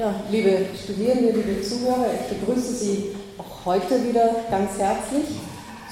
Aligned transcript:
Ja, 0.00 0.14
liebe 0.30 0.64
Studierende, 0.82 1.30
liebe 1.32 1.60
Zuhörer, 1.60 2.06
ich 2.14 2.38
begrüße 2.38 2.72
Sie 2.72 3.10
auch 3.36 3.66
heute 3.66 4.02
wieder 4.02 4.34
ganz 4.50 4.78
herzlich 4.78 5.26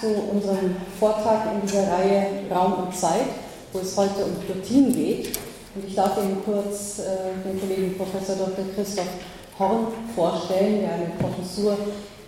zu 0.00 0.07
unserem 0.33 0.76
Vortrag 0.99 1.52
in 1.52 1.60
dieser 1.60 1.92
Reihe 1.92 2.26
Raum 2.50 2.84
und 2.84 2.97
Zeit, 2.97 3.26
wo 3.71 3.81
es 3.81 3.94
heute 3.99 4.25
um 4.25 4.36
Plotin 4.36 4.94
geht. 4.94 5.36
Und 5.75 5.86
ich 5.86 5.94
darf 5.94 6.17
Ihnen 6.17 6.42
kurz 6.42 7.00
äh, 7.00 7.47
den 7.47 7.60
Kollegen 7.60 7.99
Professor 7.99 8.36
Dr. 8.36 8.64
Christoph 8.75 9.11
Horn 9.59 9.89
vorstellen, 10.16 10.80
der 10.80 10.95
eine 10.95 11.11
Professur 11.20 11.77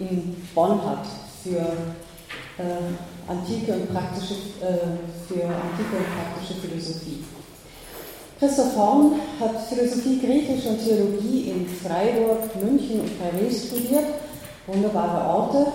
in 0.01 0.37
Bonn 0.55 0.85
hat 0.85 1.07
für 1.43 1.63
äh, 2.63 3.27
antike 3.27 3.73
und 3.73 3.91
praktische, 3.91 4.35
äh, 4.61 4.99
für 5.27 5.45
antike 5.47 5.97
und 5.97 6.15
praktische 6.15 6.61
Philosophie. 6.61 7.25
Christoph 8.41 8.75
Horn 8.75 9.21
hat 9.39 9.61
Philosophie, 9.69 10.19
Griechisch 10.19 10.65
und 10.65 10.83
Theologie 10.83 11.51
in 11.51 11.67
Freiburg, 11.69 12.39
München 12.59 13.01
und 13.01 13.11
Paris 13.21 13.67
studiert. 13.67 14.07
Wunderbare 14.67 15.29
Orte 15.29 15.67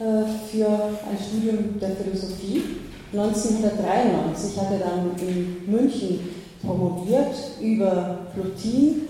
äh, 0.00 0.24
für 0.50 0.66
ein 0.66 1.18
Studium 1.22 1.78
der 1.78 1.90
Philosophie. 1.90 2.62
1993 3.12 4.58
hat 4.58 4.72
er 4.72 4.78
dann 4.78 5.10
in 5.20 5.70
München 5.70 6.20
promoviert 6.64 7.34
über 7.60 8.20
Plotin, 8.32 9.08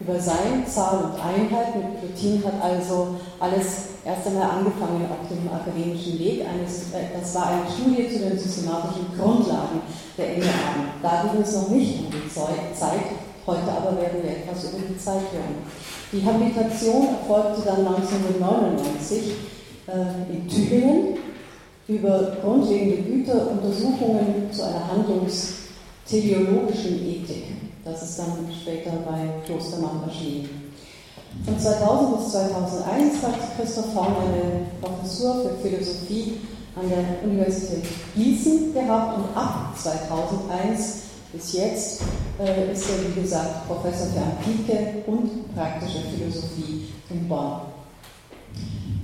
über 0.00 0.18
Sein, 0.18 0.64
Zahl 0.66 1.12
und 1.12 1.22
Einheit. 1.22 1.76
Mit 1.76 2.00
Plotin 2.00 2.42
hat 2.42 2.54
also 2.62 3.16
alles 3.38 3.89
erst 4.04 4.26
einmal 4.26 4.50
angefangen 4.50 5.06
auf 5.10 5.26
dem 5.28 5.48
akademischen 5.52 6.18
Weg. 6.18 6.44
das 6.44 7.34
war 7.34 7.46
eine 7.46 7.70
Studie 7.70 8.08
zu 8.08 8.18
den 8.20 8.38
systematischen 8.38 9.06
Grundlagen 9.18 9.82
der 10.16 10.34
Enneagramme. 10.34 10.86
Da 11.02 11.30
ging 11.30 11.42
es 11.42 11.54
noch 11.54 11.68
nicht 11.68 11.98
um 11.98 12.06
die 12.10 12.26
Zeit, 12.32 12.72
heute 13.46 13.72
aber 13.72 13.96
werden 14.00 14.22
wir 14.22 14.30
etwas 14.30 14.64
über 14.64 14.78
die 14.88 14.96
Zeit 14.98 15.30
hören. 15.32 15.56
Die 16.12 16.24
Habilitation 16.24 17.08
erfolgte 17.08 17.62
dann 17.64 17.86
1999 17.86 19.32
äh, 19.86 20.32
in 20.32 20.48
Tübingen 20.48 21.18
über 21.88 22.36
grundlegende 22.42 23.02
Güteruntersuchungen 23.02 24.52
zu 24.52 24.62
einer 24.62 24.92
handlungsteleologischen 24.92 27.06
Ethik. 27.06 27.44
Das 27.84 28.02
ist 28.02 28.18
dann 28.18 28.48
später 28.60 28.90
bei 29.06 29.30
Klostermann 29.44 30.02
erschienen. 30.06 30.59
Von 31.44 31.58
2000 31.58 32.18
bis 32.18 32.32
2001 32.32 33.22
hat 33.22 33.56
Christoph 33.56 33.94
Horn 33.94 34.14
eine 34.16 34.66
Professur 34.80 35.42
für 35.42 35.68
Philosophie 35.68 36.40
an 36.76 36.88
der 36.88 37.28
Universität 37.28 37.84
Gießen 38.14 38.74
gehabt 38.74 39.18
und 39.18 39.36
ab 39.36 39.74
2001 39.76 41.02
bis 41.32 41.52
jetzt 41.52 42.02
äh, 42.40 42.72
ist 42.72 42.84
er, 42.90 43.08
wie 43.08 43.20
gesagt, 43.20 43.66
Professor 43.68 44.08
für 44.08 44.20
Antike 44.20 45.04
und 45.06 45.54
praktische 45.54 46.00
Philosophie 46.00 46.88
in 47.08 47.28
Bonn. 47.28 47.60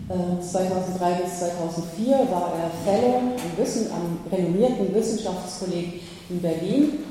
Äh, 0.09 0.43
2003 0.43 1.23
bis 1.23 1.39
2004 1.39 2.19
war 2.31 2.53
er 2.55 2.71
Fellow 2.85 3.19
am, 3.19 3.33
Wissen, 3.57 3.87
am 3.93 4.19
renommierten 4.31 4.95
Wissenschaftskolleg 4.95 6.03
in 6.29 6.43
Berlin 6.43 7.05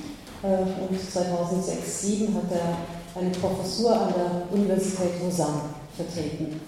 äh, 0.43 0.61
und 0.63 0.99
2006-2007 0.99 2.33
hat 2.35 2.51
er 2.51 2.77
eine 3.15 3.29
Professur 3.29 3.93
an 3.93 4.13
der 4.13 4.47
Universität 4.51 5.21
Lausanne 5.23 5.61
vertreten. 5.95 6.59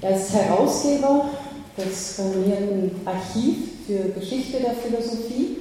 Er 0.00 0.16
ist 0.16 0.32
Herausgeber 0.32 1.26
des 1.76 2.18
renommierten 2.18 3.00
Archiv 3.04 3.56
für 3.86 4.18
Geschichte 4.18 4.60
der 4.60 4.72
Philosophie. 4.74 5.58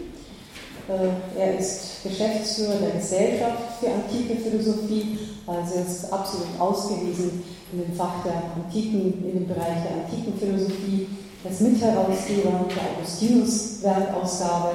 Äh, 0.87 1.39
er 1.39 1.59
ist 1.59 2.03
Geschäftsführer 2.03 2.77
der 2.81 2.91
Gesellschaft 2.91 3.79
für 3.79 3.89
antike 3.91 4.35
Philosophie, 4.41 5.19
also 5.45 5.75
er 5.75 5.85
ist 5.85 6.11
absolut 6.11 6.47
ausgewiesen 6.59 7.43
in 7.71 7.83
dem 7.83 7.93
Fach 7.95 8.23
der 8.23 8.43
Antiken, 8.55 9.13
in 9.23 9.33
dem 9.39 9.47
Bereich 9.47 9.83
der 9.83 10.03
antiken 10.03 10.37
Philosophie. 10.39 11.07
Er 11.43 11.51
ist 11.51 11.61
Mitherausgeber 11.61 12.65
der 12.69 12.97
Augustinus-Werkausgabe. 12.97 14.69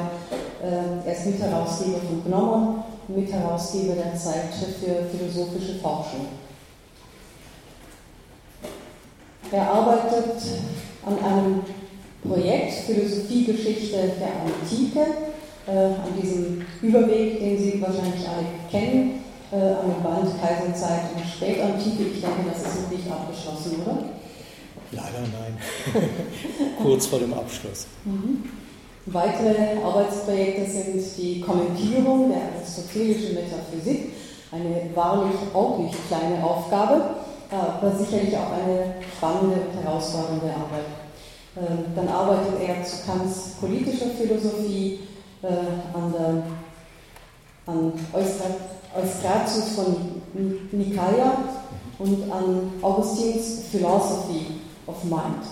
Äh, 0.62 1.08
er 1.08 1.12
ist 1.12 1.26
Mitherausgeber 1.26 1.98
von 1.98 2.24
Gnomon 2.24 2.84
Mitherausgeber 3.08 3.94
der 3.94 4.14
Zeitschrift 4.16 4.78
für 4.80 5.16
philosophische 5.16 5.76
Forschung. 5.76 6.26
Er 9.52 9.70
arbeitet 9.70 10.42
an 11.04 11.18
einem 11.18 11.60
Projekt 12.22 12.72
Philosophiegeschichte 12.72 14.12
der 14.18 14.32
Antike, 14.42 15.06
äh, 15.66 15.94
an 15.94 16.20
diesem 16.20 16.66
Überweg, 16.82 17.38
den 17.38 17.58
Sie 17.58 17.80
wahrscheinlich 17.80 18.28
alle 18.28 18.46
kennen, 18.70 19.20
äh, 19.52 19.56
an 19.56 19.92
dem 19.92 20.02
Band 20.02 20.40
Kaiserzeit 20.40 21.02
und 21.14 21.24
Spätantike. 21.24 22.02
Ich 22.14 22.20
denke, 22.20 22.50
das 22.52 22.62
ist 22.62 22.82
noch 22.82 22.90
nicht 22.90 23.10
abgeschlossen, 23.10 23.82
oder? 23.82 23.98
Leider 24.92 25.20
nein. 25.20 25.58
Kurz 26.82 27.06
vor 27.06 27.18
dem 27.20 27.34
Abschluss. 27.34 27.86
Mhm. 28.04 28.65
Weitere 29.06 29.80
Arbeitsprojekte 29.84 30.68
sind 30.68 31.16
die 31.16 31.40
Kommentierung 31.40 32.28
der 32.28 32.40
aristotelischen 32.56 33.34
Metaphysik, 33.34 34.12
eine 34.50 34.90
wahrlich 34.96 35.36
auch 35.54 35.78
nicht 35.78 35.94
kleine 36.08 36.42
Aufgabe, 36.42 37.02
aber 37.48 37.92
sicherlich 37.96 38.36
auch 38.36 38.50
eine 38.50 38.94
spannende 39.16 39.60
und 39.60 39.84
herausfordernde 39.84 40.46
Arbeit. 40.46 40.86
Ähm, 41.56 41.84
dann 41.94 42.08
arbeitet 42.08 42.54
er 42.66 42.82
zu 42.82 43.06
Kants 43.06 43.54
politischer 43.60 44.06
Philosophie 44.06 44.98
äh, 45.42 45.46
an, 45.94 46.12
der, 46.12 46.42
an 47.72 47.92
Eustratius 48.12 49.68
von 49.76 50.20
Nikaia 50.72 51.32
und 52.00 52.30
an 52.32 52.72
Augustins 52.82 53.68
Philosophy 53.70 54.60
of 54.88 55.04
Mind. 55.04 55.44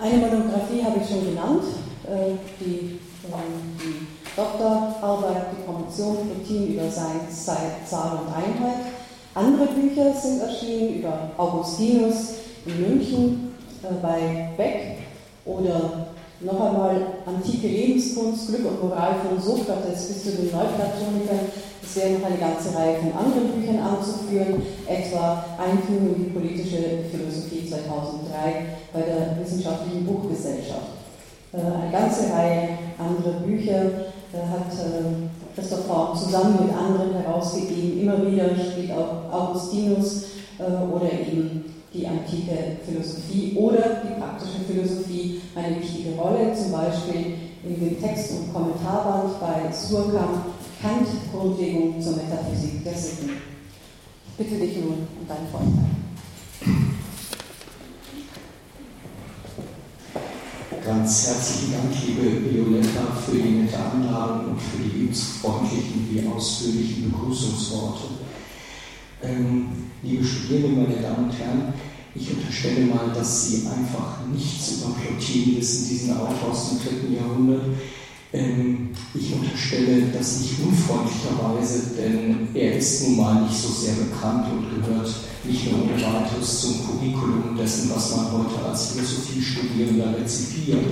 Eine 0.00 0.18
Monographie 0.18 0.84
habe 0.84 1.00
ich 1.02 1.08
schon 1.08 1.24
genannt, 1.24 1.64
äh, 2.06 2.36
die, 2.60 3.00
ähm, 3.24 3.76
die 3.80 4.06
Doktorarbeit, 4.36 5.46
die 5.50 5.64
Promotion 5.64 6.18
Routine 6.18 6.66
über 6.66 6.88
Science, 6.88 7.46
Zeit, 7.46 7.84
Zahl 7.84 8.20
und 8.20 8.32
Einheit. 8.32 8.92
Andere 9.34 9.66
Bücher 9.66 10.14
sind 10.14 10.42
erschienen 10.42 11.00
über 11.00 11.30
Augustinus 11.36 12.34
in 12.64 12.80
München 12.80 13.54
äh, 13.82 13.92
bei 14.00 14.50
Beck 14.56 14.98
oder 15.44 16.06
noch 16.40 16.60
einmal 16.60 16.96
antike 17.26 17.66
Lebenskunst, 17.66 18.48
Glück 18.48 18.66
und 18.66 18.82
Moral 18.88 19.16
von 19.26 19.40
Sokrates 19.40 20.06
bis 20.06 20.22
zu 20.22 20.30
den 20.30 20.50
Neuplatonikern. 20.52 21.50
Es 21.82 21.96
wäre 21.96 22.18
noch 22.18 22.26
eine 22.26 22.38
ganze 22.38 22.76
Reihe 22.76 22.98
von 22.98 23.12
anderen 23.12 23.52
Büchern 23.52 23.80
anzuführen, 23.80 24.62
etwa 24.86 25.44
Einführung 25.58 26.14
in 26.14 26.24
die 26.24 26.30
politische 26.30 27.04
Philosophie 27.10 27.68
2003 27.68 28.66
bei 28.92 29.00
der 29.00 29.38
Wissenschaftlichen 29.42 30.04
Buchgesellschaft. 30.04 30.98
Äh, 31.52 31.56
eine 31.56 31.90
ganze 31.90 32.32
Reihe 32.32 32.68
anderer 32.98 33.40
Bücher 33.40 33.82
äh, 33.82 34.44
hat 34.50 34.72
äh, 34.74 35.54
Christoph 35.54 35.88
Horn 35.88 36.16
zusammen 36.16 36.66
mit 36.66 36.76
anderen 36.76 37.14
herausgegeben. 37.14 38.02
Immer 38.02 38.30
wieder 38.30 38.50
spielt 38.54 38.92
auch 38.92 39.32
Augustinus 39.32 40.24
oder 40.58 41.12
eben 41.12 41.64
die 41.94 42.06
antike 42.06 42.78
Philosophie 42.84 43.54
oder 43.56 44.02
die 44.04 44.20
praktische 44.20 44.60
Philosophie 44.66 45.40
eine 45.54 45.80
wichtige 45.80 46.14
Rolle, 46.16 46.54
zum 46.54 46.72
Beispiel 46.72 47.34
in 47.64 47.80
dem 47.80 48.00
Text- 48.00 48.32
und 48.32 48.52
Kommentarband 48.52 49.40
bei 49.40 49.72
Surkamp 49.72 50.44
Kant 50.80 51.08
Grundlegung 51.32 52.00
zur 52.00 52.16
Metaphysik 52.16 52.84
der 52.84 52.94
Sitten. 52.94 53.30
Ich 54.28 54.46
bitte 54.46 54.60
dich 54.60 54.76
nun 54.76 55.08
um 55.20 55.26
deinen 55.26 55.48
Vortrag. 55.50 55.98
Ganz 60.84 61.26
herzlichen 61.26 61.72
Dank, 61.72 61.92
liebe 62.06 62.50
Violetta, 62.50 63.12
für 63.26 63.36
die 63.36 63.50
nette 63.50 63.76
Einladung 63.76 64.52
und 64.52 64.60
für 64.60 64.82
die 64.82 65.12
freundlichen 65.12 66.08
wie 66.10 66.26
ausführlichen 66.26 67.10
Begrüßungsworte. 67.10 68.17
Ähm, 69.22 69.66
liebe 70.02 70.24
Studierende, 70.24 70.80
meine 70.80 71.02
Damen 71.02 71.24
und 71.24 71.38
Herren, 71.38 71.72
ich 72.14 72.30
unterstelle 72.30 72.86
mal, 72.86 73.12
dass 73.12 73.48
Sie 73.48 73.66
einfach 73.66 74.24
nichts 74.32 74.76
über 74.76 74.94
Plotin 74.94 75.56
wissen, 75.56 75.88
diesen 75.88 76.16
Autor 76.16 76.52
aus 76.52 76.70
dem 76.70 76.78
dritten 76.78 77.14
Jahrhundert. 77.14 77.62
Ähm, 78.32 78.90
ich 79.14 79.32
unterstelle 79.32 80.02
das 80.12 80.40
nicht 80.40 80.54
unfreundlicherweise, 80.60 81.96
denn 81.96 82.48
er 82.54 82.76
ist 82.76 83.08
nun 83.08 83.16
mal 83.16 83.42
nicht 83.42 83.56
so 83.56 83.68
sehr 83.68 83.94
bekannt 83.94 84.46
und 84.52 84.86
gehört 84.86 85.12
nicht 85.44 85.72
nur 85.72 85.82
ohne 85.82 85.94
weiteres 85.94 86.60
zum 86.60 86.74
Curriculum 86.86 87.56
dessen, 87.56 87.90
was 87.92 88.16
man 88.16 88.32
heute 88.32 88.64
als 88.68 88.92
Philosophiestudierender 88.92 90.16
rezipiert. 90.18 90.84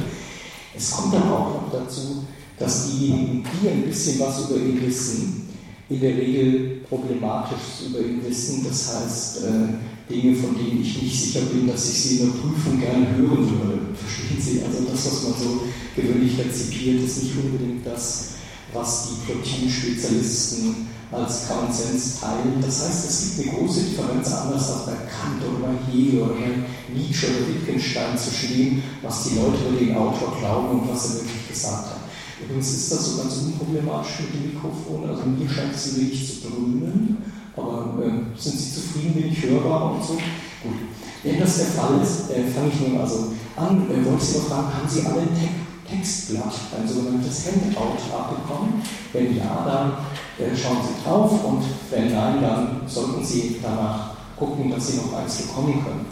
Es 0.77 0.91
kommt 0.91 1.15
aber 1.15 1.39
auch 1.39 1.63
noch 1.63 1.73
dazu, 1.73 2.25
dass 2.59 2.91
diejenigen, 2.91 3.45
die 3.45 3.69
ein 3.69 3.83
bisschen 3.83 4.19
was 4.19 4.49
über 4.49 4.57
ihn 4.57 4.81
wissen, 4.81 5.46
in 5.89 6.01
der 6.01 6.17
Regel 6.17 6.81
problematisch 6.89 7.87
über 7.89 8.01
ihn 8.01 8.25
wissen. 8.27 8.65
Das 8.65 8.95
heißt, 8.95 9.45
äh, 9.45 10.13
Dinge, 10.13 10.37
von 10.37 10.57
denen 10.57 10.83
ich 10.83 11.03
nicht 11.03 11.21
sicher 11.21 11.47
bin, 11.47 11.67
dass 11.67 11.89
ich 11.89 11.95
sie 11.95 12.17
in 12.19 12.27
der 12.27 12.39
Prüfung 12.39 12.81
gerne 12.81 13.17
hören 13.17 13.51
würde. 13.51 13.79
Verstehen 13.95 14.41
Sie? 14.41 14.63
Also 14.63 14.85
das, 14.91 15.07
was 15.07 15.23
man 15.23 15.33
so 15.33 15.63
gewöhnlich 15.95 16.39
rezipiert, 16.39 17.03
ist 17.03 17.23
nicht 17.23 17.37
unbedingt 17.37 17.87
das, 17.87 18.31
was 18.73 19.09
die 19.09 19.33
Plotin-Spezialisten 19.33 20.87
als 21.13 21.49
Common 21.49 21.73
Sense 21.73 22.21
teilen. 22.21 22.61
Das 22.61 22.85
heißt, 22.85 23.09
es 23.09 23.37
gibt 23.37 23.49
eine 23.49 23.59
große 23.59 23.83
Differenz, 23.83 24.33
anders 24.33 24.71
als 24.71 24.87
bei 24.87 24.93
Kant 24.93 25.43
oder 25.43 25.69
bei 25.69 25.93
Hegel 25.93 26.23
oder 26.23 26.35
bei 26.35 26.95
Nietzsche 26.95 27.27
oder 27.29 27.49
Wittgenstein 27.49 28.19
zwischen 28.19 28.57
dem, 28.57 28.83
was 29.03 29.25
die 29.25 29.37
Leute 29.37 29.69
über 29.69 29.79
den 29.79 29.97
Autor 29.97 30.37
glauben 30.39 30.81
und 30.81 30.91
was 30.91 31.07
er 31.07 31.15
wirklich 31.17 31.49
gesagt 31.49 31.87
hat. 31.87 32.06
Übrigens 32.43 32.71
ist 32.71 32.93
das 32.93 33.05
so 33.07 33.23
ganz 33.23 33.37
unproblematisch 33.39 34.21
mit 34.21 34.35
dem 34.35 34.55
Mikrofon. 34.55 35.09
Also 35.09 35.23
mir 35.25 35.49
scheint 35.49 35.75
es 35.75 35.97
wenig 35.97 36.43
zu 36.43 36.49
dröhnen, 36.49 37.17
aber 37.57 37.95
äh, 38.03 38.39
sind 38.39 38.59
Sie 38.59 38.75
zufrieden, 38.75 39.15
bin 39.15 39.33
ich 39.33 39.43
hörbar 39.43 39.95
und 39.95 40.05
so? 40.05 40.15
Gut. 40.15 40.77
Wenn 41.23 41.41
das 41.41 41.57
der 41.57 41.67
Fall 41.67 42.01
ist, 42.03 42.31
äh, 42.31 42.45
fange 42.51 42.69
ich 42.69 42.89
nun 42.89 43.01
also 43.01 43.33
an. 43.57 43.91
Äh, 43.91 44.05
wollte 44.05 44.25
Sie 44.25 44.39
noch 44.39 44.49
fragen, 44.49 44.75
haben 44.75 44.89
Sie 44.89 45.07
alle 45.07 45.23
ein 45.23 45.67
Textblatt, 45.89 46.55
ein 46.79 46.87
sogenanntes 46.87 47.47
Handout 47.47 47.97
abbekommen? 48.15 48.83
Wenn 49.13 49.37
ja, 49.37 49.65
dann 49.65 50.47
äh, 50.47 50.55
schauen 50.55 50.79
Sie 50.87 51.03
drauf 51.03 51.43
und 51.43 51.63
wenn 51.91 52.13
nein, 52.13 52.43
dann 52.43 52.83
sollten 52.87 53.25
Sie 53.25 53.57
danach 53.63 54.11
gucken, 54.37 54.71
dass 54.71 54.89
Sie 54.89 54.99
noch 54.99 55.15
eins 55.15 55.37
bekommen 55.37 55.83
können. 55.83 56.07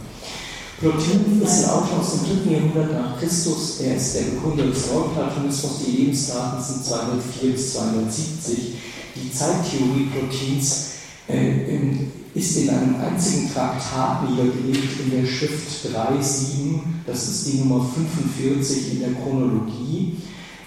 Plotin 0.79 1.41
ist 1.41 1.63
ein 1.63 1.69
Autor 1.69 1.99
aus 2.01 2.11
dem 2.11 2.43
3. 2.43 2.51
Jahrhundert 2.51 2.91
nach 2.91 3.17
Christus. 3.17 3.79
Er 3.79 3.95
ist 3.95 4.15
der 4.15 4.23
Begründer 4.23 4.65
des 4.65 4.91
Neuplatonismus. 4.91 5.79
Die 5.85 5.91
Lebensdaten 5.91 6.61
sind 6.61 6.85
204 6.85 7.51
bis 7.53 7.73
270. 7.73 8.73
Die 9.15 9.31
Zeittheorie 9.31 10.09
Plotins 10.11 10.89
äh, 11.29 11.77
ist 12.33 12.57
in 12.57 12.69
einem 12.69 12.95
einzigen 12.99 13.53
Traktat 13.53 14.29
niedergelegt 14.29 14.99
in 14.99 15.11
der 15.11 15.25
Schrift 15.25 15.87
3.7. 15.87 16.81
Das 17.07 17.25
ist 17.29 17.47
die 17.47 17.59
Nummer 17.59 17.89
45 17.95 18.93
in 18.93 18.99
der 18.99 19.13
Chronologie. 19.13 20.17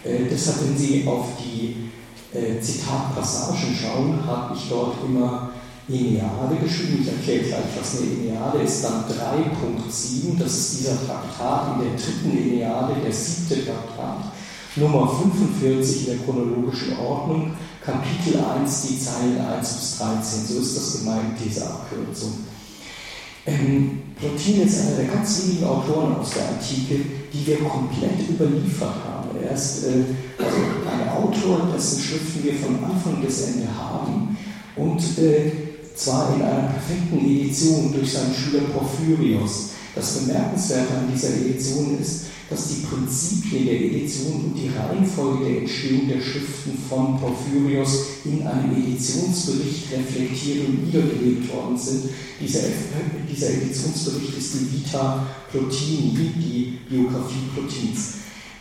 Äh, 0.05 0.21
deshalb, 0.31 0.63
wenn 0.65 0.79
Sie 0.79 1.07
auf 1.07 1.27
die 1.39 1.91
äh, 2.35 2.59
Zitatpassagen 2.63 3.75
schauen, 3.75 4.27
habe 4.27 4.57
ich 4.57 4.71
dort 4.71 5.05
immer 5.05 5.51
Eneade 5.89 6.57
geschrieben. 6.63 6.99
Ich 7.03 7.09
erkläre 7.09 7.45
gleich, 7.45 7.79
was 7.79 8.01
eine 8.01 8.11
Eneade 8.11 8.59
ist. 8.63 8.85
Dann 8.85 9.05
3.7, 9.05 10.39
das 10.39 10.53
ist 10.53 10.81
dieser 10.81 11.07
Traktat 11.07 11.77
in 11.77 11.89
der 11.89 11.97
dritten 11.97 12.31
Eneade, 12.31 12.95
der 13.03 13.13
siebte 13.13 13.65
Traktat. 13.65 14.33
Nummer 14.77 15.09
45 15.09 16.01
in 16.01 16.07
der 16.07 16.25
chronologischen 16.25 16.97
Ordnung, 16.99 17.53
Kapitel 17.85 18.39
1, 18.39 18.83
die 18.83 19.01
Zeilen 19.01 19.41
1 19.41 19.75
bis 19.75 19.99
13. 19.99 20.47
So 20.47 20.61
ist 20.61 20.77
das 20.77 20.99
gemeint, 20.99 21.39
diese 21.43 21.67
Abkürzung. 21.67 22.33
Ähm, 23.47 24.03
Plotin 24.17 24.63
ist 24.63 24.81
einer 24.81 24.97
der 24.97 25.07
ganz 25.07 25.43
wenigen 25.43 25.65
Autoren 25.65 26.17
aus 26.17 26.31
der 26.31 26.49
Antike, 26.51 27.01
die 27.33 27.47
wir 27.47 27.59
komplett 27.61 28.29
überliefert 28.29 28.95
haben. 29.09 29.31
Er 29.43 29.53
ist 29.53 29.85
äh, 29.85 30.05
also 30.39 30.59
ein 30.85 31.09
Autor, 31.09 31.71
dessen 31.75 32.03
Schriften 32.03 32.45
wir 32.45 32.55
von 32.55 32.85
Anfang 32.85 33.23
bis 33.25 33.49
Ende 33.49 33.69
haben. 33.75 34.37
Und 34.77 35.01
äh, 35.19 35.68
zwar 35.99 36.35
in 36.35 36.43
einer 36.43 36.69
perfekten 36.69 37.19
Edition 37.19 37.93
durch 37.93 38.13
seinen 38.13 38.35
Schüler 38.35 38.63
Porphyrios. 38.73 39.71
Das 39.95 40.19
Bemerkenswerte 40.19 40.95
an 40.95 41.11
dieser 41.13 41.35
Edition 41.35 41.99
ist, 42.01 42.27
dass 42.49 42.69
die 42.69 42.87
Prinzipien 42.87 43.67
der 43.67 43.81
Edition 43.81 44.45
und 44.45 44.55
die 44.55 44.71
Reihenfolge 44.71 45.45
der 45.45 45.59
Entstehung 45.59 46.09
der 46.09 46.21
Schriften 46.21 46.79
von 46.89 47.19
Porphyrios 47.21 48.07
in 48.25 48.47
einem 48.47 48.75
Editionsbericht 48.77 49.93
reflektiert 49.93 50.69
und 50.69 50.87
niedergelegt 50.87 51.53
worden 51.53 51.77
sind. 51.77 52.05
Dieser, 52.41 52.61
dieser 53.31 53.51
Editionsbericht 53.51 54.39
ist 54.39 54.55
die 54.55 54.73
Vita 54.73 55.27
Plotini, 55.51 56.33
die 56.37 56.79
Biografie 56.89 57.51
Plotins. 57.55 58.18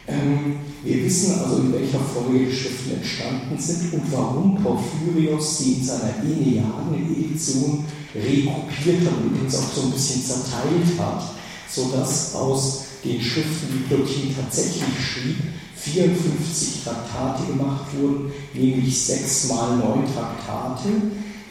Ähm, 0.07 0.59
wir 0.83 1.03
wissen 1.03 1.37
also, 1.39 1.57
in 1.57 1.73
welcher 1.73 1.99
Folge 1.99 2.45
die 2.45 2.55
Schriften 2.55 2.93
entstanden 2.95 3.57
sind 3.59 3.93
und 3.93 4.11
warum 4.11 4.55
Porphyrios 4.55 5.57
sie 5.57 5.73
in 5.73 5.83
seiner 5.83 6.13
Eneaden-Edition 6.23 7.83
rekopiert 8.15 9.05
hat 9.05 9.17
und 9.17 9.31
übrigens 9.31 9.55
auch 9.55 9.73
so 9.75 9.81
ein 9.81 9.91
bisschen 9.91 10.23
zerteilt 10.23 10.97
hat, 10.97 11.23
sodass 11.69 12.33
aus 12.35 12.85
den 13.03 13.21
Schriften, 13.21 13.67
die 13.73 13.93
Plotin 13.93 14.33
tatsächlich 14.35 14.83
schrieb, 14.97 15.37
54 15.75 16.83
Traktate 16.83 17.45
gemacht 17.47 17.85
wurden, 17.99 18.31
nämlich 18.53 18.97
sechs 18.97 19.49
mal 19.49 19.77
neun 19.77 20.03
Traktate 20.13 20.89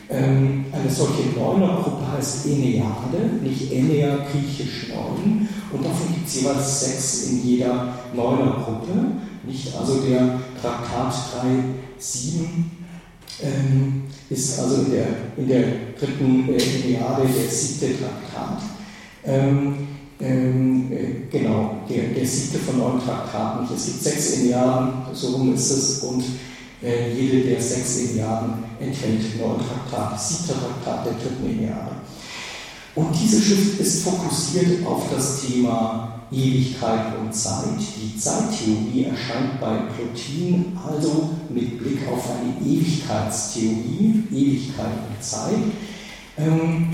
ähm, 0.09 0.67
eine 0.73 0.91
solche 0.91 1.37
Neunergruppe 1.37 2.13
heißt 2.13 2.47
Eneade, 2.47 3.43
nicht 3.43 3.73
Enea 3.73 4.19
griechisch 4.31 4.89
neun, 4.91 5.49
und 5.73 5.85
davon 5.85 6.15
gibt 6.15 6.29
es 6.29 6.41
jeweils 6.41 6.81
sechs 6.81 7.31
in 7.31 7.45
jeder 7.45 7.95
Neunergruppe, 8.15 8.93
nicht? 9.45 9.75
Also 9.77 10.01
der 10.01 10.41
Traktat 10.61 11.13
3.7 11.99 12.47
ähm, 13.43 14.05
ist 14.31 14.59
also 14.61 14.83
in 14.83 14.91
der, 14.93 15.07
in 15.37 15.49
der 15.49 15.65
dritten 15.99 16.49
äh, 16.49 16.53
Eneade 16.53 17.23
der 17.23 17.51
siebte 17.51 17.99
Traktat. 17.99 18.63
Ähm, 19.25 19.75
ähm, 20.21 20.93
äh, 20.93 21.31
genau, 21.31 21.77
der, 21.91 22.05
der 22.15 22.27
siebte 22.27 22.59
von 22.59 22.79
neun 22.79 23.01
Traktaten. 23.05 23.67
Es 23.75 23.87
gibt 23.87 24.03
sechs 24.03 24.39
Eneaden, 24.39 24.93
so 25.13 25.29
rum 25.33 25.55
ist 25.55 25.71
es, 25.71 25.99
und 26.01 26.25
äh, 26.87 27.13
jede 27.13 27.49
der 27.49 27.61
sechs 27.61 27.99
Iliaden 27.99 28.65
enthält 28.79 29.39
neun 29.39 29.59
Traktate, 29.59 30.21
siebter 30.21 30.55
Traktat 30.55 31.07
der 31.07 31.13
dritten 31.15 31.51
Iliade. 31.51 31.97
Und 32.95 33.09
diese 33.13 33.43
Schrift 33.43 33.81
ist 33.81 34.05
fokussiert 34.05 34.87
auf 34.87 35.03
das 35.13 35.43
Thema 35.43 36.23
Ewigkeit 36.31 37.19
und 37.21 37.35
Zeit. 37.35 37.79
Die 37.79 38.19
Zeittheorie 38.19 39.05
erscheint 39.05 39.61
bei 39.61 39.77
Plotin 39.95 40.77
also 40.87 41.31
mit 41.51 41.79
Blick 41.79 41.99
auf 42.09 42.25
eine 42.31 42.67
Ewigkeitstheorie, 42.67 44.25
Ewigkeit 44.33 44.93
und 45.09 45.23
Zeit. 45.23 45.55
Ähm, 46.39 46.89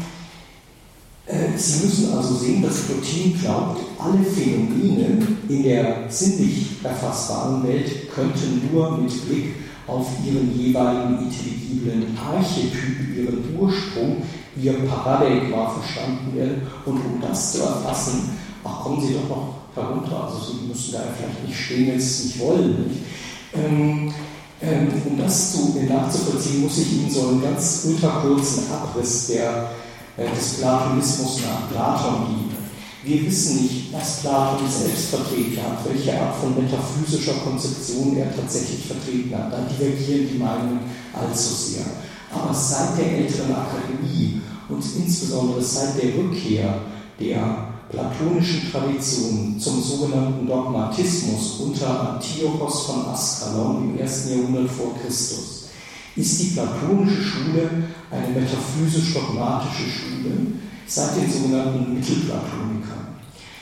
äh, 1.26 1.56
Sie 1.56 1.84
müssen 1.84 2.12
also 2.14 2.34
sehen, 2.34 2.62
dass 2.62 2.82
Plotin 2.82 3.38
glaubt, 3.40 3.80
alle 3.98 4.24
Phänomene 4.24 5.18
in 5.48 5.62
der 5.62 6.04
sinnlich 6.08 6.66
erfassbaren 6.82 7.62
Welt 7.62 8.12
könnten 8.12 8.68
nur 8.72 8.98
mit 8.98 9.28
Blick 9.28 9.54
auf 9.87 10.06
ihren 10.25 10.58
jeweiligen 10.58 11.19
intelligiblen 11.25 12.17
Archetypen, 12.19 13.14
ihren 13.17 13.58
Ursprung, 13.58 14.23
ihr 14.61 14.75
Paradigma 14.87 15.70
verstanden 15.70 16.37
werden. 16.37 16.62
Und 16.84 16.96
um 16.96 17.20
das 17.20 17.52
zu 17.52 17.62
erfassen, 17.62 18.31
ach, 18.64 18.84
kommen 18.84 19.00
Sie 19.00 19.14
doch 19.14 19.29
noch 19.29 19.55
herunter, 19.75 20.25
also 20.25 20.52
Sie 20.52 20.67
müssen 20.67 20.93
da 20.93 21.00
vielleicht 21.17 21.46
nicht 21.46 21.58
stehen, 21.58 21.88
wenn 21.88 22.00
Sie 22.00 22.06
es 22.06 22.25
nicht 22.25 22.40
wollen. 22.40 22.88
Nicht? 22.88 23.00
Ähm, 23.55 24.14
ähm, 24.62 24.88
um 25.05 25.19
das 25.19 25.52
zu, 25.52 25.76
nachzuvollziehen, 25.88 26.62
muss 26.62 26.78
ich 26.78 26.93
Ihnen 26.93 27.11
so 27.11 27.28
einen 27.28 27.43
ganz 27.43 27.85
ultrakurzen 27.88 28.64
Abriss 28.70 29.26
der, 29.26 29.71
äh, 30.16 30.28
des 30.35 30.54
Platonismus 30.59 31.40
nach 31.42 31.71
Platon 31.71 32.26
geben. 32.28 32.51
Wir 33.04 33.26
wissen 33.26 33.62
nicht, 33.62 33.92
was 33.92 34.21
Platon 34.21 34.68
selbst 34.68 35.06
vertreten 35.06 35.61
hat, 35.61 35.78
welche 35.85 36.21
Art 36.21 36.37
von 36.37 36.54
metaphysischer 36.54 37.35
Konzeption 37.44 38.16
er 38.16 38.35
tatsächlich 38.35 38.87
vertreten 38.87 39.37
hat. 39.37 39.52
Da 39.52 39.66
divergieren 39.66 40.28
die 40.32 40.38
Meinungen 40.38 40.80
allzu 41.12 41.54
sehr. 41.54 41.85
Aber 42.30 42.54
seit 42.54 42.97
der 42.99 43.18
älteren 43.18 43.52
Akademie 43.52 44.40
und 44.68 44.85
insbesondere 44.97 45.61
seit 45.61 46.00
der 46.00 46.14
Rückkehr 46.16 46.80
der 47.18 47.73
platonischen 47.90 48.71
Tradition 48.71 49.59
zum 49.59 49.82
sogenannten 49.82 50.47
Dogmatismus 50.47 51.61
unter 51.61 52.14
Antiochos 52.14 52.87
von 52.87 53.06
Askalon 53.06 53.90
im 53.90 53.99
ersten 53.99 54.30
Jahrhundert 54.30 54.71
vor 54.71 54.94
Christus 55.02 55.62
ist 56.14 56.40
die 56.40 56.47
platonische 56.49 57.23
Schule 57.23 57.71
eine 58.11 58.28
metaphysisch-dogmatische 58.28 59.90
Schule 59.90 60.47
seit 60.86 61.16
den 61.16 61.30
sogenannten 61.30 61.94
Mittelplatonikern. 61.94 63.02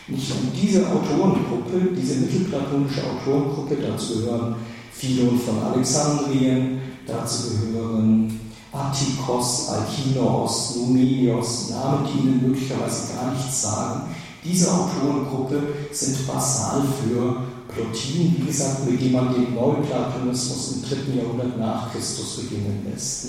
Nicht 0.09 0.33
um 0.33 0.51
diese 0.55 0.87
Autorengruppe, 0.89 1.95
diese 1.97 2.21
mittelplatonische 2.21 3.03
Autorengruppe, 3.05 3.77
dazu 3.77 4.21
gehören 4.21 4.57
Philon 4.93 5.39
von 5.39 5.63
Alexandrien, 5.73 6.81
dazu 7.07 7.51
gehören 7.51 8.41
Attikos, 8.73 9.69
Alkinos, 9.69 10.77
Numenios, 10.77 11.71
Namen, 11.71 12.07
die 12.07 12.19
Ihnen 12.21 12.49
möglicherweise 12.49 13.15
gar 13.15 13.33
nichts 13.33 13.63
sagen. 13.63 14.03
Diese 14.45 14.73
Autorengruppe 14.73 15.63
sind 15.93 16.27
basal 16.27 16.83
für 16.83 17.43
Plotin, 17.69 18.37
wie 18.39 18.47
gesagt, 18.47 18.91
mit 18.91 19.01
dem 19.01 19.13
man 19.13 19.35
den 19.35 19.55
Neuplatonismus 19.55 20.73
im 20.73 20.83
dritten 20.83 21.19
Jahrhundert 21.19 21.59
nach 21.59 21.93
Christus 21.93 22.37
beginnen 22.39 22.87
lässt. 22.91 23.27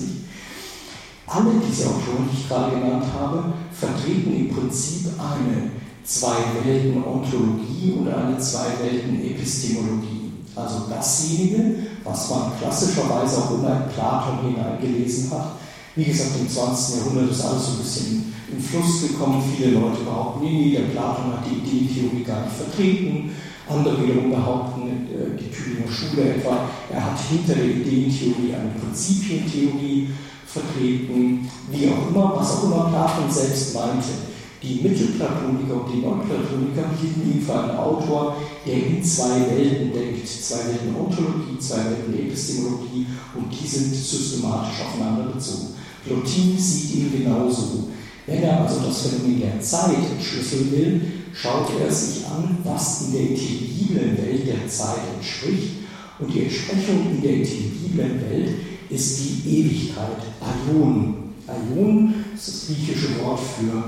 Alle 1.33 1.51
diese 1.65 1.87
Autoren, 1.87 2.27
die 2.29 2.37
ich 2.41 2.49
gerade 2.49 2.75
genannt 2.75 3.05
habe, 3.17 3.53
vertreten 3.71 4.35
im 4.35 4.49
Prinzip 4.49 5.07
eine 5.17 5.71
Zwei-Welten-Ontologie 6.03 7.93
und 7.97 8.09
eine 8.09 8.37
Zwei-Welten-Epistemologie. 8.37 10.33
Also 10.53 10.87
dasjenige, 10.89 11.87
was 12.03 12.29
man 12.29 12.51
klassischerweise 12.59 13.37
auch 13.37 13.51
in 13.51 13.61
Platon 13.61 14.39
hineingelesen 14.43 15.31
hat. 15.31 15.53
Wie 15.95 16.03
gesagt, 16.03 16.31
im 16.37 16.49
20. 16.49 16.97
Jahrhundert 16.97 17.31
ist 17.31 17.45
alles 17.45 17.65
so 17.65 17.71
ein 17.71 17.77
bisschen 17.77 18.33
im 18.51 18.59
Fluss 18.59 19.01
gekommen. 19.07 19.41
Viele 19.55 19.79
Leute 19.79 20.03
behaupten, 20.03 20.43
nee, 20.43 20.51
nee, 20.51 20.71
der 20.71 20.91
Platon 20.91 21.31
hat 21.31 21.45
die 21.49 21.55
Ideentheorie 21.63 22.25
gar 22.25 22.41
nicht 22.41 22.57
vertreten. 22.57 23.31
Andere 23.69 24.03
wiederum 24.03 24.31
behaupten, 24.31 25.07
äh, 25.07 25.37
die 25.39 25.49
Tübinger 25.49 25.89
Schule 25.89 26.35
etwa, 26.35 26.67
er 26.91 27.05
hat 27.05 27.17
hinter 27.29 27.55
der 27.55 27.67
Ideentheorie 27.67 28.53
eine 28.53 28.71
Prinzipientheorie 28.81 30.09
vertreten, 30.53 31.49
wie 31.71 31.89
auch 31.89 32.09
immer, 32.09 32.33
was 32.35 32.51
auch 32.51 32.63
immer 32.65 32.89
Platon 32.89 33.31
selbst 33.31 33.73
meinte. 33.73 34.31
Die 34.61 34.79
Mittelplatoniker 34.83 35.81
und 35.81 35.91
die 35.91 36.01
Neuplatoniker 36.01 36.91
hielten 36.99 37.31
ihn 37.33 37.41
für 37.41 37.59
einen 37.59 37.77
Autor, 37.77 38.37
der 38.65 38.75
in 38.75 39.03
zwei 39.03 39.41
Welten 39.49 39.91
denkt. 39.91 40.27
Zwei 40.27 40.67
Welten 40.67 40.95
Ontologie, 40.95 41.57
zwei 41.59 41.77
Welten 41.77 42.13
Epistemologie 42.13 43.07
und 43.35 43.47
die 43.51 43.67
sind 43.67 43.95
systematisch 43.95 44.85
aufeinander 44.85 45.33
bezogen. 45.33 45.69
Plotin 46.05 46.57
sieht 46.57 46.95
ihn 46.95 47.11
genauso. 47.11 47.89
Wenn 48.27 48.43
er 48.43 48.61
also 48.61 48.81
das 48.85 49.01
Phänomen 49.01 49.39
der 49.39 49.59
Zeit 49.59 49.97
entschlüsseln 50.11 50.71
will, 50.71 51.01
schaut 51.33 51.69
er 51.83 51.91
sich 51.91 52.25
an, 52.27 52.57
was 52.63 53.07
in 53.07 53.13
der 53.13 53.21
intelligiblen 53.21 54.17
Welt 54.17 54.47
der 54.47 54.67
Zeit 54.67 55.01
entspricht. 55.15 55.81
Und 56.19 56.31
die 56.31 56.43
Entsprechung 56.43 57.07
in 57.09 57.21
der 57.21 57.33
intelligiblen 57.37 58.21
Welt 58.29 58.49
ist 58.91 59.19
die 59.19 59.59
Ewigkeit, 59.59 60.17
Aion. 60.41 61.33
Aion 61.47 62.13
ist 62.35 62.47
das 62.47 62.67
griechische 62.67 63.23
Wort 63.23 63.39
für 63.39 63.83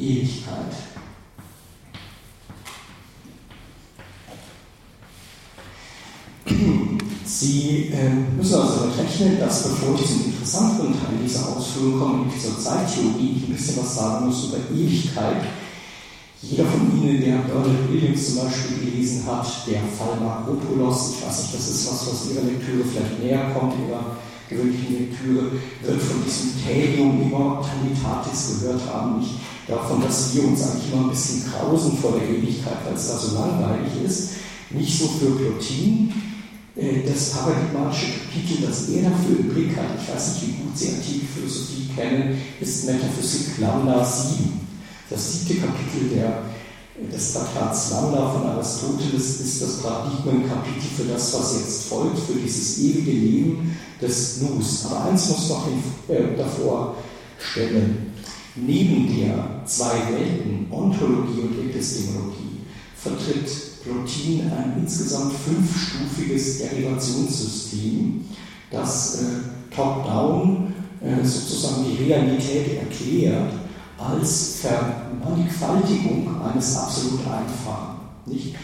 Ewigkeit. 0.00 0.72
Sie 7.24 7.90
äh, 7.92 8.10
müssen 8.36 8.54
also 8.54 8.80
damit 8.80 8.98
rechnen, 8.98 9.38
dass 9.38 9.62
bevor 9.64 9.94
ich 9.94 10.06
zum 10.06 10.26
interessanteren 10.26 10.92
Teil 10.92 11.18
dieser 11.24 11.48
Ausführung 11.56 11.98
komme, 11.98 12.18
nämlich 12.18 12.40
zur 12.40 12.60
Zeittheorie, 12.60 13.36
ich 13.36 13.48
ein 13.48 13.54
bisschen 13.54 13.78
was 13.78 13.94
sagen 13.94 14.26
muss 14.26 14.44
über 14.48 14.58
Ewigkeit. 14.72 15.42
Jeder 16.42 16.64
von 16.64 16.90
Ihnen, 16.90 17.20
der 17.20 17.36
Bernard 17.46 17.88
Williams 17.88 18.34
zum 18.34 18.44
Beispiel 18.44 18.90
gelesen 18.90 19.24
hat, 19.26 19.46
der 19.64 19.80
Fall 19.96 20.18
Makropoulos, 20.18 21.14
ich 21.14 21.24
weiß 21.24 21.42
nicht, 21.42 21.54
das 21.54 21.68
ist 21.68 21.86
was, 21.86 22.06
was 22.10 22.30
Ihrer 22.32 22.42
Lektüre 22.42 22.82
vielleicht 22.82 23.22
näher 23.22 23.54
kommt, 23.54 23.74
Ihrer 23.78 24.16
gewöhnlichen 24.48 25.06
Lektüre, 25.06 25.52
wird 25.82 26.02
von 26.02 26.24
diesem 26.26 26.50
Therium 26.60 27.22
Immortalitatis 27.22 28.58
gehört 28.58 28.82
haben, 28.92 29.20
nicht 29.20 29.34
davon, 29.68 30.02
dass 30.02 30.34
wir 30.34 30.42
uns 30.42 30.62
eigentlich 30.66 30.92
immer 30.92 31.04
ein 31.04 31.10
bisschen 31.10 31.44
grausen 31.46 31.96
vor 31.98 32.18
der 32.18 32.28
Ewigkeit, 32.28 32.78
weil 32.84 32.94
es 32.94 33.06
da 33.06 33.18
so 33.18 33.38
langweilig 33.38 33.92
ist. 34.04 34.30
Nicht 34.70 34.98
so 34.98 35.06
für 35.06 35.30
Plotin, 35.36 36.12
äh, 36.74 37.06
das 37.06 37.30
paradigmatische 37.30 38.06
Kapitel, 38.18 38.66
das 38.66 38.88
er 38.88 39.10
dafür 39.10 39.38
im 39.38 39.48
Blick 39.48 39.76
hat, 39.76 39.94
ich 39.94 40.12
weiß 40.12 40.34
nicht, 40.34 40.48
wie 40.48 40.62
gut 40.62 40.76
Sie 40.76 40.88
antike 40.88 41.26
Philosophie 41.36 41.88
kennen, 41.94 42.36
ist 42.60 42.86
Metaphysik 42.86 43.58
Lambda 43.60 44.04
7. 44.04 44.71
Das 45.12 45.32
siebte 45.32 45.66
Kapitel 45.66 46.08
der, 46.14 46.42
des 47.12 47.34
Traktats 47.34 47.90
Lambda 47.90 48.30
von 48.30 48.46
Aristoteles 48.46 49.40
ist 49.40 49.60
das 49.60 49.82
Paradigmenkapitel 49.82 50.88
für 50.96 51.04
das, 51.04 51.34
was 51.34 51.58
jetzt 51.58 51.84
folgt, 51.84 52.18
für 52.18 52.38
dieses 52.40 52.78
ewige 52.78 53.10
Leben 53.10 53.76
des 54.00 54.40
Nus. 54.40 54.86
Aber 54.86 55.04
eins 55.04 55.28
muss 55.28 55.50
noch 55.50 55.68
äh, 56.08 56.34
davor 56.36 56.96
stellen. 57.38 58.12
Neben 58.56 59.14
der 59.14 59.62
zwei 59.66 59.92
Welten, 60.10 60.66
Ontologie 60.70 61.42
und 61.42 61.70
Epistemologie, 61.70 62.60
vertritt 62.96 63.50
Plotin 63.82 64.50
ein 64.50 64.76
insgesamt 64.80 65.34
fünfstufiges 65.34 66.58
Derivationssystem, 66.58 68.24
das 68.70 69.20
äh, 69.20 69.74
top-down 69.74 70.72
äh, 71.02 71.22
sozusagen 71.22 71.84
die 71.84 72.04
Realität 72.04 72.78
erklärt 72.78 73.61
als 74.02 74.60
Vermannigfaltigung 74.60 76.28
eines 76.42 76.76
absolut 76.76 77.20
Einfachen. 77.20 78.00
Nicht? 78.26 78.54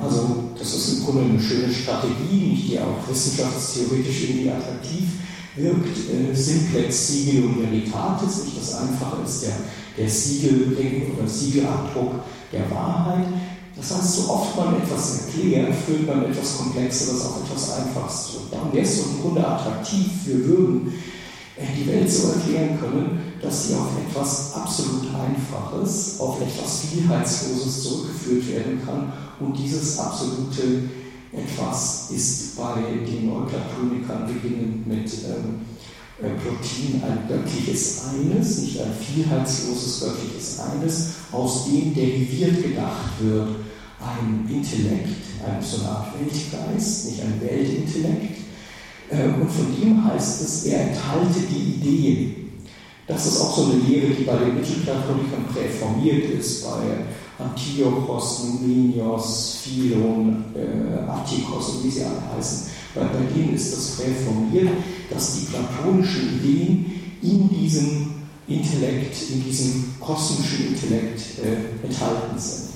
Also 0.00 0.50
das 0.56 0.74
ist 0.74 0.98
im 0.98 1.04
Grunde 1.04 1.22
eine 1.22 1.40
schöne 1.40 1.72
Strategie, 1.72 2.66
die 2.68 2.78
auch 2.78 3.08
wissenschaftstheoretisch 3.08 4.30
irgendwie 4.30 4.50
attraktiv 4.50 5.04
wirkt. 5.56 5.98
Äh, 6.10 6.34
Simplex 6.34 7.08
Siegel 7.08 7.50
Veritatis, 7.58 8.44
nicht 8.44 8.60
das 8.60 8.74
Einfache 8.76 9.22
ist 9.24 9.42
der, 9.42 9.56
der 9.96 10.08
Siegelring 10.08 11.16
oder 11.16 11.28
Siegelabdruck 11.28 12.14
der 12.52 12.70
Wahrheit. 12.70 13.26
Das 13.76 13.94
heißt, 13.94 14.14
so 14.14 14.30
oft 14.30 14.56
man 14.56 14.76
etwas 14.76 15.26
erklärt, 15.26 15.72
führt 15.86 16.06
man 16.06 16.24
etwas 16.24 16.58
Komplexeres 16.58 17.24
auf 17.26 17.44
etwas 17.44 17.78
Einfaches 17.78 18.26
zurück. 18.26 18.46
Darum 18.50 18.72
wäre 18.72 18.84
es 18.84 18.98
im 18.98 19.20
Grunde 19.20 19.46
attraktiv. 19.46 20.06
Wir 20.26 20.44
würden 20.46 20.92
die 21.76 21.86
Welt 21.86 22.10
so 22.10 22.28
erklären 22.28 22.78
können, 22.78 23.20
dass 23.42 23.68
sie 23.68 23.74
auf 23.74 23.90
etwas 23.98 24.54
absolut 24.54 25.06
Einfaches, 25.14 26.20
auf 26.20 26.40
etwas 26.40 26.82
Vielheitsloses 26.92 27.82
zurückgeführt 27.82 28.48
werden 28.48 28.80
kann. 28.84 29.12
Und 29.40 29.56
dieses 29.56 29.98
absolute 29.98 30.82
Etwas 31.32 32.10
ist 32.10 32.56
bei 32.56 32.80
den 33.06 33.26
Neuplatonikern 33.26 34.26
beginnend 34.26 34.86
mit 34.86 35.12
ähm, 35.24 35.60
äh, 36.22 36.30
Plotin 36.40 37.02
ein 37.02 37.28
göttliches 37.28 38.04
Eines, 38.06 38.58
nicht 38.58 38.80
ein 38.80 38.92
vielheitsloses 38.92 40.00
göttliches 40.00 40.58
Eines, 40.60 41.10
aus 41.30 41.66
dem 41.66 41.94
deriviert 41.94 42.62
gedacht 42.62 43.20
wird 43.20 43.48
ein 44.00 44.48
Intellekt, 44.48 45.16
ein, 45.44 45.62
so 45.62 45.80
eine 45.80 45.90
Art 45.90 46.14
Weltgeist, 46.18 47.10
nicht 47.10 47.22
ein 47.22 47.40
Weltintellekt. 47.40 48.37
Äh, 49.10 49.40
und 49.40 49.50
von 49.50 49.82
ihm 49.82 50.04
heißt 50.04 50.42
es, 50.42 50.64
er 50.64 50.88
enthalte 50.88 51.40
die 51.48 51.74
Ideen. 51.74 52.34
Das 53.06 53.26
ist 53.26 53.40
auch 53.40 53.56
so 53.56 53.64
eine 53.64 53.80
Lehre, 53.82 54.12
die 54.12 54.24
bei 54.24 54.36
den 54.36 54.56
Mittelplatonikern 54.56 55.46
präformiert 55.52 56.30
ist, 56.38 56.64
bei 56.64 57.42
Antiochos, 57.42 58.44
Numenios, 58.44 59.60
Philon, 59.62 60.44
äh, 60.54 61.10
Attikos 61.10 61.68
und 61.70 61.84
wie 61.84 61.90
sie 61.90 62.04
alle 62.04 62.36
heißen. 62.36 62.68
Bei, 62.94 63.02
bei 63.02 63.24
denen 63.34 63.54
ist 63.54 63.72
das 63.72 63.96
präformiert, 63.96 64.68
dass 65.10 65.38
die 65.38 65.46
platonischen 65.46 66.38
Ideen 66.38 66.86
in 67.22 67.48
diesem 67.48 68.14
Intellekt, 68.46 69.16
in 69.30 69.42
diesem 69.44 69.94
kosmischen 70.00 70.68
Intellekt 70.68 71.20
äh, 71.42 71.86
enthalten 71.86 72.38
sind 72.38 72.68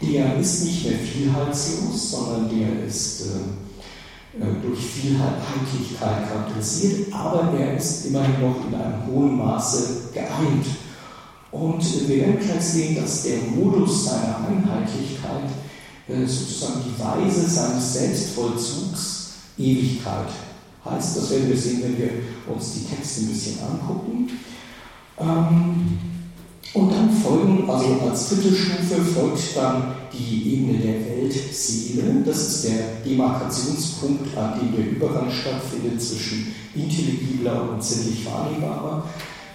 der 0.00 0.38
ist 0.38 0.64
nicht 0.64 0.84
mehr 0.84 0.98
vielheitslos, 0.98 2.10
sondern 2.10 2.50
der 2.56 2.86
ist 2.86 3.22
äh, 3.22 3.67
äh, 4.34 4.66
durch 4.66 4.78
Vielheitlichkeit 4.78 6.28
charakterisiert, 6.28 7.12
aber 7.12 7.52
er 7.58 7.76
ist 7.76 8.06
immerhin 8.06 8.40
noch 8.40 8.56
in 8.66 8.74
einem 8.74 9.06
hohen 9.06 9.36
Maße 9.36 10.10
geeint. 10.12 10.66
Und 11.50 12.08
wir 12.08 12.16
werden 12.18 12.38
gleich 12.38 12.60
sehen, 12.60 12.96
dass 12.96 13.22
der 13.22 13.38
Modus 13.54 14.04
seiner 14.04 14.36
Einheitlichkeit 14.46 15.48
äh, 16.08 16.26
sozusagen 16.26 16.82
die 16.84 17.02
Weise 17.02 17.48
seines 17.48 17.94
Selbstvollzugs 17.94 19.32
Ewigkeit 19.56 20.28
heißt. 20.84 21.16
Das 21.16 21.30
werden 21.30 21.48
wir 21.48 21.56
sehen, 21.56 21.82
wenn 21.82 21.98
wir 21.98 22.10
uns 22.54 22.74
die 22.74 22.84
Texte 22.84 23.22
ein 23.22 23.28
bisschen 23.28 23.58
angucken. 23.60 24.28
Ähm, 25.18 25.98
und 26.74 26.92
dann 26.92 27.10
folgen, 27.10 27.68
also 27.68 28.00
als 28.08 28.28
dritte 28.28 28.54
Stufe 28.54 29.00
folgt 29.02 29.56
dann 29.56 29.94
die 30.12 30.54
Ebene 30.54 30.78
der 30.78 31.06
Weltseele. 31.06 32.22
Das 32.24 32.36
ist 32.36 32.64
der 32.64 33.02
Demarkationspunkt, 33.04 34.36
an 34.36 34.60
dem 34.60 34.76
der 34.76 34.90
Übergang 34.90 35.30
stattfindet 35.30 36.00
zwischen 36.00 36.54
intelligibler 36.74 37.70
und 37.70 37.82
sinnlich 37.82 38.26
wahrnehmbarer 38.26 39.04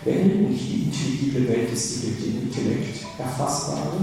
Welt. 0.05 0.36
Und 0.36 0.58
die 0.58 0.86
intelligible 0.86 1.48
Welt 1.50 1.72
ist 1.72 1.96
die 1.96 2.08
durch 2.08 2.24
den 2.24 2.41
Intellekt 2.43 3.05
erfassbare, 3.17 3.98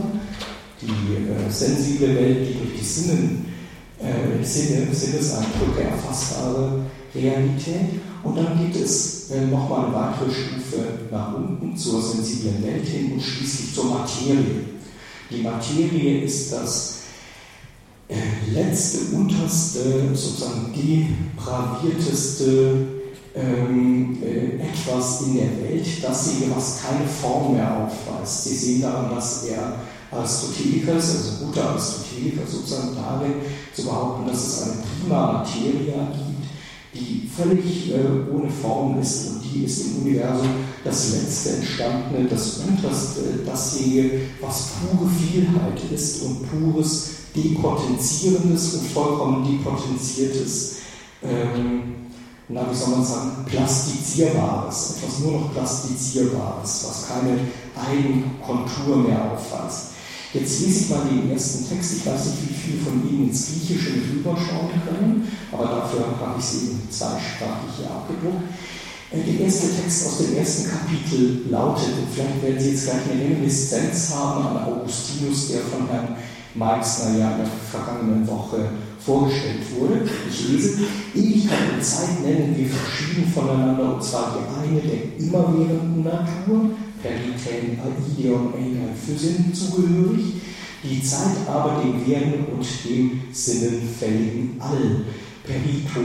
die 0.81 0.87
äh, 0.87 1.51
sensible 1.51 2.15
Welt, 2.15 2.49
die 2.49 2.55
durch 2.55 2.79
die 2.79 2.85
Sinnen, 2.85 3.47
äh, 3.99 4.45
Sinne, 4.45 4.95
Sinneseindrücke 4.95 5.83
erfassbare 5.83 6.83
Realität. 7.15 8.01
Und 8.23 8.37
dann 8.37 8.57
geht 8.59 8.83
es 8.83 9.20
nochmal 9.51 9.87
eine 9.87 9.95
weitere 9.95 10.31
Stufe 10.31 10.79
nach 11.11 11.35
unten 11.35 11.75
zur 11.77 12.01
sensiblen 12.03 12.63
Welt 12.65 12.87
hin 12.87 13.13
und 13.13 13.23
schließlich 13.23 13.75
zur 13.75 13.87
Materie. 13.87 14.65
Die 15.31 15.43
Materie 15.43 16.23
ist 16.23 16.53
das 16.53 17.01
äh, 18.09 18.17
letzte, 18.53 19.15
unterste, 19.15 20.09
sozusagen 20.13 20.75
depravierteste 20.75 22.87
ähm, 23.35 24.19
äh, 24.23 24.57
etwas 24.57 25.23
in 25.23 25.37
der 25.37 25.59
Welt, 25.63 25.87
das 26.03 26.25
sie, 26.25 26.51
was 26.55 26.83
keine 26.83 27.09
Form 27.09 27.55
mehr 27.55 27.87
aufweist. 27.87 28.45
Sie 28.45 28.57
sehen 28.57 28.83
daran, 28.83 29.15
dass 29.15 29.45
er 29.45 29.77
Aristoteliker 30.11 30.97
ist, 30.97 31.11
also 31.11 31.47
guter 31.47 31.71
Aristoteliker 31.71 32.45
sozusagen 32.45 32.97
darin 32.97 33.35
zu 33.73 33.85
behaupten, 33.85 34.27
dass 34.27 34.45
es 34.45 34.63
eine 34.63 34.73
prima 35.01 35.33
Materia 35.33 36.09
gibt 36.13 36.40
die 36.95 37.29
völlig 37.29 37.93
äh, 37.93 38.33
ohne 38.35 38.51
Form 38.51 39.01
ist 39.01 39.29
und 39.29 39.43
die 39.45 39.65
ist 39.65 39.87
im 39.87 40.03
Universum 40.03 40.49
das 40.85 41.13
letzte 41.13 41.51
Entstandene, 41.51 42.29
das 42.29 42.59
unterste, 42.67 43.21
dasjenige, 43.47 44.23
was 44.41 44.71
pure 44.81 45.09
Vielheit 45.09 45.81
ist 45.93 46.23
und 46.23 46.51
pures 46.51 47.11
Depotenzierendes 47.35 48.75
und 48.75 48.87
vollkommen 48.89 49.45
depotenziertes, 49.45 50.79
ähm, 51.23 51.95
na, 52.49 52.67
wie 52.69 52.75
soll 52.75 52.89
man 52.89 53.05
sagen, 53.05 53.31
plastizierbares, 53.47 54.97
etwas 54.97 55.19
nur 55.21 55.33
noch 55.33 55.53
plastizierbares, 55.53 56.87
was 56.89 57.07
keine 57.09 57.39
Eigenkontur 57.89 58.97
mehr 58.97 59.31
aufweist. 59.33 59.90
Jetzt 60.33 60.61
lese 60.61 60.85
ich 60.85 60.91
mal 60.91 61.03
den 61.11 61.31
ersten 61.33 61.69
Text. 61.69 61.97
Ich 61.97 62.07
weiß 62.07 62.27
nicht, 62.27 62.49
wie 62.49 62.55
viele 62.55 62.79
von 62.83 63.03
Ihnen 63.09 63.29
ins 63.29 63.49
Griechische 63.49 63.95
rüberschauen 64.15 64.71
können, 64.87 65.27
aber 65.51 65.65
dafür 65.65 66.07
habe 66.21 66.39
ich 66.39 66.45
es 66.45 66.63
eben 66.63 66.81
zweisprachig 66.89 67.75
hier 67.79 67.91
abgedruckt. 67.91 68.45
Äh, 69.11 69.27
der 69.27 69.47
erste 69.47 69.75
Text 69.75 70.07
aus 70.07 70.19
dem 70.19 70.37
ersten 70.37 70.71
Kapitel 70.71 71.51
lautet, 71.51 71.99
und 71.99 72.15
vielleicht 72.15 72.43
werden 72.45 72.61
Sie 72.61 72.71
jetzt 72.71 72.85
gleich 72.85 73.11
eine 73.11 73.25
Reminiszenz 73.25 74.15
haben 74.15 74.47
an 74.47 74.65
Augustinus, 74.65 75.49
der 75.49 75.63
von 75.63 75.89
Herrn 75.91 76.15
Meixner 76.55 77.19
ja 77.19 77.33
in 77.33 77.39
der 77.39 77.51
vergangenen 77.71 78.27
Woche 78.29 78.71
vorgestellt 79.05 79.63
wurde. 79.77 80.09
Ich 80.31 80.49
lese, 80.49 80.79
Ewigkeit 81.15 81.75
und 81.75 81.85
Zeit 81.85 82.23
nennen 82.23 82.55
wir 82.57 82.69
verschieden 82.69 83.33
voneinander, 83.35 83.95
und 83.95 84.05
zwar 84.05 84.37
die 84.39 84.71
eine 84.71 84.81
der 84.81 85.19
immerwährenden 85.19 86.05
Natur, 86.05 86.71
Peritem, 87.03 87.79
Aideon, 87.81 88.53
Eideon 88.55 88.95
für 88.95 89.19
Sinn 89.19 89.53
zugehörig, 89.53 90.35
die 90.83 91.03
Zeit 91.03 91.49
aber 91.49 91.83
dem 91.83 92.07
Werden 92.07 92.47
und 92.53 92.67
dem 92.85 93.23
sinnenfälligen 93.33 94.57
All. 94.61 95.05
Perito, 95.45 96.01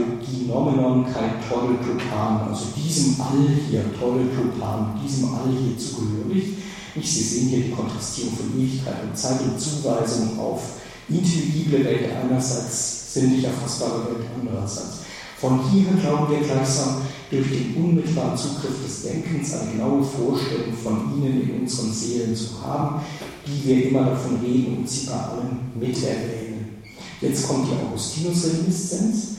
kein 1.04 1.34
Teutopan, 1.48 2.48
also 2.48 2.66
diesem 2.76 3.20
All 3.20 3.46
hier, 3.68 3.84
Teutopan, 3.92 4.98
diesem 5.02 5.26
All 5.26 5.50
hier 5.50 5.78
zugehörig. 5.78 6.54
Nicht, 6.94 7.08
Sie 7.08 7.22
sehen 7.22 7.48
hier 7.48 7.60
die 7.64 7.70
Kontrastierung 7.70 8.32
von 8.34 8.60
Ewigkeit 8.60 9.04
und 9.04 9.16
Zeit 9.16 9.40
und 9.42 9.60
Zuweisung 9.60 10.38
auf 10.38 10.62
intelligible 11.08 11.84
Welt 11.84 12.10
einerseits, 12.22 13.14
sinnlich 13.14 13.44
erfassbare 13.44 14.06
Welt 14.06 14.26
andererseits. 14.40 15.05
Von 15.38 15.60
hier 15.70 15.84
glauben 16.00 16.30
wir 16.30 16.40
gleichsam 16.40 17.02
durch 17.30 17.46
den 17.48 17.74
unmittelbaren 17.76 18.36
Zugriff 18.38 18.82
des 18.82 19.02
Denkens 19.02 19.52
eine 19.54 19.72
genaue 19.72 20.02
Vorstellung 20.02 20.72
von 20.82 21.12
ihnen 21.14 21.42
in 21.42 21.60
unseren 21.60 21.92
Seelen 21.92 22.34
zu 22.34 22.62
haben, 22.64 23.00
die 23.46 23.68
wir 23.68 23.88
immer 23.88 24.04
davon 24.04 24.38
reden 24.42 24.78
und 24.78 24.88
sie 24.88 25.06
bei 25.06 25.12
allem 25.12 25.58
miterwähnen. 25.78 26.82
Jetzt 27.20 27.46
kommt 27.46 27.68
die 27.68 27.86
Augustinus-Reminiszenz. 27.86 29.36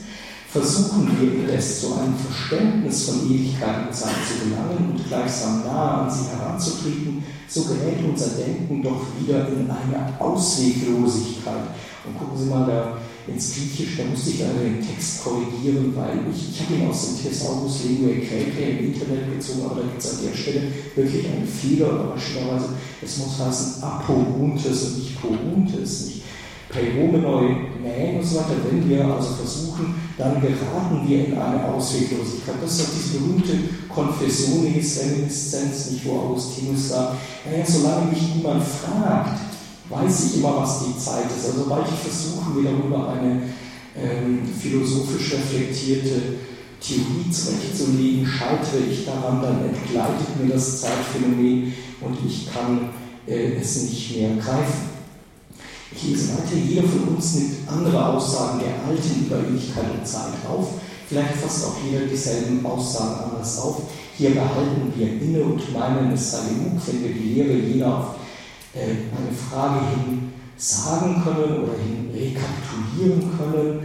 Versuchen 0.50 1.10
wir 1.20 1.32
indes 1.32 1.82
zu 1.82 1.94
einem 1.94 2.14
Verständnis 2.14 3.04
von 3.04 3.30
Ewigkeit 3.30 3.88
und 3.88 3.94
Zeit 3.94 4.14
zu 4.26 4.46
gelangen 4.46 4.92
und 4.92 5.06
gleichsam 5.06 5.60
nahe 5.60 6.04
an 6.04 6.10
sie 6.10 6.30
heranzutreten, 6.30 7.22
so 7.46 7.64
gerät 7.64 7.98
unser 8.08 8.30
Denken 8.30 8.82
doch 8.82 9.02
wieder 9.20 9.46
in 9.48 9.70
eine 9.70 10.18
Ausweglosigkeit. 10.18 11.68
Und 12.06 12.18
gucken 12.18 12.38
Sie 12.38 12.48
mal 12.48 12.66
da 12.66 12.96
ins 13.32 13.54
Griechische, 13.54 14.02
da 14.02 14.10
musste 14.10 14.30
ich 14.30 14.40
leider 14.40 14.60
den 14.60 14.86
Text 14.86 15.22
korrigieren, 15.22 15.92
weil 15.94 16.20
ich, 16.32 16.50
ich 16.50 16.60
habe 16.60 16.74
ihn 16.74 16.88
aus 16.88 17.06
dem 17.06 17.22
Thesaurus 17.22 17.84
Linguae 17.84 18.20
Graecae 18.20 18.78
im 18.78 18.92
Internet 18.92 19.32
gezogen, 19.32 19.62
aber 19.64 19.76
da 19.76 19.82
gibt 19.82 20.02
es 20.02 20.18
an 20.18 20.24
der 20.24 20.36
Stelle 20.36 20.62
wirklich 20.94 21.26
einen 21.26 21.46
Fehler, 21.46 21.88
überraschenderweise. 21.88 22.68
Es 23.02 23.18
muss 23.18 23.38
heißen 23.38 23.82
Apountes 23.82 24.82
und 24.82 24.98
nicht 24.98 25.20
Pountes, 25.20 26.06
nicht 26.06 26.22
Peiromenoi 26.68 27.68
Mähen 27.82 28.18
und 28.18 28.24
so 28.24 28.36
weiter. 28.36 28.56
Wenn 28.70 28.88
wir 28.88 29.04
also 29.04 29.34
versuchen, 29.34 29.94
dann 30.18 30.40
geraten 30.40 31.06
wir 31.06 31.26
in 31.26 31.38
eine 31.38 31.64
Ausweglosigkeit. 31.64 32.56
Das 32.60 32.80
ist 32.80 32.90
diese 32.94 33.18
berühmte 33.18 33.52
Confessionis 33.88 35.00
Reminiszenz, 35.00 35.90
nicht 35.92 36.06
wo 36.06 36.18
Augustinus 36.18 36.90
sagt, 36.90 37.16
naja, 37.50 37.64
solange 37.66 38.12
mich 38.12 38.34
niemand 38.34 38.62
fragt, 38.62 39.40
weiß 39.88 40.26
ich 40.26 40.36
immer, 40.38 40.58
was 40.58 40.84
die 40.84 40.98
Zeit 40.98 41.26
ist. 41.26 41.46
Also 41.46 41.64
sobald 41.64 41.86
ich 41.88 41.98
versuche, 41.98 42.50
mir 42.50 42.70
darüber 42.70 43.10
eine 43.10 43.42
ähm, 43.96 44.40
philosophisch 44.60 45.32
reflektierte 45.32 46.20
Theorie 46.80 47.30
zurechtzulegen, 47.30 48.26
scheitere 48.26 48.86
ich 48.90 49.04
daran, 49.04 49.42
dann 49.42 49.64
entgleitet 49.64 50.40
mir 50.40 50.52
das 50.52 50.82
Zeitphänomen 50.82 51.72
und 52.00 52.18
ich 52.24 52.52
kann 52.52 52.90
äh, 53.26 53.56
es 53.56 53.82
nicht 53.82 54.16
mehr 54.16 54.36
greifen. 54.36 54.88
Ich 55.90 56.04
lese 56.04 56.34
weiter, 56.34 56.54
jeder 56.54 56.86
von 56.86 57.16
uns 57.16 57.34
nimmt 57.34 57.54
andere 57.66 58.06
Aussagen 58.06 58.60
der 58.60 58.86
Alten 58.86 59.26
über 59.26 59.36
und 59.38 60.06
Zeit 60.06 60.34
auf. 60.48 60.74
Vielleicht 61.08 61.36
fasst 61.36 61.64
auch 61.64 61.76
jeder 61.82 62.04
dieselben 62.04 62.64
Aussagen 62.64 63.30
anders 63.30 63.58
auf. 63.58 63.82
Hier 64.16 64.30
behalten 64.30 64.92
wir 64.94 65.06
inne 65.06 65.42
und 65.42 65.72
meinen 65.72 66.12
es 66.12 66.30
sei 66.30 66.38
genug, 66.50 66.80
wenn 66.86 67.02
wir 67.02 67.14
die 67.14 67.34
Lehre 67.34 67.54
jener 67.54 67.98
auf 67.98 68.14
eine 68.82 69.34
Frage 69.36 69.80
hin 69.90 70.32
sagen 70.58 71.22
können 71.22 71.62
oder 71.62 71.74
hin 71.78 72.10
rekapitulieren 72.12 73.30
können. 73.38 73.80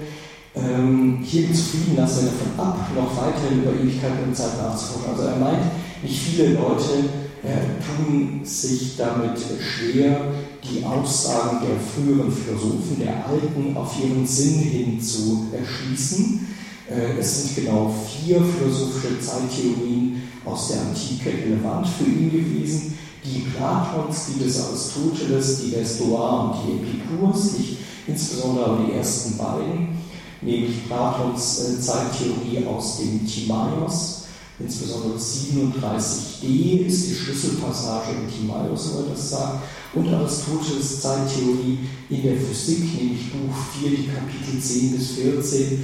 Ähm, 0.56 1.20
hier 1.24 1.54
zufrieden 1.54 1.98
lassen 1.98 2.26
wir 2.26 2.32
davon 2.32 2.66
ab, 2.66 2.90
noch 2.96 3.16
weiterhin 3.18 3.64
über 3.64 3.74
Ewigkeit 3.74 4.12
und 4.26 4.36
Zeit 4.36 4.58
nachzuforschen. 4.58 5.12
Also 5.12 5.24
er 5.24 5.38
meint, 5.38 5.64
nicht 6.02 6.20
viele 6.20 6.54
Leute 6.54 7.10
äh, 7.44 7.78
tun 7.86 8.42
sich 8.44 8.98
damit 8.98 9.38
schwer, 9.38 10.22
die 10.64 10.84
Aussagen 10.84 11.60
der 11.62 11.78
früheren 11.80 12.32
Philosophen, 12.32 13.00
der 13.00 13.28
Alten, 13.28 13.76
auf 13.76 13.96
ihren 14.00 14.26
Sinn 14.26 14.60
hin 14.60 15.02
zu 15.02 15.48
erschließen. 15.52 16.48
Äh, 16.90 17.20
es 17.20 17.44
sind 17.44 17.66
genau 17.66 17.94
vier 18.08 18.42
philosophische 18.42 19.20
Zeittheorien 19.20 20.24
aus 20.46 20.70
der 20.70 20.82
Antike 20.82 21.30
relevant 21.30 21.88
für 21.88 22.06
ihn 22.06 22.32
gewesen 22.32 22.98
die 23.26 23.46
Platons, 23.56 24.28
die 24.28 24.44
des 24.44 24.62
Aristoteles, 24.62 25.62
die 25.62 25.72
des 25.72 25.96
Stoa 25.96 26.42
und 26.42 26.56
die 26.64 26.74
Epikurs, 26.74 27.58
nicht 27.58 27.78
insbesondere 28.08 28.80
die 28.86 28.94
ersten 28.94 29.38
beiden, 29.38 29.98
nämlich 30.42 30.86
Platons 30.88 31.60
äh, 31.60 31.80
Zeittheorie 31.80 32.66
aus 32.66 32.98
dem 32.98 33.26
Timaios, 33.26 34.24
insbesondere 34.60 35.18
37d 35.18 36.86
ist 36.86 37.10
die 37.10 37.16
Schlüsselpassage 37.16 38.12
in 38.12 38.30
Timaios, 38.30 38.92
wo 38.94 39.00
er 39.00 39.10
das 39.12 39.30
sagt, 39.30 39.64
und 39.94 40.14
Aristoteles 40.14 41.02
Zeittheorie 41.02 41.80
in 42.10 42.24
der 42.24 42.36
Physik, 42.36 42.80
nämlich 43.00 43.32
Buch 43.32 43.56
4, 43.80 43.90
die 43.90 44.08
Kapitel 44.08 44.60
10 44.60 44.98
bis 44.98 45.12
14, 45.12 45.62
äh, 45.62 45.78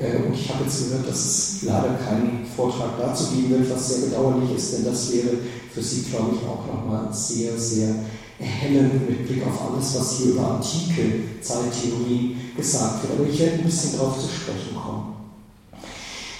und 0.00 0.32
ich 0.32 0.48
habe 0.48 0.64
jetzt 0.64 0.84
gehört, 0.84 1.08
dass 1.08 1.24
es 1.24 1.62
leider 1.62 1.94
keinen 1.94 2.46
Vortrag 2.54 2.90
dazu 2.98 3.34
geben 3.34 3.50
wird, 3.50 3.70
was 3.70 3.88
sehr 3.88 4.06
bedauerlich 4.06 4.56
ist, 4.56 4.74
denn 4.74 4.84
das 4.84 5.12
wäre 5.12 5.30
für 5.74 5.82
Sie, 5.82 6.02
glaube 6.02 6.36
ich, 6.36 6.48
auch 6.48 6.66
nochmal 6.72 7.12
sehr, 7.12 7.58
sehr 7.58 7.94
erhellend 8.38 9.08
mit 9.08 9.26
Blick 9.26 9.44
auf 9.44 9.72
alles, 9.72 9.98
was 9.98 10.18
hier 10.18 10.32
über 10.32 10.52
antike 10.52 11.40
Zeittheorien 11.40 12.52
gesagt 12.56 13.02
wird. 13.02 13.18
Aber 13.18 13.28
ich 13.28 13.40
werde 13.40 13.54
ein 13.54 13.64
bisschen 13.64 13.98
darauf 13.98 14.16
zu 14.20 14.28
sprechen 14.28 14.76
kommen. 14.76 15.14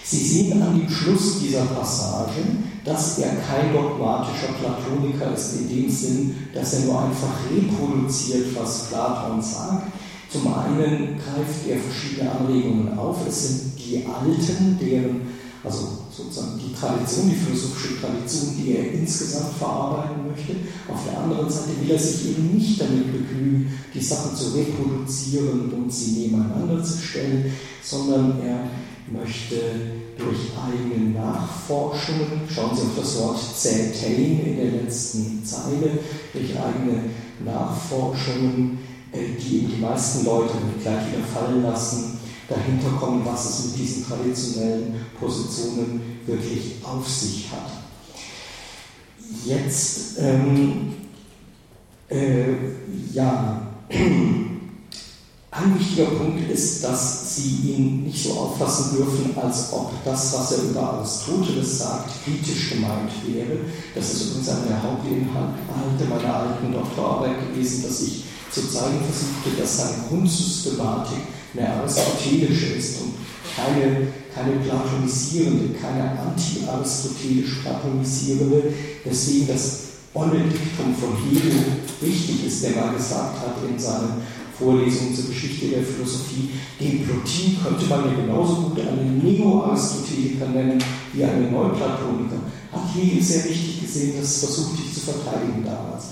Sie 0.04 0.24
sehen 0.24 0.62
an 0.62 0.78
dem 0.78 0.88
Schluss 0.88 1.40
dieser 1.40 1.64
Passage, 1.66 2.40
dass 2.84 3.18
er 3.18 3.36
kein 3.36 3.72
dogmatischer 3.74 4.54
Platoniker 4.58 5.34
ist 5.34 5.56
in 5.58 5.68
dem 5.68 5.90
Sinn, 5.90 6.36
dass 6.54 6.74
er 6.74 6.80
nur 6.86 7.02
einfach 7.02 7.34
reproduziert, 7.50 8.46
was 8.58 8.86
Platon 8.88 9.42
sagt, 9.42 9.92
zum 10.30 10.46
einen 10.52 11.16
greift 11.16 11.68
er 11.68 11.78
verschiedene 11.78 12.30
Anregungen 12.30 12.98
auf. 12.98 13.26
Es 13.26 13.48
sind 13.48 13.72
die 13.78 14.04
Alten, 14.04 14.78
deren, 14.78 15.22
also 15.64 15.88
sozusagen 16.14 16.58
die 16.58 16.74
Tradition, 16.74 17.30
die 17.30 17.36
philosophische 17.36 18.00
Tradition, 18.00 18.54
die 18.58 18.76
er 18.76 18.92
insgesamt 18.92 19.56
verarbeiten 19.56 20.28
möchte. 20.28 20.52
Auf 20.92 21.04
der 21.08 21.18
anderen 21.18 21.48
Seite 21.48 21.80
will 21.80 21.90
er 21.90 21.98
sich 21.98 22.30
eben 22.30 22.54
nicht 22.54 22.80
damit 22.80 23.10
begnügen, 23.10 23.72
die 23.94 24.00
Sachen 24.00 24.36
zu 24.36 24.54
reproduzieren 24.54 25.72
und 25.72 25.90
sie 25.90 26.20
nebeneinander 26.20 26.84
zu 26.84 26.98
stellen, 26.98 27.52
sondern 27.82 28.40
er 28.42 28.68
möchte 29.10 29.56
durch 30.18 30.52
eigene 30.58 31.10
Nachforschungen, 31.18 32.42
schauen 32.52 32.76
Sie 32.76 32.82
auf 32.82 32.98
das 32.98 33.18
Wort 33.18 33.38
Zätein 33.56 34.40
in 34.44 34.56
der 34.56 34.82
letzten 34.82 35.42
Zeile, 35.44 35.98
durch 36.32 36.50
eigene 36.50 37.04
Nachforschungen 37.44 38.78
die 39.12 39.66
die 39.66 39.80
meisten 39.80 40.24
Leute 40.24 40.54
gleich 40.82 41.06
wieder 41.12 41.24
fallen 41.24 41.62
lassen, 41.62 42.18
dahinter 42.48 42.90
kommen, 42.98 43.24
was 43.24 43.50
es 43.50 43.66
mit 43.66 43.78
diesen 43.78 44.06
traditionellen 44.06 44.94
Positionen 45.18 46.20
wirklich 46.26 46.76
auf 46.82 47.08
sich 47.08 47.46
hat. 47.50 47.70
Jetzt, 49.44 50.18
ähm, 50.18 50.94
äh, 52.08 52.54
ja, 53.12 53.62
ein 53.90 55.78
wichtiger 55.78 56.06
Punkt 56.06 56.50
ist, 56.50 56.84
dass 56.84 57.36
Sie 57.36 57.72
ihn 57.72 58.04
nicht 58.04 58.22
so 58.22 58.32
auffassen 58.32 58.96
dürfen, 58.96 59.36
als 59.36 59.72
ob 59.72 59.92
das, 60.04 60.32
was 60.32 60.52
er 60.52 60.70
über 60.70 60.82
Aristoteles 60.94 61.78
sagt, 61.78 62.10
kritisch 62.24 62.70
gemeint 62.70 63.10
wäre. 63.26 63.58
Das 63.94 64.12
ist 64.12 64.26
übrigens 64.26 64.48
einer 64.48 64.66
der 64.66 64.82
Hauptinhalte 64.82 66.04
meiner 66.08 66.34
alten 66.34 66.72
Doktorarbeit 66.72 67.52
gewesen, 67.52 67.82
dass 67.82 68.00
ich 68.02 68.24
zu 68.50 68.68
zeigen 68.68 69.00
versuchte, 69.00 69.60
dass 69.60 69.76
seine 69.76 70.08
Grundsystematik 70.08 71.18
eine 71.56 71.68
aristotelische 71.68 72.74
ist 72.74 73.00
und 73.02 73.14
keine, 73.54 74.08
keine 74.34 74.60
platonisierende, 74.60 75.74
keine 75.80 76.18
anti-aristotelisch 76.18 77.60
platonisierende, 77.62 78.62
deswegen 79.04 79.48
das 79.48 79.80
olle 80.14 80.38
Diktum 80.38 80.94
von 80.94 81.16
Hegel 81.24 81.52
wichtig 82.00 82.46
ist, 82.46 82.62
der 82.64 82.76
mal 82.76 82.94
gesagt 82.94 83.40
hat 83.40 83.56
in 83.68 83.78
seinen 83.78 84.22
Vorlesungen 84.58 85.14
zur 85.14 85.26
Geschichte 85.26 85.68
der 85.68 85.82
Philosophie, 85.82 86.50
den 86.80 87.04
Plotin 87.04 87.56
könnte 87.62 87.86
man 87.86 88.06
ja 88.06 88.14
genauso 88.22 88.54
gut 88.54 88.80
einen 88.80 89.22
Neo-Aristoteliker 89.22 90.48
nennen 90.48 90.82
wie 91.12 91.24
einen 91.24 91.52
Neuplatoniker. 91.52 92.40
Hat 92.72 92.94
Hegel 92.94 93.22
sehr 93.22 93.44
wichtig 93.44 93.82
gesehen, 93.82 94.14
das 94.20 94.38
versuchte 94.40 94.82
ich 94.84 94.94
zu 94.94 95.00
verteidigen 95.00 95.64
damals. 95.64 96.06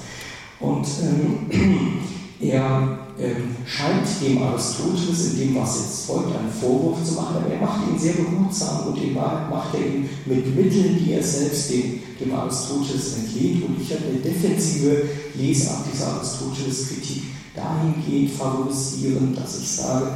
Und 0.61 0.87
ähm, 1.03 1.99
er 2.40 2.99
ähm, 3.18 3.57
scheint 3.64 4.07
dem 4.20 4.42
Aristoteles 4.42 5.33
in 5.33 5.38
dem, 5.38 5.57
was 5.57 5.79
jetzt 5.81 6.07
folgt, 6.07 6.37
einen 6.37 6.51
Vorwurf 6.51 7.03
zu 7.03 7.14
machen, 7.14 7.37
aber 7.37 7.51
er 7.51 7.61
macht 7.61 7.88
ihn 7.88 7.99
sehr 7.99 8.12
behutsam 8.14 8.88
und 8.88 9.03
in 9.03 9.14
Wahrheit 9.14 9.51
macht 9.51 9.75
er 9.75 9.81
ihn 9.81 10.09
mit 10.27 10.55
Mitteln, 10.55 11.03
die 11.03 11.12
er 11.12 11.22
selbst 11.22 11.70
dem, 11.70 12.01
dem 12.20 12.35
Aristoteles 12.35 13.16
entlehnt. 13.16 13.64
Und 13.64 13.81
ich 13.81 13.90
habe 13.90 14.05
eine 14.11 14.18
defensive 14.18 15.09
Lesart 15.35 15.87
dieser 15.90 16.09
Aristoteles-Kritik 16.09 17.22
dahingehend 17.55 18.33
favorisieren, 18.33 19.35
dass 19.35 19.61
ich 19.61 19.68
sage, 19.68 20.09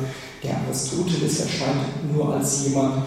der 0.45 0.59
Aristoteles 0.59 1.41
erscheint 1.41 2.13
nur 2.13 2.35
als 2.35 2.67
jemand, 2.67 3.07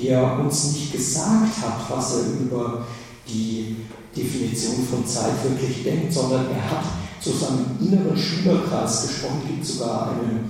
der 0.00 0.38
uns 0.38 0.72
nicht 0.72 0.92
gesagt 0.92 1.58
hat, 1.60 1.90
was 1.90 2.14
er 2.14 2.40
über 2.40 2.86
die 3.28 3.76
Definition 4.16 4.86
von 4.88 5.06
Zeit 5.06 5.32
wirklich 5.42 5.82
denkt, 5.82 6.12
sondern 6.12 6.46
er 6.46 6.70
hat 6.70 6.84
zu 7.22 7.30
seinem 7.30 7.76
inneren 7.80 8.16
Schülerkreis 8.16 9.06
gesprochen. 9.06 9.42
Es 9.44 9.48
gibt 9.48 9.66
sogar 9.66 10.10
eine, 10.12 10.40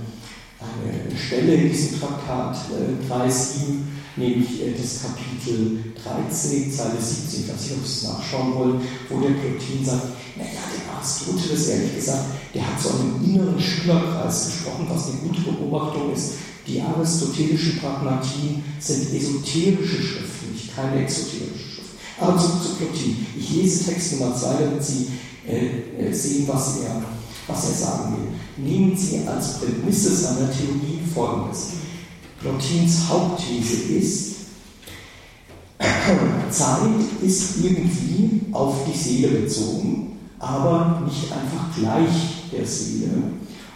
eine 0.59 1.17
Stelle 1.17 1.53
in 1.55 1.71
diesem 1.71 1.99
Traktat, 1.99 2.57
äh, 2.71 3.07
Kreis 3.07 3.59
7, 3.59 3.87
nämlich 4.15 4.61
äh, 4.61 4.73
das 4.73 5.01
Kapitel 5.03 5.93
13, 6.03 6.71
Zeile 6.71 6.99
17, 6.99 7.43
ich 7.43 7.53
weiß 7.53 7.61
nicht, 7.61 7.73
ob 7.77 7.85
Sie 7.85 7.97
es 7.97 8.03
nachschauen 8.03 8.55
wollen, 8.55 8.81
wo 9.09 9.19
der 9.19 9.29
Plotin 9.29 9.85
sagt, 9.85 10.07
naja, 10.35 10.49
der 10.73 10.95
Aristoteles, 10.95 11.67
ehrlich 11.67 11.95
gesagt, 11.95 12.25
der 12.55 12.67
hat 12.67 12.81
zu 12.81 12.89
einem 12.89 13.23
inneren 13.23 13.59
Schülerkreis 13.59 14.45
gesprochen, 14.47 14.87
was 14.89 15.09
eine 15.09 15.17
gute 15.17 15.41
Beobachtung 15.41 16.11
ist. 16.11 16.33
Die 16.65 16.81
aristotelischen 16.81 17.79
Pragmatien 17.79 18.63
sind 18.79 19.13
esoterische 19.13 20.01
Schriften, 20.01 20.53
nicht 20.53 20.73
keine 20.75 21.03
exoterische 21.03 21.59
Schriften. 21.59 21.97
Aber 22.19 22.37
zurück 22.37 22.63
zu 22.63 22.75
Plotin. 22.75 23.25
Ich 23.37 23.49
lese 23.49 23.85
Text 23.85 24.13
Nummer 24.13 24.35
2, 24.35 24.63
damit 24.63 24.83
Sie 24.83 25.07
äh, 25.47 26.07
äh, 26.07 26.13
sehen, 26.13 26.47
was 26.47 26.81
er, 26.81 27.01
was 27.47 27.69
er 27.69 27.75
sagen 27.75 28.15
will. 28.15 28.65
Nehmen 28.65 28.95
Sie 28.95 29.27
als 29.27 29.59
Prämisse 29.59 30.15
seiner 30.15 30.51
Theorie 30.51 30.99
folgendes. 31.13 31.71
Plotins 32.39 33.07
Hauptthese 33.09 33.93
ist, 33.93 34.33
Zeit 36.49 36.79
ist 37.21 37.57
irgendwie 37.63 38.41
auf 38.51 38.75
die 38.85 38.97
Seele 38.97 39.39
bezogen, 39.39 40.17
aber 40.39 41.01
nicht 41.05 41.31
einfach 41.31 41.75
gleich 41.77 42.49
der 42.51 42.65
Seele. 42.65 43.11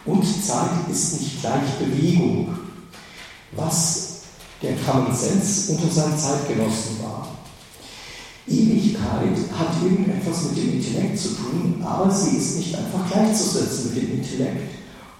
Und 0.06 0.23
Zeit 0.23 0.89
ist 0.89 1.19
nicht 1.19 1.41
gleich 1.41 1.63
Bewegung, 1.80 2.49
was 3.53 4.17
der 4.62 4.75
Common 4.77 5.15
Sense 5.15 5.73
unter 5.73 5.93
seinen 5.93 6.17
Zeitgenossen. 6.17 6.97
Ewigkeit 8.48 9.38
hat 9.58 9.84
irgendetwas 9.84 10.44
mit 10.50 10.58
dem 10.58 10.74
Intellekt 10.74 11.20
zu 11.20 11.30
tun, 11.30 11.84
aber 11.84 12.10
sie 12.10 12.38
ist 12.38 12.58
nicht 12.58 12.76
einfach 12.76 13.10
gleichzusetzen 13.12 13.94
mit 13.94 14.04
dem 14.04 14.12
Intellekt. 14.20 14.72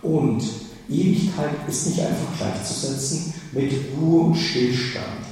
Und 0.02 0.42
Ewigkeit 0.90 1.56
ist 1.68 1.88
nicht 1.88 2.00
einfach 2.00 2.38
gleichzusetzen 2.38 3.34
mit 3.52 3.74
Ruhe 4.00 4.28
und 4.28 4.36
Stillstand. 4.36 5.26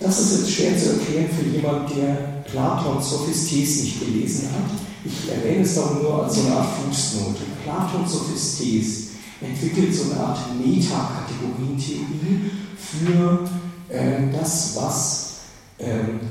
Das 0.00 0.20
ist 0.20 0.38
jetzt 0.38 0.52
schwer 0.52 0.78
zu 0.78 0.90
erklären 0.90 1.28
für 1.28 1.56
jemanden, 1.56 1.96
der 1.96 2.44
Platons 2.48 3.10
Sophistes 3.10 3.82
nicht 3.82 4.00
gelesen 4.00 4.48
hat. 4.52 4.70
Ich 5.04 5.28
erwähne 5.30 5.62
es 5.64 5.74
darum 5.74 6.02
nur 6.02 6.24
als 6.24 6.36
so 6.36 6.42
eine 6.42 6.54
Art 6.54 6.68
Fußnote. 6.76 7.42
Platons 7.64 8.12
Sophistes 8.12 9.08
entwickelt 9.40 9.92
so 9.92 10.12
eine 10.12 10.20
Art 10.20 10.38
Metakategorientheorie 10.54 12.50
für 12.76 13.48
äh, 13.88 14.32
das, 14.32 14.76
was 14.76 15.27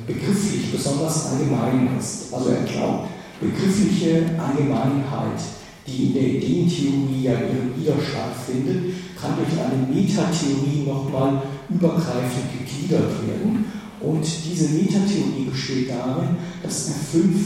begrifflich 0.06 0.72
besonders 0.72 1.28
allgemein 1.28 1.98
ist. 1.98 2.34
Also 2.34 2.50
er 2.50 2.64
glaubt, 2.64 3.10
begriffliche 3.40 4.26
Allgemeinheit, 4.38 5.40
die 5.88 6.08
in 6.08 6.14
der 6.14 6.24
Ideentheorie 6.24 7.24
ja 7.24 7.32
ihren 7.32 7.80
Widerstand 7.80 8.34
findet, 8.46 8.94
kann 9.20 9.38
durch 9.38 9.58
eine 9.60 9.88
Metatheorie 9.88 10.84
nochmal 10.86 11.42
übergreifend 11.70 12.52
gegliedert 12.60 13.10
werden. 13.26 13.66
Und 14.00 14.26
diese 14.46 14.70
Metatheorie 14.70 15.50
besteht 15.50 15.90
darin, 15.90 16.36
dass 16.62 16.90
er 16.90 16.96
fünf 16.96 17.40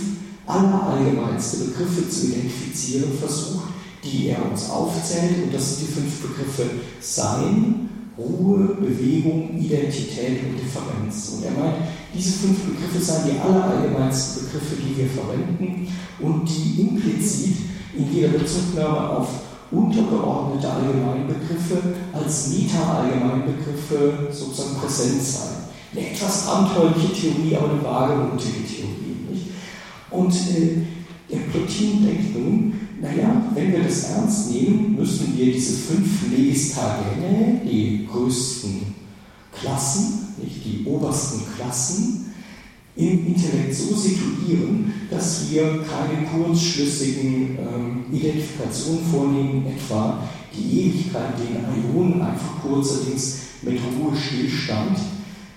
allerallgemeinste 0.46 1.66
Begriffe 1.66 2.10
zu 2.10 2.28
identifizieren 2.28 3.18
versucht, 3.18 3.70
die 4.04 4.30
er 4.30 4.50
uns 4.50 4.70
aufzählt. 4.70 5.44
Und 5.44 5.54
das 5.54 5.78
sind 5.78 5.88
die 5.88 5.94
fünf 5.94 6.22
Begriffe 6.22 6.70
Sein, 7.00 7.90
Ruhe, 8.18 8.76
Bewegung, 8.80 9.58
Identität 9.58 10.44
und 10.44 10.60
Differenz. 10.60 11.34
Und 11.36 11.46
er 11.46 11.52
meint, 11.52 11.76
diese 12.14 12.34
fünf 12.40 12.60
Begriffe 12.66 13.00
seien 13.00 13.32
die 13.32 13.40
allerallgemeinsten 13.40 14.46
Begriffe, 14.46 14.76
die 14.76 14.98
wir 14.98 15.08
verwenden 15.08 15.88
und 16.20 16.48
die 16.48 16.82
implizit 16.82 17.56
in 17.96 18.14
jeder 18.14 18.30
Bezugnahme 18.30 19.10
auf 19.10 19.28
untergeordnete 19.72 20.70
Allgemeinbegriffe 20.70 21.82
als 22.12 22.50
Meta-Allgemeinbegriffe 22.50 24.28
sozusagen 24.32 24.76
präsent 24.76 25.22
seien. 25.22 25.62
Eine 25.94 26.12
etwas 26.12 26.48
abenteuerliche 26.48 27.14
Theorie, 27.14 27.56
aber 27.56 27.72
eine 27.72 27.84
wagemutige 27.84 28.66
Theorie. 28.66 29.30
Nicht? 29.30 29.48
Und 30.10 30.34
äh, 30.34 30.82
der 31.32 31.38
Plotin 31.50 32.06
denkt 32.06 32.36
nun, 32.38 32.74
naja, 33.02 33.52
wenn 33.56 33.72
wir 33.72 33.84
das 33.84 34.12
ernst 34.12 34.52
nehmen, 34.52 34.96
müssen 34.96 35.36
wir 35.36 35.52
diese 35.52 35.74
fünf 35.74 36.30
Legistagene, 36.32 37.62
die 37.66 38.08
größten 38.12 38.82
Klassen, 39.52 40.36
nicht 40.42 40.64
die 40.64 40.86
obersten 40.86 41.42
Klassen, 41.56 42.26
im 42.96 43.28
Intellekt 43.28 43.74
so 43.74 43.96
situieren, 43.96 44.94
dass 45.10 45.50
wir 45.50 45.64
keine 45.64 46.28
kurzschlüssigen 46.28 47.58
ähm, 47.58 48.06
Identifikationen 48.12 49.06
vornehmen, 49.10 49.66
etwa 49.66 50.28
die 50.54 50.82
Ewigkeit, 50.82 51.34
den 51.40 51.96
Ionen 51.96 52.22
einfach 52.22 52.62
kurzerdings 52.62 53.40
mit 53.62 53.80
Ruhe 53.80 54.16
Stillstand, 54.16 54.98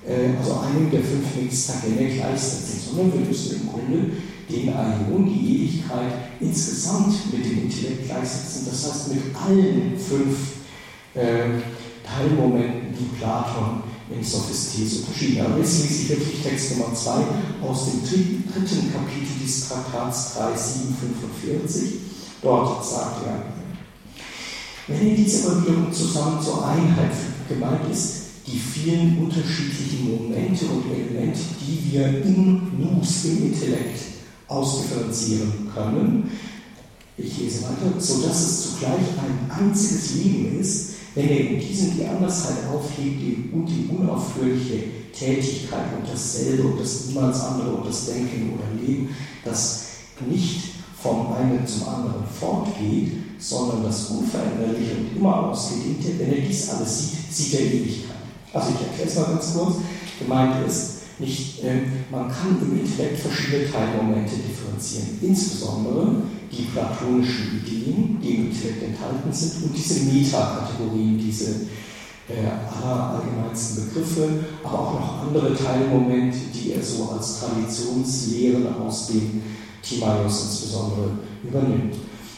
äh, 0.06 0.36
also 0.38 0.60
einem 0.60 0.90
der 0.90 1.00
fünf 1.00 1.36
Legistagene 1.36 2.08
gleichsetzen, 2.08 2.80
sondern 2.88 3.18
wir 3.18 3.26
müssen 3.26 3.60
im 3.60 3.68
Grunde 3.68 4.10
den 4.48 4.68
Aion, 4.68 5.26
die 5.26 5.64
Ewigkeit, 5.64 6.12
insgesamt 6.40 7.32
mit 7.32 7.44
dem 7.44 7.62
Intellekt 7.62 8.06
gleichsetzen. 8.06 8.66
Das 8.66 8.84
heißt, 8.84 9.14
mit 9.14 9.22
allen 9.34 9.98
fünf 9.98 10.36
äh, 11.14 11.60
Teilmomenten, 12.04 12.94
die 12.98 13.16
Platon 13.16 13.82
im 14.10 14.22
Sophistes 14.22 15.00
unterschieden 15.00 15.42
hat. 15.42 15.58
Jetzt 15.58 15.82
lese 15.82 16.02
ich 16.02 16.08
wirklich 16.10 16.42
Text 16.42 16.76
Nummer 16.76 16.94
2 16.94 17.10
aus 17.62 17.86
dem 17.86 18.02
dritten, 18.02 18.92
Kapitel 18.92 19.42
des 19.42 19.68
Traktats 19.68 20.34
3745. 20.34 22.00
Dort 22.42 22.84
sagt 22.84 23.26
er, 23.26 23.42
wenn 24.86 25.08
er 25.08 25.16
diese 25.16 25.48
Überlegungen 25.48 25.92
zusammen 25.92 26.42
zur 26.42 26.66
Einheit 26.68 27.12
gemeint 27.48 27.90
ist, 27.90 28.24
die 28.46 28.58
vielen 28.58 29.18
unterschiedlichen 29.18 30.10
Momente 30.10 30.66
und 30.66 30.84
Elemente, 30.92 31.40
die 31.58 31.92
wir 31.92 32.22
im 32.22 32.70
Nus, 32.78 33.24
im 33.24 33.46
Intellekt 33.46 34.13
ausdifferenzieren 34.48 35.70
können. 35.74 36.30
Ich 37.16 37.38
lese 37.38 37.62
weiter, 37.62 37.98
sodass 37.98 38.40
es 38.40 38.62
zugleich 38.62 38.90
ein 39.18 39.50
einziges 39.50 40.14
Leben 40.14 40.60
ist, 40.60 40.94
wenn 41.14 41.28
er 41.28 41.50
in 41.50 41.60
diesem 41.60 41.96
die 41.96 42.04
Andersheit 42.04 42.66
aufhebt 42.72 43.52
und 43.52 43.66
die 43.66 43.88
unaufhörliche 43.96 44.82
Tätigkeit 45.16 45.96
und 45.96 46.12
dasselbe 46.12 46.64
und 46.64 46.80
das 46.80 47.06
niemals 47.06 47.40
andere 47.40 47.70
und 47.70 47.86
das 47.86 48.06
Denken 48.06 48.54
oder 48.54 48.82
Leben, 48.82 49.10
das 49.44 49.84
nicht 50.28 50.74
vom 51.00 51.32
einen 51.34 51.64
zum 51.66 51.88
anderen 51.88 52.24
fortgeht, 52.26 53.12
sondern 53.38 53.84
das 53.84 54.06
Unveränderliche 54.06 54.96
und 54.96 55.16
immer 55.16 55.50
Ausgedehnte, 55.50 56.18
wenn 56.18 56.32
er 56.32 56.40
dies 56.40 56.70
alles 56.70 56.98
sieht, 56.98 57.32
sieht 57.32 57.54
er 57.54 57.60
Ewigkeit. 57.60 58.16
Also 58.52 58.70
ich 58.70 58.86
erkläre 58.86 59.08
es 59.08 59.16
mal 59.16 59.34
ganz 59.34 59.54
kurz. 59.54 59.76
Gemeint 60.18 60.66
ist, 60.66 60.93
nicht, 61.18 61.62
äh, 61.62 61.82
man 62.10 62.28
kann 62.28 62.58
im 62.60 62.78
Intellekt 62.80 63.20
verschiedene 63.20 63.70
Teilmomente 63.70 64.34
differenzieren, 64.36 65.18
insbesondere 65.22 66.22
die 66.50 66.62
platonischen 66.62 67.62
Ideen, 67.62 68.18
die 68.20 68.34
im 68.34 68.46
Intellekt 68.50 68.82
enthalten 68.82 69.32
sind, 69.32 69.64
und 69.64 69.76
diese 69.76 70.04
Metakategorien, 70.04 71.18
diese 71.18 71.66
äh, 72.28 72.48
allerallgemeinsten 72.82 73.86
Begriffe, 73.86 74.44
aber 74.64 74.78
auch 74.78 74.94
noch 74.94 75.26
andere 75.26 75.54
Teilmomente, 75.54 76.38
die 76.52 76.72
er 76.72 76.82
so 76.82 77.10
als 77.10 77.40
Traditionslehren 77.40 78.66
aus 78.76 79.08
dem 79.08 79.42
Timaios 79.82 80.44
insbesondere 80.44 81.10
übernimmt. 81.42 81.94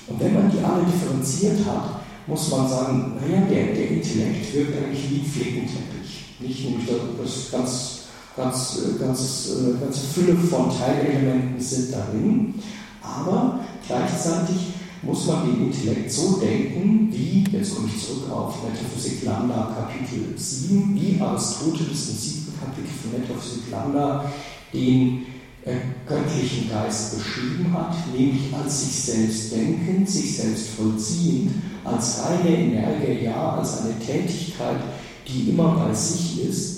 Und 0.08 0.20
wenn 0.20 0.34
man 0.34 0.50
die 0.50 0.58
alle 0.58 0.84
differenziert 0.84 1.64
hat, 1.66 2.00
muss 2.26 2.50
man 2.50 2.68
sagen, 2.68 3.12
naja, 3.20 3.42
der, 3.48 3.74
der 3.74 3.90
Intellekt 3.90 4.52
wirkt 4.54 4.76
eigentlich 4.76 5.10
wie 5.10 5.20
ein 5.20 5.24
Flickenteppich. 5.24 6.24
Nicht 6.40 6.64
nämlich 6.64 6.88
das 7.22 7.50
ganz 7.50 7.95
ganz, 8.36 8.78
äh, 8.78 8.98
ganz, 8.98 9.48
äh, 9.50 9.80
ganze 9.80 10.06
Fülle 10.06 10.36
von 10.36 10.70
Teilelementen 10.70 11.60
sind 11.60 11.92
darin, 11.92 12.54
aber 13.02 13.60
gleichzeitig 13.86 14.74
muss 15.02 15.26
man 15.26 15.46
den 15.46 15.66
Intellekt 15.66 16.10
so 16.10 16.38
denken, 16.38 17.08
wie, 17.12 17.44
jetzt 17.50 17.74
komme 17.74 17.88
ich 17.94 18.04
zurück 18.04 18.30
auf 18.30 18.56
Metaphysik 18.62 19.24
Lambda 19.24 19.76
Kapitel 19.76 20.36
7, 20.36 20.94
wie 20.94 21.20
Aristoteles 21.20 22.10
im 22.10 22.16
siebten 22.16 22.58
Kapitel 22.58 22.90
von 22.90 23.20
Metaphysik 23.20 23.70
Lambda 23.70 24.24
den 24.72 25.26
äh, 25.64 25.76
göttlichen 26.06 26.68
Geist 26.68 27.16
beschrieben 27.16 27.72
hat, 27.72 27.94
nämlich 28.12 28.54
als 28.54 28.84
sich 28.84 29.14
selbst 29.14 29.52
denkend, 29.52 30.08
sich 30.08 30.36
selbst 30.36 30.68
vollziehend, 30.70 31.52
als 31.84 32.22
reine 32.24 32.56
Energie, 32.56 33.24
ja, 33.24 33.56
als 33.56 33.82
eine 33.82 33.98
Tätigkeit, 33.98 34.80
die 35.26 35.50
immer 35.50 35.76
bei 35.76 35.94
sich 35.94 36.48
ist, 36.48 36.75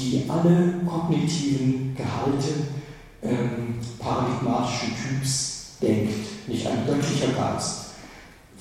die 0.00 0.24
alle 0.28 0.74
kognitiven 0.86 1.94
Gehalte 1.94 2.54
ähm, 3.22 3.74
paradigmatischen 3.98 4.92
Typs 4.96 5.76
denkt, 5.82 6.48
nicht 6.48 6.66
ein 6.66 6.86
göttlicher 6.86 7.32
Geist. 7.32 7.76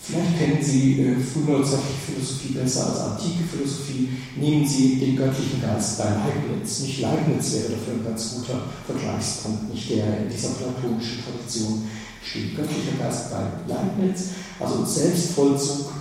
Vielleicht 0.02 0.39
kennen 0.39 0.63
Sie 0.63 1.02
äh, 1.02 1.15
frühneuzeitliche 1.19 1.99
Philosophie 2.08 2.54
besser 2.54 2.88
als 2.88 2.99
antike 2.99 3.43
Philosophie. 3.43 4.10
Nehmen 4.38 4.65
Sie 4.65 4.95
den 4.99 5.15
göttlichen 5.15 5.62
Geist 5.62 5.97
bei 5.97 6.06
Leibniz. 6.06 6.80
Nicht 6.80 7.02
Leibniz 7.02 7.54
wäre 7.54 7.73
dafür 7.73 7.93
ein 7.93 8.06
ganz 8.06 8.36
guter 8.36 8.62
Vergleichspunkt, 8.86 9.73
nicht 9.73 9.89
der 9.89 10.21
in 10.21 10.30
dieser 10.30 10.49
platonischen 10.49 11.23
Tradition 11.23 11.84
steht. 12.23 12.56
Göttlicher 12.56 12.97
Geist 12.97 13.32
bei 13.32 13.43
Leibniz, 13.67 14.30
also 14.60 14.86
Selbstvollzug 14.86 15.91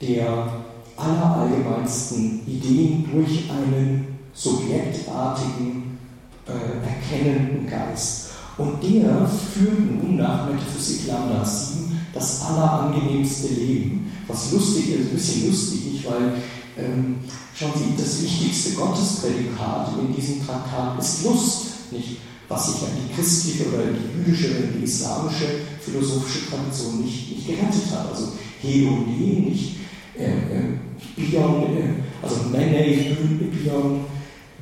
der 0.00 0.64
allerallgemeinsten 0.96 2.46
Ideen 2.46 3.08
durch 3.12 3.50
einen 3.50 4.15
subjektartigen, 4.36 5.98
äh, 6.46 6.86
erkennenden 6.86 7.66
Geist. 7.66 8.30
Und 8.58 8.82
der 8.82 9.26
führt 9.26 10.02
nun 10.02 10.16
nach 10.16 10.46
Metaphysik 10.48 11.08
Lambda 11.08 11.44
7 11.44 12.00
das 12.12 12.42
allerangenehmste 12.42 13.48
Leben. 13.48 14.12
Was 14.26 14.52
lustig 14.52 14.90
ist, 14.90 15.00
ein 15.00 15.10
bisschen 15.10 15.48
lustig, 15.48 15.92
nicht, 15.92 16.06
weil 16.06 16.34
ähm, 16.78 17.16
schauen 17.54 17.72
Sie, 17.74 18.02
das 18.02 18.22
wichtigste 18.22 18.72
Gottesprädikat 18.72 19.90
in 20.00 20.14
diesem 20.14 20.46
Traktat 20.46 20.98
ist 20.98 21.24
Lust, 21.24 21.66
nicht? 21.92 22.18
was 22.48 22.72
sich 22.72 22.82
an 22.82 22.96
die 22.96 23.14
christliche 23.14 23.64
oder 23.68 23.84
die 23.86 24.30
jüdische 24.30 24.50
oder 24.50 24.68
die 24.78 24.84
islamische 24.84 25.46
philosophische 25.80 26.48
Tradition 26.48 27.02
nicht, 27.02 27.30
nicht 27.30 27.46
gerettet 27.46 27.90
hat. 27.92 28.10
Also 28.12 28.32
Hedonie, 28.62 29.50
nicht 29.50 29.76
äh, 30.16 30.30
äh, 30.30 30.78
Bion, 31.16 31.62
äh, 31.76 32.22
also 32.22 32.36
Mene, 32.50 33.16
Bion, 33.50 34.04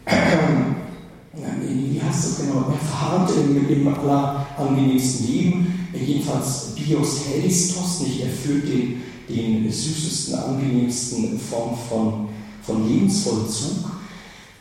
wie 0.06 2.00
heißt 2.00 2.24
das 2.24 2.38
genau? 2.38 2.66
Er 2.70 2.86
verharrt 2.86 3.30
im, 3.36 3.68
im 3.68 3.88
allerangenehmsten 3.88 5.26
Leben 5.26 5.88
jedenfalls 5.92 6.74
Bios 6.74 7.20
Helistos, 7.26 8.00
nicht 8.00 8.22
er 8.22 8.30
führt 8.30 8.68
den, 8.68 9.02
den 9.28 9.70
süßesten, 9.70 10.34
angenehmsten 10.34 11.38
Form 11.38 11.76
von, 11.88 12.28
von 12.62 12.88
Lebensvollzug. 12.88 13.92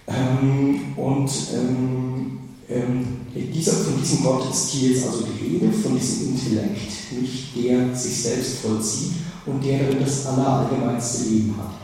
Ähm, 0.08 0.94
und 0.98 1.32
ähm, 1.54 2.40
ähm, 2.70 3.06
dieser, 3.36 3.74
von 3.74 4.00
diesem 4.00 4.24
Gott 4.24 4.50
ist 4.50 4.70
hier 4.70 4.92
jetzt 4.92 5.08
also 5.08 5.24
die 5.24 5.56
Rede, 5.56 5.72
von 5.72 5.98
diesem 5.98 6.30
Intellekt, 6.30 6.92
nicht 7.20 7.56
der 7.56 7.96
sich 7.96 8.24
selbst 8.24 8.60
vollzieht 8.60 9.14
und 9.46 9.64
der 9.64 9.94
das 9.94 10.26
allerallgemeinste 10.26 11.30
Leben 11.30 11.56
hat. 11.58 11.83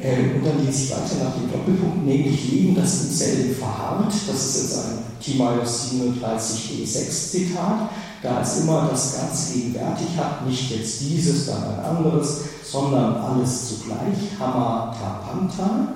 Ähm, 0.00 0.36
und 0.36 0.46
dann 0.46 0.60
geht 0.60 0.74
es 0.74 0.90
weiter 0.90 1.24
nach 1.24 1.34
dem 1.34 1.50
Doppelpunkt, 1.50 2.06
nämlich 2.06 2.52
Leben, 2.52 2.74
das 2.74 3.04
im 3.04 3.10
selben 3.10 3.54
verharrt. 3.54 4.12
Das 4.26 4.46
ist 4.46 4.62
jetzt 4.62 4.78
ein 4.78 4.98
Timaeus 5.20 5.90
37e6 5.92 7.30
Zitat 7.30 7.90
da 8.22 8.40
es 8.42 8.60
immer 8.60 8.88
das 8.90 9.16
ganz 9.16 9.52
gegenwärtig 9.52 10.08
hat, 10.16 10.46
nicht 10.46 10.70
jetzt 10.70 11.00
dieses, 11.02 11.46
dann 11.46 11.62
ein 11.62 11.96
anderes, 11.96 12.40
sondern 12.64 13.16
alles 13.16 13.68
zugleich, 13.68 14.38
Hammer 14.38 14.94
Tapanta, 14.98 15.94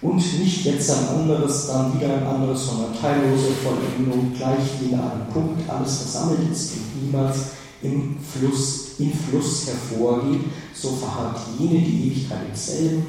und 0.00 0.16
nicht 0.16 0.64
jetzt 0.64 0.90
ein 0.90 1.20
anderes, 1.20 1.68
dann 1.68 1.94
wieder 1.94 2.14
ein 2.14 2.26
anderes, 2.26 2.66
sondern 2.66 2.94
teillose 2.98 3.52
Vollendung, 3.62 4.32
gleich 4.34 4.80
wie 4.80 4.92
in 4.92 4.94
einem 4.94 5.26
Punkt, 5.32 5.68
alles 5.68 5.98
versammelt 5.98 6.50
ist 6.50 6.72
und 6.72 7.04
niemals 7.04 7.36
im 7.82 8.16
Fluss, 8.20 8.83
im 8.98 9.12
Fluss 9.12 9.66
hervorgeht, 9.66 10.40
so 10.74 10.90
verharrt 10.90 11.40
jene 11.58 11.80
die 11.80 12.08
Ewigkeit 12.08 12.48
im 12.50 12.56
selben, 12.56 13.06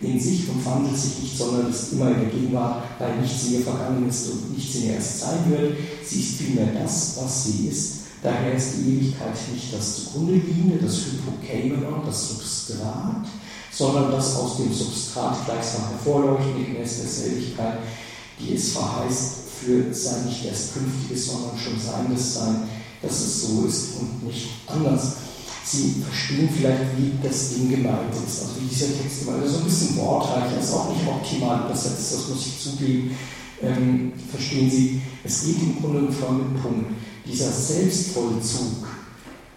in 0.00 0.20
sich 0.20 0.48
und 0.48 0.64
wandelt 0.64 0.96
sich 0.96 1.20
nicht, 1.20 1.38
sondern 1.38 1.70
ist 1.70 1.92
immer 1.92 2.10
in 2.10 2.20
der 2.20 2.30
Gegenwart, 2.30 2.84
weil 2.98 3.18
nichts 3.18 3.46
in 3.46 3.54
ihr 3.54 3.60
vergangen 3.60 4.08
ist 4.08 4.30
und 4.30 4.54
nichts 4.54 4.74
in 4.76 4.86
ihr 4.86 4.94
erst 4.94 5.20
sein 5.20 5.38
wird. 5.48 5.76
Sie 6.04 6.20
ist 6.20 6.34
vielmehr 6.36 6.68
das, 6.74 7.18
was 7.20 7.44
sie 7.44 7.68
ist. 7.68 7.92
Daher 8.22 8.54
ist 8.54 8.74
die 8.76 8.90
Ewigkeit 8.90 9.34
nicht 9.52 9.72
das 9.72 9.96
zugrunde 9.96 10.34
liegende, 10.34 10.78
das 10.78 10.96
Hypokeimenon, 10.96 12.02
das 12.04 12.28
Substrat, 12.28 13.26
sondern 13.70 14.10
das 14.10 14.36
aus 14.36 14.56
dem 14.56 14.72
Substrat 14.72 15.44
gleichsam 15.44 15.88
hervorleuchtende 15.90 16.64
Gemäß 16.64 17.00
der 17.00 17.08
Selligkeit, 17.08 17.78
die 18.38 18.54
es 18.54 18.72
verheißt, 18.72 19.32
für 19.60 19.92
sein 19.94 20.26
nicht 20.26 20.44
erst 20.44 20.74
künftiges, 20.74 21.26
sondern 21.26 21.58
schon 21.58 21.80
seiendes 21.80 22.34
Sein, 22.34 22.68
dass 23.02 23.20
es 23.20 23.42
so 23.42 23.64
ist 23.66 23.96
und 24.00 24.26
nicht 24.26 24.48
anders. 24.66 25.16
Sie 25.66 26.00
verstehen 26.00 26.48
vielleicht, 26.56 26.96
wie 26.96 27.12
das 27.26 27.50
Ding 27.50 27.68
gemeint 27.68 28.14
ist, 28.14 28.42
also 28.42 28.60
wie 28.60 28.68
dieser 28.68 28.86
Text 28.86 29.24
gemeint 29.24 29.44
ist. 29.44 29.52
So 29.52 29.58
ein 29.58 29.64
bisschen 29.64 29.96
wortreicher, 29.96 30.60
ist 30.60 30.72
auch 30.72 30.90
nicht 30.90 31.06
optimal 31.08 31.64
übersetzt, 31.64 32.14
das 32.14 32.28
muss 32.28 32.46
ich 32.46 32.62
zugeben. 32.62 33.10
Ähm, 33.60 34.12
verstehen 34.30 34.70
Sie, 34.70 35.00
es 35.24 35.44
geht 35.44 35.60
im 35.62 35.80
Grunde 35.80 36.06
um 36.06 36.12
folgenden 36.12 36.62
Punkt. 36.62 36.90
Dieser 37.26 37.50
Selbstvollzug 37.50 38.86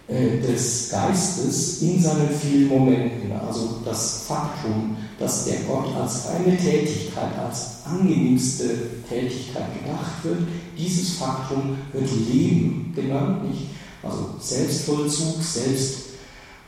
äh, 0.08 0.40
des 0.40 0.88
Geistes 0.90 1.82
in 1.82 2.02
seinen 2.02 2.28
vielen 2.30 2.66
Momenten, 2.66 3.30
also 3.30 3.80
das 3.84 4.24
Faktum, 4.26 4.96
dass 5.16 5.44
der 5.44 5.60
Gott 5.60 5.94
als 5.94 6.26
reine 6.26 6.56
Tätigkeit, 6.56 7.38
als 7.38 7.84
angenehmste 7.84 8.64
Tätigkeit 9.08 9.66
gedacht 9.80 10.24
wird, 10.24 10.40
dieses 10.76 11.10
Faktum 11.10 11.76
wird 11.92 12.10
Leben 12.32 12.92
genannt, 12.96 13.48
nicht? 13.48 13.66
Also 14.02 14.34
Selbstvollzug, 14.40 15.42
Selbst, 15.42 15.98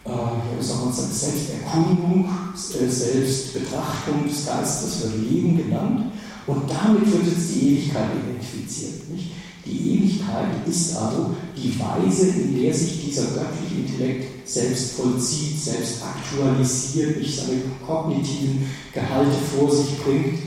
äh, 0.04 0.10
wie 0.10 0.64
soll 0.64 0.84
man 0.84 0.92
sagen, 0.92 1.12
Selbsterkundung, 1.12 2.28
äh, 2.54 2.88
Selbstbetrachtung 2.88 4.28
des 4.28 4.46
Geistes 4.46 5.02
wird 5.02 5.30
Leben 5.30 5.56
genannt. 5.56 6.12
Und 6.46 6.68
damit 6.68 7.10
wird 7.10 7.26
jetzt 7.26 7.54
die 7.54 7.68
Ewigkeit 7.68 8.08
identifiziert. 8.16 9.08
Nicht? 9.10 9.30
Die 9.64 9.94
Ewigkeit 9.94 10.66
ist 10.66 10.96
also 10.96 11.30
die 11.56 11.78
Weise, 11.78 12.28
in 12.28 12.60
der 12.60 12.74
sich 12.74 13.04
dieser 13.04 13.26
göttliche 13.26 13.86
Intellekt 13.86 14.48
selbst 14.48 14.92
vollzieht, 14.94 15.58
selbst 15.58 16.02
aktualisiert, 16.02 17.18
nicht 17.18 17.38
seine 17.38 17.62
kognitiven 17.86 18.66
Gehalte 18.92 19.36
vor 19.56 19.70
sich 19.70 19.98
bringt. 20.02 20.40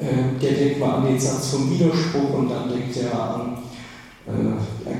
Äh, 0.00 0.40
der 0.40 0.52
denkt 0.52 0.80
mal 0.80 0.96
an 0.96 1.06
den 1.06 1.20
Satz 1.20 1.48
vom 1.48 1.70
Widerspruch 1.70 2.38
und 2.38 2.48
dann 2.48 2.70
denkt 2.70 2.96
er 2.96 3.12
an 3.12 3.58
äh, 4.26 4.90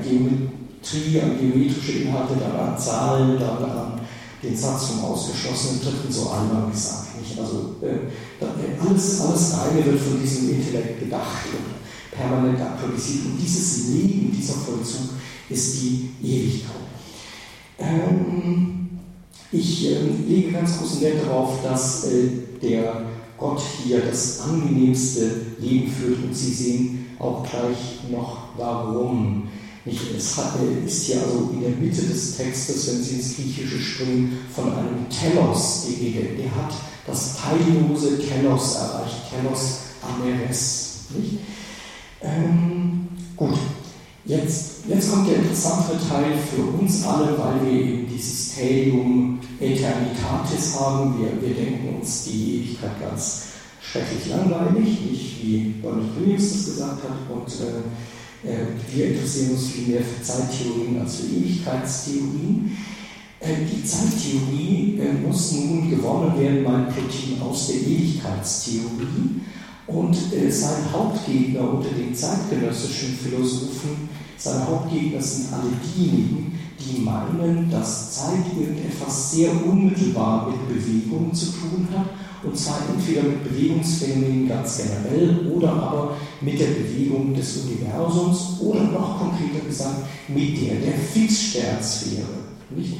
Geometrie, 0.85 1.21
an 1.21 1.39
geometrische 1.39 1.91
Inhalte, 1.99 2.35
dann 2.39 2.55
an 2.55 2.77
Zahlen, 2.77 3.39
dann 3.39 3.63
an 3.63 4.01
den 4.41 4.55
Satz 4.55 4.85
vom 4.87 5.05
ausgeschlossenen 5.05 5.81
Dritten, 5.81 6.11
so 6.11 6.29
einmal 6.29 6.69
gesagt. 6.71 7.19
Nicht? 7.19 7.39
Also 7.39 7.75
äh, 7.81 8.43
äh, 8.43 8.87
alles, 8.87 9.21
alles 9.21 9.53
eine 9.53 9.85
wird 9.85 9.99
von 9.99 10.21
diesem 10.21 10.51
Intellekt 10.51 10.99
gedacht 10.99 11.47
und 11.51 12.17
permanent 12.17 12.61
aktualisiert. 12.61 13.25
Und 13.25 13.37
dieses 13.41 13.89
Leben, 13.89 14.31
dieser 14.31 14.53
Vollzug 14.53 15.09
ist 15.49 15.81
die 15.81 16.09
Ewigkeit. 16.23 16.75
Ähm, 17.79 18.89
ich 19.51 19.87
äh, 19.87 19.97
lege 20.27 20.51
ganz 20.51 20.77
großen 20.77 21.01
Wert 21.01 21.25
darauf, 21.25 21.63
dass 21.63 22.05
äh, 22.05 22.29
der 22.61 23.01
Gott 23.37 23.61
hier 23.83 23.99
das 23.99 24.41
angenehmste 24.41 25.29
Leben 25.59 25.91
führt 25.91 26.23
und 26.23 26.33
Sie 26.33 26.53
sehen 26.53 27.05
auch 27.19 27.43
gleich 27.43 28.09
noch 28.09 28.49
warum. 28.57 29.49
Es 29.87 30.37
ist 30.87 31.03
hier 31.05 31.21
also 31.21 31.51
in 31.53 31.61
der 31.61 31.69
Mitte 31.69 32.01
des 32.01 32.37
Textes, 32.37 32.87
wenn 32.87 33.03
Sie 33.03 33.15
ins 33.17 33.35
Griechische 33.35 33.79
springen, 33.79 34.39
von 34.53 34.73
einem 34.73 35.05
Telos 35.09 35.85
die 35.87 36.05
Rede. 36.05 36.35
Der 36.41 36.55
hat 36.55 36.73
das 37.05 37.35
teillose 37.37 38.17
Telos 38.17 38.77
erreicht, 38.77 39.29
Telos 39.29 39.79
Ameres. 40.01 41.01
Ähm, 42.19 43.07
gut, 43.35 43.53
jetzt, 44.25 44.85
jetzt 44.87 45.11
kommt 45.11 45.29
der 45.29 45.35
interessante 45.35 45.99
Teil 46.09 46.33
für 46.35 46.63
uns 46.63 47.05
alle, 47.05 47.37
weil 47.37 47.63
wir 47.63 47.79
eben 47.79 48.07
dieses 48.07 48.55
Telium 48.55 49.39
Eternitatis 49.59 50.79
haben. 50.79 51.19
Wir, 51.19 51.39
wir 51.47 51.53
denken 51.53 51.99
uns 51.99 52.23
die 52.23 52.55
Ewigkeit 52.55 52.99
ganz 52.99 53.43
schrecklich 53.79 54.29
langweilig, 54.29 54.99
nicht 55.11 55.43
wie 55.43 55.75
Donald 55.83 56.07
Williams 56.19 56.53
das 56.53 56.65
gesagt 56.65 57.03
hat. 57.03 57.35
Und 57.35 57.47
äh, 57.47 57.83
wir 58.43 59.07
interessieren 59.07 59.51
uns 59.51 59.67
viel 59.69 59.87
mehr 59.87 60.01
für 60.01 60.21
Zeittheorien 60.21 61.01
als 61.01 61.15
für 61.17 61.27
Ewigkeitstheorien. 61.27 62.77
Äh, 63.39 63.55
die 63.71 63.83
Zeittheorie 63.83 64.99
äh, 64.99 65.13
muss 65.13 65.51
nun 65.53 65.89
gewonnen 65.89 66.39
werden, 66.39 66.63
mein 66.63 66.87
Plotin, 66.87 67.41
aus 67.41 67.67
der 67.67 67.77
Ewigkeitstheorie. 67.77 69.41
Und 69.87 70.17
sein 70.49 70.91
Hauptgegner 70.91 71.73
unter 71.73 71.89
den 71.89 72.15
zeitgenössischen 72.15 73.15
Philosophen, 73.15 74.09
seine 74.35 74.65
Hauptgegner 74.65 75.21
sind 75.21 75.53
alle 75.53 75.69
diejenigen, 75.85 76.57
die 76.79 77.01
meinen, 77.01 77.69
dass 77.69 78.15
Zeit 78.15 78.45
irgendetwas 78.59 79.31
sehr 79.31 79.51
unmittelbar 79.51 80.49
mit 80.49 80.67
Bewegung 80.67 81.31
zu 81.31 81.51
tun 81.51 81.87
hat 81.95 82.09
und 82.43 82.57
zwar 82.57 82.79
entweder 82.89 83.23
mit 83.23 83.43
Bewegungsphänomenen 83.43 84.47
ganz 84.47 84.77
generell 84.77 85.47
oder 85.51 85.71
aber 85.71 86.17
mit 86.41 86.59
der 86.59 86.67
Bewegung 86.67 87.33
des 87.33 87.57
Universums 87.57 88.59
oder 88.59 88.83
noch 88.83 89.19
konkreter 89.19 89.65
gesagt 89.65 90.05
mit 90.27 90.61
der 90.61 90.75
der 90.75 90.93
Fixsternsphäre. 90.93 92.45
Nicht? 92.75 92.93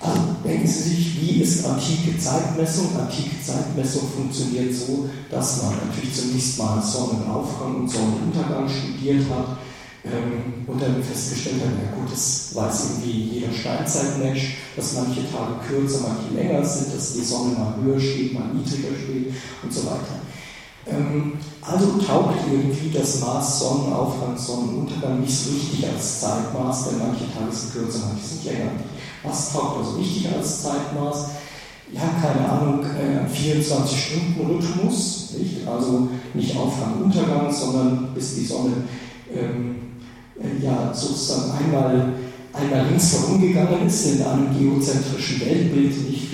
Also 0.00 0.20
denken 0.44 0.66
Sie 0.66 0.82
sich, 0.82 1.20
wie 1.20 1.42
ist 1.42 1.64
antike 1.64 2.18
Zeitmessung? 2.18 2.88
Antike 2.98 3.40
Zeitmessung 3.40 4.02
funktioniert 4.16 4.74
so, 4.74 5.08
dass 5.30 5.62
man 5.62 5.76
natürlich 5.86 6.12
zunächst 6.12 6.58
mal 6.58 6.82
Sonnenaufgang 6.82 7.76
und 7.76 7.88
Sonnenuntergang 7.88 8.68
studiert 8.68 9.22
hat 9.30 9.58
ähm, 10.04 10.66
und 10.66 10.82
dann 10.82 11.00
festgestellt 11.02 11.62
hat, 11.62 11.78
ja 11.78 11.90
gut, 11.96 12.10
das 12.10 12.50
weiß 12.54 12.90
irgendwie 12.90 13.38
jeder 13.38 13.52
Steinzeitmensch, 13.52 14.56
dass 14.74 14.94
manche 14.94 15.30
Tage 15.30 15.60
kürzer, 15.66 16.08
manche 16.08 16.34
länger 16.34 16.64
sind, 16.64 16.92
dass 16.94 17.12
die 17.14 17.22
Sonne 17.22 17.54
mal 17.54 17.76
höher 17.80 18.00
steht, 18.00 18.34
mal 18.34 18.48
niedriger 18.52 18.96
steht 18.96 19.32
und 19.62 19.72
so 19.72 19.86
weiter. 19.86 20.18
Ähm, 20.86 21.34
also 21.60 21.98
taugt 22.04 22.38
irgendwie 22.50 22.90
das 22.90 23.20
Maß 23.20 23.60
Sonnenaufgang, 23.60 24.36
Sonnenuntergang 24.36 25.20
nicht 25.20 25.32
so 25.32 25.52
richtig 25.52 25.86
als 25.88 26.18
Zeitmaß, 26.20 26.88
denn 26.88 26.98
manche 26.98 27.32
Tage 27.32 27.52
sind 27.52 27.72
kürzer, 27.72 28.08
manche 28.08 28.26
sind 28.26 28.44
länger. 28.44 28.72
Was 29.22 29.52
taugt 29.52 29.78
also 29.78 29.98
richtig 29.98 30.28
als 30.34 30.62
Zeitmaß? 30.62 31.26
Ja, 31.92 32.02
keine 32.20 32.48
Ahnung, 32.48 32.84
ein 32.84 33.28
24-Stunden-Rhythmus, 33.28 35.34
nicht? 35.38 35.68
also 35.68 36.08
nicht 36.34 36.56
Aufgang, 36.56 37.04
Untergang, 37.04 37.52
sondern 37.52 38.12
bis 38.14 38.34
die 38.34 38.46
Sonne 38.46 38.72
ähm, 39.32 39.76
äh, 39.76 39.91
ja, 40.62 40.92
sozusagen 40.92 41.52
einmal, 41.52 42.14
einmal 42.52 42.86
rings 42.86 43.12
herumgegangen 43.12 43.86
ist 43.86 44.06
in 44.06 44.22
einem 44.22 44.58
geozentrischen 44.58 45.40
Weltbild, 45.40 46.10
nicht 46.10 46.28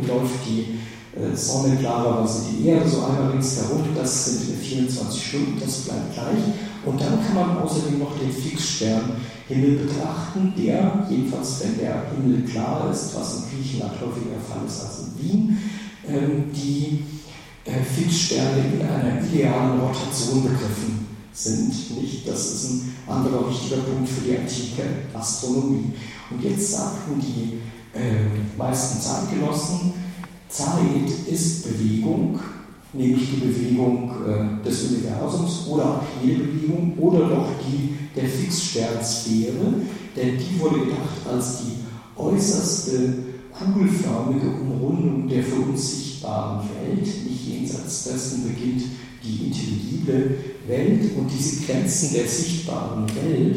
umläuft 0.00 0.40
die 0.46 0.78
äh, 1.18 1.34
Sonne 1.34 1.76
klarerweise 1.76 2.42
die 2.50 2.68
Erde 2.68 2.88
so 2.88 3.04
einmal 3.04 3.30
rings 3.32 3.56
herum, 3.56 3.84
das 3.94 4.24
sind 4.26 4.56
24 4.56 5.26
Stunden, 5.26 5.60
das 5.60 5.78
bleibt 5.82 6.14
gleich. 6.14 6.44
Und 6.84 7.00
dann 7.00 7.18
kann 7.24 7.34
man 7.34 7.58
außerdem 7.58 7.98
noch 7.98 8.18
den 8.18 8.30
Fixsternhimmel 8.30 9.86
betrachten, 9.86 10.52
der, 10.56 11.06
jedenfalls 11.08 11.62
wenn 11.62 11.78
der 11.78 12.04
Himmel 12.10 12.42
klar 12.42 12.90
ist, 12.92 13.14
was 13.16 13.36
in 13.36 13.42
Griechenland 13.50 13.94
häufiger 14.00 14.40
Fall 14.46 14.66
ist 14.66 14.82
als 14.82 15.00
in 15.00 15.22
Wien, 15.22 15.58
ähm, 16.06 16.44
die 16.52 17.04
äh, 17.64 17.82
Fixsterne 17.82 18.64
in 18.74 18.86
einer 18.86 19.22
idealen 19.24 19.80
Rotation 19.80 20.42
begriffen 20.42 21.13
sind. 21.34 22.00
Nicht? 22.00 22.26
Das 22.26 22.54
ist 22.54 22.70
ein 22.70 22.94
anderer 23.08 23.48
wichtiger 23.50 23.82
Punkt 23.82 24.08
für 24.08 24.22
die 24.22 24.38
antike 24.38 24.82
Astronomie. 25.12 25.92
Und 26.30 26.42
jetzt 26.42 26.72
sagten 26.72 27.20
die 27.20 27.58
äh, 27.98 28.56
meisten 28.56 29.00
Zeitgenossen, 29.00 29.92
Zeit 30.48 31.28
ist 31.30 31.64
Bewegung, 31.64 32.38
nämlich 32.92 33.28
die 33.30 33.46
Bewegung 33.46 34.10
äh, 34.26 34.64
des 34.64 34.84
Universums 34.84 35.66
oder 35.68 35.84
auch 35.84 36.02
jede 36.22 36.44
Bewegung 36.44 36.96
oder 36.98 37.28
doch 37.28 37.48
die 37.60 37.94
der 38.14 38.28
Fixsternsphäre, 38.28 39.82
denn 40.16 40.38
die 40.38 40.60
wurde 40.60 40.80
gedacht 40.80 41.26
als 41.28 41.58
die 41.58 41.72
äußerste 42.16 43.14
kugelförmige 43.50 44.48
Umrundung 44.50 45.28
der 45.28 45.42
für 45.42 45.60
uns 45.60 45.90
sichtbaren 45.90 46.68
Welt. 46.68 47.00
Nicht 47.00 47.48
jenseits 47.48 48.04
dessen 48.04 48.48
beginnt 48.48 48.84
die 49.24 49.46
intelligible 49.46 50.36
Welt 50.66 51.16
und 51.16 51.30
diese 51.30 51.64
Grenzen 51.64 52.14
der 52.14 52.26
sichtbaren 52.26 53.06
Welt 53.16 53.56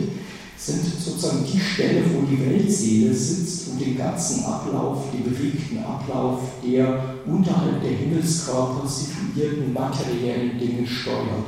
sind 0.57 0.83
sozusagen 0.83 1.45
die 1.45 1.59
Stelle, 1.59 2.01
wo 2.13 2.25
die 2.25 2.49
Weltseele 2.49 3.13
sitzt 3.13 3.69
und 3.69 3.79
den 3.79 3.97
ganzen 3.97 4.43
Ablauf, 4.43 5.05
den 5.13 5.23
bewegten 5.23 5.77
Ablauf 5.83 6.39
der 6.65 7.15
unterhalb 7.25 7.81
der 7.81 7.91
Himmelskörper 7.91 8.87
situierten 8.87 9.71
materiellen 9.71 10.59
Dinge 10.59 10.87
steuert. 10.87 11.45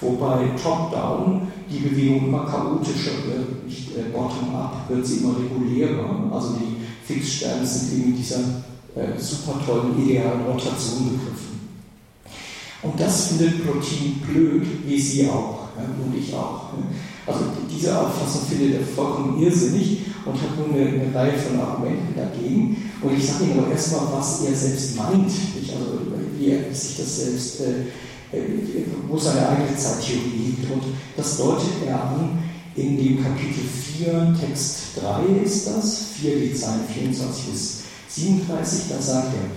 Wobei 0.00 0.48
top-down 0.62 1.48
die 1.70 1.80
Bewegung 1.80 2.28
immer 2.28 2.46
chaotischer 2.46 3.12
wird, 3.26 3.66
nicht 3.66 3.90
äh, 3.96 4.10
bottom-up 4.10 4.88
wird 4.88 5.06
sie 5.06 5.18
immer 5.18 5.34
regulärer. 5.36 6.30
Also 6.32 6.54
die 6.54 6.76
Fixsterne 7.04 7.66
sind 7.66 8.00
eben 8.00 8.16
dieser 8.16 8.40
äh, 8.96 9.18
super 9.20 9.60
tollen 9.64 10.02
idealen 10.02 10.46
Rotation 10.46 11.10
begriffen. 11.10 11.49
Und 12.82 12.98
das 12.98 13.28
findet 13.28 13.62
Plotin 13.62 14.20
blöd, 14.26 14.66
wie 14.86 15.00
Sie 15.00 15.28
auch 15.28 15.60
und 15.76 16.16
ich 16.16 16.34
auch. 16.34 16.70
Also 17.26 17.40
diese 17.70 17.98
Auffassung 17.98 18.42
findet 18.48 18.80
er 18.80 18.86
vollkommen 18.86 19.40
irrsinnig 19.42 20.00
und 20.24 20.34
hat 20.34 20.58
nun 20.58 20.74
eine, 20.74 20.88
eine 20.88 21.14
Reihe 21.14 21.38
von 21.38 21.60
Argumenten 21.60 22.14
dagegen. 22.16 22.90
Und 23.02 23.16
ich 23.16 23.26
sage 23.26 23.44
Ihnen 23.44 23.60
aber 23.60 23.70
erstmal, 23.70 24.12
was 24.12 24.44
er 24.44 24.54
selbst 24.54 24.96
meint, 24.96 25.26
nicht? 25.26 25.72
also 25.72 26.00
wie 26.38 26.50
er 26.50 26.74
sich 26.74 26.96
das 26.96 27.16
selbst, 27.16 27.60
äh, 27.60 28.36
äh 28.36 28.84
wo 29.08 29.16
seine 29.16 29.48
eigene 29.48 29.76
Zeittheorie 29.76 30.56
liegt. 30.56 30.70
Und 30.70 30.82
das 31.16 31.36
deutet 31.36 31.86
er 31.86 32.02
an 32.02 32.38
in 32.76 32.96
dem 32.96 33.22
Kapitel 33.22 33.62
4, 33.98 34.36
Text 34.40 34.76
3 35.00 35.42
ist 35.44 35.66
das, 35.66 36.04
4, 36.20 36.36
die 36.36 36.54
Zeilen 36.54 36.84
24 36.92 37.44
bis 37.46 37.80
37, 38.08 38.84
da 38.90 39.00
sagt 39.00 39.34
er, 39.34 39.50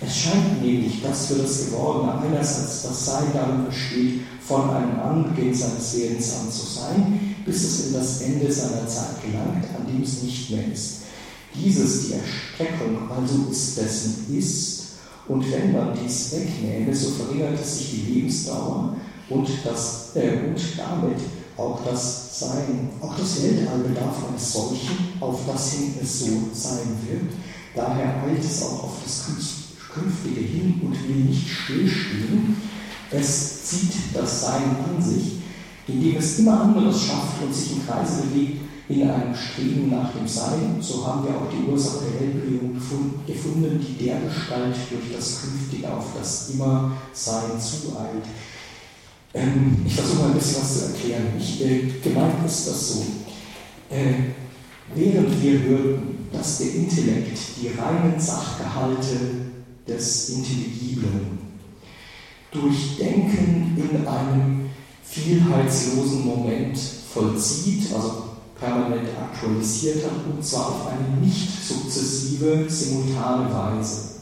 es 0.00 0.16
scheint 0.16 0.62
nämlich, 0.62 1.02
dass 1.02 1.26
für 1.26 1.36
das 1.36 1.66
Gewordene 1.66 2.20
einerseits 2.20 2.82
das 2.82 3.06
Sein 3.06 3.26
darin 3.32 3.66
besteht, 3.66 4.20
von 4.46 4.70
einem 4.70 5.00
Anbeginn 5.00 5.54
seines 5.54 5.96
Wesens 5.96 6.34
an 6.34 6.50
zu 6.50 6.66
sein, 6.66 7.36
bis 7.44 7.64
es 7.64 7.86
in 7.86 7.92
das 7.94 8.20
Ende 8.20 8.52
seiner 8.52 8.86
Zeit 8.86 9.22
gelangt, 9.22 9.64
an 9.76 9.86
dem 9.86 10.02
es 10.02 10.22
nicht 10.22 10.50
mehr 10.50 10.70
ist. 10.72 10.98
Dieses, 11.54 12.06
die 12.06 12.12
Erstreckung, 12.12 13.10
also 13.10 13.50
ist 13.50 13.78
dessen 13.78 14.26
ist, 14.36 14.76
und 15.28 15.50
wenn 15.50 15.72
man 15.72 15.96
dies 16.00 16.32
wegnähme, 16.32 16.94
so 16.94 17.10
verringerte 17.10 17.64
sich 17.64 17.90
die 17.90 18.12
Lebensdauer 18.12 18.96
und, 19.28 19.48
das, 19.64 20.10
äh, 20.14 20.46
und 20.46 20.60
damit 20.76 21.18
auch 21.56 21.80
das 21.84 22.38
Sein. 22.38 22.90
Auch 23.00 23.16
das 23.16 23.42
Weltall 23.42 23.78
bedarf 23.78 24.28
eines 24.28 24.52
solchen, 24.52 25.20
auf 25.20 25.40
das 25.46 25.72
hin 25.72 25.94
es 26.00 26.20
so 26.20 26.26
sein 26.52 26.96
wird. 27.08 27.32
Daher 27.74 28.22
eilt 28.22 28.44
es 28.44 28.62
auch 28.62 28.84
auf 28.84 28.92
das 29.02 29.24
Künftige 29.96 30.40
hin 30.40 30.80
und 30.82 31.08
will 31.08 31.24
nicht 31.24 31.48
stillstehen, 31.48 32.56
es 33.10 33.64
zieht 33.64 33.92
das 34.14 34.42
Sein 34.42 34.76
an 34.84 35.02
sich, 35.02 35.38
indem 35.88 36.16
es 36.16 36.40
immer 36.40 36.62
anderes 36.62 37.04
schafft 37.04 37.42
und 37.42 37.54
sich 37.54 37.72
im 37.72 37.86
Kreise 37.86 38.22
bewegt 38.22 38.60
in 38.88 39.02
einem 39.10 39.34
Streben 39.34 39.90
nach 39.90 40.12
dem 40.12 40.26
Sein. 40.26 40.76
So 40.80 41.06
haben 41.06 41.24
wir 41.24 41.36
auch 41.36 41.48
die 41.50 41.68
Ursache 41.68 42.04
der 42.04 42.20
Weltbewegung 42.20 42.74
gefunden, 43.26 43.80
die 43.80 44.04
der 44.04 44.20
Gestalt 44.20 44.76
durch 44.90 45.16
das 45.16 45.40
Künftige 45.42 45.92
auf 45.92 46.06
das 46.16 46.50
Immer-Sein 46.50 47.60
zueilt. 47.60 48.24
Ähm, 49.34 49.82
ich 49.84 49.94
versuche 49.94 50.22
mal 50.22 50.28
ein 50.30 50.34
bisschen 50.34 50.62
was 50.62 50.78
zu 50.78 50.84
erklären. 50.86 51.26
Ich, 51.38 51.64
äh, 51.64 51.92
gemeint 52.02 52.46
ist 52.46 52.68
das 52.68 52.88
so. 52.88 53.02
Äh, 53.90 54.14
während 54.94 55.42
wir 55.42 55.62
hörten, 55.62 56.28
dass 56.32 56.58
der 56.58 56.74
Intellekt 56.74 57.38
die 57.60 57.68
reinen 57.68 58.18
Sachgehalte 58.18 59.45
des 59.86 60.30
Intelligiblen 60.30 61.38
durch 62.50 62.96
Denken 62.98 63.76
in 63.76 64.06
einem 64.06 64.70
vielheitslosen 65.02 66.26
Moment 66.26 66.78
vollzieht, 67.12 67.92
also 67.94 68.24
permanent 68.58 69.08
aktualisiert 69.16 70.04
hat, 70.04 70.34
und 70.34 70.44
zwar 70.44 70.68
auf 70.68 70.86
eine 70.88 71.24
nicht 71.24 71.48
sukzessive, 71.64 72.64
simultane 72.68 73.52
Weise. 73.52 74.16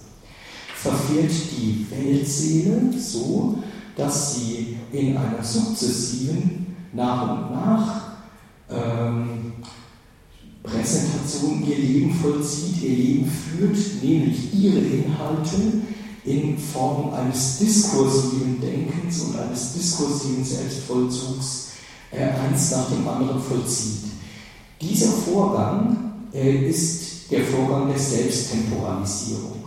Verfährt 0.74 1.32
die 1.52 1.86
Weltseele 1.90 2.92
so, 2.98 3.58
dass 3.96 4.34
sie 4.34 4.76
in 4.92 5.16
einer 5.16 5.42
sukzessiven, 5.42 6.66
nach 6.92 7.22
und 7.22 7.52
nach 7.52 8.02
ähm, 8.70 9.33
Präsentation 10.84 11.64
ihr 11.66 11.78
Leben 11.78 12.12
vollzieht, 12.12 12.82
ihr 12.82 12.90
Leben 12.90 13.30
führt, 13.30 14.02
nämlich 14.02 14.52
ihre 14.52 14.80
Inhalte 14.80 15.56
in 16.26 16.58
Form 16.58 17.14
eines 17.14 17.58
diskursiven 17.58 18.60
Denkens 18.60 19.20
und 19.22 19.38
eines 19.38 19.72
diskursiven 19.72 20.44
Selbstvollzugs 20.44 21.68
äh, 22.10 22.24
eins 22.24 22.70
nach 22.72 22.90
dem 22.90 23.08
anderen 23.08 23.40
vollzieht. 23.40 24.10
Dieser 24.78 25.08
Vorgang 25.08 26.12
äh, 26.34 26.68
ist 26.68 27.30
der 27.30 27.44
Vorgang 27.44 27.88
der 27.88 27.98
Selbsttemporalisierung. 27.98 29.64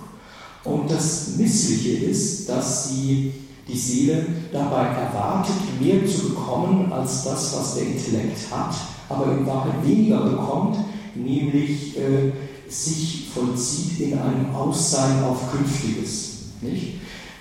Und 0.65 0.91
das 0.91 1.29
Missliche 1.35 2.05
ist, 2.05 2.47
dass 2.47 2.89
sie 2.89 3.33
die 3.67 3.77
Seele 3.77 4.23
dabei 4.51 4.85
erwartet, 4.85 5.55
mehr 5.81 6.05
zu 6.05 6.29
bekommen 6.29 6.93
als 6.93 7.23
das, 7.23 7.57
was 7.57 7.75
der 7.75 7.87
Intellekt 7.87 8.37
hat, 8.51 8.75
aber 9.09 9.31
in 9.31 9.47
Wahrheit 9.47 9.83
weniger 9.83 10.19
bekommt, 10.19 10.77
nämlich 11.23 11.97
äh, 11.97 12.31
sich 12.69 13.29
vollzieht 13.33 13.99
in 13.99 14.17
einem 14.17 14.53
Aussein 14.53 15.23
auf 15.23 15.51
Künftiges. 15.51 16.37
Nicht? 16.61 16.95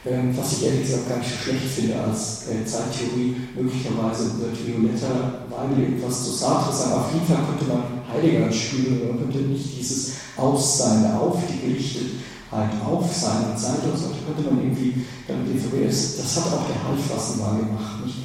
Ähm, 0.04 0.36
was 0.36 0.52
ich 0.52 0.66
ehrlich 0.66 0.82
gesagt 0.82 1.08
gar 1.08 1.18
nicht 1.18 1.30
so 1.30 1.36
schlecht 1.36 1.64
finde 1.64 2.00
als 2.00 2.46
äh, 2.48 2.64
Zeittheorie. 2.64 3.34
Möglicherweise 3.56 4.38
wird 4.38 4.54
Violetta 4.64 5.46
Weigel 5.50 5.96
etwas 5.96 6.24
zu 6.24 6.30
Sartre 6.30 6.72
sagen. 6.72 6.92
Auf 6.92 7.12
jeden 7.12 7.26
Fall 7.26 7.44
könnte 7.44 7.64
man 7.64 7.82
Heidegger 8.08 8.52
spielen, 8.52 9.08
man 9.08 9.18
könnte 9.18 9.38
nicht 9.38 9.78
dieses 9.78 10.12
Aussein 10.36 11.10
auf 11.12 11.38
die 11.50 11.68
gerichtet 11.68 12.06
auf 12.50 13.12
seiner 13.12 13.56
Seite 13.56 13.90
und 13.90 13.98
so 13.98 14.10
könnte 14.24 14.50
man 14.50 14.62
irgendwie 14.64 15.04
damit 15.26 15.50
informieren. 15.50 15.88
Das 15.88 16.36
hat 16.36 16.52
auch 16.52 16.66
der 16.66 16.88
Halbfassen 16.88 17.40
mal 17.40 17.58
gemacht, 17.58 18.04
nicht? 18.04 18.18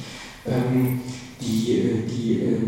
Ähm, 0.46 1.00
die, 1.44 1.72
äh, 1.72 2.06
die, 2.06 2.40
äh, 2.40 2.58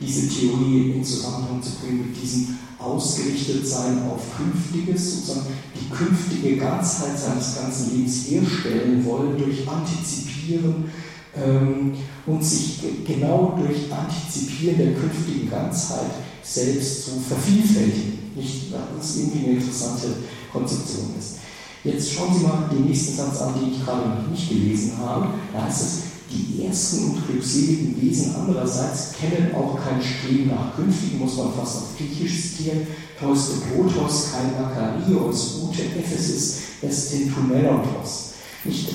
diese 0.00 0.28
Theorie 0.28 0.92
in 0.92 1.04
Zusammenhang 1.04 1.62
zu 1.62 1.72
bringen 1.80 2.08
mit 2.08 2.22
diesem 2.22 2.58
Ausgerichtetsein 2.78 4.02
auf 4.10 4.20
Künftiges, 4.36 5.16
sozusagen 5.16 5.46
die 5.74 5.88
künftige 5.94 6.56
Ganzheit 6.56 7.18
seines 7.18 7.56
ganzen 7.56 7.96
Lebens 7.96 8.26
herstellen 8.28 9.04
wollen 9.04 9.38
durch 9.38 9.66
Antizipieren 9.66 10.90
ähm, 11.36 11.92
und 12.26 12.44
sich 12.44 12.80
genau 13.06 13.58
durch 13.58 13.90
Antizipieren 13.90 14.78
der 14.78 14.94
künftigen 14.94 15.50
Ganzheit 15.50 16.10
selbst 16.42 17.06
zu 17.06 17.12
vervielfältigen. 17.20 18.18
Nicht, 18.36 18.72
was 18.96 19.16
irgendwie 19.16 19.46
eine 19.46 19.58
interessante 19.58 20.08
Konzeption 20.52 21.14
ist. 21.18 21.38
Jetzt 21.84 22.12
schauen 22.12 22.34
Sie 22.34 22.44
mal 22.44 22.68
den 22.72 22.86
nächsten 22.86 23.14
Satz 23.16 23.40
an, 23.42 23.54
den 23.54 23.72
ich 23.72 23.84
gerade 23.84 24.08
noch 24.08 24.30
nicht 24.30 24.48
gelesen 24.48 24.98
habe. 24.98 25.28
Da 25.52 25.64
heißt 25.64 25.82
es, 25.82 26.02
die 26.34 26.66
ersten 26.66 27.04
und 27.04 27.26
glückseligen 27.26 28.00
Wesen 28.00 28.34
andererseits 28.34 29.12
kennen 29.12 29.54
auch 29.54 29.78
kein 29.82 30.02
Streben 30.02 30.48
nach 30.48 30.74
Künftigen, 30.74 31.20
muss 31.20 31.36
man 31.36 31.52
fast 31.52 31.76
auf 31.76 31.96
Griechisch 31.96 32.56
zitieren. 32.56 32.86
Tois 33.18 33.38
de 33.48 33.70
Protos, 33.70 34.32
kein 34.32 34.60
Makarios, 34.60 35.60
ute 35.62 35.82
Ephesis, 35.82 36.58
estin 36.82 37.32
tumelotos. 37.32 38.34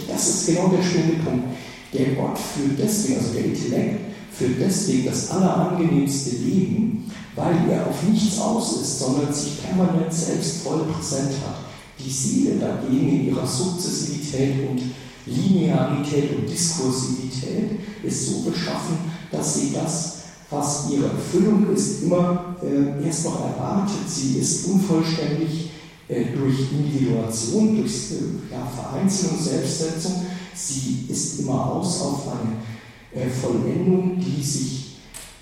Das 0.07 0.27
ist 0.27 0.47
genau 0.47 0.67
der 0.69 0.83
springende 0.83 1.23
Punkt. 1.23 1.45
Der 1.93 2.15
Gott 2.15 2.37
führt 2.37 2.77
deswegen, 2.77 3.19
also 3.19 3.33
der 3.33 3.45
Intellekt, 3.45 3.99
führt 4.31 4.59
deswegen 4.59 5.05
das 5.05 5.31
allerangenehmste 5.31 6.35
Leben, 6.37 7.09
weil 7.35 7.55
er 7.71 7.87
auf 7.87 8.03
nichts 8.03 8.39
aus 8.39 8.81
ist, 8.81 8.99
sondern 8.99 9.33
sich 9.33 9.63
permanent 9.63 10.13
selbst 10.13 10.63
voll 10.63 10.83
präsent 10.85 11.31
hat. 11.45 11.57
Die 11.99 12.09
Seele 12.09 12.55
dagegen 12.59 13.09
in 13.09 13.27
ihrer 13.27 13.45
Sukzessivität 13.45 14.69
und 14.69 14.81
Linearität 15.29 16.37
und 16.37 16.49
Diskursivität 16.49 17.79
ist 18.03 18.27
so 18.27 18.49
beschaffen, 18.49 18.97
dass 19.31 19.55
sie 19.55 19.73
das, 19.73 20.17
was 20.49 20.89
ihre 20.91 21.05
Erfüllung 21.05 21.73
ist, 21.73 22.03
immer 22.03 22.55
äh, 22.63 23.05
erst 23.05 23.25
noch 23.25 23.39
erwartet. 23.41 24.07
Sie 24.07 24.39
ist 24.39 24.65
unvollständig 24.67 25.71
äh, 26.07 26.25
durch 26.35 26.71
Individuation, 26.71 27.77
durch 27.77 28.11
äh, 28.11 28.53
ja, 28.53 28.65
Vereinzelung, 28.65 29.39
Selbstsetzung. 29.39 30.25
Sie 30.55 31.05
ist 31.07 31.39
immer 31.39 31.71
aus 31.71 32.01
auf 32.01 32.23
eine 32.27 33.23
äh, 33.23 33.29
Vollendung, 33.29 34.19
die 34.19 34.43
sich 34.43 34.97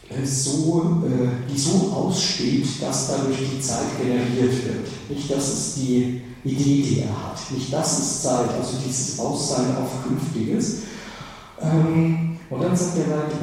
äh, 0.10 0.26
so, 0.26 1.04
äh, 1.06 1.52
die 1.52 1.58
so 1.58 1.92
aussteht, 1.92 2.66
dass 2.82 3.10
dadurch 3.10 3.38
die 3.38 3.62
Zeit 3.62 3.98
generiert 4.00 4.66
wird. 4.66 4.88
Nicht, 5.10 5.32
das 5.32 5.54
ist 5.54 5.78
die 5.78 6.22
Idee, 6.48 6.82
die 6.82 7.00
er 7.02 7.10
hat. 7.10 7.52
Nicht, 7.52 7.72
das 7.72 8.00
ist 8.00 8.24
Zeit, 8.24 8.50
also 8.60 8.78
dieses 8.86 9.20
Aussein 9.20 9.76
auf 9.78 10.08
Künftiges. 10.08 10.84
Ähm, 11.62 12.38
und 12.50 12.64
dann 12.64 12.76
sagt 12.76 12.98
er 12.98 13.18
halt, 13.18 13.34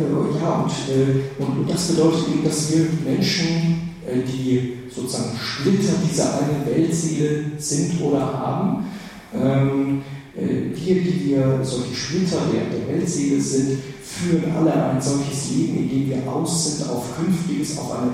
ja, 0.40 0.54
und, 0.54 1.46
und, 1.46 1.58
und, 1.58 1.70
das 1.70 1.88
bedeutet 1.88 2.28
eben, 2.28 2.44
dass 2.44 2.72
wir 2.72 2.86
Menschen, 3.04 3.90
die 4.06 4.74
sozusagen 4.94 5.36
Splitter 5.38 5.94
dieser 6.08 6.38
einen 6.38 6.64
Weltseele 6.66 7.52
sind 7.58 8.00
oder 8.00 8.20
haben, 8.20 8.86
ähm, 9.34 10.02
wir, 10.34 11.02
die 11.02 11.26
wir 11.26 11.60
solche 11.62 11.94
Splitter 11.94 12.38
der, 12.52 12.78
der 12.78 12.94
Weltseele 12.94 13.40
sind, 13.40 13.78
führen 14.02 14.54
alle 14.56 14.72
ein 14.72 15.00
solches 15.00 15.50
Leben, 15.50 15.78
in 15.78 15.88
dem 15.88 16.10
wir 16.10 16.32
aus 16.32 16.78
sind 16.78 16.90
auf 16.90 17.16
Künftiges, 17.16 17.78
auf 17.78 17.92
eine 17.92 18.12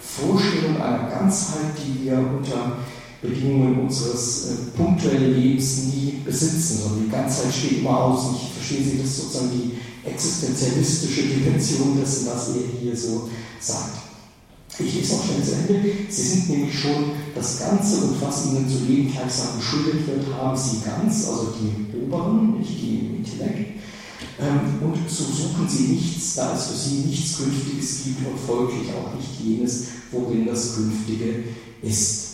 Vorstellung 0.00 0.80
einer 0.80 1.08
Ganzheit, 1.08 1.72
die 1.76 2.04
wir 2.04 2.18
unter 2.18 2.78
Bedingungen 3.20 3.80
unseres 3.80 4.46
äh, 4.46 4.76
punktuellen 4.76 5.34
Lebens 5.34 5.84
nie 5.84 6.20
besitzen, 6.24 6.78
sondern 6.82 7.04
die 7.04 7.10
Ganzheit 7.10 7.52
steht 7.52 7.80
immer 7.80 8.04
aus. 8.04 8.36
Ich 8.36 8.52
verstehe 8.52 8.84
Sie, 8.84 8.98
das 9.02 9.16
sozusagen 9.16 9.50
die 9.50 10.08
existenzialistische 10.08 11.22
Dimension 11.22 11.98
dessen, 11.98 12.28
was 12.28 12.48
er 12.50 12.80
hier 12.80 12.96
so 12.96 13.28
sagt. 13.60 13.98
Ich 14.78 14.94
lese 14.94 15.14
auch 15.14 15.24
schnell 15.24 15.42
zu 15.42 15.52
Ende. 15.52 15.90
Sie 16.08 16.22
sind 16.22 16.50
nämlich 16.50 16.78
schon 16.78 17.10
das 17.34 17.58
Ganze 17.58 17.96
und 18.04 18.22
was 18.22 18.46
Ihnen 18.46 18.68
zu 18.68 18.84
Leben 18.84 19.10
gleichsam 19.10 19.58
geschuldet 19.58 20.06
wird, 20.06 20.32
haben 20.36 20.56
Sie 20.56 20.78
ganz, 20.84 21.26
also 21.26 21.54
die 21.58 21.98
Oberen, 22.04 22.58
nicht 22.58 22.80
die 22.80 22.98
im 23.00 23.16
Intellekt, 23.16 23.78
ähm, 24.40 24.80
und 24.80 25.10
so 25.10 25.24
suchen 25.24 25.68
sie 25.68 25.94
nichts, 25.94 26.36
da 26.36 26.54
es 26.54 26.68
für 26.68 26.76
sie 26.76 26.94
nichts 27.06 27.38
Künftiges 27.38 28.04
gibt 28.04 28.26
und 28.26 28.38
folglich 28.38 28.88
auch 28.90 29.14
nicht 29.14 29.40
jenes, 29.44 29.86
worin 30.12 30.46
das 30.46 30.76
Künftige 30.76 31.44
ist. 31.82 32.27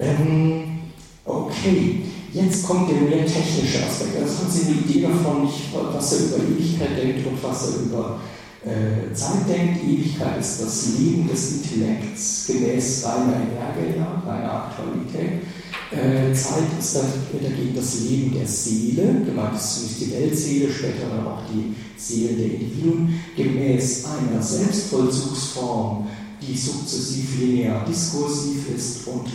Ähm, 0.00 0.80
okay, 1.26 2.00
jetzt 2.32 2.66
kommt 2.66 2.90
der 2.90 3.02
mehr 3.02 3.26
technische 3.26 3.84
Aspekt. 3.84 4.16
Also 4.16 4.38
haben 4.38 4.50
Sie 4.50 4.66
eine 4.66 4.80
Idee 4.80 5.02
davon, 5.02 5.46
was 5.92 6.12
er 6.12 6.18
über 6.26 6.36
Ewigkeit 6.38 6.96
denkt 6.96 7.26
und 7.26 7.42
was 7.42 7.68
er 7.68 7.82
über 7.82 8.20
äh, 8.64 9.14
Zeit 9.14 9.46
denkt. 9.46 9.84
Ewigkeit 9.84 10.40
ist 10.40 10.62
das 10.62 10.98
Leben 10.98 11.28
des 11.28 11.52
Intellekts 11.52 12.46
gemäß 12.46 13.04
reiner 13.04 13.36
Energie, 13.36 14.00
reiner 14.26 14.52
Aktualität. 14.52 15.42
Äh, 15.90 16.32
Zeit 16.32 16.78
ist 16.78 16.96
dagegen 16.96 17.74
das 17.74 18.00
Leben 18.00 18.32
der 18.32 18.46
Seele, 18.46 19.22
gemeint 19.26 19.56
ist 19.56 19.74
zunächst 19.74 20.00
die 20.00 20.12
Weltseele, 20.12 20.72
später 20.72 21.08
dann 21.10 21.26
auch 21.26 21.42
die 21.52 21.74
Seele 22.00 22.34
der 22.34 22.46
Individuen, 22.46 23.20
gemäß 23.36 24.04
einer 24.06 24.40
Selbstvollzugsform, 24.40 26.06
die 26.40 26.56
sukzessiv 26.56 27.40
linear 27.40 27.84
diskursiv 27.84 28.70
ist 28.74 29.06
und 29.08 29.26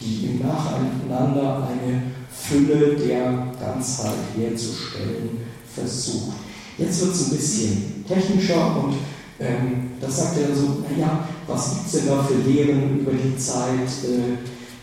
die 0.00 0.26
im 0.26 0.40
Nacheinander 0.40 1.68
eine 1.68 2.02
Fülle 2.30 2.96
der 2.96 3.52
Ganzheit 3.60 4.12
herzustellen 4.36 5.38
versucht. 5.72 6.36
Jetzt 6.78 7.00
wird 7.02 7.14
es 7.14 7.26
ein 7.26 7.36
bisschen 7.36 8.04
technischer 8.08 8.76
und 8.82 8.94
ähm, 9.38 9.90
das 10.00 10.16
sagt 10.16 10.38
er 10.38 10.54
so, 10.54 10.84
naja, 10.88 11.28
was 11.46 11.70
gibt 11.70 11.86
es 11.86 11.92
denn 11.92 12.06
da 12.06 12.22
für 12.22 12.48
Lehren 12.48 13.00
über 13.00 13.12
die 13.12 13.36
Zeit? 13.36 13.88
Äh, 14.04 14.38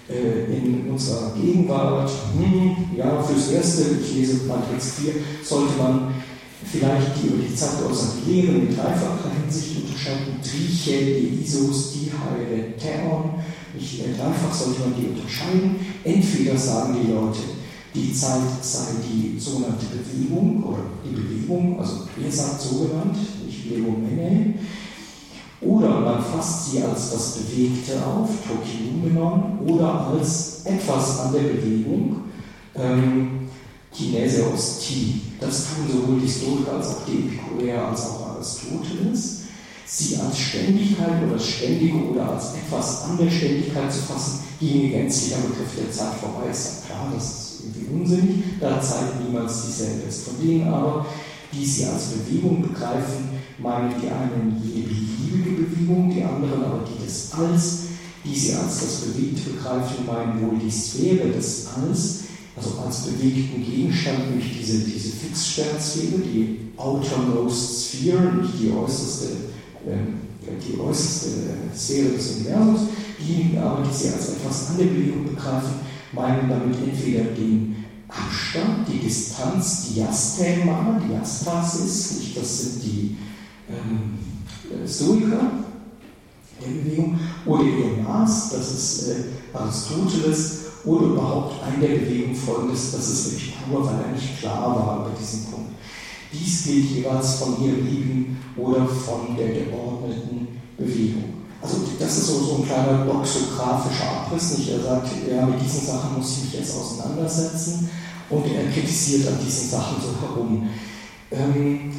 äh, 0.10 0.46
in 0.56 0.90
unserer 0.90 1.34
Gegenwart, 1.36 2.10
hm, 2.38 2.96
ja, 2.96 3.22
fürs 3.22 3.52
Erste, 3.52 3.84
ich 4.02 4.16
lese 4.16 4.46
Matrix 4.48 4.94
4, 5.02 5.14
sollte 5.44 5.78
man 5.78 6.14
vielleicht 6.64 7.22
die 7.22 7.28
über 7.28 7.44
die 7.44 7.54
Zeit 7.54 7.80
geäußerten 7.80 8.26
Lehren 8.26 8.70
in 8.70 8.76
dreifacher 8.76 9.32
Hinsicht 9.44 9.84
unterscheiden. 9.84 10.40
Triche, 10.42 11.20
Isos, 11.44 11.92
Dihaire, 11.92 12.78
Theon. 12.78 13.32
Nicht 13.78 14.00
äh, 14.00 14.14
dreifach 14.18 14.54
sollte 14.54 14.82
man 14.82 14.96
die 15.00 15.08
unterscheiden. 15.08 15.76
Entweder 16.04 16.58
sagen 16.58 16.98
die 17.00 17.12
Leute, 17.12 17.40
die 17.94 18.14
Zeit 18.14 18.42
sei 18.62 18.96
die 19.08 19.40
sogenannte 19.40 19.86
Bewegung 19.86 20.64
oder 20.64 20.84
die 21.06 21.16
Bewegung, 21.16 21.80
also 21.80 22.08
er 22.24 22.32
sagt 22.32 22.62
so 22.62 22.86
genannt, 22.86 23.18
nicht 23.46 23.70
Bewegung 23.70 24.02
Menge. 24.02 24.56
Oder 25.62 26.02
man 26.02 26.24
fasst 26.24 26.72
sie 26.72 26.84
als 26.84 27.12
das 27.12 27.38
Bewegte 27.38 27.94
auf, 28.06 28.30
Tokinumenon, 28.48 29.60
oder 29.66 30.08
als 30.08 30.62
etwas 30.66 31.20
an 31.20 31.34
der 31.34 31.42
Bewegung, 31.42 32.22
ähm, 32.76 33.48
Kineseos 33.92 34.80
Ti. 34.80 35.22
Das 35.40 35.66
tun 35.66 35.88
sowohl 35.92 36.20
die 36.20 36.30
Stoiker 36.30 36.78
als 36.78 36.88
auch 36.88 37.06
die 37.08 37.28
Epikureer 37.28 37.88
als 37.88 38.02
auch 38.02 38.36
Aristoteles. 38.36 39.37
Sie 39.90 40.18
als 40.18 40.38
Ständigkeit 40.38 41.24
oder 41.24 41.36
das 41.36 41.48
Ständige 41.48 41.96
oder 41.96 42.34
als 42.34 42.56
etwas 42.56 43.04
an 43.04 43.18
der 43.18 43.32
Ständigkeit 43.32 43.92
zu 43.92 44.00
fassen, 44.00 44.40
ginge 44.60 44.90
gänzlich 44.90 45.34
am 45.36 45.44
Begriff 45.44 45.76
der 45.78 45.90
Zeit 45.90 46.20
vorbei. 46.20 46.52
Ist 46.52 46.66
ja 46.66 46.88
klar, 46.88 47.14
das 47.16 47.24
ist 47.24 47.62
irgendwie 47.64 47.96
unsinnig, 47.96 48.44
da 48.60 48.82
Zeit 48.82 49.24
niemals 49.24 49.66
dieselbe 49.66 50.10
ist. 50.10 50.26
Von 50.26 50.46
denen 50.46 50.68
aber, 50.68 51.06
die 51.54 51.66
sie 51.66 51.86
als 51.86 52.08
Bewegung 52.08 52.64
begreifen, 52.64 53.30
meinen 53.60 53.94
die 54.02 54.10
einen 54.10 54.62
jede 54.62 54.90
beliebige 54.90 55.64
Bewegung, 55.64 56.14
die 56.14 56.24
anderen 56.24 56.66
aber 56.66 56.82
die 56.84 57.06
des 57.06 57.32
Alls, 57.32 57.80
die 58.26 58.38
sie 58.38 58.56
als 58.56 58.82
das 58.82 59.02
Bewegte 59.06 59.52
begreifen, 59.52 60.06
meinen 60.06 60.42
wohl 60.42 60.60
die 60.60 60.70
Sphäre 60.70 61.30
des 61.30 61.68
Alls, 61.68 62.24
also 62.58 62.72
als 62.86 63.04
bewegten 63.04 63.64
Gegenstand, 63.64 64.32
nämlich 64.32 64.60
diese, 64.60 64.80
diese 64.80 65.16
Fixsternsphäre, 65.16 66.20
die 66.20 66.72
outermost 66.76 67.86
sphere, 67.86 68.34
nicht 68.34 68.54
die 68.60 68.72
äußerste, 68.72 69.28
die 69.88 70.80
äußerste 70.80 71.30
Sphäre 71.76 72.10
des 72.10 72.38
Universums, 72.38 72.82
diejenigen 73.20 73.58
aber, 73.60 73.84
die 73.84 73.94
sie 73.94 74.10
als 74.10 74.30
etwas 74.30 74.70
an 74.70 74.78
der 74.78 74.86
Bewegung 74.86 75.26
begreifen, 75.26 75.80
meinen 76.14 76.50
damit 76.50 76.78
entweder 76.78 77.26
den 77.26 77.86
Abstand, 78.08 78.88
die 78.88 79.00
Distanz, 79.00 79.88
die 79.88 79.96
Diastema, 79.96 81.00
Diastasis, 81.08 82.20
nicht 82.20 82.38
das 82.38 82.62
sind 82.62 82.84
die 82.84 83.18
ähm, 83.70 84.88
Stoiker 84.88 85.52
der 86.62 86.68
Bewegung, 86.68 87.20
oder 87.46 87.64
ihr 87.64 88.04
Maß, 88.04 88.52
das 88.52 88.72
ist 88.72 89.10
äh, 89.10 89.16
Aristoteles, 89.54 90.60
oder 90.86 91.08
überhaupt 91.08 91.56
ein 91.64 91.82
der 91.82 92.00
Bewegung 92.00 92.34
folgendes, 92.34 92.94
das 92.94 93.10
ist 93.10 93.34
Epikur, 93.34 93.86
weil 93.86 94.06
er 94.06 94.14
nicht 94.14 94.40
klar 94.40 94.74
war 94.74 95.06
über 95.06 95.16
diesen 95.20 95.46
Punkt. 95.52 95.72
Dies 96.34 96.64
gilt 96.64 96.92
jeweils 96.92 97.36
von 97.36 97.64
ihrem 97.64 97.86
Lieben 97.86 98.38
oder 98.58 98.86
von 98.88 99.36
der 99.38 99.48
geordneten 99.50 100.48
Bewegung. 100.78 101.38
Also 101.62 101.78
das 101.78 102.08
das 102.08 102.18
ist 102.20 102.28
so, 102.28 102.40
so 102.40 102.56
ein 102.58 102.66
kleiner 102.66 103.06
doxografischer 103.06 104.10
Abriss. 104.10 104.58
Nicht? 104.58 104.70
Er 104.70 104.82
sagt, 104.82 105.08
ja, 105.30 105.46
mit 105.46 105.62
diesen 105.62 105.86
Sachen 105.86 106.18
muss 106.18 106.38
ich 106.38 106.44
mich 106.46 106.54
jetzt 106.54 106.76
auseinandersetzen 106.76 107.90
und 108.30 108.46
er 108.46 108.72
kritisiert 108.72 109.28
an 109.28 109.40
diesen 109.44 109.70
Sachen 109.70 109.98
so 110.02 110.28
herum. 110.28 110.70
Ähm, 111.32 111.92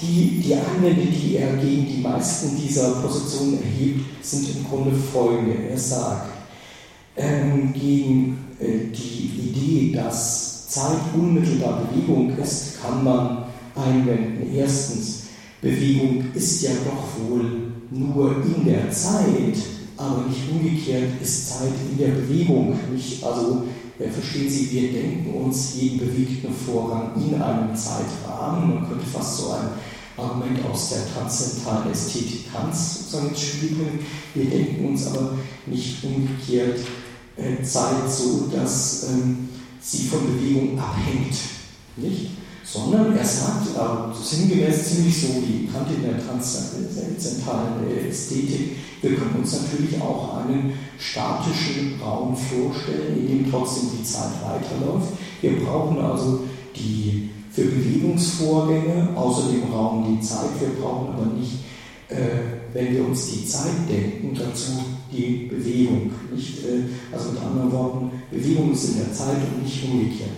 die, 0.00 0.40
die 0.40 0.54
Einwände, 0.54 1.06
die 1.06 1.36
er 1.36 1.56
gegen 1.56 1.86
die 1.86 2.00
meisten 2.00 2.56
dieser 2.56 2.90
Positionen 2.92 3.62
erhebt, 3.62 4.24
sind 4.24 4.48
im 4.56 4.64
Grunde 4.68 4.92
folgende. 4.96 5.68
Er 5.70 5.78
sagt, 5.78 6.30
ähm, 7.16 7.72
gegen 7.72 8.38
äh, 8.58 8.90
die 8.92 9.30
Idee, 9.48 9.96
dass 9.96 10.68
Zeit 10.68 10.98
unmittelbar 11.14 11.82
Bewegung 11.82 12.36
ist, 12.38 12.71
kann 12.82 13.04
man 13.04 13.44
einwenden. 13.74 14.54
Erstens, 14.54 15.24
Bewegung 15.60 16.24
ist 16.34 16.62
ja 16.62 16.70
doch 16.84 17.28
wohl 17.28 17.72
nur 17.90 18.36
in 18.44 18.64
der 18.64 18.90
Zeit, 18.90 19.56
aber 19.96 20.24
nicht 20.28 20.50
umgekehrt 20.50 21.20
ist 21.22 21.48
Zeit 21.50 21.72
in 21.90 21.98
der 21.98 22.08
Bewegung. 22.08 22.76
Nicht? 22.92 23.22
Also 23.22 23.64
äh, 23.98 24.08
verstehen 24.08 24.50
Sie, 24.50 24.70
wir 24.72 24.92
denken 24.92 25.32
uns 25.44 25.74
jeden 25.80 26.00
bewegten 26.00 26.52
Vorgang 26.52 27.12
in 27.16 27.40
einem 27.40 27.76
Zeitrahmen. 27.76 28.74
Man 28.74 28.88
könnte 28.88 29.06
fast 29.06 29.38
so 29.38 29.52
ein 29.52 29.68
Argument 30.16 30.64
aus 30.70 30.90
der 30.90 31.12
transzendentalen 31.14 31.92
Ästhetik 31.92 32.52
Kants 32.52 32.98
sozusagen 32.98 33.28
ins 33.28 33.40
Spiel 33.40 33.68
bringen. 33.70 34.00
Wir 34.34 34.44
denken 34.46 34.88
uns 34.88 35.06
aber 35.06 35.34
nicht 35.66 36.04
umgekehrt 36.04 36.80
äh, 37.36 37.62
Zeit 37.62 38.10
so, 38.10 38.48
dass 38.52 39.08
ähm, 39.10 39.48
sie 39.80 40.08
von 40.08 40.20
Bewegung 40.26 40.78
abhängt. 40.78 41.34
Nicht? 41.96 42.41
Sondern 42.64 43.16
er 43.16 43.24
sagt, 43.24 43.66
äh, 43.76 44.24
sinngemäß 44.24 44.88
ziemlich 44.88 45.20
so 45.20 45.28
wie 45.42 45.66
Kant 45.66 45.88
in 45.94 46.02
der 46.02 46.24
transzendentalen 46.24 48.08
Ästhetik, 48.08 48.76
wir 49.02 49.16
können 49.16 49.36
uns 49.38 49.60
natürlich 49.60 50.00
auch 50.00 50.36
einen 50.38 50.72
statischen 50.98 52.00
Raum 52.00 52.36
vorstellen, 52.36 53.18
in 53.18 53.26
dem 53.26 53.50
trotzdem 53.50 53.90
die 53.98 54.04
Zeit 54.04 54.30
weiterläuft. 54.44 55.08
Wir 55.40 55.64
brauchen 55.64 55.98
also 55.98 56.44
die 56.76 57.30
für 57.50 57.64
Bewegungsvorgänge 57.64 59.08
außer 59.14 59.50
dem 59.50 59.70
Raum 59.72 60.16
die 60.16 60.24
Zeit. 60.24 60.48
Wir 60.58 60.68
brauchen 60.80 61.14
aber 61.14 61.26
nicht, 61.26 61.58
äh, 62.08 62.72
wenn 62.72 62.94
wir 62.94 63.04
uns 63.06 63.30
die 63.30 63.46
Zeit 63.46 63.88
denken, 63.88 64.34
dazu 64.34 64.72
die 65.12 65.48
Bewegung. 65.50 66.10
Nicht, 66.34 66.64
äh, 66.64 66.84
also 67.12 67.32
mit 67.32 67.42
anderen 67.42 67.72
Worten, 67.72 68.10
Bewegung 68.30 68.72
ist 68.72 68.88
in 68.90 68.96
der 68.98 69.12
Zeit 69.12 69.36
und 69.36 69.62
nicht 69.62 69.84
umgekehrt. 69.84 70.30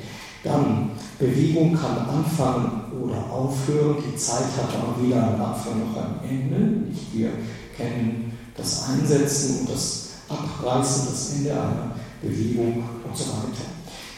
Dann, 0.44 0.90
Bewegung 1.18 1.74
kann 1.74 2.06
anfangen 2.06 2.82
oder 3.02 3.30
aufhören. 3.30 3.96
Die 4.06 4.16
Zeit 4.16 4.44
hat 4.56 4.74
aber 4.76 5.02
weder 5.02 5.28
einen 5.28 5.40
Anfang 5.40 5.80
noch 5.80 5.96
ein 5.96 6.28
Ende. 6.28 6.94
Wir 7.12 7.30
kennen 7.76 8.32
das 8.54 8.88
Einsetzen 8.90 9.60
und 9.60 9.70
das 9.70 10.10
Abreißen, 10.28 11.06
das 11.06 11.34
Ende 11.36 11.50
einer 11.50 11.92
Bewegung 12.20 12.84
und 13.04 13.16
so 13.16 13.24
weiter. 13.24 13.64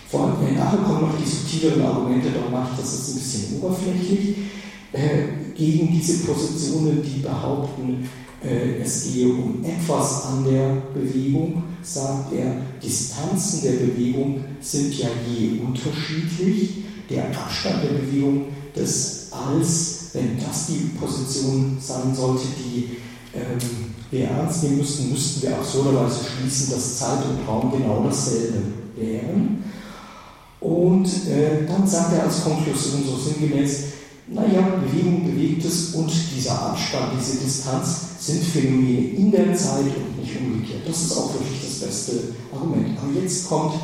Vor 0.08 0.24
allem 0.24 0.54
nachher 0.56 0.78
kommen 0.78 1.02
noch 1.02 1.18
die 1.18 1.28
subtileren 1.28 1.82
Argumente, 1.84 2.30
darum 2.30 2.52
mache 2.52 2.70
ich 2.72 2.80
das 2.80 2.92
jetzt 2.92 3.08
ein 3.08 3.14
bisschen 3.14 3.60
oberflächlich, 3.60 4.36
äh, 4.92 5.52
gegen 5.54 5.90
diese 5.90 6.24
Positionen, 6.24 7.02
die 7.02 7.20
behaupten, 7.20 8.04
äh, 8.04 8.25
es 8.42 9.04
gehe 9.04 9.28
um 9.28 9.64
etwas 9.64 10.24
an 10.26 10.44
der 10.44 10.82
Bewegung, 10.94 11.62
sagt 11.82 12.32
er, 12.34 12.56
Distanzen 12.82 13.62
der 13.62 13.86
Bewegung 13.86 14.44
sind 14.60 14.94
ja 14.98 15.08
je 15.26 15.60
unterschiedlich. 15.60 16.84
Der 17.08 17.28
Abstand 17.28 17.84
der 17.84 17.98
Bewegung 18.00 18.46
des 18.74 19.28
Alls, 19.30 20.10
wenn 20.12 20.38
das 20.38 20.66
die 20.66 20.90
Position 20.98 21.78
sein 21.80 22.14
sollte, 22.14 22.46
die 22.58 22.96
ähm, 23.32 23.94
wir 24.10 24.28
ernst 24.28 24.64
nehmen 24.64 24.78
müssten, 24.78 25.10
müssten 25.10 25.42
wir 25.42 25.56
absurderweise 25.56 26.20
schließen, 26.24 26.74
dass 26.74 26.98
Zeit 26.98 27.18
und 27.24 27.46
Raum 27.48 27.72
genau 27.72 28.04
dasselbe 28.04 28.58
wären. 28.96 29.64
Und 30.60 31.06
äh, 31.28 31.66
dann 31.66 31.86
sagt 31.86 32.14
er 32.14 32.24
als 32.24 32.42
Konklusion 32.42 33.02
so 33.04 33.16
sinngemäß, 33.16 33.84
naja, 34.28 34.80
Bewegung 34.84 35.24
bewegt 35.24 35.64
es 35.64 35.94
und 35.94 36.10
dieser 36.34 36.60
Abstand, 36.60 37.12
diese 37.16 37.38
Distanz 37.38 38.05
sind 38.18 38.42
Phänomene 38.44 39.08
in 39.10 39.30
der 39.30 39.54
Zeit 39.54 39.84
und 39.84 40.20
nicht 40.20 40.40
umgekehrt. 40.40 40.82
Das 40.86 41.02
ist 41.02 41.16
auch 41.16 41.32
wirklich 41.34 41.60
das 41.62 41.86
beste 41.86 42.12
Argument. 42.52 42.96
Aber 42.98 43.20
jetzt 43.20 43.48
kommt 43.48 43.74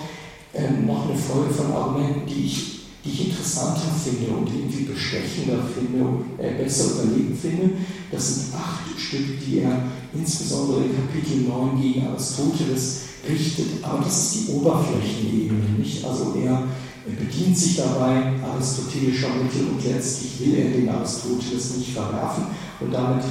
ähm, 0.55 0.87
noch 0.87 1.09
eine 1.09 1.19
Folge 1.19 1.53
von 1.53 1.73
Argumenten, 1.73 2.27
die 2.27 2.47
ich 2.47 2.73
die 3.05 3.11
ich 3.11 3.31
interessanter 3.31 3.91
finde 4.03 4.31
und 4.31 4.49
irgendwie 4.49 4.85
bestechender 4.85 5.59
finde 5.75 6.05
und 6.05 6.25
äh, 6.39 6.63
besser 6.63 6.93
überlegen 6.95 7.37
finde. 7.37 7.71
Das 8.13 8.35
sind 8.35 8.55
acht 8.55 8.83
Stück, 8.97 9.41
die 9.45 9.59
er 9.59 9.83
insbesondere 10.15 10.85
in 10.85 10.95
Kapitel 10.95 11.49
9 11.49 11.81
gegen 11.81 12.07
Aristoteles 12.07 13.01
richtet. 13.29 13.83
Aber 13.83 14.05
das 14.05 14.23
ist 14.23 14.35
die 14.35 14.53
Oberflächenebene, 14.53 15.79
nicht? 15.79 16.05
Also 16.05 16.35
er 16.41 16.63
bedient 17.05 17.59
sich 17.59 17.77
dabei 17.77 18.35
aristotelischer 18.41 19.35
Mittel 19.35 19.69
und 19.73 19.85
letztlich 19.85 20.41
will 20.41 20.55
er 20.55 20.71
den 20.71 20.89
Aristoteles 20.89 21.79
nicht 21.79 21.91
verwerfen. 21.91 22.45
Und 22.79 22.93
damit 22.93 23.25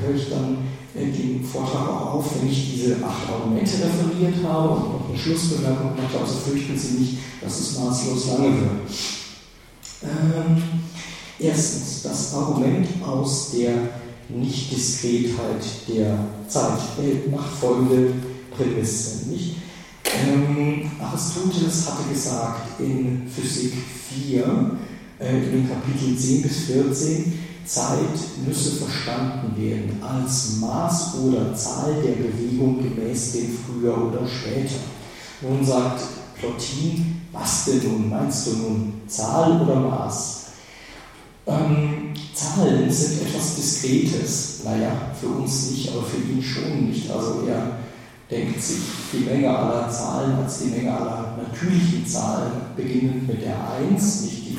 höre 0.00 0.14
ich 0.14 0.30
dann 0.30 0.58
äh, 0.94 1.10
den 1.10 1.44
Vortrag 1.44 1.88
auch 1.88 2.14
auf, 2.14 2.26
wenn 2.40 2.50
ich 2.50 2.74
diese 2.74 2.96
acht 3.04 3.30
Argumente 3.30 3.72
referiert 3.72 4.44
habe 4.44 4.68
und 4.68 4.92
noch 4.92 5.08
eine 5.08 5.18
Schlussbemerkung 5.18 5.92
mache, 5.96 6.20
also 6.20 6.34
fürchten 6.34 6.78
Sie 6.78 6.98
nicht, 6.98 7.18
dass 7.40 7.60
es 7.60 7.78
maßlos 7.78 8.28
lange 8.28 8.60
wird. 8.60 8.70
Ähm, 10.02 10.62
erstens, 11.38 12.02
das 12.02 12.34
Argument 12.34 12.86
aus 13.06 13.52
der 13.52 13.74
Nichtdiskretheit 14.28 15.64
der 15.88 16.18
Zeit 16.48 16.80
äh, 17.00 17.28
macht 17.30 17.54
folgende 17.60 18.12
Prämisse. 18.56 19.28
Nicht? 19.28 19.56
Ähm, 20.04 20.90
Aristoteles 21.00 21.90
hatte 21.90 22.08
gesagt 22.12 22.80
in 22.80 23.28
Physik 23.28 23.74
4, 24.28 24.78
äh, 25.20 25.36
in 25.36 25.52
den 25.52 25.68
Kapiteln 25.68 26.16
10 26.16 26.42
bis 26.42 26.64
14, 26.64 27.45
Zeit 27.66 28.46
müsse 28.46 28.76
verstanden 28.76 29.54
werden 29.56 30.00
als 30.02 30.56
Maß 30.60 31.16
oder 31.24 31.54
Zahl 31.54 31.94
der 32.02 32.12
Bewegung 32.12 32.82
gemäß 32.82 33.32
dem 33.32 33.58
früher 33.58 33.96
oder 33.96 34.26
später. 34.26 34.80
Nun 35.42 35.64
sagt 35.64 36.00
Plotin, 36.38 37.22
was 37.32 37.64
denn 37.64 37.82
nun? 37.82 38.10
Meinst 38.10 38.46
du 38.46 38.50
nun 38.52 38.92
Zahl 39.06 39.60
oder 39.60 39.76
Maß? 39.76 40.46
Ähm, 41.46 42.14
Zahlen 42.34 42.90
sind 42.90 43.22
etwas 43.22 43.56
Diskretes. 43.56 44.60
Naja, 44.64 44.92
für 45.18 45.28
uns 45.28 45.70
nicht, 45.70 45.90
aber 45.90 46.02
für 46.02 46.18
ihn 46.18 46.42
schon 46.42 46.88
nicht. 46.88 47.10
Also 47.10 47.46
er 47.46 47.78
denkt 48.30 48.60
sich 48.62 48.78
die 49.12 49.24
Menge 49.24 49.56
aller 49.56 49.88
Zahlen 49.90 50.36
als 50.36 50.60
die 50.60 50.70
Menge 50.70 50.92
aller 50.92 51.36
natürlichen 51.36 52.06
Zahlen, 52.06 52.52
beginnend 52.76 53.28
mit 53.28 53.42
der 53.42 53.56
1, 53.90 54.22
nicht 54.22 54.46
die 54.46 54.58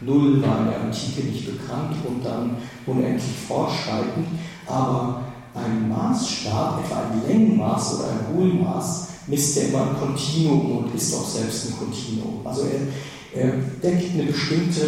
Null 0.00 0.42
war 0.42 0.60
in 0.60 0.70
der 0.70 0.80
Antike 0.82 1.26
nicht 1.26 1.46
bekannt 1.46 1.96
und 2.06 2.24
dann 2.24 2.56
unendlich 2.86 3.36
fortschreitend, 3.46 4.26
aber 4.66 5.22
ein 5.54 5.88
Maßstab, 5.88 6.84
etwa 6.84 7.02
ein 7.02 7.22
Längenmaß 7.26 7.94
oder 7.94 8.08
ein 8.10 8.36
Hohlmaß, 8.36 9.08
misst 9.26 9.58
er 9.58 9.68
immer 9.68 9.90
ein 9.90 9.98
Kontinuum 9.98 10.78
und 10.78 10.94
ist 10.94 11.14
auch 11.14 11.26
selbst 11.26 11.66
ein 11.66 11.78
Kontinuum. 11.78 12.40
Also 12.44 12.62
er, 12.62 13.42
er 13.42 13.52
deckt 13.82 14.14
eine 14.14 14.24
bestimmte 14.24 14.82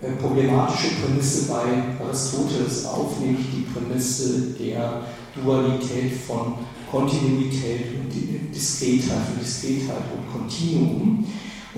äh, 0.00 0.12
problematische 0.20 0.94
Prämisse 1.02 1.48
bei 1.52 2.04
Aristoteles 2.04 2.86
auf, 2.86 3.18
nämlich 3.20 3.46
die 3.52 3.66
Prämisse 3.72 4.54
der 4.58 5.02
Dualität 5.34 6.12
von 6.26 6.54
Kontinuität 6.90 7.86
und 7.98 8.54
Diskretheit, 8.54 9.28
und 9.34 9.42
Diskretheit 9.42 10.04
und 10.16 10.32
Kontinuum. 10.32 11.26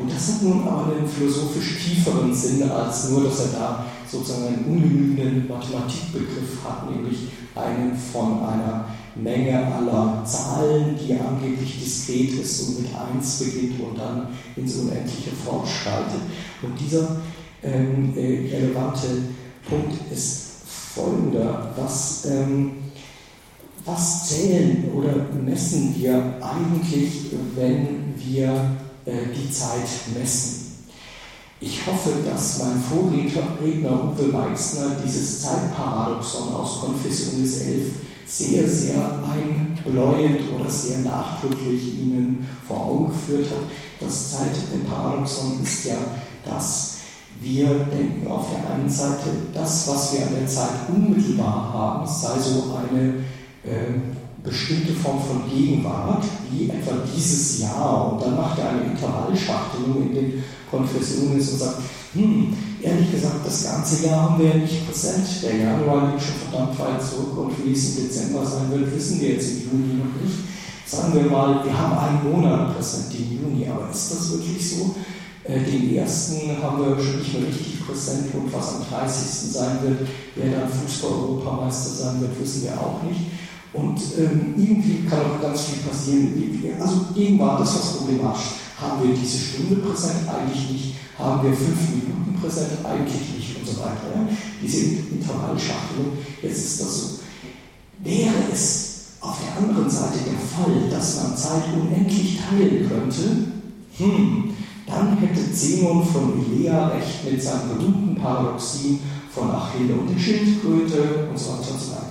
Und 0.01 0.13
das 0.13 0.35
hat 0.35 0.43
nun 0.43 0.67
aber 0.67 0.93
einen 0.93 1.09
philosophisch 1.09 1.85
tieferen 1.85 2.35
Sinn 2.35 2.71
als 2.71 3.11
nur, 3.11 3.25
dass 3.25 3.41
er 3.41 3.59
da 3.59 3.87
sozusagen 4.11 4.47
einen 4.47 4.65
ungenügenden 4.65 5.49
Mathematikbegriff 5.49 6.65
hat, 6.65 6.91
nämlich 6.91 7.29
einen 7.55 7.97
von 7.97 8.43
einer 8.45 8.87
Menge 9.15 9.67
aller 9.67 10.23
Zahlen, 10.25 10.97
die 10.97 11.15
angeblich 11.15 11.81
diskret 11.83 12.41
ist 12.41 12.69
und 12.69 12.83
mit 12.83 12.91
1 13.15 13.39
beginnt 13.41 13.81
und 13.81 13.99
dann 13.99 14.29
ins 14.57 14.77
Unendliche 14.77 15.31
fortschreitet. 15.31 16.21
Und 16.63 16.79
dieser 16.79 17.17
ähm, 17.63 18.13
äh, 18.17 18.49
relevante 18.55 19.09
Punkt 19.69 20.13
ist 20.13 20.47
folgender. 20.95 21.73
Was 21.77 22.27
ähm, 22.27 22.73
was 23.89 24.29
zählen 24.29 24.91
oder 24.95 25.15
messen 25.45 25.95
wir 25.97 26.35
eigentlich, 26.43 27.31
wenn 27.57 28.15
wir 28.17 28.77
die 29.13 29.51
Zeit 29.51 29.89
messen? 30.19 30.69
Ich 31.61 31.85
hoffe, 31.87 32.11
dass 32.25 32.61
mein 32.61 32.81
Vorredner 32.81 34.13
Uwe 34.13 34.29
Meixner 34.29 34.97
dieses 35.05 35.43
Zeitparadoxon 35.43 36.55
aus 36.55 36.81
Konfessionis 36.81 37.63
11 37.63 37.87
sehr, 38.27 38.69
sehr 38.69 39.19
einbläuend 39.25 40.41
oder 40.55 40.71
sehr 40.71 40.99
nachdrücklich 40.99 41.99
Ihnen 41.99 42.47
vor 42.67 42.85
Augen 42.85 43.09
geführt 43.09 43.51
hat. 43.51 43.69
Das 43.99 44.33
Zeitparadoxon 44.33 45.61
ist 45.63 45.87
ja, 45.87 45.97
dass 46.45 46.99
wir 47.41 47.67
denken 47.67 48.27
auf 48.29 48.47
der 48.51 48.75
einen 48.75 48.89
Seite, 48.89 49.31
das, 49.53 49.89
was 49.89 50.13
wir 50.13 50.27
an 50.27 50.35
der 50.39 50.47
Zeit 50.47 50.71
unmittelbar 50.89 51.73
haben, 51.73 52.07
sei 52.07 52.39
so 52.39 52.77
eine 52.77 53.15
äh, 53.65 53.95
bestimmte 54.43 54.93
Form 54.93 55.21
von 55.21 55.51
Gegenwart, 55.51 56.25
wie 56.51 56.69
etwa 56.69 56.93
dieses 57.15 57.61
Jahr. 57.61 58.13
Und 58.13 58.23
dann 58.23 58.37
macht 58.37 58.59
er 58.59 58.71
eine 58.71 58.93
Intervallschachtelung 58.93 60.09
in 60.09 60.15
den 60.15 60.45
Konfessionen 60.71 61.35
und 61.35 61.43
sagt, 61.43 61.79
hm, 62.15 62.55
ehrlich 62.81 63.11
gesagt, 63.11 63.45
das 63.45 63.65
ganze 63.65 64.07
Jahr 64.07 64.31
haben 64.31 64.39
wir 64.39 64.51
ja 64.51 64.55
nicht 64.57 64.87
präsent. 64.87 65.27
Der 65.43 65.57
Januar 65.57 66.13
liegt 66.13 66.23
schon 66.23 66.51
verdammt 66.51 66.79
weit 66.79 67.03
zurück 67.03 67.37
und 67.37 67.65
wie 67.65 67.73
es 67.73 67.97
im 67.97 68.05
Dezember 68.05 68.45
sein 68.47 68.71
wird, 68.71 68.95
wissen 68.95 69.21
wir 69.21 69.31
jetzt 69.31 69.51
im 69.51 69.71
Juni 69.71 69.95
noch 69.95 70.23
nicht. 70.23 70.39
Sagen 70.87 71.13
wir 71.13 71.31
mal, 71.31 71.65
wir 71.65 71.79
haben 71.79 71.99
einen 71.99 72.33
Monat 72.33 72.75
präsent, 72.75 73.13
den 73.13 73.41
Juni, 73.43 73.69
aber 73.69 73.91
ist 73.91 74.11
das 74.11 74.33
wirklich 74.33 74.71
so? 74.71 74.95
Äh, 75.45 75.61
den 75.61 75.97
ersten 75.97 76.63
haben 76.63 76.79
wir 76.79 77.03
schon 77.03 77.19
nicht 77.19 77.33
mehr 77.33 77.49
richtig 77.49 77.87
präsent 77.87 78.35
und 78.35 78.53
was 78.53 78.77
am 78.77 78.85
30. 78.89 79.53
sein 79.53 79.79
wird, 79.83 80.09
wer 80.35 80.61
dann 80.61 80.69
Fußball-Europameister 80.69 81.91
sein 81.91 82.21
wird, 82.21 82.41
wissen 82.41 82.65
wir 82.65 82.73
auch 82.73 83.03
nicht. 83.03 83.21
Und 83.79 84.01
ähm, 84.19 84.55
irgendwie 84.57 85.07
kann 85.09 85.21
auch 85.21 85.41
ganz 85.41 85.63
viel 85.63 85.79
passieren. 85.89 86.35
Also 86.81 87.07
Gegenwart 87.15 87.63
ist 87.63 87.75
was 87.75 87.97
problematisch. 87.99 88.43
Haben 88.81 89.03
wir 89.03 89.15
diese 89.15 89.39
Stunde 89.39 89.77
präsent? 89.77 90.29
Eigentlich 90.29 90.71
nicht. 90.71 90.95
Haben 91.19 91.43
wir 91.43 91.57
fünf 91.57 91.79
Minuten 91.91 92.39
präsent? 92.41 92.85
Eigentlich 92.85 93.37
nicht 93.37 93.57
und 93.59 93.67
so 93.67 93.81
weiter. 93.81 94.11
Ja? 94.15 94.29
Diese 94.63 94.79
Intervallschachtelung, 95.11 96.19
jetzt 96.43 96.59
ist 96.59 96.81
das 96.81 97.01
so. 97.01 97.07
Wäre 98.03 98.35
es 98.53 98.89
auf 99.21 99.37
der 99.43 99.63
anderen 99.63 99.91
Seite 99.91 100.19
der 100.25 100.39
Fall, 100.39 100.89
dass 100.91 101.23
man 101.23 101.37
Zeit 101.37 101.65
unendlich 101.75 102.39
teilen 102.39 102.89
könnte, 102.89 103.49
hm, 103.99 104.51
dann 104.87 105.19
hätte 105.19 105.53
Zenon 105.53 106.05
von 106.05 106.33
Elea 106.39 106.89
recht 106.89 107.31
mit 107.31 107.43
seinen 107.43 107.77
berühmten 107.77 108.15
Paradoxien 108.15 109.01
von 109.31 109.51
Achille 109.51 109.95
und 109.95 110.09
der 110.09 110.19
Schildkröte 110.19 111.29
und 111.31 111.39
so 111.39 111.51
weiter 111.51 111.73
und 111.73 111.81
so 111.81 111.93
weiter. 111.93 112.08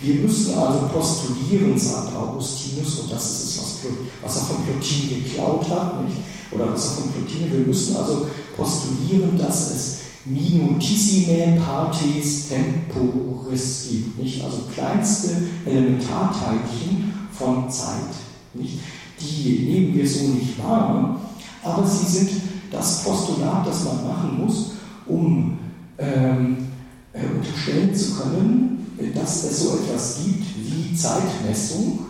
Wir 0.00 0.14
müssen 0.14 0.56
also 0.56 0.88
postulieren, 0.92 1.76
sagt 1.76 2.14
Augustinus, 2.14 3.00
und 3.00 3.12
das 3.12 3.30
ist 3.30 3.44
es, 3.48 3.78
was, 4.22 4.36
er 4.36 4.42
von 4.42 4.64
Plotin 4.64 5.24
geklaut 5.24 5.68
hat, 5.68 6.04
nicht? 6.04 6.18
oder 6.52 6.72
was 6.72 6.86
er 6.86 7.02
von 7.02 7.12
Plotin, 7.12 7.52
wir 7.52 7.66
müssen 7.66 7.96
also 7.96 8.28
postulieren, 8.56 9.36
dass 9.36 9.70
es 9.72 9.98
minutissime 10.24 11.60
partes 11.60 12.48
temporis 12.48 13.88
gibt, 13.90 14.22
nicht? 14.22 14.44
also 14.44 14.58
kleinste 14.72 15.30
Elementarteilchen 15.66 17.12
von 17.32 17.68
Zeit. 17.68 18.14
Nicht? 18.54 18.78
Die 19.20 19.66
nehmen 19.68 19.94
wir 19.94 20.08
so 20.08 20.28
nicht 20.28 20.62
wahr, 20.62 21.20
aber 21.64 21.84
sie 21.84 22.06
sind 22.06 22.30
das 22.70 23.02
Postulat, 23.02 23.66
das 23.66 23.84
man 23.84 24.06
machen 24.06 24.44
muss, 24.44 24.70
um 25.06 25.58
ähm, 25.98 26.68
äh, 27.12 27.24
unterstellen 27.36 27.92
zu 27.92 28.14
können, 28.14 28.77
dass 29.14 29.44
es 29.44 29.60
so 29.60 29.78
etwas 29.78 30.24
gibt 30.24 30.44
wie 30.56 30.94
Zeitmessung, 30.94 32.00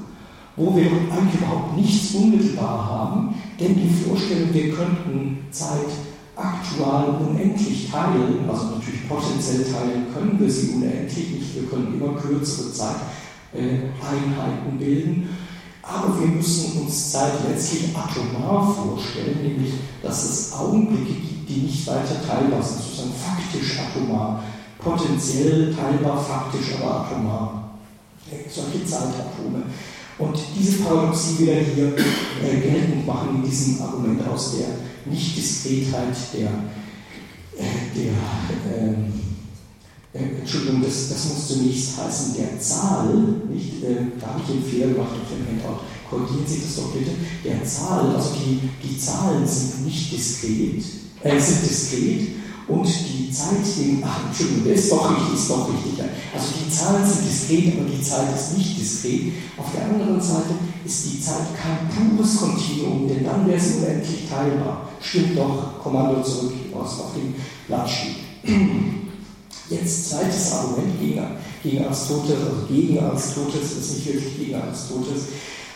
wo 0.57 0.75
wir 0.75 0.87
eigentlich 0.87 1.41
überhaupt 1.41 1.77
nichts 1.77 2.15
unmittelbar 2.15 2.87
haben, 2.87 3.35
denn 3.61 3.75
die 3.75 3.89
Vorstellung, 3.89 4.53
wir 4.53 4.75
könnten 4.75 5.47
Zeit 5.51 5.91
aktual 6.35 7.21
unendlich 7.21 7.91
teilen, 7.91 8.49
also 8.49 8.77
natürlich 8.77 9.09
potenziell 9.09 9.65
teilen 9.65 10.07
können 10.15 10.39
wir 10.39 10.51
sie 10.51 10.71
unendlich 10.71 11.31
nicht, 11.31 11.55
wir 11.55 11.69
können 11.69 11.95
immer 11.95 12.15
kürzere 12.15 12.73
Zeiteinheiten 12.73 14.79
bilden, 14.79 15.29
aber 15.83 16.21
wir 16.21 16.29
müssen 16.29 16.83
uns 16.83 17.13
Zeit 17.13 17.33
letztlich 17.49 17.97
atomar 17.97 18.75
vorstellen, 18.75 19.43
nämlich 19.43 19.73
dass 20.03 20.25
es 20.25 20.53
Augenblicke 20.53 21.15
gibt, 21.15 21.49
die 21.49 21.63
nicht 21.63 21.87
weiter 21.87 22.21
teilbar 22.27 22.63
sind, 22.63 22.83
sozusagen 22.83 23.15
faktisch 23.15 23.79
atomar 23.79 24.43
potenziell 24.79 25.75
teilbar, 25.75 26.23
faktisch, 26.23 26.75
aber 26.81 27.07
atomar. 27.07 27.79
Solche 28.49 28.85
Zeitatome. 28.85 29.63
Und 30.19 30.37
diese 30.59 30.83
Paradoxie 30.83 31.39
wieder 31.39 31.55
hier 31.55 31.97
äh, 31.97 32.61
geltend 32.61 33.07
machen 33.07 33.37
in 33.37 33.49
diesem 33.49 33.81
Argument 33.81 34.21
aus 34.29 34.57
der 34.59 34.67
Nichtdiskretheit 35.11 36.17
der, 36.35 36.49
äh, 37.57 37.95
der 37.95 38.89
ähm, 38.89 39.13
äh, 40.13 40.41
Entschuldigung, 40.41 40.83
das, 40.83 41.11
das, 41.11 41.29
muss 41.29 41.49
zunächst 41.49 41.99
heißen, 41.99 42.35
der 42.37 42.59
Zahl, 42.61 43.15
nicht, 43.49 43.83
äh, 43.85 43.97
da 44.21 44.29
habe 44.29 44.41
ich 44.45 44.51
einen 44.51 44.65
Fehler 44.65 44.93
gemacht 44.93 45.13
auf 45.13 45.29
dem 45.31 45.47
Handout, 45.47 45.83
korrigieren 46.11 46.47
Sie 46.47 46.63
das 46.63 46.77
doch 46.77 46.93
bitte, 46.93 47.13
der 47.45 47.65
Zahl, 47.65 48.15
also 48.15 48.31
die, 48.35 48.69
die 48.83 48.99
Zahlen 48.99 49.47
sind 49.47 49.85
nicht 49.85 50.13
diskret, 50.13 50.83
äh, 51.23 51.41
sind 51.41 51.63
diskret 51.63 52.29
und 52.69 52.87
die 52.87 53.31
Zeit, 53.33 53.65
den, 53.79 54.03
ach 54.05 54.27
Entschuldigung, 54.27 54.65
der 54.65 54.75
ist 54.75 54.93
doch 54.93 55.11
richtig, 55.11 55.35
ist 55.35 55.51
doch 55.51 55.69
richtig. 55.73 56.05
Also 56.35 56.47
die 56.61 56.71
Zahlen 56.71 57.09
sind 57.09 57.25
diskret, 57.25 57.73
aber 57.75 57.89
die 57.89 58.03
Zeit 58.03 58.35
ist 58.35 58.59
nicht 58.59 58.79
diskret. 58.79 59.33
Auf 59.57 59.73
der 59.75 59.85
anderen 59.85 60.21
Seite 60.21 60.55
ist 60.85 61.07
die 61.07 61.21
Zeit 61.21 61.47
kein 61.57 61.89
pures 61.89 62.37
Kontinuum, 62.37 63.09
denn 63.09 63.25
dann 63.25 63.47
wäre 63.47 63.59
sie 63.59 63.79
unendlich 63.79 64.29
teilbar. 64.29 64.89
Stimmt 65.01 65.39
doch, 65.39 65.83
Kommando 65.83 66.23
zurück, 66.23 66.53
was 66.75 67.01
auf 67.01 67.15
dem 67.15 67.35
Blatt 67.67 67.89
steht. 67.89 68.17
Jetzt 69.71 70.11
zweites 70.11 70.53
Argument 70.53 71.01
gegen, 71.01 71.27
gegen 71.63 71.85
Aristoteles, 71.85 72.39
also 72.39 72.67
gegen 72.69 72.99
Aristoteles, 72.99 73.73
ist 73.73 73.95
nicht 73.95 74.07
wirklich 74.07 74.39
gegen 74.39 74.55
Aristoteles. 74.57 75.23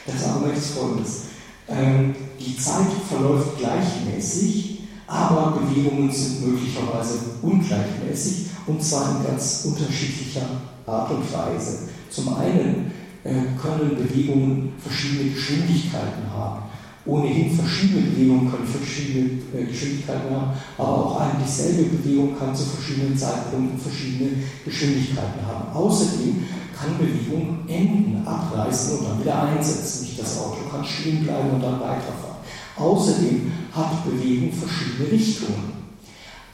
Das 0.06 0.28
Argument 0.28 0.58
ist 0.58 0.70
folgendes. 0.72 1.20
Ähm, 1.68 2.14
die 2.38 2.56
Zeit 2.56 2.86
verläuft 3.08 3.58
gleichmäßig 3.58 4.81
aber 5.06 5.58
Bewegungen 5.60 6.10
sind 6.10 6.46
möglicherweise 6.46 7.18
ungleichmäßig 7.42 8.46
und 8.66 8.82
zwar 8.82 9.16
in 9.16 9.26
ganz 9.26 9.64
unterschiedlicher 9.64 10.46
Art 10.86 11.10
und 11.10 11.32
Weise. 11.32 11.88
Zum 12.10 12.36
einen 12.36 12.92
äh, 13.24 13.32
können 13.60 13.96
Bewegungen 13.96 14.72
verschiedene 14.78 15.30
Geschwindigkeiten 15.30 16.30
haben. 16.32 16.62
Ohnehin 17.04 17.50
verschiedene 17.50 18.02
Bewegungen 18.02 18.50
können 18.50 18.66
verschiedene 18.66 19.30
äh, 19.54 19.64
Geschwindigkeiten 19.64 20.30
haben, 20.30 20.52
aber 20.78 21.06
auch 21.06 21.20
eine 21.20 21.44
dieselbe 21.44 21.96
Bewegung 21.96 22.38
kann 22.38 22.54
zu 22.54 22.64
verschiedenen 22.64 23.16
Zeitpunkten 23.16 23.78
verschiedene 23.78 24.30
Geschwindigkeiten 24.64 25.46
haben. 25.46 25.74
Außerdem 25.74 26.44
kann 26.78 26.98
Bewegung 26.98 27.58
enden, 27.66 28.26
abreißen 28.26 28.98
und 28.98 29.08
dann 29.08 29.20
wieder 29.20 29.42
einsetzen. 29.42 30.04
Nicht 30.04 30.20
das 30.20 30.38
Auto 30.38 30.58
kann 30.70 30.84
stehen 30.84 31.24
bleiben 31.24 31.50
und 31.50 31.62
dann 31.62 31.80
weiterfahren. 31.80 32.31
Außerdem 32.76 33.52
hat 33.72 34.04
Bewegung 34.04 34.52
verschiedene 34.52 35.10
Richtungen. 35.10 35.72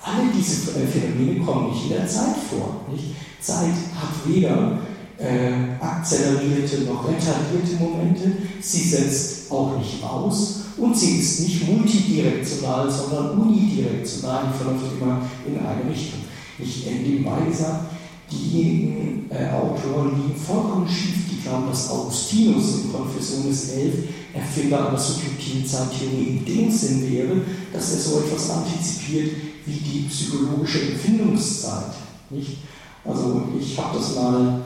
Alle 0.03 0.29
diese 0.37 0.73
Phänomene 0.73 1.45
kommen 1.45 1.71
nicht 1.71 1.85
in 1.85 1.91
der 1.91 2.07
Zeit 2.07 2.37
vor. 2.51 2.83
Nicht? 2.91 3.15
Zeit 3.41 3.75
hat 3.95 4.27
weder 4.27 4.79
äh, 5.19 5.85
akzelerierte 5.85 6.83
noch 6.83 7.07
retardierte 7.09 7.77
Momente, 7.81 8.33
sie 8.61 8.83
setzt 8.83 9.51
auch 9.51 9.77
nicht 9.79 10.03
aus 10.03 10.61
und 10.77 10.97
sie 10.97 11.19
ist 11.19 11.41
nicht 11.41 11.69
multidirektional, 11.69 12.91
sondern 12.91 13.39
unidirektional, 13.39 14.45
die 14.47 14.59
verläuft 14.59 14.85
immer 15.01 15.23
in 15.47 15.59
eine 15.59 15.91
Richtung. 15.91 16.21
Ich 16.59 16.87
nebenbei 16.87 17.41
gesagt, 17.49 17.91
diejenigen 18.31 19.31
äh, 19.31 19.51
Autoren 19.51 20.17
liegen 20.17 20.39
vollkommen 20.39 20.89
schief, 20.89 21.17
die 21.31 21.43
glauben, 21.43 21.69
dass 21.69 21.91
Augustinus 21.91 22.85
in 22.85 22.93
Confessiones 22.93 23.71
11 23.71 23.95
Erfinder 24.39 24.89
einer 24.89 24.99
subjektiven 24.99 25.67
Zeittheorie 25.67 26.39
in 26.39 26.45
dem 26.45 26.71
Sinn 26.71 27.11
wäre, 27.11 27.41
dass 27.73 27.93
er 27.93 27.99
so 27.99 28.21
etwas 28.21 28.51
antizipiert 28.51 29.31
wie 29.67 29.73
die 29.73 30.09
psychologische 30.09 30.93
Empfindungszeit. 30.93 31.95
Nicht? 32.31 32.59
Also 33.05 33.49
ich 33.59 33.79
habe 33.79 33.99
das 33.99 34.15
mal 34.15 34.61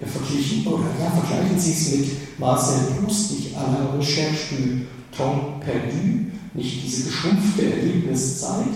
äh, 0.00 0.06
verglichen, 0.06 0.66
oder 0.66 0.84
ja, 1.00 1.10
vergleichen 1.10 1.58
Sie 1.58 1.72
es 1.72 1.92
mit 1.92 2.38
Marcel 2.38 2.80
Proust, 3.00 3.32
nicht 3.32 3.56
à 3.56 3.62
la 3.62 3.98
recherche 3.98 4.56
du 4.56 4.86
temps 5.16 5.64
perdu, 5.64 6.26
nicht 6.54 6.84
diese 6.84 7.04
geschrumpfte 7.04 7.70
Erlebniszeit, 7.70 8.74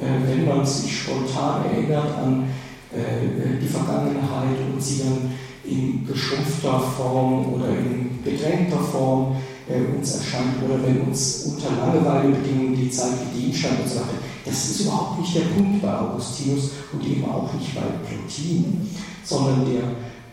äh, 0.00 0.26
wenn 0.26 0.46
man 0.46 0.64
sich 0.66 1.00
spontan 1.00 1.64
erinnert 1.64 2.18
an 2.18 2.44
äh, 2.92 3.58
die 3.60 3.66
Vergangenheit 3.66 4.58
und 4.72 4.82
sie 4.82 4.98
dann 4.98 5.32
in 5.64 6.06
geschrumpfter 6.06 6.80
Form 6.80 7.54
oder 7.54 7.68
in 7.68 8.22
gedrängter 8.24 8.80
Form 8.80 9.36
äh, 9.68 9.96
uns 9.96 10.16
erscheint 10.16 10.62
oder 10.64 10.82
wenn 10.82 11.02
uns 11.02 11.44
unter 11.44 11.70
Langeweilebedingungen 11.76 12.76
die 12.76 12.90
Zeit 12.90 13.12
gedient 13.32 13.54
scheint 13.54 13.80
und 13.80 13.88
so 13.88 13.96
weiter. 13.96 14.18
Das 14.44 14.70
ist 14.70 14.80
überhaupt 14.80 15.20
nicht 15.20 15.34
der 15.36 15.54
Punkt 15.54 15.82
bei 15.82 15.98
Augustinus 15.98 16.70
und 16.92 17.06
eben 17.06 17.24
auch 17.24 17.52
nicht 17.54 17.74
bei 17.74 17.80
Plotin, 17.80 18.88
sondern 19.24 19.72
der 19.72 19.82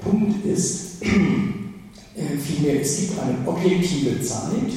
Punkt 0.04 0.46
ist 0.46 1.02
äh, 1.04 2.38
vielmehr, 2.38 2.82
es 2.82 3.00
gibt 3.00 3.20
eine 3.20 3.48
objektive 3.48 4.22
Zeit, 4.22 4.72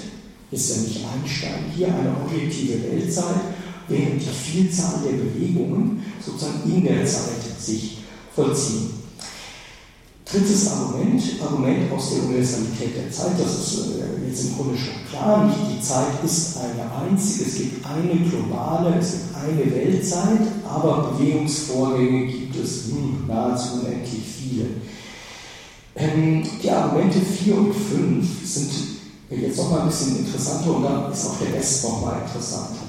ist 0.50 0.76
ja 0.76 0.82
nicht 0.82 1.00
Einstein, 1.06 1.64
hier 1.74 1.88
eine 1.88 2.14
objektive 2.24 2.82
Weltzeit, 2.90 3.40
während 3.88 4.20
die 4.20 4.26
Vielzahl 4.26 5.00
der 5.02 5.16
Bewegungen 5.16 6.02
sozusagen 6.24 6.70
in 6.70 6.84
der 6.84 7.04
Zeit 7.06 7.40
sich 7.58 7.98
vollziehen. 8.34 9.01
Drittes 10.32 10.72
Argument, 10.72 11.22
Argument 11.42 11.92
aus 11.92 12.14
der 12.14 12.24
Universalität 12.24 12.96
der 12.96 13.10
Zeit, 13.10 13.32
das 13.38 13.52
ist 13.52 13.78
äh, 13.98 14.26
jetzt 14.26 14.46
im 14.46 14.56
Grunde 14.56 14.78
schon 14.78 14.94
klar, 15.10 15.46
nicht 15.46 15.76
die 15.76 15.82
Zeit 15.82 16.24
ist 16.24 16.56
eine 16.56 16.90
einzige, 16.90 17.50
es 17.50 17.56
gibt 17.56 17.84
eine 17.84 18.18
globale, 18.18 18.94
es 18.98 19.12
gibt 19.12 19.36
eine 19.36 19.70
Weltzeit, 19.70 20.40
aber 20.66 21.12
Bewegungsvorgänge 21.12 22.28
gibt 22.28 22.56
es 22.56 22.86
hm, 22.86 23.26
nahezu 23.28 23.80
unendlich 23.80 24.22
viele. 24.22 24.68
Ähm, 25.96 26.42
die 26.62 26.70
Argumente 26.70 27.18
4 27.20 27.54
und 27.54 27.74
5 27.74 28.26
sind 28.42 28.70
jetzt 29.28 29.58
nochmal 29.58 29.80
ein 29.80 29.88
bisschen 29.88 30.16
interessanter 30.16 30.76
und 30.76 30.82
dann 30.84 31.12
ist 31.12 31.26
auch 31.26 31.36
der 31.36 31.52
Rest 31.52 31.84
nochmal 31.84 32.22
interessanter. 32.22 32.80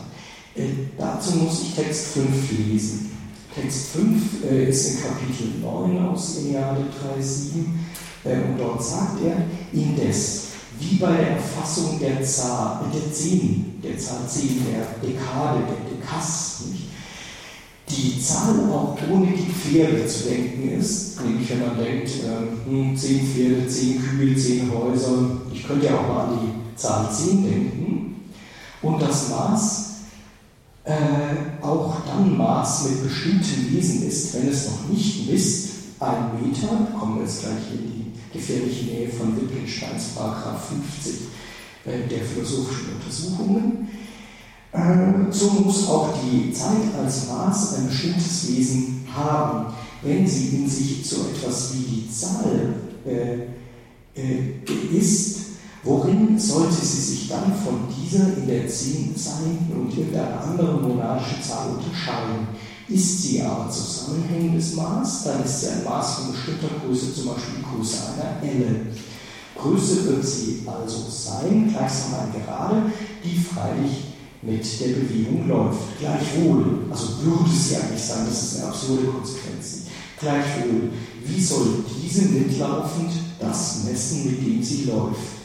Äh, 0.56 0.70
dazu 0.98 1.36
muss 1.39 1.62
ich 1.64 1.76
Text 1.76 2.08
5 2.14 2.30
lesen. 2.58 3.12
Text 3.54 3.91
5 3.93 4.43
äh, 4.49 4.70
ist 4.70 4.91
in 4.91 5.01
Kapitel 5.04 5.47
9 5.62 6.08
aus 6.08 6.39
Iliade 6.39 6.86
3,7 7.18 7.66
äh, 8.26 8.49
und 8.49 8.58
dort 8.58 8.84
sagt 8.84 9.20
er, 9.24 9.45
indes, 9.72 10.47
wie 10.80 10.95
bei 10.95 11.16
der 11.18 11.30
Erfassung 11.32 11.99
der 11.99 12.24
Zahl, 12.24 12.86
der 12.93 13.14
10, 13.14 13.82
der 13.84 13.97
Zahl 13.97 14.28
10, 14.28 14.66
der 14.72 15.08
Dekade, 15.08 15.60
der 15.68 15.97
Dekas, 15.97 16.64
nicht? 16.72 16.84
die 17.89 18.20
Zahl 18.20 18.56
auch 18.72 18.97
ohne 19.12 19.28
die 19.28 19.51
Pferde 19.51 20.08
zu 20.08 20.30
denken 20.30 20.80
ist, 20.80 21.22
nämlich 21.22 21.49
wenn 21.49 21.60
man 21.60 21.78
denkt, 21.78 22.10
äh, 22.10 22.70
hm, 22.70 22.97
10 22.97 23.28
Pferde, 23.28 23.68
10 23.68 24.01
Kühe, 24.01 24.36
10 24.36 24.72
Häuser, 24.72 25.41
ich 25.54 25.68
könnte 25.68 25.88
ja 25.88 25.97
auch 25.97 26.08
mal 26.08 26.26
an 26.26 26.39
die 26.41 26.76
Zahl 26.76 27.08
10 27.12 27.43
denken, 27.43 28.16
und 28.82 29.01
das 29.01 29.30
Maß 29.30 29.93
äh, 30.86 31.64
auch 31.64 31.96
dann 32.06 32.38
Maß 32.38 32.90
mit 32.90 33.04
bestimmten 33.04 33.74
Wesen 33.74 34.08
ist, 34.08 34.34
wenn 34.34 34.50
es 34.50 34.68
noch 34.68 34.90
nicht 34.90 35.30
misst, 35.30 35.70
ein 36.00 36.42
Meter, 36.42 36.68
kommen 37.00 37.16
wir 37.16 37.24
jetzt 37.24 37.42
gleich 37.42 37.72
in 37.72 37.92
die 37.92 38.38
gefährliche 38.38 38.86
Nähe 38.86 39.10
von 39.10 39.36
Wittgensteins 39.40 40.10
Paragraph 40.16 40.70
50 40.70 41.14
äh, 41.86 42.08
der 42.10 42.26
philosophischen 42.26 42.96
Untersuchungen, 42.96 43.88
äh, 44.74 45.32
so 45.32 45.50
muss 45.52 45.88
auch 45.88 46.10
die 46.22 46.52
Zeit 46.52 46.94
als 47.02 47.28
Maß 47.30 47.76
ein 47.78 47.88
bestimmtes 47.88 48.50
Wesen 48.50 49.08
haben, 49.16 49.74
wenn 50.02 50.28
sie 50.28 50.58
in 50.58 50.70
sich 50.70 51.08
so 51.08 51.28
etwas 51.34 51.74
wie 51.74 51.84
die 51.84 52.12
Zahl 52.12 52.74
äh, 53.06 54.20
äh, 54.20 54.98
ist, 54.98 55.43
worin 55.84 56.40
sollte 56.40 56.74
sie 56.74 57.02
sich 57.02 57.30
dann 57.30 57.54
von 57.54 57.88
dieser 57.90 58.38
in 58.38 58.48
der 58.48 58.68
Zehn 58.68 59.14
sein 59.16 59.72
und 59.76 59.96
irgendeiner 59.96 60.42
anderen 60.42 60.82
monadischen 60.82 61.42
Zahl 61.42 61.70
unterscheiden? 61.70 62.48
Ist 62.88 63.22
sie 63.22 63.42
aber 63.42 63.70
zusammenhängendes 63.70 64.76
Maß, 64.76 65.24
dann 65.24 65.44
ist 65.44 65.62
sie 65.62 65.68
ein 65.70 65.84
Maß 65.84 66.16
von 66.16 66.32
bestimmter 66.34 66.68
Größe, 66.86 67.14
zum 67.14 67.28
Beispiel 67.28 67.56
die 67.60 67.76
Größe 67.76 67.98
einer 68.14 68.42
Elle. 68.44 68.88
Größe 69.58 70.06
wird 70.06 70.26
sie 70.26 70.64
also 70.66 71.06
sein, 71.10 71.70
gleichsam 71.70 72.16
ein 72.20 72.34
Gerade, 72.34 72.84
die 73.24 73.38
freilich 73.38 74.14
mit 74.42 74.80
der 74.80 74.88
Bewegung 74.88 75.48
läuft. 75.48 75.98
Gleichwohl, 76.00 76.86
also 76.92 77.08
würde 77.22 77.50
ja 77.72 77.80
nicht 77.90 78.04
sein, 78.04 78.26
das 78.28 78.44
ist 78.44 78.60
eine 78.60 78.70
absurde 78.70 79.06
Konsequenz. 79.06 79.84
Gleichwohl, 80.20 80.92
wie 81.26 81.42
soll 81.42 81.84
diese 82.02 82.26
mitlaufend 82.26 83.12
das 83.40 83.84
messen, 83.86 84.26
mit 84.26 84.46
dem 84.46 84.62
sie 84.62 84.86
läuft? 84.86 85.43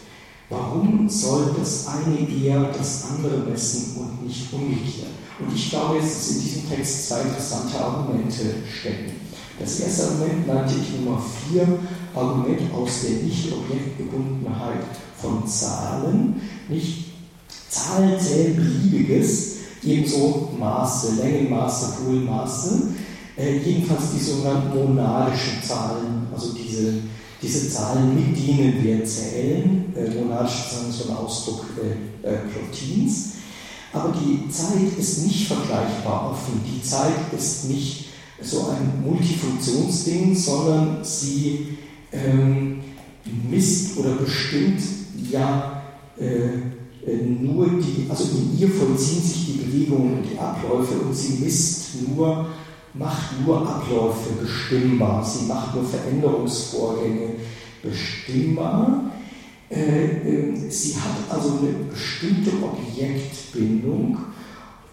Warum 0.50 1.08
soll 1.08 1.54
das 1.58 1.86
eine 1.88 2.26
eher 2.26 2.72
das 2.72 3.04
andere 3.10 3.38
messen 3.38 3.96
und 3.96 4.26
nicht 4.26 4.52
umgekehrt? 4.52 5.12
Und 5.38 5.54
ich 5.54 5.70
glaube, 5.70 5.98
dass 6.00 6.30
in 6.30 6.42
diesem 6.42 6.68
Text 6.68 7.08
zwei 7.08 7.20
interessante 7.22 7.78
Argumente 7.78 8.54
stecken. 8.72 9.12
Das 9.58 9.80
erste 9.80 10.04
Argument 10.04 10.46
nannte 10.46 10.74
ich 10.80 11.00
Nummer 11.00 11.20
4, 11.50 11.66
Argument 12.14 12.72
aus 12.72 13.02
der 13.02 13.22
Nicht-Objektgebundenheit 13.24 14.84
von 15.20 15.46
Zahlen. 15.46 16.40
Nicht 16.68 17.08
Zahlen 17.68 18.18
zählen 18.18 18.56
beliebiges, 18.56 19.56
ebenso 19.82 20.50
Maße, 20.58 21.16
Längenmaße, 21.16 21.96
Polmaße, 22.02 22.88
äh, 23.36 23.58
jedenfalls 23.58 24.12
die 24.14 24.24
sogenannten 24.24 24.78
monadischen 24.78 25.62
Zahlen, 25.62 26.26
also 26.32 26.54
diese, 26.54 26.94
diese 27.42 27.70
Zahlen, 27.70 28.14
mit 28.14 28.36
denen 28.36 28.82
wir 28.82 29.04
zählen. 29.04 29.94
Äh, 29.94 30.10
Zahlen 30.70 30.90
ist 30.90 30.98
so 30.98 31.10
ein 31.10 31.16
Ausdruck 31.16 31.66
äh, 31.82 32.28
äh, 32.28 32.38
Plotins. 32.52 33.32
Aber 33.92 34.12
die 34.12 34.50
Zeit 34.50 34.98
ist 34.98 35.24
nicht 35.24 35.46
vergleichbar 35.46 36.32
offen. 36.32 36.60
Die 36.66 36.82
Zeit 36.82 37.32
ist 37.36 37.70
nicht 37.70 38.06
so 38.42 38.68
ein 38.68 39.02
Multifunktionsding, 39.04 40.34
sondern 40.34 40.98
sie 41.02 41.78
ähm, 42.12 42.80
misst 43.48 43.96
oder 43.98 44.12
bestimmt 44.12 44.80
ja 45.30 45.82
äh, 46.18 46.48
äh, 47.06 47.24
nur 47.40 47.68
die, 47.68 48.06
also 48.08 48.24
in 48.24 48.58
ihr 48.58 48.68
vollziehen 48.68 49.22
sich 49.22 49.46
die 49.46 49.64
Bewegungen 49.64 50.18
und 50.18 50.24
die 50.30 50.38
Abläufe 50.38 50.94
und 51.00 51.14
sie 51.14 51.44
misst 51.44 52.02
nur, 52.08 52.46
macht 52.98 53.40
nur 53.44 53.68
Abläufe 53.68 54.30
bestimmbar, 54.40 55.24
sie 55.24 55.46
macht 55.46 55.74
nur 55.74 55.84
Veränderungsvorgänge 55.84 57.36
bestimmbar. 57.82 59.10
Äh, 59.70 60.06
ähm, 60.24 60.70
sie 60.70 60.94
hat 60.96 61.30
also 61.30 61.58
eine 61.58 61.72
bestimmte 61.90 62.50
Objektbindung 62.62 64.16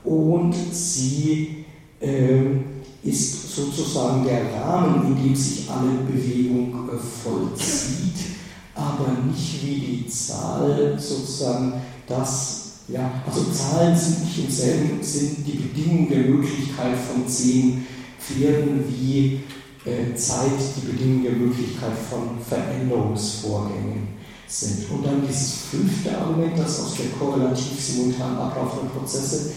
und 0.04 0.54
sie 0.54 1.66
ähm, 2.02 2.64
ist 3.02 3.56
sozusagen 3.56 4.26
der 4.26 4.54
Rahmen, 4.54 5.08
in 5.08 5.24
dem 5.24 5.36
sich 5.36 5.70
alle 5.70 5.92
Bewegung 6.12 6.90
äh, 6.90 6.98
vollzieht, 6.98 8.36
aber 8.76 9.16
nicht 9.26 9.66
wie 9.66 9.80
die 9.80 10.08
Zahl 10.08 10.98
sozusagen 11.00 11.74
dass, 12.08 12.82
ja, 12.88 13.24
also 13.26 13.46
Zahlen 13.52 13.98
sind 13.98 14.26
nicht 14.26 14.46
im 14.46 14.52
selben 14.52 15.04
Sinn 15.04 15.44
die 15.46 15.58
Bedingung 15.58 16.10
der 16.10 16.20
Möglichkeit 16.20 16.96
von 16.98 17.28
zehn 17.28 17.86
Pferden 18.26 18.84
wie 18.90 19.42
äh, 19.86 20.16
Zeit 20.16 20.52
die 20.76 20.88
Bedingung 20.88 21.24
der 21.24 21.34
Möglichkeit 21.34 21.94
von 22.10 22.40
Veränderungsvorgängen 22.48 24.08
sind. 24.48 24.90
Und 24.90 25.06
dann 25.06 25.22
dieses 25.28 25.66
fünfte 25.72 26.18
Argument, 26.18 26.58
das 26.58 26.82
aus 26.82 26.96
der 26.96 27.08
korrelativ 27.20 27.80
simultan 27.80 28.38
ablaufenden 28.38 28.90
Prozesse, 28.90 29.54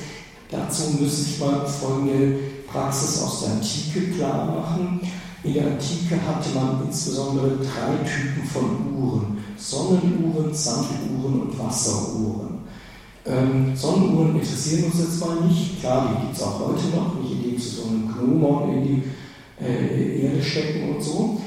dazu 0.51 0.91
müssen 1.01 1.25
sich 1.25 1.39
mal 1.39 1.67
folgende 1.67 2.39
Praxis 2.71 3.23
aus 3.23 3.41
der 3.41 3.53
Antike 3.53 4.13
klar 4.17 4.47
machen. 4.47 5.01
In 5.45 5.55
der 5.55 5.67
Antike 5.67 6.17
hatte 6.27 6.51
man 6.55 6.87
insbesondere 6.87 7.57
drei 7.59 7.97
Typen 8.05 8.45
von 8.45 8.95
Uhren. 8.97 9.39
Sonnenuhren, 9.57 10.55
Sanduhren 10.55 11.43
und 11.43 11.59
Wasseruhren. 11.59 12.59
Ähm, 13.27 13.77
Sonnenuhren 13.77 14.37
interessieren 14.37 14.85
uns 14.85 15.01
jetzt 15.01 15.21
mal 15.21 15.41
nicht. 15.47 15.81
Klar, 15.81 16.09
die 16.11 16.27
gibt 16.27 16.37
es 16.37 16.43
auch 16.43 16.61
heute 16.61 16.87
noch, 16.97 17.21
nicht 17.21 17.33
indem 17.33 17.59
sie 17.59 17.77
so 17.77 17.83
Gnomon 18.19 18.75
in 18.75 18.83
die 18.83 19.03
äh, 19.65 20.25
Erde 20.25 20.43
stecken 20.43 20.95
und 20.95 21.03
so. 21.03 21.41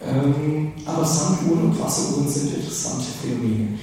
Ähm, 0.00 0.72
aber 0.84 1.04
Sanduhren 1.04 1.70
und 1.70 1.80
Wasseruhren 1.80 2.28
sind 2.28 2.54
interessante 2.54 3.06
Phänomene. 3.20 3.78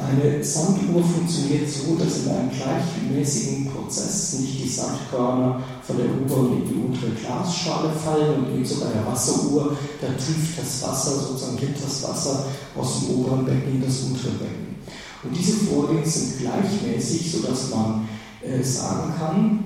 Eine 0.00 0.42
Sanduhr 0.44 1.02
funktioniert 1.02 1.68
so, 1.68 1.96
dass 1.96 2.24
in 2.24 2.30
einem 2.30 2.50
gleichmäßigen 2.50 3.66
Prozess 3.66 4.38
nicht 4.38 4.62
die 4.64 4.68
Sandkörner 4.68 5.60
von 5.82 5.96
der 5.96 6.06
oberen 6.06 6.62
in 6.62 6.68
die 6.68 6.74
untere 6.74 7.10
Glasschale 7.10 7.90
fallen 7.90 8.44
und 8.44 8.54
ebenso 8.54 8.84
bei 8.84 8.92
der 8.92 9.04
Wasseruhr, 9.04 9.76
da 10.00 10.06
trifft 10.06 10.56
das 10.56 10.82
Wasser, 10.82 11.18
sozusagen 11.18 11.56
gibt 11.56 11.84
das 11.84 12.04
Wasser 12.04 12.46
aus 12.76 13.00
dem 13.00 13.16
oberen 13.18 13.44
Becken 13.44 13.74
in 13.74 13.82
das 13.82 14.02
untere 14.02 14.30
Becken. 14.38 14.76
Und 15.24 15.36
diese 15.36 15.54
Vorgänge 15.66 16.06
sind 16.06 16.38
gleichmäßig, 16.38 17.32
sodass 17.32 17.70
man 17.70 18.08
äh, 18.40 18.62
sagen 18.62 19.12
kann, 19.18 19.64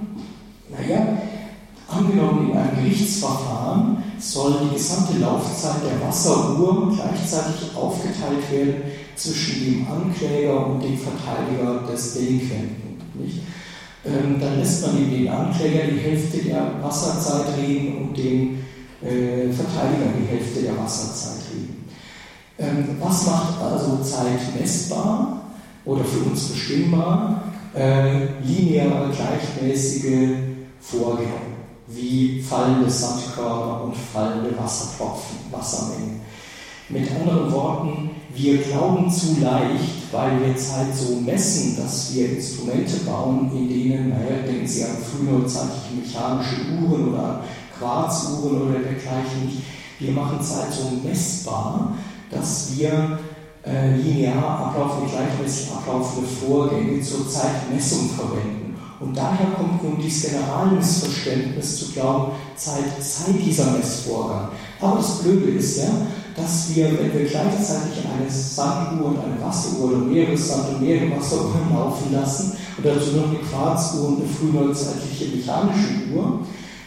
naja, 0.70 1.18
Angenommen, 1.92 2.50
in 2.50 2.56
einem 2.56 2.76
Gerichtsverfahren 2.76 3.98
soll 4.18 4.54
die 4.64 4.74
gesamte 4.74 5.18
Laufzeit 5.18 5.82
der 5.84 6.06
Wasseruhr 6.06 6.90
gleichzeitig 6.94 7.76
aufgeteilt 7.76 8.50
werden 8.50 8.82
zwischen 9.14 9.64
dem 9.64 9.86
Ankläger 9.86 10.66
und 10.68 10.82
dem 10.82 10.96
Verteidiger 10.96 11.86
des 11.92 12.14
Delinquenten. 12.14 12.98
Nicht? 13.14 13.40
Ähm, 14.06 14.40
dann 14.40 14.58
lässt 14.58 14.86
man 14.86 14.96
den 14.96 15.28
Ankläger 15.28 15.84
die 15.92 15.98
Hälfte 15.98 16.38
der 16.38 16.82
Wasserzeit 16.82 17.58
reden 17.58 17.98
und 17.98 18.16
den 18.16 18.64
äh, 19.02 19.52
Verteidiger 19.52 20.10
die 20.18 20.28
Hälfte 20.28 20.62
der 20.62 20.78
Wasserzeit 20.78 21.42
reden. 21.52 21.84
Ähm, 22.58 22.96
was 23.00 23.26
macht 23.26 23.60
also 23.62 24.02
Zeit 24.02 24.58
messbar 24.58 25.42
oder 25.84 26.04
für 26.04 26.30
uns 26.30 26.48
bestimmbar? 26.48 27.42
Äh, 27.74 28.28
lineare, 28.44 29.10
gleichmäßige 29.10 30.30
Vorgänge 30.80 31.51
wie 31.94 32.40
fallende 32.40 32.90
Sandkörner 32.90 33.84
und 33.84 33.96
fallende 33.96 34.56
Wassertropfen, 34.58 35.36
Wassermengen. 35.50 36.20
Mit 36.88 37.10
anderen 37.10 37.52
Worten, 37.52 38.10
wir 38.34 38.58
glauben 38.58 39.10
zu 39.10 39.40
leicht, 39.40 40.12
weil 40.12 40.40
wir 40.40 40.56
Zeit 40.56 40.94
so 40.94 41.16
messen, 41.20 41.76
dass 41.76 42.14
wir 42.14 42.36
Instrumente 42.36 42.98
bauen, 43.06 43.50
in 43.54 43.68
denen, 43.68 44.08
naja, 44.10 44.42
denken 44.46 44.66
Sie 44.66 44.84
an 44.84 44.96
frühneuzeitliche 44.98 45.94
mechanische 46.02 46.56
Uhren 46.80 47.12
oder 47.12 47.22
an 47.22 47.40
Quarzuhren 47.78 48.62
oder 48.62 48.78
dergleichen, 48.80 49.62
wir 49.98 50.12
machen 50.12 50.40
Zeit 50.42 50.72
so 50.72 50.96
messbar, 51.06 51.94
dass 52.30 52.76
wir 52.76 53.18
äh, 53.64 53.96
linear 53.96 54.66
ablaufende, 54.66 55.10
gleichmäßig 55.10 55.70
ablaufende 55.72 56.28
Vorgänge 56.28 57.00
zur 57.00 57.28
Zeitmessung 57.28 58.10
verwenden. 58.10 58.61
Und 59.02 59.16
daher 59.16 59.48
kommt 59.56 59.82
nun 59.82 59.98
dieses 60.00 60.30
Generalmissverständnis 60.30 61.78
zu 61.78 61.92
glauben, 61.92 62.32
Zeit 62.54 62.84
sei 63.00 63.32
dieser 63.32 63.72
Messvorgang. 63.72 64.50
Aber 64.80 64.96
das 64.96 65.18
Blöde 65.22 65.50
ist 65.50 65.78
ja, 65.78 65.90
dass 66.36 66.74
wir, 66.74 66.86
wenn 66.98 67.12
wir 67.12 67.28
gleichzeitig 67.28 68.04
eine 68.06 68.30
Sanduhr 68.30 69.08
und 69.08 69.18
eine 69.18 69.40
Wasseruhr 69.42 69.90
oder 69.90 69.98
mehrere 69.98 70.36
Sand- 70.36 70.68
und 70.74 70.82
mehrere 70.82 71.16
Wasseruhren 71.16 71.74
laufen 71.74 72.12
lassen 72.12 72.52
und 72.76 72.86
dazu 72.86 73.16
noch 73.16 73.28
eine 73.28 73.38
Quarzuhr 73.38 74.08
und 74.08 74.22
eine 74.22 74.28
frühneuzeitliche 74.28 75.36
mechanische 75.36 76.14
Uhr, 76.14 76.40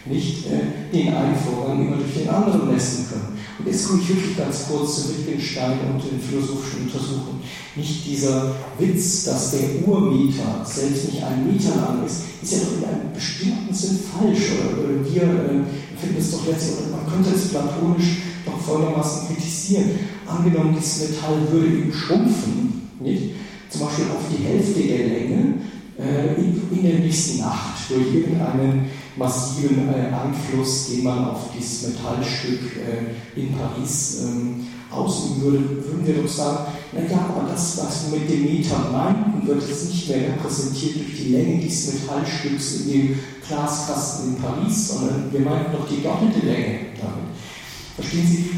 nicht 0.05 0.45
äh, 0.47 0.93
den 0.93 1.13
einen 1.13 1.35
Vorgang 1.35 1.81
immer 1.81 1.97
durch 1.97 2.13
den 2.13 2.29
anderen 2.29 2.71
messen 2.71 3.07
können. 3.09 3.37
Und 3.57 3.67
jetzt 3.67 3.87
komme 3.87 4.01
ich 4.01 4.09
wirklich 4.09 4.37
ganz 4.37 4.65
kurz 4.69 4.95
zu 4.95 5.09
Wittgenstein 5.09 5.79
und 5.93 6.03
den 6.03 6.19
philosophischen 6.19 6.83
Untersuchungen. 6.83 7.41
Nicht 7.75 8.05
dieser 8.05 8.55
Witz, 8.77 9.23
dass 9.23 9.51
der 9.51 9.87
Urmeter 9.87 10.63
selbst 10.63 11.11
nicht 11.11 11.23
ein 11.23 11.47
Meter 11.47 11.75
lang 11.75 12.05
ist, 12.05 12.23
ist 12.41 12.51
ja 12.51 12.59
doch 12.59 12.77
in 12.77 12.85
einem 12.85 13.13
bestimmten 13.13 13.73
Sinn 13.73 13.99
falsch. 14.11 14.51
Oder 14.59 15.05
wir 15.05 15.23
äh, 15.23 15.63
finden 15.99 16.19
es 16.19 16.31
doch 16.31 16.45
letztlich, 16.45 16.77
oder 16.79 16.97
man 16.97 17.11
könnte 17.11 17.35
es 17.35 17.49
platonisch 17.49 18.17
doch 18.45 18.59
folgendermaßen 18.59 19.27
kritisieren. 19.27 19.91
Angenommen, 20.27 20.75
dieses 20.77 21.09
Metall 21.09 21.47
würde 21.51 21.67
eben 21.67 21.93
schrumpfen, 21.93 22.89
nicht? 22.99 23.31
zum 23.69 23.87
Beispiel 23.87 24.05
auf 24.05 24.23
die 24.31 24.43
Hälfte 24.43 24.81
der 24.81 25.07
Länge 25.07 25.53
äh, 25.99 26.35
in, 26.39 26.61
in 26.71 26.83
der 26.83 26.99
nächsten 26.99 27.39
Nacht 27.39 27.89
durch 27.89 28.13
irgendeinen 28.13 28.85
massiven 29.18 29.89
äh, 29.89 30.13
Einfluss, 30.13 30.89
den 30.89 31.03
man 31.03 31.30
auf 31.30 31.51
dieses 31.57 31.89
Metallstück 31.89 32.78
äh, 32.78 33.39
in 33.39 33.53
Paris 33.53 34.24
ähm, 34.24 34.68
ausüben 34.91 35.41
würde, 35.41 35.59
würden 35.59 36.05
wir 36.05 36.22
doch 36.22 36.30
sagen, 36.30 36.72
naja, 36.91 37.30
aber 37.30 37.49
das, 37.49 37.78
was 37.78 38.11
wir 38.11 38.20
mit 38.20 38.30
dem 38.30 38.43
Meter 38.43 38.89
meinten, 38.91 39.45
wird 39.45 39.68
jetzt 39.68 39.89
nicht 39.89 40.09
mehr 40.09 40.30
repräsentiert 40.30 40.95
durch 40.95 41.18
die 41.18 41.32
Länge 41.32 41.61
dieses 41.61 41.93
Metallstücks 41.93 42.82
in 42.82 42.91
dem 42.91 43.20
Glaskasten 43.45 44.36
in 44.36 44.41
Paris, 44.41 44.89
sondern 44.89 45.32
wir 45.32 45.41
meinten 45.41 45.72
doch 45.74 45.88
die 45.88 46.01
doppelte 46.01 46.45
Länge 46.45 46.80
damit. 46.97 47.36
Verstehen 47.95 48.28
Sie, 48.28 48.49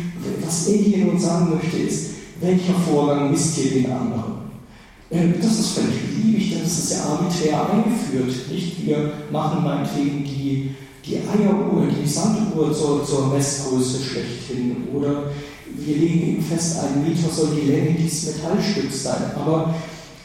was 0.44 0.68
hier 0.68 1.06
nun 1.06 1.20
sagen 1.20 1.56
möchte, 1.56 1.78
ist, 1.78 2.12
welcher 2.40 2.74
Vorgang 2.74 3.32
misst 3.32 3.56
hier 3.56 3.72
den 3.72 3.92
anderen? 3.92 4.37
Äh, 5.10 5.30
das 5.42 5.60
ist 5.60 5.70
völlig 5.70 6.02
beliebig, 6.02 6.52
denn 6.52 6.64
das 6.64 6.78
ist 6.80 6.92
ja 6.92 7.04
arbiträr 7.06 7.70
eingeführt. 7.72 8.52
Nicht? 8.52 8.86
Wir 8.86 9.14
machen 9.32 9.64
meinetwegen 9.64 10.24
die, 10.24 10.76
die 11.06 11.16
Eieruhr, 11.16 11.88
die 11.88 12.08
Sanduhr 12.08 12.74
zur, 12.74 13.06
zur 13.06 13.34
Messgröße 13.34 14.04
schlechthin 14.04 14.88
oder 14.94 15.32
wir 15.76 15.96
legen 15.96 16.28
eben 16.28 16.44
fest, 16.44 16.78
ein 16.80 17.04
Meter 17.04 17.30
soll 17.30 17.56
die 17.56 17.70
Länge 17.70 17.92
dieses 17.92 18.36
Metallstücks 18.36 19.04
sein. 19.04 19.32
Aber 19.36 19.76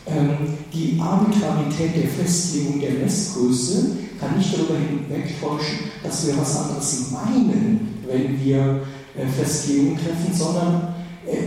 ähm, 0.07 0.55
die 0.73 0.99
Arbitrarität 1.01 1.97
der 1.97 2.09
Festlegung 2.09 2.81
der 2.81 2.93
Messgröße 2.93 3.97
kann 4.19 4.39
nicht 4.39 4.53
darüber 4.55 4.75
hinwegtäuschen, 4.75 5.91
dass 6.03 6.27
wir 6.27 6.37
was 6.39 6.57
anderes 6.57 7.11
meinen, 7.11 8.03
wenn 8.07 8.43
wir 8.43 8.83
äh, 9.17 9.27
Festlegungen 9.27 9.97
treffen, 9.97 10.33
sondern 10.33 10.95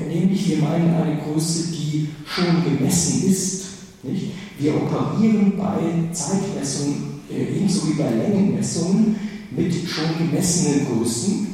nämlich 0.08 0.50
wir 0.50 0.58
meinen 0.58 0.94
eine 0.94 1.18
Größe, 1.18 1.72
die 1.72 2.10
schon 2.26 2.64
gemessen 2.64 3.30
ist. 3.30 3.66
Nicht? 4.04 4.32
Wir 4.58 4.76
operieren 4.76 5.54
bei 5.58 6.14
Zeitmessungen 6.14 7.22
äh, 7.30 7.58
ebenso 7.58 7.88
wie 7.90 7.94
bei 7.94 8.10
Längenmessungen 8.10 9.16
mit 9.52 9.74
schon 9.74 10.18
gemessenen 10.18 10.86
Größen 10.88 11.48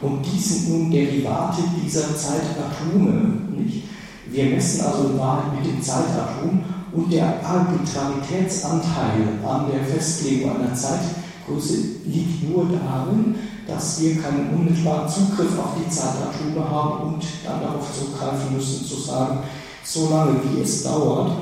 und 0.00 0.24
die 0.24 0.38
sind 0.38 0.68
nun 0.70 0.90
Derivate 0.90 1.62
dieser 1.82 2.14
Zeitatome. 2.16 3.42
Nicht? 3.56 3.84
Wir 4.30 4.44
messen 4.46 4.80
also 4.82 5.08
in 5.10 5.18
Wahrheit 5.18 5.60
mit 5.60 5.72
dem 5.72 5.82
Zeitatom 5.82 6.60
und 6.92 7.12
der 7.12 7.44
Arbitraritätsanteil 7.44 9.38
an 9.46 9.66
der 9.70 9.84
Festlegung 9.84 10.56
einer 10.56 10.74
Zeitgröße 10.74 11.76
liegt 12.06 12.48
nur 12.48 12.66
darin, 12.66 13.34
dass 13.68 14.00
wir 14.00 14.20
keinen 14.20 14.50
unmittelbaren 14.50 15.08
Zugriff 15.08 15.58
auf 15.58 15.76
die 15.78 15.88
Zeitatome 15.88 16.68
haben 16.68 17.12
und 17.12 17.24
dann 17.44 17.60
darauf 17.60 17.86
zurückgreifen 17.94 18.56
müssen, 18.56 18.84
zu 18.84 18.96
sagen, 18.98 19.40
so 19.84 20.08
lange 20.10 20.40
wie 20.42 20.60
es 20.62 20.82
dauert, 20.82 21.32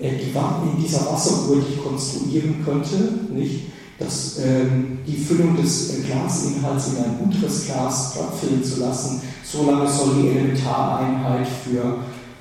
äh, 0.00 0.16
die 0.16 0.34
Warten 0.34 0.70
in 0.70 0.82
dieser 0.82 1.04
Wasseruhr, 1.12 1.56
die 1.56 1.74
ich 1.74 1.84
konstruieren 1.84 2.64
könnte, 2.64 2.96
nicht, 3.32 3.72
dass 3.98 4.38
ähm, 4.38 4.98
die 5.06 5.16
Füllung 5.16 5.56
des 5.56 5.98
äh, 5.98 6.02
Glasinhalts 6.02 6.88
in 6.88 6.96
ein 6.98 7.18
unteres 7.24 7.66
Glas 7.66 8.12
stattfinden 8.14 8.62
zu 8.62 8.80
lassen, 8.80 9.20
so 9.44 9.68
lange 9.70 9.88
soll 9.88 10.14
die 10.22 10.28
Elementareinheit 10.28 11.46
für 11.46 11.98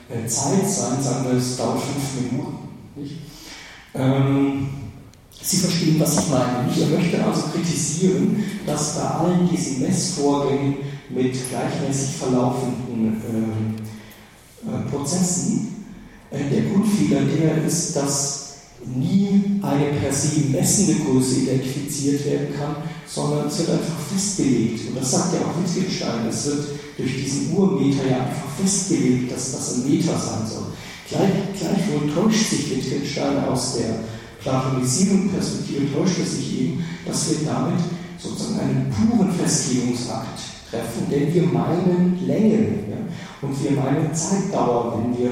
äh, 0.09 0.27
Zeit 0.27 0.69
sein, 0.69 1.01
sagen 1.01 1.25
wir, 1.29 1.37
es 1.37 1.57
dauert 1.57 1.79
fünf 1.79 2.31
Minuten. 2.31 2.57
Nicht? 2.95 3.15
Ähm, 3.95 4.69
Sie 5.43 5.57
verstehen, 5.57 5.99
was 5.99 6.19
ich 6.19 6.29
meine. 6.29 6.69
Ich 6.71 6.87
möchte 6.89 7.23
also 7.23 7.41
kritisieren, 7.53 8.43
dass 8.65 8.95
bei 8.95 9.01
allen 9.01 9.49
diesen 9.49 9.81
Messvorgängen 9.81 10.75
mit 11.09 11.35
gleichmäßig 11.49 12.15
verlaufenden 12.17 13.81
äh, 14.63 14.69
äh, 14.69 14.89
Prozessen 14.89 15.85
äh, 16.29 16.37
der 16.49 16.71
Grundfehler 16.71 17.21
der 17.21 17.63
ist, 17.65 17.95
dass 17.95 18.41
nie 18.95 19.59
eine 19.61 19.99
per 19.99 20.11
se 20.11 20.41
messende 20.51 20.95
Größe 21.03 21.41
identifiziert 21.41 22.25
werden 22.25 22.47
kann, 22.57 22.75
sondern 23.07 23.47
es 23.47 23.59
wird 23.59 23.71
einfach 23.71 23.99
festgelegt. 24.11 24.89
Und 24.89 24.97
das 24.97 25.11
sagt 25.11 25.33
ja 25.33 25.41
auch 25.41 25.55
Wittgenstein, 25.61 26.27
es 26.29 26.45
wird 26.45 26.65
durch 26.97 27.15
diesen 27.23 27.53
Urmeter 27.55 28.09
ja 28.09 28.25
einfach 28.25 28.49
festgelegt, 28.59 29.31
dass 29.31 29.51
das 29.51 29.75
ein 29.75 29.89
Meter 29.89 30.17
sein 30.17 30.47
soll. 30.47 30.67
Gleich, 31.09 31.31
gleichwohl 31.59 32.11
täuscht 32.13 32.49
sich 32.49 32.69
Wittgenstein 32.71 33.43
aus 33.43 33.77
der 33.77 33.99
platonisierenden 34.41 35.31
Perspektive, 35.31 35.93
täuscht 35.93 36.19
es 36.19 36.37
sich 36.37 36.61
eben, 36.61 36.85
dass 37.05 37.29
wir 37.29 37.47
damit 37.47 37.79
sozusagen 38.17 38.59
einen 38.59 38.89
puren 38.89 39.31
Festlegungsakt 39.31 40.39
treffen, 40.69 41.09
denn 41.09 41.33
wir 41.33 41.43
meinen 41.43 42.19
Längen 42.25 42.85
ja? 42.89 43.47
und 43.47 43.63
wir 43.63 43.71
meinen 43.71 44.13
Zeitdauer, 44.13 44.97
wenn 44.97 45.17
wir 45.17 45.31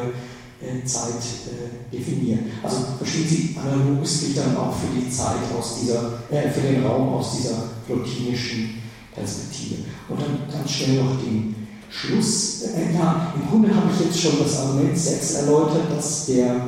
äh, 0.62 0.84
Zeit 0.86 1.22
äh, 1.48 1.96
definieren. 1.96 2.52
Also 2.62 2.78
verstehen 2.98 3.28
Sie, 3.28 3.56
analoges 3.58 4.22
gilt 4.22 4.38
dann 4.38 4.58
auch 4.58 4.74
für 4.74 5.00
die 5.00 5.10
Zeit 5.10 5.38
aus 5.58 5.80
dieser, 5.82 6.20
äh, 6.30 6.50
für 6.50 6.62
den 6.62 6.86
Raum 6.86 7.14
aus 7.14 7.38
dieser 7.38 7.56
plotinischen 7.88 8.82
Perspektive. 9.16 9.84
Und 10.10 10.22
dann 10.22 10.40
ganz 10.52 10.70
schnell 10.70 11.04
noch 11.04 11.18
den 11.22 11.56
Schluss. 11.90 12.64
Äh, 12.64 12.94
ja, 12.94 13.34
im 13.36 13.50
Grunde 13.50 13.74
habe 13.74 13.88
ich 13.94 14.06
jetzt 14.06 14.22
schon 14.22 14.40
das 14.44 14.60
Argument 14.60 14.98
6 14.98 15.34
erläutert, 15.36 15.96
dass 15.96 16.26
der, 16.26 16.68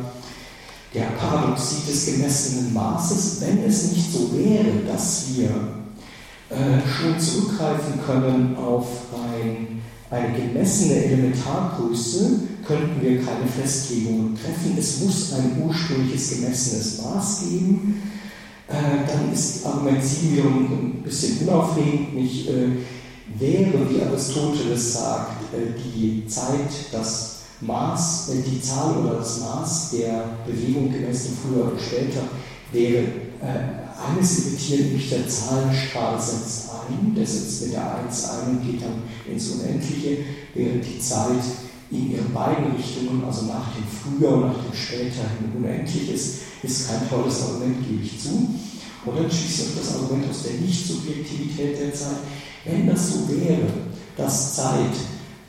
der 0.93 1.05
Paradoxie 1.17 1.89
des 1.89 2.05
gemessenen 2.05 2.73
Maßes, 2.73 3.41
wenn 3.41 3.63
es 3.63 3.91
nicht 3.91 4.11
so 4.11 4.29
wäre, 4.37 4.83
dass 4.85 5.27
wir 5.35 5.49
äh, 6.49 6.81
schon 6.85 7.19
zurückgreifen 7.19 7.93
können 8.05 8.57
auf 8.57 8.87
ein, 9.13 9.81
eine 10.09 10.37
gemessene 10.37 10.95
Elementargröße, 11.05 12.41
könnten 12.65 13.01
wir 13.01 13.23
keine 13.23 13.47
Festlegungen 13.47 14.35
treffen. 14.35 14.75
Es 14.77 14.99
muss 14.99 15.33
ein 15.33 15.63
ursprüngliches 15.65 16.31
gemessenes 16.31 17.01
Maß 17.01 17.41
geben. 17.49 18.01
Äh, 18.67 19.07
dann 19.07 19.33
ist 19.33 19.65
Argument 19.65 20.03
7 20.03 20.33
wiederum 20.33 20.65
ein 20.65 21.03
bisschen 21.03 21.47
unaufregend. 21.47 22.15
Nicht, 22.15 22.49
äh, 22.49 22.67
wäre, 23.39 23.89
wie 23.89 24.01
Aristoteles 24.01 24.93
sagt, 24.93 25.53
äh, 25.53 25.79
die 25.79 26.25
Zeit, 26.27 26.69
das 26.91 27.40
Maß, 27.61 28.31
die 28.45 28.61
Zahl 28.61 28.97
oder 28.97 29.15
das 29.15 29.39
Maß 29.39 29.91
der 29.91 30.23
Bewegung 30.45 30.91
gemessen 30.91 31.37
früher 31.41 31.67
oder 31.67 31.79
später, 31.79 32.21
wäre 32.71 33.03
äh, 33.41 33.81
eines 34.01 34.47
imitieren, 34.47 34.87
nämlich 34.87 35.09
der 35.09 35.27
Zahlenstrahl 35.27 36.19
setzt 36.19 36.69
ein, 36.71 37.13
der 37.15 37.25
setzt 37.25 37.63
mit 37.63 37.73
der 37.73 37.95
1 37.97 38.29
ein 38.29 38.49
und 38.49 38.65
geht 38.65 38.81
dann 38.81 39.03
ins 39.29 39.49
Unendliche, 39.49 40.17
während 40.55 40.83
die 40.85 40.99
Zeit 40.99 41.43
in 41.91 42.11
ihren 42.11 42.33
beiden 42.33 42.71
Richtungen, 42.75 43.23
also 43.25 43.45
nach 43.45 43.75
dem 43.75 43.83
Früher 43.83 44.33
und 44.33 44.47
nach 44.47 44.63
dem 44.63 44.73
Später 44.73 45.27
hin 45.37 45.51
unendlich 45.55 46.13
ist, 46.13 46.35
ist 46.63 46.87
kein 46.87 47.07
tolles 47.09 47.41
Argument, 47.43 47.85
gebe 47.87 48.03
ich 48.03 48.19
zu. 48.19 48.29
Und 49.05 49.17
dann 49.17 49.29
schließt 49.29 49.61
auch 49.61 49.81
das 49.81 49.95
Argument 49.95 50.29
aus 50.29 50.43
der 50.43 50.61
Nicht-Subjektivität 50.61 51.79
der 51.79 51.93
Zeit. 51.93 52.21
Wenn 52.63 52.87
das 52.87 53.11
so 53.11 53.27
wäre, 53.29 53.67
dass 54.15 54.55
Zeit 54.55 54.93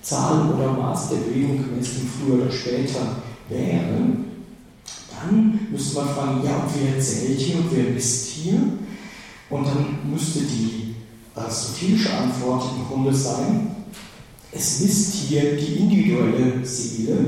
Zahl 0.03 0.53
oder 0.53 0.73
Maß 0.73 1.11
der 1.11 1.17
Bewegung 1.17 1.65
gemäß 1.65 1.95
dem 1.95 2.09
Früher 2.09 2.43
oder 2.43 2.51
Später 2.51 3.23
wäre, 3.49 4.17
dann 5.11 5.69
müsste 5.71 5.97
man 5.97 6.09
fragen, 6.09 6.41
ja, 6.45 6.57
und 6.57 6.71
wer 6.75 7.01
zählt 7.01 7.39
hier 7.39 7.57
und 7.57 7.69
wer 7.71 7.93
misst 7.95 8.27
hier? 8.29 8.55
Und 9.49 9.67
dann 9.67 10.11
müsste 10.11 10.41
die 10.41 10.97
aristotelische 11.35 12.13
Antwort 12.17 12.65
im 12.77 12.87
Grunde 12.87 13.15
sein, 13.15 13.77
es 14.51 14.81
misst 14.81 15.15
hier 15.15 15.57
die 15.57 15.79
individuelle 15.79 16.65
Seele 16.65 17.19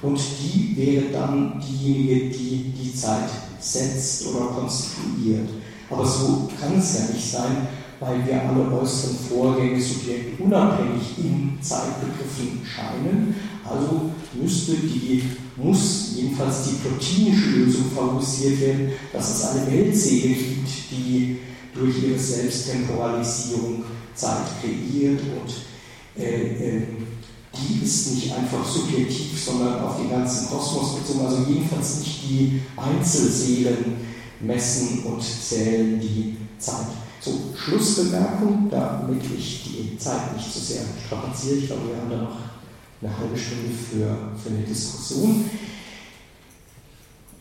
und 0.00 0.18
die 0.40 0.76
wäre 0.76 1.12
dann 1.12 1.60
diejenige, 1.60 2.30
die 2.30 2.72
die 2.72 2.94
Zeit 2.94 3.30
setzt 3.60 4.26
oder 4.26 4.46
konstituiert. 4.46 5.48
Aber 5.88 6.04
so 6.04 6.48
kann 6.58 6.78
es 6.78 6.98
ja 6.98 7.14
nicht 7.14 7.30
sein, 7.30 7.68
weil 8.04 8.26
wir 8.26 8.42
alle 8.42 8.80
äußeren 8.80 9.16
Vorgänge 9.28 9.80
subjektunabhängig 9.80 11.18
in 11.18 11.58
Zeitbegriffen 11.60 12.60
scheinen. 12.64 13.34
Also 13.64 14.10
müsste 14.34 14.72
die, 14.72 15.22
muss 15.56 16.14
jedenfalls 16.16 16.64
die 16.64 16.76
plotinische 16.76 17.50
Lösung 17.50 17.84
favorisiert 17.94 18.60
werden, 18.60 18.92
dass 19.12 19.36
es 19.36 19.44
eine 19.44 19.70
Weltseele 19.70 20.34
gibt, 20.34 20.68
die 20.90 21.38
durch 21.74 22.02
ihre 22.02 22.18
Selbsttemporalisierung 22.18 23.84
Zeit 24.14 24.46
kreiert 24.60 25.20
und 25.20 26.20
äh, 26.22 26.76
äh, 26.76 26.82
die 27.54 27.84
ist 27.84 28.14
nicht 28.14 28.34
einfach 28.34 28.66
subjektiv, 28.66 29.38
sondern 29.38 29.80
auf 29.80 29.98
den 29.98 30.10
ganzen 30.10 30.48
Kosmos 30.48 30.96
bezogen, 30.96 31.26
also 31.26 31.44
jedenfalls 31.48 32.00
nicht 32.00 32.22
die 32.28 32.60
Einzelseelen 32.76 33.96
messen 34.40 35.04
und 35.04 35.22
zählen 35.22 36.00
die 36.00 36.36
Zeit. 36.58 36.86
So, 37.24 37.38
Schlussbemerkung, 37.56 38.68
damit 38.68 39.22
ich 39.38 39.62
die 39.62 39.96
Zeit 39.96 40.34
nicht 40.36 40.52
zu 40.52 40.58
so 40.58 40.74
sehr 40.74 40.82
strapaziere. 41.06 41.54
Ich 41.54 41.66
glaube, 41.68 41.82
wir 41.88 41.96
haben 41.96 42.10
da 42.10 42.16
noch 42.16 42.36
eine 43.00 43.16
halbe 43.16 43.38
Stunde 43.38 43.70
für, 43.70 44.40
für 44.42 44.52
eine 44.52 44.66
Diskussion. 44.66 45.48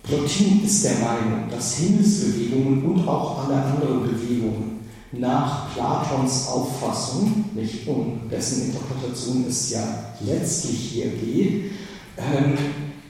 Plotin 0.04 0.64
ist 0.64 0.86
der 0.86 1.00
Meinung, 1.00 1.50
dass 1.50 1.78
Himmelsbewegungen 1.78 2.86
und 2.86 3.08
auch 3.08 3.46
alle 3.46 3.56
anderen 3.56 4.04
Bewegungen 4.04 4.82
nach 5.14 5.74
Platons 5.74 6.48
Auffassung, 6.48 7.46
nicht 7.56 7.88
um 7.88 8.30
dessen 8.30 8.66
Interpretation 8.68 9.46
es 9.48 9.72
ja 9.72 9.84
letztlich 10.22 10.78
hier 10.78 11.08
geht, 11.08 11.72
ähm, 12.18 12.58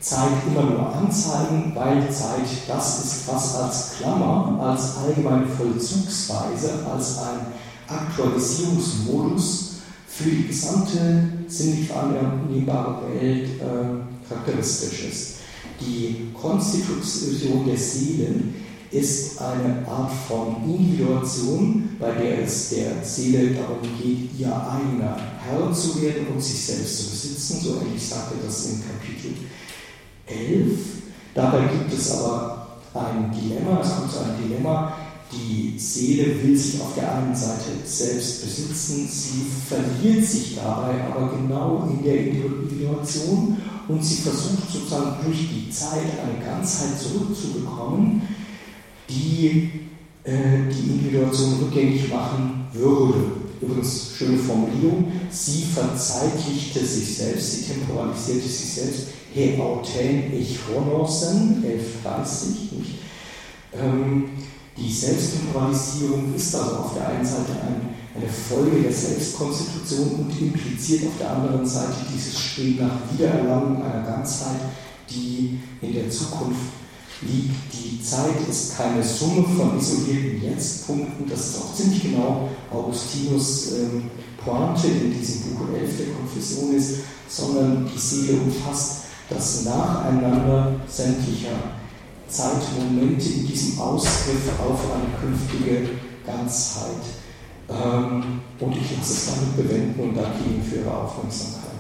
Zeit 0.02 0.32
immer 0.48 0.64
nur 0.64 0.94
anzeigen, 0.96 1.74
weil 1.76 2.10
Zeit 2.12 2.48
das 2.68 3.06
ist, 3.06 3.28
was 3.28 3.56
als 3.56 3.92
Klammer, 3.98 4.60
als 4.60 4.98
allgemeine 4.98 5.46
Vollzugsweise, 5.48 6.72
als 6.92 7.20
ein 7.20 7.46
Aktualisierungsmodus 7.88 9.76
für 10.08 10.30
die 10.30 10.48
gesamte 10.48 11.30
sinnlich 11.48 11.88
vereinnehmbare 11.88 13.04
Welt 13.14 13.50
äh, 13.60 14.28
charakteristisch 14.28 15.06
ist. 15.06 15.36
Die 15.80 16.32
Konstitution 16.34 17.66
der 17.66 17.78
Seelen 17.78 18.56
ist 18.92 19.40
eine 19.40 19.88
Art 19.88 20.12
von 20.28 20.58
Individuation, 20.66 21.96
bei 21.98 22.12
der 22.12 22.44
es 22.44 22.72
der 22.72 23.04
Seele 23.04 23.52
darum 23.52 23.80
geht, 24.02 24.38
ihr 24.38 24.48
eigener 24.48 25.16
Herr 25.40 25.72
zu 25.72 26.02
werden 26.02 26.28
und 26.28 26.42
sich 26.42 26.60
selbst 26.60 26.98
zu 26.98 27.10
besitzen. 27.12 27.62
So 27.62 27.82
ähnlich 27.82 28.06
sagte 28.06 28.36
das 28.46 28.66
in 28.66 28.82
Kapitel 28.82 29.34
11. 30.32 30.80
Dabei 31.34 31.62
gibt 31.68 31.94
es 31.94 32.12
aber 32.12 32.80
ein 32.94 33.32
Dilemma, 33.32 33.80
es 33.82 33.96
kommt 33.96 34.12
zu 34.12 34.20
einem 34.20 34.44
Dilemma, 34.44 34.94
die 35.32 35.80
Seele 35.80 36.44
will 36.44 36.58
sich 36.58 36.82
auf 36.82 36.94
der 36.96 37.16
einen 37.16 37.36
Seite 37.36 37.72
selbst 37.86 38.44
besitzen, 38.44 39.08
sie 39.08 39.46
verliert 39.66 40.26
sich 40.26 40.56
dabei 40.56 41.06
aber 41.06 41.32
genau 41.38 41.90
in 41.90 42.04
der 42.04 42.28
Individuation 42.28 43.58
und 43.88 44.04
sie 44.04 44.22
versucht 44.22 44.70
sozusagen 44.72 45.24
durch 45.26 45.38
die 45.50 45.70
Zeit 45.70 46.04
eine 46.22 46.44
Ganzheit 46.44 47.00
zurückzubekommen, 47.00 48.22
die 49.10 49.70
äh, 50.24 50.70
die 50.70 50.92
Individuation 50.92 51.60
rückgängig 51.64 52.10
machen 52.10 52.66
würde. 52.74 53.32
Übrigens, 53.62 54.12
schöne 54.18 54.38
Formulierung, 54.38 55.12
sie 55.30 55.64
verzeitlichte 55.64 56.86
sich 56.86 57.18
selbst, 57.18 57.52
sie 57.54 57.74
temporalisierte 57.74 58.48
sich 58.48 58.74
selbst, 58.74 59.08
he 59.34 59.58
auten 59.60 60.34
ich 60.34 60.60
honosen, 60.68 61.64
1130. 61.64 62.72
Nicht? 62.72 63.00
Ähm, 63.74 64.30
die 64.78 64.92
Selbsttemporalisierung 64.92 66.34
ist 66.36 66.56
also 66.56 66.76
auf 66.78 66.94
der 66.94 67.10
einen 67.10 67.26
Seite 67.26 67.52
ein, 67.52 67.96
eine 68.16 68.30
Folge 68.30 68.82
der 68.82 68.92
Selbstkonstitution 68.92 70.26
und 70.26 70.42
impliziert 70.42 71.08
auf 71.08 71.18
der 71.20 71.32
anderen 71.32 71.66
Seite 71.66 72.06
dieses 72.14 72.40
Streben 72.40 72.88
nach 72.88 72.98
Wiedererlangung 73.12 73.84
einer 73.84 74.04
Ganzheit, 74.04 74.60
die 75.10 75.60
in 75.82 75.94
der 75.94 76.10
Zukunft 76.10 76.60
liegt. 77.22 77.56
Die 77.72 78.04
Zeit 78.04 78.48
ist 78.50 78.78
keine 78.78 79.04
Summe 79.04 79.44
von 79.44 79.78
isolierten 79.78 80.42
Jetztpunkten, 80.42 81.30
das 81.30 81.50
ist 81.50 81.62
auch 81.62 81.76
ziemlich 81.76 82.02
genau 82.04 82.50
Augustinus 82.72 83.74
ähm, 83.74 84.04
Pointe 84.44 84.88
in 84.88 85.14
diesem 85.18 85.42
Buch 85.52 85.68
11 85.74 85.98
der 85.98 86.08
Konfession 86.16 86.76
ist, 86.76 86.96
sondern 87.30 87.90
die 87.94 88.00
Seele 88.00 88.40
umfasst 88.40 89.01
das 89.34 89.64
Nacheinander 89.66 90.74
sämtlicher 90.88 91.56
Zeitmomente 92.28 93.30
in 93.30 93.48
diesem 93.48 93.80
Ausgriff 93.80 94.60
auf 94.60 94.80
eine 94.94 95.20
künftige 95.20 95.90
Ganzheit. 96.26 97.02
Ähm, 97.70 98.42
und 98.60 98.76
ich 98.76 98.98
lasse 98.98 99.14
es 99.14 99.34
damit 99.34 99.56
bewenden 99.56 100.00
und 100.00 100.16
danke 100.16 100.44
Ihnen 100.46 100.64
für 100.64 100.78
Ihre 100.78 100.94
Aufmerksamkeit. 100.94 101.72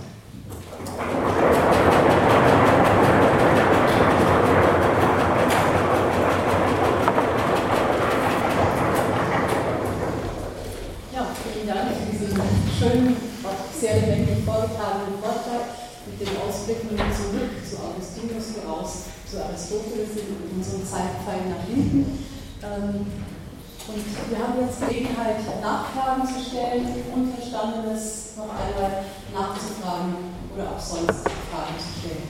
Ja, 11.13 11.27
vielen 11.53 11.67
Dank 11.67 11.89
für 11.91 12.11
diesen 12.11 12.41
schönen, 12.79 13.17
auch 13.43 13.79
sehr 13.79 13.95
lebendig 13.95 14.45
vorgetragenen 14.45 15.19
Vortrag 15.21 15.81
mit 16.05 16.19
den 16.19 16.37
Ausblicken 16.37 16.97
zurück 16.97 17.51
zu 17.67 17.77
Augustinus 17.77 18.57
voraus 18.57 19.05
zu 19.29 19.43
Aristoteles 19.43 20.09
in 20.17 20.57
unserem 20.57 20.85
Zeitpfeil 20.85 21.49
nach 21.49 21.65
hinten. 21.67 22.25
Ähm, 22.63 23.05
und 23.87 24.05
wir 24.29 24.37
haben 24.37 24.61
jetzt 24.61 24.79
Gelegenheit, 24.79 25.39
Nachfragen 25.61 26.25
zu 26.27 26.39
stellen, 26.39 26.87
Unverstandenes 27.13 28.33
noch 28.37 28.49
einmal 28.49 29.05
nachzufragen 29.33 30.15
oder 30.53 30.71
auch 30.71 30.79
sonst 30.79 31.23
Fragen 31.49 31.77
zu 31.77 31.99
stellen. 31.99 32.27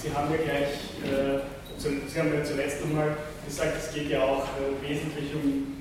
Sie 0.00 0.14
haben 0.14 0.30
ja 0.30 0.36
gleich, 0.36 0.70
äh, 1.02 1.40
Sie 1.78 2.18
haben 2.18 2.32
ja 2.32 2.44
nochmal 2.98 3.16
gesagt, 3.46 3.76
es 3.78 3.94
geht 3.94 4.10
ja 4.10 4.22
auch 4.22 4.44
äh, 4.44 4.88
wesentlich 4.88 5.34
um 5.34 5.76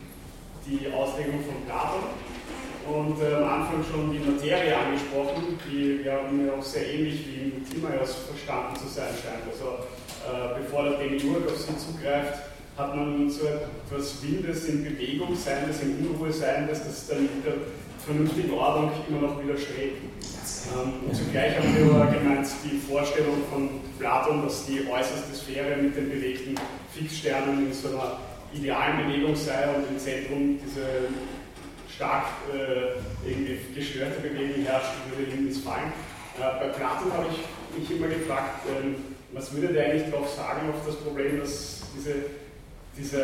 die 0.66 0.92
Auslegung 0.92 1.42
von 1.44 1.66
Platon 1.66 2.04
und 2.88 3.22
äh, 3.22 3.36
am 3.36 3.62
Anfang 3.62 3.84
schon 3.90 4.12
die 4.12 4.20
Materie 4.20 4.76
angesprochen, 4.76 5.58
die 5.66 6.04
ja 6.06 6.22
mir 6.30 6.54
auch 6.54 6.64
sehr 6.64 6.88
ähnlich 6.88 7.26
wie 7.28 7.50
im 7.50 7.70
Timaeus 7.70 8.16
verstanden 8.28 8.76
zu 8.76 8.88
sein 8.88 9.14
scheint. 9.22 9.44
Also 9.50 9.88
äh, 10.28 10.62
bevor 10.62 10.84
der 10.84 11.00
Demiurg 11.00 11.48
auf 11.48 11.58
sie 11.58 11.78
zugreift, 11.78 12.40
hat 12.78 12.96
man 12.96 13.30
so 13.30 13.48
etwas 13.48 14.22
Wildes 14.22 14.66
in 14.66 14.84
Bewegung 14.84 15.36
sein, 15.36 15.66
das 15.68 15.82
in 15.82 16.08
Unruhe 16.08 16.32
sein, 16.32 16.68
dass 16.68 16.86
das 16.86 17.08
dann 17.08 17.24
mit 17.24 17.46
der 17.46 17.54
vernünftigen 18.08 18.54
Ordnung 18.54 18.92
immer 19.10 19.28
noch 19.28 19.44
widerstrebt. 19.44 20.02
Ähm, 20.02 21.14
zugleich 21.14 21.58
haben 21.58 21.76
wir 21.76 21.94
aber 21.94 22.12
gemeint, 22.12 22.48
die 22.64 22.78
Vorstellung 22.78 23.36
von 23.52 23.70
Platon, 24.00 24.44
dass 24.44 24.66
die 24.66 24.88
äußerste 24.90 25.36
Sphäre 25.36 25.76
mit 25.78 25.96
den 25.96 26.10
bewegten 26.10 26.56
Fixsternen 26.94 27.68
in 27.68 27.74
so 27.74 27.90
einer 27.90 28.20
idealen 28.54 29.06
Bewegung 29.06 29.36
sei 29.36 29.68
und 29.76 29.88
im 29.90 30.00
Zentrum 30.00 30.58
diese 30.64 31.12
stark 31.94 32.28
äh, 32.54 33.28
irgendwie 33.28 33.60
gestörte 33.76 34.22
Bewegung 34.22 34.64
herrscht, 34.64 34.94
würde 35.16 35.32
ihm 35.32 35.46
missfallen. 35.46 35.92
Äh, 36.38 36.64
bei 36.64 36.70
Platon 36.70 37.12
habe 37.12 37.26
ich 37.30 37.80
mich 37.80 38.00
immer 38.00 38.08
gefragt, 38.08 38.68
ähm, 38.70 38.96
was 39.34 39.54
würde 39.54 39.74
der 39.74 39.86
eigentlich 39.86 40.10
darauf 40.10 40.34
sagen, 40.34 40.70
auf 40.70 40.86
das 40.86 40.96
Problem, 40.96 41.40
dass 41.40 41.82
diese, 41.96 42.14
diese 43.00 43.24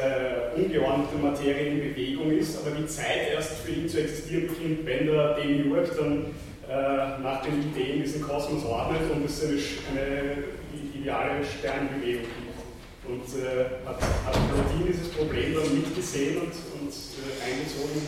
ungeordnete 0.55 1.17
Materie 1.21 1.67
in 1.67 1.80
Bewegung 1.80 2.32
ist, 2.32 2.57
aber 2.57 2.76
die 2.76 2.88
Zeit 2.88 3.34
erst 3.34 3.53
für 3.65 3.71
ihn 3.71 3.89
zu 3.89 4.01
existieren 4.01 4.47
beginnt, 4.47 4.86
wenn 4.86 5.07
der 5.07 5.36
Demiurg 5.36 5.89
dann 5.97 6.26
äh, 6.69 7.21
nach 7.21 7.41
den 7.41 7.59
Ideen 7.61 8.03
diesen 8.03 8.21
Kosmos 8.21 8.63
ordnet 8.65 9.01
und 9.13 9.26
es 9.26 9.43
eine, 9.43 9.53
eine 9.91 10.45
ideale 10.95 11.43
Sternbewegung 11.43 12.24
gibt. 12.24 12.53
Und 13.05 13.41
äh, 13.41 13.86
hat, 13.86 14.01
hat 14.01 14.34
Plotin 14.34 14.88
dieses 14.88 15.09
Problem 15.09 15.53
dann 15.55 15.76
mitgesehen 15.76 16.38
und, 16.38 16.53
und 16.80 16.89
äh, 16.89 17.43
eingezogen 17.43 18.01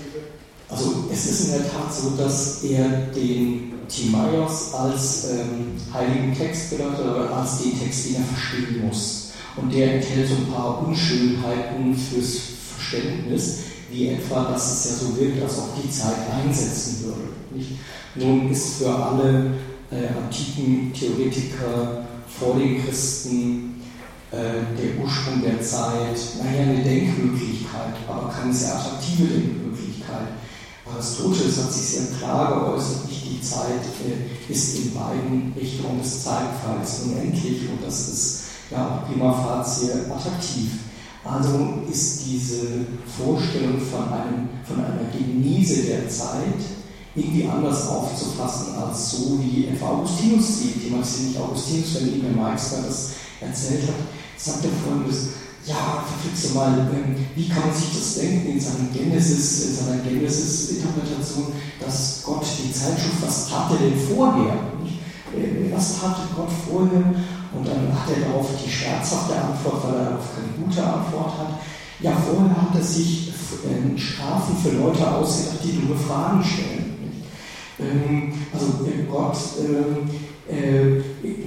also 0.69 1.05
es 1.11 1.25
ist 1.27 1.45
in 1.45 1.51
der 1.61 1.71
Tat 1.71 1.93
so, 1.93 2.11
dass 2.17 2.63
er 2.63 2.89
den 3.15 3.73
Timaios 3.87 4.73
als 4.73 5.29
ähm, 5.31 5.75
heiligen 5.93 6.33
Text 6.35 6.71
bedeutet 6.71 7.05
oder 7.05 7.35
als 7.35 7.61
den 7.61 7.79
Text, 7.79 8.07
den 8.07 8.15
er 8.15 8.23
verstehen 8.23 8.87
muss. 8.87 9.24
Und 9.57 9.73
der 9.73 9.95
enthält 9.95 10.27
so 10.27 10.35
ein 10.35 10.51
paar 10.51 10.85
Unschönheiten 10.85 11.95
fürs 11.95 12.39
Verständnis, 12.75 13.59
wie 13.89 14.09
etwa, 14.09 14.51
dass 14.51 14.85
es 14.85 14.91
ja 14.91 15.07
so 15.07 15.17
wirkt, 15.19 15.41
als 15.41 15.57
ob 15.59 15.81
die 15.81 15.89
Zeit 15.89 16.17
einsetzen 16.33 17.05
würde. 17.05 17.29
Nicht? 17.53 17.71
Nun 18.15 18.51
ist 18.51 18.77
für 18.77 18.93
alle 18.93 19.53
äh, 19.91 20.07
antiken 20.17 20.91
Theoretiker 20.93 22.05
vor 22.27 22.57
den 22.57 22.83
Christen 22.83 23.81
äh, 24.31 24.35
der 24.35 25.01
Ursprung 25.01 25.41
der 25.41 25.61
Zeit, 25.61 26.19
naja, 26.43 26.63
eine 26.63 26.83
Denkmöglichkeit, 26.83 27.93
aber 28.07 28.29
keine 28.29 28.53
sehr 28.53 28.75
attraktive 28.75 29.27
Denkmöglichkeit. 29.27 30.27
Aristoteles 30.85 31.63
hat 31.63 31.71
sich 31.71 31.83
sehr 31.83 32.17
klar 32.17 32.59
geäußert, 32.59 33.07
nicht 33.07 33.25
die 33.25 33.41
Zeit 33.41 33.81
äh, 34.05 34.51
ist 34.51 34.77
in 34.77 34.93
beiden 34.93 35.53
Richtungen 35.59 36.01
des 36.01 36.23
Zeitpfeils 36.23 37.03
unendlich 37.05 37.69
und 37.69 37.85
das 37.85 38.09
ist 38.09 38.44
ja 38.71 39.03
prima 39.07 39.31
facie 39.31 39.91
attraktiv. 40.09 40.71
Also 41.23 41.83
ist 41.91 42.25
diese 42.25 42.85
Vorstellung 43.17 43.79
von, 43.79 44.13
einem, 44.13 44.49
von 44.63 44.77
einer 44.77 45.09
Genese 45.11 45.83
der 45.83 46.07
Zeit 46.07 46.61
irgendwie 47.15 47.47
anders 47.47 47.87
aufzufassen 47.87 48.75
als 48.75 49.11
so 49.11 49.39
wie 49.41 49.67
etwa 49.67 49.87
Augustinus 49.87 50.59
sieht. 50.59 50.83
Jemand 50.83 51.03
ist 51.03 51.21
nicht 51.21 51.39
Augustinus, 51.39 51.95
wenn 51.95 52.13
ihm 52.13 52.21
der 52.21 52.31
Meister 52.31 52.83
das 52.85 53.13
erzählt 53.41 53.87
hat, 53.87 53.95
sagt 54.37 54.65
er 54.65 54.71
folgendes, 54.85 55.29
ja, 55.65 56.05
verflixe 56.05 56.53
mal, 56.53 56.77
ähm, 56.93 57.15
wie 57.35 57.49
kann 57.49 57.67
man 57.67 57.75
sich 57.75 57.89
das 57.97 58.15
denken 58.19 58.51
in 58.51 58.59
seiner 58.59 58.87
Genesis, 58.93 59.65
in 59.65 59.75
seiner 59.75 60.03
Genesis-Interpretation, 60.03 61.53
dass 61.79 62.21
Gott 62.23 62.45
die 62.63 62.71
Zeit 62.71 62.99
schuf, 62.99 63.25
was 63.25 63.49
tat 63.49 63.71
er 63.71 63.77
denn 63.77 64.15
vorher? 64.15 64.53
Äh, 65.33 65.73
was 65.73 65.99
tat 65.99 66.17
Gott 66.35 66.49
vorher? 66.69 67.15
Und 67.55 67.67
dann 67.67 67.93
hat 67.93 68.09
er 68.15 68.27
darauf 68.27 68.49
die 68.63 68.69
scherzhafte 68.69 69.35
Antwort, 69.35 69.83
weil 69.83 69.99
er 69.99 70.05
darauf 70.05 70.25
keine 70.35 70.65
gute 70.65 70.83
Antwort 70.83 71.37
hat. 71.37 71.59
Ja, 71.99 72.11
vorher 72.11 72.61
hat 72.61 72.75
er 72.75 72.83
sich 72.83 73.31
äh, 73.63 73.97
Strafen 73.97 74.57
für 74.61 74.77
Leute 74.77 75.09
ausgedacht, 75.09 75.63
die 75.63 75.79
dumme 75.79 75.95
Fragen 75.95 76.43
stellen. 76.43 77.23
Ähm, 77.79 78.33
also 78.53 78.65
Gott, 79.09 79.37
ähm, 79.59 80.09
äh, 80.47 81.01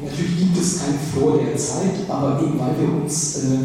natürlich 0.04 0.38
gibt 0.38 0.58
es 0.58 0.80
kein 0.80 0.98
Vor 1.14 1.38
der 1.38 1.56
Zeit, 1.56 1.94
aber 2.08 2.42
eben 2.42 2.58
weil 2.58 2.74
wir 2.80 2.92
uns 3.02 3.38
äh, 3.38 3.58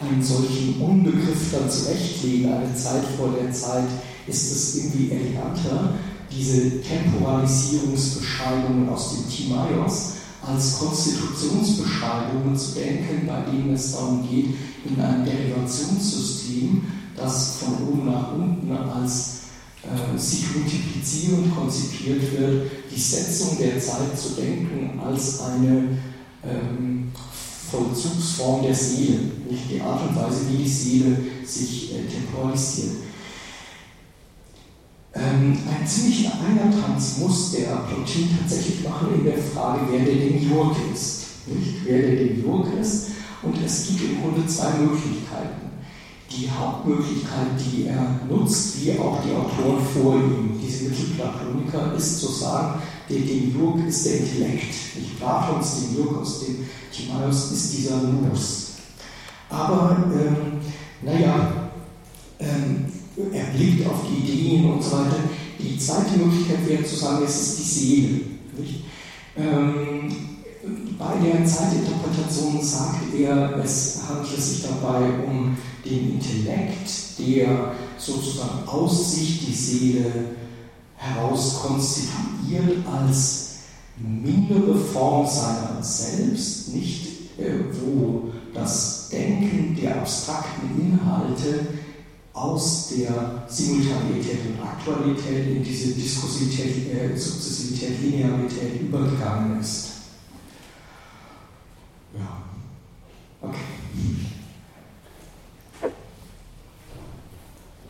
einen 0.00 0.20
solchen 0.22 0.80
Unbegriff 0.80 1.52
dann 1.52 1.70
zurechtlegen, 1.70 2.52
eine 2.52 2.74
Zeit 2.74 3.04
vor 3.18 3.34
der 3.40 3.52
Zeit, 3.52 3.84
ist 4.26 4.50
es 4.50 4.74
irgendwie 4.76 5.10
eleganter, 5.10 5.94
diese 6.30 6.80
Temporalisierungsbeschreibungen 6.80 8.88
aus 8.88 9.14
dem 9.14 9.28
Timaios 9.28 10.14
als 10.46 10.78
Konstitutionsbeschreibungen 10.78 12.56
zu 12.56 12.72
denken, 12.72 13.26
bei 13.26 13.50
denen 13.50 13.74
es 13.74 13.92
darum 13.92 14.26
geht, 14.28 14.54
in 14.84 15.00
ein 15.00 15.24
Derivationssystem, 15.24 16.82
das 17.16 17.56
von 17.58 17.88
oben 17.88 18.06
nach 18.06 18.32
unten 18.32 18.72
als 18.72 19.40
äh, 19.82 20.18
sich 20.18 20.54
multiplizierend 20.54 21.54
konzipiert 21.54 22.22
wird, 22.38 22.70
die 22.90 23.00
Setzung 23.00 23.58
der 23.58 23.78
Zeit 23.78 24.18
zu 24.18 24.40
denken 24.40 24.98
als 25.04 25.40
eine 25.40 25.98
ähm, 26.44 27.12
Vollzugsform 27.70 28.62
der 28.62 28.74
Seele, 28.74 29.18
nicht 29.48 29.70
die 29.70 29.80
Art 29.80 30.08
und 30.08 30.16
Weise, 30.16 30.48
wie 30.50 30.64
die 30.64 30.68
Seele 30.68 31.16
sich 31.44 31.92
äh, 31.94 32.02
temporalisiert. 32.04 33.09
Ähm, 35.12 35.58
einen 35.68 35.86
ziemlichen 35.86 36.30
Einertanz 36.32 37.18
muss 37.18 37.52
der 37.52 37.76
Plotin 37.88 38.28
tatsächlich 38.38 38.84
machen 38.84 39.08
in 39.14 39.24
der 39.24 39.38
Frage, 39.38 39.80
wer 39.90 40.04
der 40.04 40.14
Demiurg 40.14 40.76
ist. 40.94 41.26
Nicht? 41.46 41.84
Wer 41.84 42.02
der 42.02 42.16
Demiurg 42.16 42.68
ist. 42.80 43.08
Und 43.42 43.56
es 43.64 43.88
gibt 43.88 44.02
im 44.02 44.20
Grunde 44.20 44.46
zwei 44.46 44.70
Möglichkeiten. 44.78 45.70
Die 46.30 46.48
Hauptmöglichkeit, 46.48 47.48
die 47.58 47.86
er 47.86 48.20
nutzt, 48.28 48.80
wie 48.80 48.92
auch 48.92 49.18
die 49.24 49.32
Autoren 49.32 49.84
vor 49.84 50.14
ihm, 50.14 50.60
diese 50.62 50.84
Mittelplatoniker, 50.84 51.92
ist 51.96 52.20
zu 52.20 52.28
sagen, 52.28 52.80
der 53.08 53.18
Demiurg 53.18 53.84
ist 53.88 54.06
der 54.06 54.18
Intellekt. 54.18 54.74
Nicht 54.94 55.18
Platons 55.18 55.80
Demiurg 55.80 56.18
aus 56.18 56.46
dem 56.46 56.68
Timaeus 56.92 57.50
ist 57.50 57.76
dieser 57.76 57.96
Nous. 57.96 58.74
Aber, 59.48 60.04
ähm, 60.14 60.60
naja, 61.02 61.70
ähm, 62.38 62.86
er 63.32 63.44
blickt 63.54 63.86
auf 63.86 64.02
die 64.08 64.30
Ideen 64.30 64.72
und 64.72 64.82
so 64.82 64.92
weiter. 64.92 65.16
Die 65.58 65.78
zweite 65.78 66.18
Möglichkeit 66.18 66.68
wäre 66.68 66.84
zu 66.84 66.96
sagen, 66.96 67.24
es 67.24 67.40
ist 67.40 67.58
die 67.58 67.62
Seele. 67.62 68.20
Ähm, 69.36 70.12
bei 70.98 71.14
der 71.24 71.44
Zeitinterpretation 71.46 72.62
sagt 72.62 73.14
er, 73.18 73.56
es 73.64 74.00
handelt 74.08 74.42
sich 74.42 74.62
dabei 74.62 75.24
um 75.26 75.56
den 75.84 76.14
Intellekt, 76.14 77.18
der 77.18 77.72
sozusagen 77.96 78.66
aus 78.66 79.14
sich 79.14 79.46
die 79.46 79.54
Seele 79.54 80.12
heraus 80.96 81.60
konstituiert 81.62 82.86
als 82.86 83.50
mindere 83.96 84.76
Form 84.76 85.26
seiner 85.26 85.78
selbst, 85.82 86.74
nicht 86.74 87.06
äh, 87.38 87.64
wo 87.82 88.30
das 88.52 89.08
Denken 89.10 89.76
der 89.80 90.00
abstrakten 90.00 90.78
Inhalte 90.78 91.66
aus 92.32 92.90
der 92.90 93.42
Simultanität 93.48 94.38
und 94.46 94.62
Aktualität 94.62 95.46
in 95.48 95.64
diese 95.64 95.94
Diskursivität, 95.94 96.94
äh, 96.94 97.16
Sukzessivität, 97.16 98.00
Linearität 98.00 98.80
übergegangen 98.80 99.60
ist. 99.60 99.90
Ja, 102.16 102.42
okay. 103.42 103.58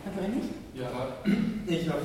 Herr 0.05 0.13
Brennig? 0.13 0.45
Ja, 0.75 0.91
ich 1.67 1.89
habe 1.89 2.01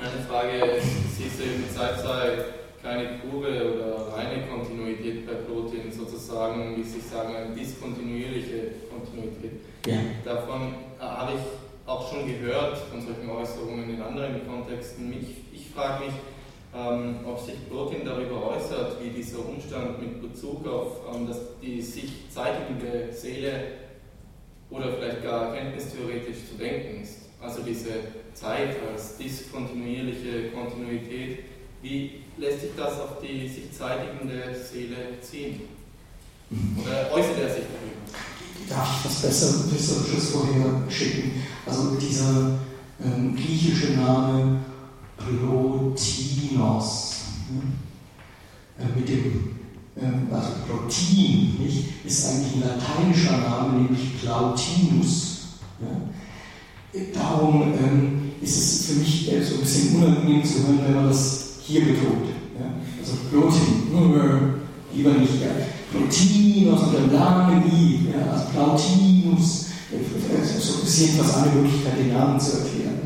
eine 0.00 0.24
Frage. 0.28 0.82
Siehst 1.16 1.38
du 1.40 1.44
im 1.44 1.74
Zeit 1.74 2.00
sei 2.00 2.44
keine 2.82 3.18
pure 3.18 3.74
oder 3.74 4.12
reine 4.14 4.46
Kontinuität 4.46 5.26
bei 5.26 5.34
Plotin, 5.34 5.90
sozusagen, 5.90 6.76
wie 6.76 6.84
Sie 6.84 7.00
sagen, 7.00 7.34
eine 7.34 7.54
diskontinuierliche 7.54 8.72
Kontinuität. 8.90 9.60
Ja. 9.88 10.00
Davon 10.24 10.74
äh, 11.00 11.02
habe 11.02 11.32
ich 11.32 11.88
auch 11.88 12.12
schon 12.12 12.26
gehört, 12.26 12.76
von 12.76 13.00
solchen 13.00 13.30
Äußerungen 13.30 13.88
in 13.88 14.02
anderen 14.02 14.46
Kontexten. 14.46 15.08
Mich, 15.08 15.38
ich 15.52 15.70
frage 15.74 16.04
mich, 16.04 16.14
ähm, 16.76 17.16
ob 17.26 17.40
sich 17.40 17.54
Plotin 17.68 18.04
darüber 18.04 18.54
äußert, 18.54 19.02
wie 19.02 19.08
dieser 19.08 19.38
Umstand 19.38 19.98
mit 19.98 20.20
Bezug 20.20 20.66
auf 20.68 21.00
ähm, 21.14 21.26
das, 21.26 21.38
die 21.62 21.80
sich 21.80 22.28
zeitigende 22.28 23.10
Seele 23.12 23.62
oder 24.68 24.92
vielleicht 24.92 25.22
gar 25.22 25.54
erkenntnistheoretisch 25.54 26.48
zu 26.50 26.58
denken 26.58 27.02
ist. 27.02 27.20
Also 27.40 27.62
diese 27.62 27.90
Zeit 28.34 28.76
als 28.92 29.16
diskontinuierliche 29.16 30.50
Kontinuität, 30.50 31.44
wie 31.80 32.24
lässt 32.36 32.60
sich 32.60 32.70
das 32.76 33.00
auf 33.00 33.20
die 33.22 33.48
sich 33.48 33.72
zeitigende 33.72 34.54
Seele 34.54 35.18
ziehen? 35.22 35.62
Oder 36.50 37.10
äußert 37.12 37.40
er 37.40 37.48
sich 37.48 37.64
Darf 38.78 39.00
ich 39.00 39.06
was 39.06 39.22
Besseres 39.22 40.28
vorher 40.30 40.82
schicken? 40.88 41.32
Also 41.66 41.96
dieser 41.96 42.60
ähm, 43.04 43.34
griechische 43.34 43.94
Name 43.94 44.60
Plotinos 45.16 46.42
äh, 48.78 48.84
mit 48.96 49.08
dem 49.08 49.56
ähm, 50.00 50.28
also 50.30 50.50
Plotin 50.64 51.56
nicht, 51.58 51.86
ist 52.04 52.26
eigentlich 52.28 52.54
ein 52.54 52.68
lateinischer 52.68 53.38
Name, 53.38 53.82
nämlich 53.82 54.20
Plautinus. 54.20 55.38
Ja? 55.80 57.00
Darum 57.14 57.74
ähm, 57.74 58.30
ist 58.40 58.58
es 58.58 58.86
für 58.86 59.00
mich 59.00 59.32
äh, 59.32 59.42
so 59.42 59.56
ein 59.56 59.60
bisschen 59.62 59.96
unangenehm 59.96 60.44
zu 60.44 60.60
hören, 60.60 60.78
wenn 60.84 60.94
man 60.94 61.08
das 61.08 61.54
hier 61.62 61.80
betont. 61.80 62.28
Ja? 62.56 62.74
Also 63.00 63.14
Plotin, 63.28 63.88
lieber 64.94 65.14
nicht. 65.14 65.42
Ja? 65.42 65.48
Plotinus 65.90 66.82
und 66.82 66.96
einem 66.96 67.12
langen 67.12 67.72
I, 67.72 68.10
ja? 68.12 68.32
also 68.32 68.44
Plautinus, 68.52 69.66
so 70.60 70.82
ist 70.82 70.98
jedenfalls 70.98 71.34
eine 71.36 71.52
Möglichkeit, 71.52 71.98
den 71.98 72.12
Namen 72.12 72.38
zu 72.38 72.58
erklären. 72.58 72.98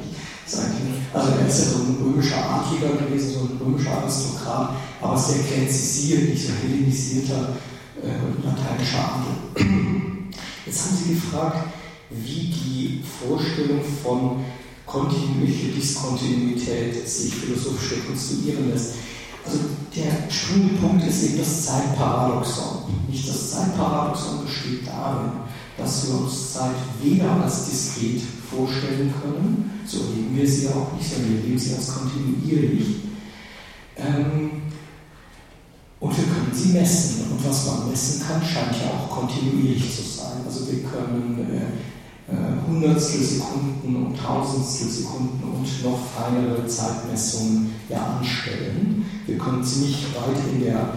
Also 1.15 1.31
er 1.39 1.47
ist 1.47 1.59
ja 1.59 1.65
so 1.65 1.85
ein 1.85 1.97
römischer 2.03 2.37
Adliger 2.37 2.95
gewesen, 2.97 3.33
so 3.33 3.41
ein 3.41 3.59
römischer 3.61 3.93
Aristokrat, 3.99 4.75
aber 5.01 5.17
sehr 5.17 5.43
klänzisiert, 5.45 6.29
nicht 6.29 6.47
so 6.47 6.53
hellenisierter 6.63 7.57
äh, 8.03 8.45
lateinischer 8.45 8.99
Adel. 8.99 9.67
Jetzt 10.67 10.85
haben 10.85 10.97
Sie 10.97 11.15
gefragt, 11.15 11.69
wie 12.11 12.53
die 12.53 13.03
Vorstellung 13.21 13.81
von 14.03 14.45
kontinuierliche 14.87 15.69
Diskontinuität 15.69 17.09
sich 17.09 17.35
philosophisch 17.35 17.93
rekonstruieren 17.93 18.71
lässt. 18.71 18.95
Also 19.45 19.59
der 19.95 20.31
springende 20.31 20.75
Punkt 20.75 21.07
ist 21.07 21.23
eben 21.25 21.39
das 21.39 21.67
Zeitparadoxon. 21.67 22.85
Nicht 23.09 23.29
das 23.29 23.51
Zeitparadoxon 23.51 24.45
besteht 24.45 24.87
darin, 24.87 25.33
dass 25.77 26.07
wir 26.07 26.15
uns 26.21 26.53
Zeit 26.53 26.77
weder 27.03 27.43
als 27.43 27.69
diskret 27.69 28.23
vorstellen 28.51 29.13
können, 29.21 29.83
so 29.87 29.99
erleben 29.99 30.37
wir 30.37 30.49
sie 30.49 30.69
auch 30.69 30.93
nicht, 30.97 31.11
sondern 31.11 31.33
wir 31.33 31.41
erleben 31.41 31.59
sie 31.59 31.75
als 31.75 31.95
kontinuierlich. 31.95 32.97
Ähm, 33.97 34.63
und 36.01 36.17
wir 36.17 36.25
können 36.25 36.53
sie 36.53 36.73
messen. 36.73 37.31
Und 37.31 37.49
was 37.49 37.67
man 37.67 37.91
messen 37.91 38.23
kann, 38.27 38.43
scheint 38.43 38.77
ja 38.83 38.91
auch 38.91 39.09
kontinuierlich 39.09 39.95
zu 39.95 40.03
sein. 40.03 40.43
Also 40.45 40.67
wir 40.71 40.83
können 40.83 41.47
äh, 41.55 41.92
Hundertstel 42.67 43.23
Sekunden 43.23 43.97
und 43.97 44.19
Tausendstel 44.19 44.89
Sekunden 44.89 45.43
und 45.43 45.85
noch 45.85 45.99
feinere 46.07 46.67
Zeitmessungen 46.67 47.75
ja 47.89 48.19
anstellen. 48.19 49.05
Wir 49.27 49.39
können 49.39 49.63
ziemlich 49.63 50.07
weit 50.15 50.55
in 50.55 50.65
der 50.65 50.95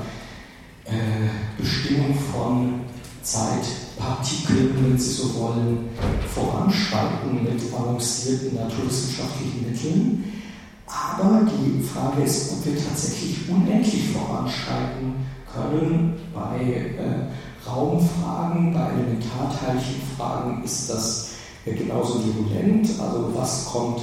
äh, 0.85 1.29
Bestimmung 1.57 2.15
von 2.31 2.81
Zeitpartikeln, 3.21 4.75
wenn 4.83 4.97
Sie 4.97 5.11
so 5.11 5.33
wollen, 5.39 5.89
voranschreiten 6.33 7.43
mit 7.43 7.61
avancierten 7.73 8.55
naturwissenschaftlichen 8.55 9.69
Mitteln. 9.69 10.23
Aber 10.85 11.41
die 11.45 11.81
Frage 11.81 12.23
ist, 12.23 12.53
ob 12.53 12.65
wir 12.65 12.77
tatsächlich 12.77 13.49
unendlich 13.49 14.11
voranschreiten 14.11 15.15
können 15.51 16.13
bei 16.33 16.59
äh, 16.63 17.67
Raumfragen, 17.67 18.73
bei 18.73 18.89
Elementarteilchenfragen 18.91 20.63
ist 20.63 20.89
das 20.89 21.24
genauso 21.73 22.21
virulent. 22.23 22.87
Also 22.99 23.31
was 23.35 23.65
kommt 23.65 24.01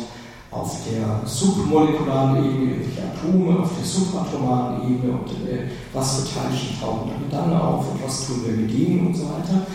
auf 0.50 0.76
der 0.90 1.26
submolekularen 1.26 2.44
Ebene, 2.44 2.76
welche 2.78 3.02
Atome 3.02 3.60
auf 3.60 3.70
der 3.78 3.86
subatomaren 3.86 4.82
Ebene 4.82 5.12
und 5.12 5.30
äh, 5.48 5.68
was 5.94 6.20
für 6.20 6.34
Teilchen 6.34 6.78
tauchen 6.78 7.10
dann 7.30 7.54
auf 7.54 7.90
und 7.90 8.04
was 8.04 8.26
tun 8.26 8.42
wir 8.44 8.54
mit 8.54 8.70
denen 8.70 9.06
und 9.06 9.16
so 9.16 9.24
weiter. 9.24 9.66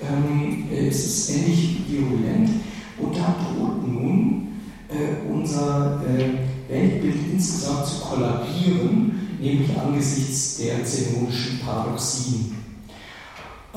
ähm, 0.00 0.64
es 0.72 1.06
ist 1.06 1.30
ähnlich 1.30 1.78
virulent 1.88 2.50
und 2.98 3.16
da 3.16 3.34
droht 3.38 3.86
nun 3.86 4.48
äh, 4.88 5.30
unser 5.32 6.02
äh, 6.04 6.72
Weltbild 6.72 7.32
insgesamt 7.32 7.86
zu 7.86 8.00
kollabieren, 8.00 9.36
nämlich 9.40 9.70
angesichts 9.78 10.58
der 10.58 10.84
zenonischen 10.84 11.60
Paradoxien. 11.64 12.57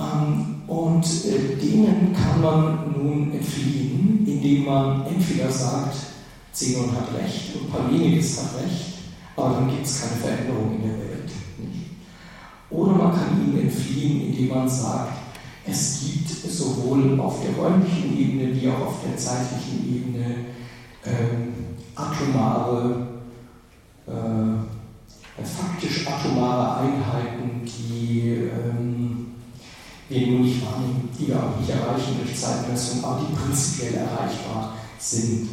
Ähm, 0.01 0.61
und 0.67 1.05
äh, 1.25 1.55
denen 1.61 2.13
kann 2.13 2.41
man 2.41 2.93
nun 2.97 3.31
entfliehen, 3.33 4.25
indem 4.25 4.65
man 4.65 5.05
entweder 5.05 5.51
sagt, 5.51 5.95
Zenon 6.51 6.91
hat 6.91 7.13
recht 7.17 7.55
und 7.55 7.71
Parmenides 7.71 8.41
hat 8.41 8.63
recht, 8.63 8.93
aber 9.35 9.55
dann 9.55 9.69
gibt 9.69 9.85
es 9.85 10.01
keine 10.01 10.21
Veränderung 10.21 10.75
in 10.75 10.81
der 10.81 10.97
Welt. 10.97 11.31
Oder 12.69 12.93
man 12.93 13.11
kann 13.11 13.41
ihnen 13.45 13.61
entfliehen, 13.61 14.27
indem 14.27 14.49
man 14.49 14.69
sagt, 14.69 15.17
es 15.65 16.01
gibt 16.05 16.29
sowohl 16.29 17.19
auf 17.19 17.41
der 17.43 17.53
räumlichen 17.61 18.17
Ebene 18.17 18.55
wie 18.55 18.69
auch 18.69 18.87
auf 18.87 18.95
der 19.05 19.17
zeitlichen 19.17 19.93
Ebene 19.93 20.35
ähm, 21.05 21.53
atomare, 21.95 23.07
äh, 24.07 25.43
faktisch 25.43 26.07
atomare 26.07 26.77
Einheiten, 26.77 27.61
die 27.65 28.49
ähm, 28.51 29.00
nur 30.19 30.41
nicht 30.41 30.65
wahrnehmen, 30.65 31.09
die 31.17 31.27
wir 31.27 31.37
auch 31.37 31.59
nicht 31.59 31.69
erreichen 31.69 32.17
durch 32.21 32.39
Zeitmessung, 32.39 33.03
aber 33.03 33.21
die 33.21 33.35
prinzipiell 33.35 33.93
erreichbar 33.95 34.75
sind. 34.99 35.49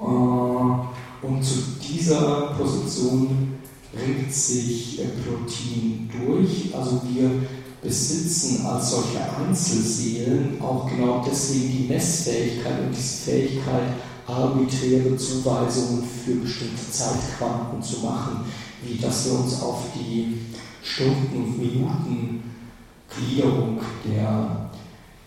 Äh, 0.00 0.02
und 0.02 1.42
zu 1.42 1.54
dieser 1.82 2.54
Position 2.58 3.56
bringt 3.92 4.32
sich 4.32 5.00
äh, 5.00 5.04
Plotin 5.08 6.08
durch. 6.10 6.74
Also 6.74 7.02
wir 7.08 7.30
besitzen 7.82 8.66
als 8.66 8.90
solche 8.90 9.20
Einzelseelen 9.38 10.60
auch 10.60 10.88
genau 10.88 11.24
deswegen 11.26 11.72
die 11.72 11.86
Messfähigkeit 11.88 12.80
und 12.80 12.96
diese 12.96 13.30
Fähigkeit, 13.30 13.92
arbiträre 14.26 15.16
Zuweisungen 15.16 16.02
für 16.02 16.34
bestimmte 16.34 16.90
Zeitquanten 16.90 17.80
zu 17.80 18.00
machen, 18.00 18.40
wie 18.82 18.98
dass 18.98 19.26
wir 19.26 19.38
uns 19.38 19.60
auf 19.62 19.84
die 19.94 20.38
Stunden- 20.82 21.36
und 21.36 21.58
Minutengliederung 23.16 23.78
der 24.04 24.70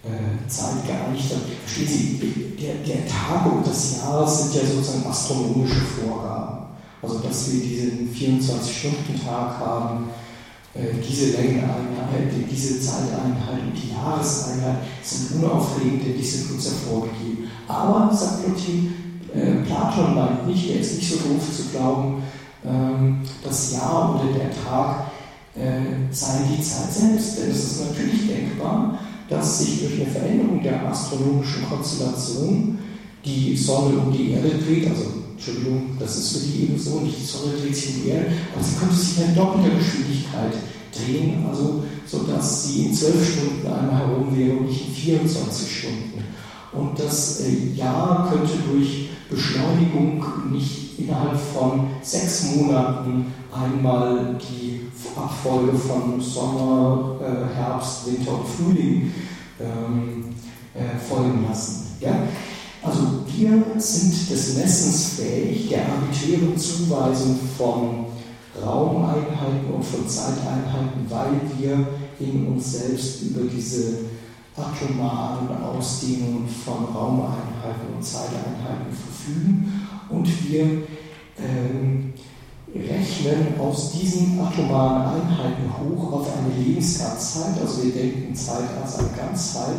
äh, 0.03 0.47
Zeit 0.47 0.85
geeinigt 0.87 1.31
haben. 1.31 1.41
Verstehen 1.65 1.87
Sie, 1.87 2.55
der, 2.59 2.75
der 2.75 3.07
Tage 3.07 3.49
und 3.49 3.67
das 3.67 3.97
Jahr 3.97 4.27
sind 4.27 4.55
ja 4.55 4.67
sozusagen 4.67 5.09
astronomische 5.09 5.81
Vorgaben. 5.81 6.57
Also 7.01 7.19
dass 7.19 7.51
wir 7.51 7.61
diesen 7.61 8.13
24-Stunden-Tag 8.13 9.59
haben, 9.59 10.09
äh, 10.73 10.93
diese 11.07 11.37
Längeneinheit, 11.37 12.31
diese 12.49 12.79
Zeiteinheit 12.79 13.63
und 13.63 13.73
die 13.73 13.91
Jahreseinheit 13.91 14.77
sind 15.01 15.41
unaufregend, 15.41 16.05
denn 16.05 16.17
die 16.17 16.23
sind 16.23 16.51
uns 16.51 16.65
ja 16.65 16.71
vorgegeben. 16.89 17.49
Aber, 17.67 18.13
sagt 18.13 18.45
Plotin, 18.45 18.93
äh, 19.33 19.65
Platon 19.65 20.15
meint 20.15 20.47
nicht, 20.47 20.69
er 20.71 20.81
ist 20.81 20.95
nicht 20.95 21.09
so 21.09 21.17
doof 21.17 21.43
zu 21.55 21.69
glauben, 21.69 22.23
ähm, 22.65 23.21
das 23.43 23.73
Jahr 23.73 24.15
oder 24.15 24.33
der 24.33 24.51
Tag 24.51 25.11
äh, 25.59 26.13
seien 26.13 26.43
die 26.55 26.63
Zeit 26.63 26.91
selbst. 26.91 27.37
Denn 27.37 27.51
es 27.51 27.63
ist 27.63 27.89
natürlich 27.89 28.27
denkbar, 28.27 28.99
dass 29.29 29.59
sich 29.59 29.81
durch 29.81 30.01
eine 30.01 30.09
Veränderung 30.09 30.63
der 30.63 30.87
astronomischen 30.87 31.65
Konstellation 31.69 32.79
die 33.23 33.55
Sonne 33.55 33.97
um 33.97 34.11
die 34.11 34.31
Erde 34.31 34.49
dreht, 34.49 34.89
also 34.89 35.05
Entschuldigung, 35.33 35.97
das 35.99 36.17
ist 36.17 36.31
für 36.33 36.47
die 36.47 36.63
eben 36.63 36.79
so, 36.79 36.99
nicht 37.01 37.19
die 37.19 37.25
Sonne 37.25 37.53
dreht 37.61 37.75
sich 37.75 37.95
um 37.95 38.03
die 38.03 38.09
Erde, 38.09 38.25
aber 38.53 38.63
sie 38.63 38.75
könnte 38.75 38.95
sich 38.95 39.19
in 39.19 39.35
doppelter 39.35 39.75
Geschwindigkeit 39.75 40.53
drehen, 40.91 41.45
also 41.49 41.83
sodass 42.05 42.67
sie 42.67 42.85
in 42.85 42.93
zwölf 42.93 43.33
Stunden 43.33 43.67
einmal 43.67 44.07
herum 44.07 44.37
wäre 44.37 44.57
und 44.57 44.67
nicht 44.67 44.87
in 44.87 44.93
24 44.93 45.77
Stunden. 45.77 46.23
Und 46.71 46.99
das 46.99 47.41
äh, 47.41 47.75
Jahr 47.75 48.29
könnte 48.31 48.53
durch 48.71 49.09
Beschleunigung 49.29 50.23
nicht 50.51 50.99
innerhalb 50.99 51.39
von 51.39 51.87
sechs 52.01 52.55
Monaten 52.55 53.27
einmal 53.51 54.37
die 54.39 54.81
Abfolge 55.15 55.77
von 55.77 56.19
Sommer, 56.21 57.19
äh, 57.21 57.55
Herbst, 57.55 58.07
Winter 58.07 58.33
und 58.33 58.47
Frühling 58.47 59.13
ähm, 59.59 60.35
äh, 60.73 60.97
folgen 60.97 61.45
lassen. 61.47 61.87
Ja? 61.99 62.15
Also 62.81 63.25
wir 63.27 63.63
sind 63.77 64.29
des 64.29 64.57
Messens 64.57 65.13
fähig, 65.15 65.69
der 65.69 65.81
arbiträren 65.85 66.57
Zuweisung 66.57 67.37
von 67.57 68.05
Raumeinheiten 68.63 69.73
und 69.73 69.83
von 69.83 70.07
Zeiteinheiten, 70.07 71.05
weil 71.09 71.41
wir 71.57 71.87
in 72.19 72.47
uns 72.47 72.73
selbst 72.73 73.21
über 73.23 73.41
diese 73.41 74.05
atomaren 74.55 75.49
Ausdehnungen 75.63 76.47
von 76.47 76.85
Raumeinheiten 76.93 77.95
und 77.95 78.03
Zeiteinheiten 78.03 78.91
verfügen 78.91 79.87
und 80.09 80.49
wir 80.49 80.63
ähm, 81.37 82.13
rechnen 82.75 83.59
aus 83.59 83.93
diesen 83.93 84.39
atomaren 84.39 85.21
Einheiten 85.21 85.73
hoch 85.79 86.13
auf 86.13 86.27
eine 86.37 86.63
Lebensganzzeit, 86.63 87.59
also 87.61 87.83
wir 87.83 87.91
denken 87.91 88.35
Zeit 88.35 88.69
als 88.81 88.99
eine 88.99 89.09
Ganzzeit, 89.09 89.75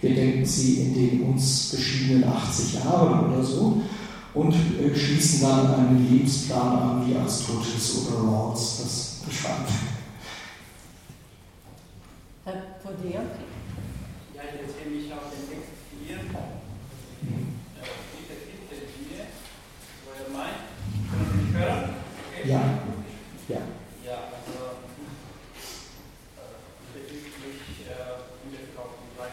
wir 0.00 0.14
denken 0.14 0.44
sie 0.44 0.82
in 0.82 0.94
den 0.94 1.22
uns 1.22 1.70
beschiedenen 1.70 2.24
80 2.24 2.74
Jahren 2.74 3.30
oder 3.30 3.44
so 3.44 3.82
und 4.32 4.54
äh, 4.54 4.96
schließen 4.96 5.42
dann 5.42 5.74
einen 5.74 6.08
Lebensplan 6.08 6.78
an, 6.78 7.06
wie 7.06 7.16
Aristoteles 7.16 8.06
oder 8.06 8.22
Rawls 8.22 8.78
das 8.82 9.22
beschreibt. 9.26 9.70
Herr 12.44 12.54
Podea? 12.82 13.20
Ja, 14.34 14.42
ich 14.46 14.66
beziehe 14.66 14.96
mich 14.96 15.12
auf 15.12 15.28
den 15.30 15.46
Text 15.50 15.70
4, 16.06 16.16
äh, 16.16 16.20
bitte, 18.16 18.34
bitte, 18.70 18.86
4, 19.10 19.26
wo 20.06 20.10
er 20.16 20.30
meint, 20.32 20.60
können 21.10 21.28
Sie 21.30 21.52
mich 21.52 21.62
hören? 21.62 21.99
Ja. 22.44 22.80
Ja. 23.48 23.60
Ja, 24.00 24.32
also 24.32 24.80
äh, 26.40 26.56
bezüglich 26.96 27.84
äh, 27.84 28.16
auf 28.16 28.96
die 28.96 29.12
drei 29.12 29.28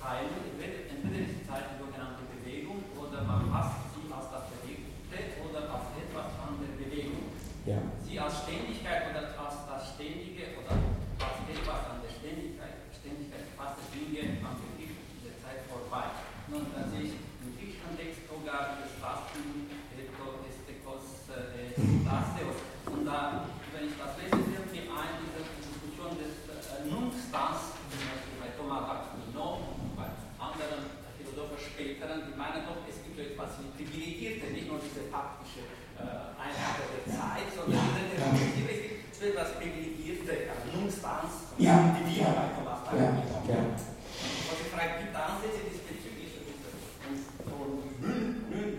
Teile, 0.00 0.32
entweder 0.48 1.20
ist 1.20 1.36
die 1.36 1.44
Zeit 1.44 1.76
die 1.76 1.84
sogenannte 1.84 2.24
Bewegung 2.32 2.80
oder 2.96 3.28
man 3.28 3.44
fasst 3.52 3.92
sie 3.92 4.08
als 4.08 4.32
das 4.32 4.48
Bewegte 4.56 5.44
oder 5.44 5.68
als 5.68 5.92
etwas 6.00 6.32
an 6.40 6.64
der 6.64 6.72
Bewegung. 6.80 7.36
Ja. 7.68 7.84
Sie 8.00 8.16
als 8.16 8.40
Ständigkeit 8.40 9.12
oder 9.12 9.28
als 9.36 9.68
das 9.68 9.92
Ständige 9.92 10.56
oder 10.64 10.72
als 10.72 11.36
etwas 11.44 11.80
an 11.92 12.00
der 12.00 12.08
Ständigkeit, 12.08 12.88
Ständigkeit 12.96 13.52
fasst 13.52 13.84
Dinge 13.92 14.40
am 14.40 14.56
Beginn 14.64 14.96
der 15.20 15.36
Zeit 15.44 15.68
vorbei. 15.68 16.08
Nun, 16.48 16.72
da 16.72 16.88
sehe 16.88 17.12
ich 17.12 17.20
im 17.44 17.52
griechischen 17.52 17.92
Text 18.00 18.24
sogar 18.32 18.80
das 18.80 18.96
Fasten, 18.96 19.68
Estekos, 20.52 21.28
Lasteos. 22.04 22.58
Und 22.86 23.06
da, 23.06 23.48
wenn 23.72 23.88
ich 23.88 23.96
das 23.96 24.12
lese, 24.20 24.36
fällt 24.52 24.68
mir 24.72 24.84
ein, 24.92 25.12
diese 25.24 25.42
Diskussion 25.48 26.12
des 26.20 26.44
äh, 26.50 26.84
Nunstans, 26.90 27.78
zum 27.88 28.00
Beispiel 28.04 28.36
bei 28.36 28.50
Thomas 28.52 28.84
d'Aquino, 28.84 29.46
bei 29.96 30.08
anderen 30.36 30.92
Philosophen 31.16 31.56
späteren, 31.56 32.28
die 32.28 32.36
meinen 32.36 32.68
doch, 32.68 32.84
es 32.84 33.00
wie 33.62 33.70
Privilegierte, 33.78 34.50
nicht 34.52 34.66
nur 34.68 34.78
diese 34.82 35.06
faktische 35.08 35.62
äh, 35.96 36.34
Einheit 36.36 36.82
der 36.82 37.04
Zeit, 37.06 37.48
sondern 37.54 37.80
diese 37.94 38.18
danke. 38.18 38.42
es 38.66 38.80
gibt 38.82 39.14
so 39.14 39.22
etwas 39.30 39.54
Privilegierte, 39.56 40.50
Nunstans, 40.74 41.52
Ja, 41.58 41.94
die 41.94 42.04
wir 42.10 42.22
ja, 42.22 42.30
bei 42.32 42.48
Thomas 42.56 42.80
d'Aquino. 42.86 43.38
ja. 43.46 43.60
Und 43.62 44.58
ich 44.58 44.70
frage, 44.72 45.04
gibt 45.04 45.14
Ansätze 45.14 45.62
diesbezüglich? 45.68 46.42
Und, 47.46 47.92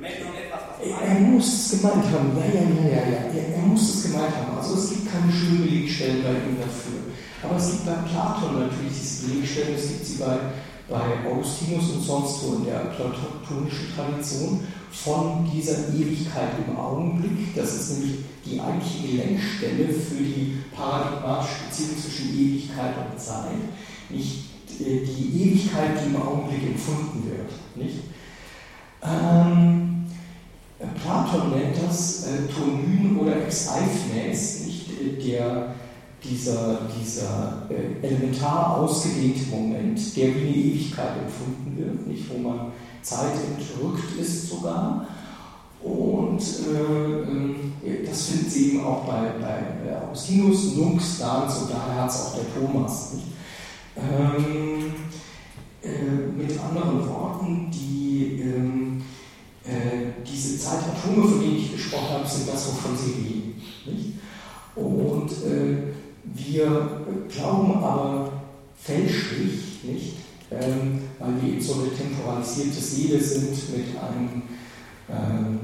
noch 0.04 0.36
etwas, 0.36 0.62
was 0.68 0.78
Er, 0.84 1.02
er 1.08 1.20
muss 1.20 1.48
es 1.48 1.82
gemeint 1.82 2.06
haben, 2.12 2.30
ja, 2.38 2.46
ja, 2.46 2.66
ja, 2.66 2.84
ja, 2.92 3.04
ja. 3.08 3.22
Er, 3.32 3.56
er 3.56 3.62
muss 3.62 3.84
es 3.96 4.12
gemeint 4.12 4.36
haben. 4.36 4.58
Also 4.58 4.76
es 4.76 4.90
gibt 4.90 5.12
keine 5.12 5.32
schönen 5.32 5.64
Belegstellen 5.64 6.24
bei 6.24 6.32
ihm 6.32 6.58
dafür. 6.60 7.14
Aber 7.44 7.56
es 7.58 7.72
gibt 7.72 7.86
bei 7.86 7.98
Platon 8.10 8.68
natürlich 8.68 8.94
diese 8.94 9.28
Belegstellen, 9.28 9.76
es 9.76 9.88
gibt 9.90 10.06
sie 10.06 10.18
bei, 10.18 10.38
bei 10.90 11.30
Augustinus 11.30 11.92
und 11.92 12.04
sonst 12.04 12.44
wo 12.44 12.56
in 12.56 12.66
der 12.66 12.80
platonischen 12.92 13.96
Tradition 13.96 14.68
von 14.92 15.50
dieser 15.52 15.90
Ewigkeit 15.90 16.50
im 16.68 16.78
Augenblick. 16.78 17.56
Das 17.56 17.74
ist 17.74 17.94
nämlich 17.94 18.20
die 18.46 18.60
eigentliche 18.60 19.08
Gelenkstelle 19.08 19.88
für 19.90 20.24
die 20.24 20.58
paradigmatische 20.76 21.66
Beziehung 21.68 21.98
zwischen 22.00 22.40
Ewigkeit 22.40 22.94
und 23.12 23.20
Zeit. 23.20 23.52
Nicht 24.10 24.44
äh, 24.80 25.06
die 25.06 25.42
Ewigkeit, 25.42 25.92
die 26.02 26.14
im 26.14 26.22
Augenblick 26.22 26.64
empfunden 26.64 27.24
wird. 27.30 27.52
Nicht? 27.76 28.04
Ähm, 29.02 30.06
Platon 31.02 31.52
nennt 31.52 31.76
das 31.86 32.28
äh, 32.28 32.52
Tonym 32.54 33.20
oder 33.20 33.38
ex 33.46 33.70
eifnes, 33.70 34.66
nicht 34.66 34.90
äh, 34.90 35.22
der, 35.22 35.76
dieser, 36.24 36.80
dieser 37.00 37.68
äh, 37.70 38.06
elementar 38.06 38.78
ausgedehnte 38.78 39.50
Moment, 39.50 40.00
der 40.16 40.36
wie 40.36 40.40
eine 40.40 40.56
Ewigkeit 40.56 41.18
empfunden 41.18 41.78
wird, 41.78 42.08
nicht, 42.08 42.30
wo 42.30 42.38
man 42.38 42.72
Zeit 43.02 43.34
entrückt 43.34 44.20
ist 44.20 44.50
sogar. 44.50 45.08
Und 45.82 46.40
äh, 46.40 47.22
ähm, 47.24 47.74
das 48.08 48.28
finden 48.28 48.50
Sie 48.50 48.70
eben 48.70 48.86
auch 48.86 49.04
bei, 49.04 49.34
bei 49.42 50.02
Augustinus, 50.02 50.76
Nunx, 50.78 51.20
Dans 51.20 51.62
und 51.62 51.72
daher 51.72 52.04
hat 52.04 52.10
es 52.10 52.22
auch 52.22 52.36
der 52.36 52.46
Thomas. 52.54 53.16
Ähm, 53.98 54.94
äh, 55.84 56.42
mit 56.42 56.58
anderen 56.58 57.06
Worten, 57.10 57.70
die, 57.70 58.40
ähm, 58.42 59.04
äh, 59.66 60.24
diese 60.26 60.58
Zeitatome, 60.58 61.28
von 61.28 61.42
denen 61.42 61.58
ich 61.58 61.74
gesprochen 61.74 62.10
habe, 62.12 62.28
sind 62.28 62.48
das, 62.48 62.68
wovon 62.68 62.98
sie 62.98 63.12
reden. 63.86 64.20
Und 64.76 65.30
äh, 65.30 65.93
wir 66.34 66.90
glauben 67.30 67.84
aber 67.84 68.32
fälschlich, 68.82 69.84
nicht? 69.84 70.14
Ähm, 70.52 71.02
weil 71.20 71.42
wir 71.42 71.54
eben 71.54 71.62
so 71.62 71.74
eine 71.74 71.94
temporalisierte 71.94 72.80
Seele 72.80 73.20
sind 73.20 73.52
mit 73.76 73.88
einem 73.98 74.44
ähm, 75.10 75.60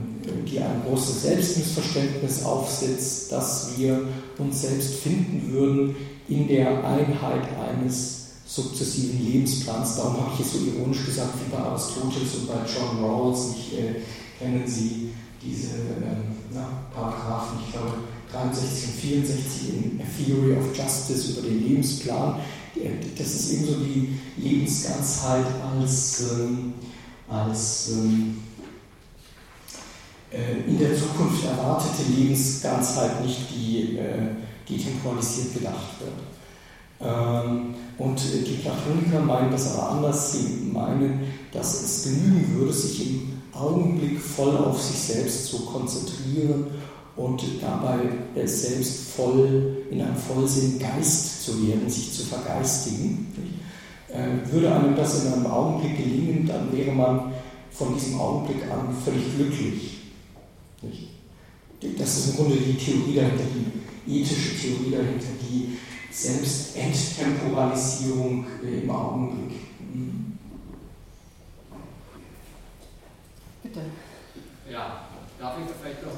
die 0.46 0.60
ein 0.60 0.82
großes 0.86 1.24
Selbstmissverständnis 1.24 2.44
aufsetzt, 2.44 3.32
dass 3.32 3.78
wir 3.78 4.02
uns 4.38 4.62
selbst 4.62 4.96
finden 4.96 5.52
würden 5.52 5.96
in 6.28 6.48
der 6.48 6.84
Einheit 6.86 7.44
eines 7.58 8.28
sukzessiven 8.46 9.26
Lebensplans. 9.26 9.96
Darum 9.96 10.18
habe 10.18 10.32
ich 10.34 10.46
es 10.46 10.54
so 10.54 10.60
ironisch 10.60 11.06
gesagt 11.06 11.34
wie 11.36 11.56
bei 11.56 11.62
Aristoteles 11.62 12.36
und 12.36 12.48
bei 12.48 12.56
John 12.66 13.04
Rawls. 13.04 13.56
Ich, 13.56 13.80
äh, 13.80 13.96
kennen 14.40 14.64
Sie 14.66 15.12
diese 15.42 15.76
ähm, 15.76 16.36
na, 16.54 16.68
Paragraphen, 16.94 17.60
ich 17.66 17.74
glaube 17.74 17.94
63 18.32 18.90
und 18.90 18.96
64 18.96 19.70
in 19.70 20.02
A 20.02 20.06
Theory 20.06 20.58
of 20.58 20.78
Justice 20.78 21.32
über 21.32 21.48
den 21.48 21.68
Lebensplan. 21.68 22.40
Das 23.18 23.28
ist 23.28 23.54
eben 23.54 23.66
so 23.66 23.74
die 23.76 24.20
Lebensganzheit 24.38 25.46
als, 25.62 26.32
ähm, 26.32 26.74
als 27.28 27.92
ähm, 27.94 28.38
äh, 30.32 30.70
in 30.70 30.78
der 30.78 30.96
Zukunft 30.96 31.44
erwartete 31.46 32.04
Lebensganzheit 32.16 33.26
nicht, 33.26 33.48
die, 33.52 33.98
äh, 33.98 34.36
die 34.68 34.78
temporalisiert 34.78 35.56
gedacht 35.56 36.00
wird. 36.00 36.14
Ähm, 37.02 37.74
und 37.98 38.20
die 38.20 38.62
Platoniker 38.62 39.22
meinen 39.22 39.52
das 39.52 39.74
aber 39.74 39.92
anders. 39.92 40.34
Sie 40.34 40.70
meinen, 40.72 41.22
dass 41.52 41.82
es 41.82 42.04
genügen 42.04 42.56
würde, 42.56 42.72
sich 42.72 43.10
im 43.10 43.42
Augenblick 43.52 44.20
voll 44.22 44.56
auf 44.56 44.82
sich 44.82 45.00
selbst 45.00 45.48
zu 45.48 45.66
konzentrieren 45.66 46.68
und 47.20 47.44
dabei 47.62 48.00
selbst 48.48 49.10
voll 49.10 49.84
in 49.92 50.02
einem 50.02 50.16
Vollsinn 50.16 50.80
Geist 50.80 51.44
zu 51.44 51.68
werden, 51.68 51.90
sich 51.90 52.14
zu 52.14 52.24
vergeistigen. 52.24 53.28
Äh, 54.08 54.38
würde 54.52 54.74
einem 54.74 54.96
das 54.96 55.26
in 55.26 55.34
einem 55.34 55.48
Augenblick 55.48 55.98
gelingen, 55.98 56.48
dann 56.48 56.72
wäre 56.76 56.94
man 56.94 57.34
von 57.72 57.94
diesem 57.94 58.20
Augenblick 58.20 58.64
an 58.72 58.96
völlig 59.04 59.36
glücklich. 59.36 59.98
Das 61.98 62.18
ist 62.18 62.30
im 62.30 62.38
Grunde 62.38 62.56
die 62.56 62.74
Theorie 62.74 63.16
dahinter, 63.16 63.44
die 64.08 64.22
ethische 64.22 64.58
Theorie 64.58 64.92
dahinter, 64.92 65.28
die 65.42 65.78
Selbstenttemporalisierung 66.12 68.48
äh, 68.64 68.80
im 68.82 68.90
Augenblick. 68.90 69.60
Bitte. 73.62 73.82
Ja, 74.72 75.10
darf 75.38 75.58
ich 75.60 75.66
vielleicht 75.82 76.04
noch 76.04 76.14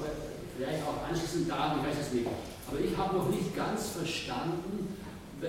vielleicht 0.61 0.83
auch 0.83 1.09
anschließend 1.09 1.49
daran, 1.49 1.79
ich 1.79 1.87
weiß 1.87 2.05
es 2.07 2.13
nicht, 2.13 2.27
aber 2.67 2.79
ich 2.79 2.95
habe 2.95 3.17
noch 3.17 3.29
nicht 3.29 3.55
ganz 3.55 3.89
verstanden 3.89 4.95
äh, 5.41 5.47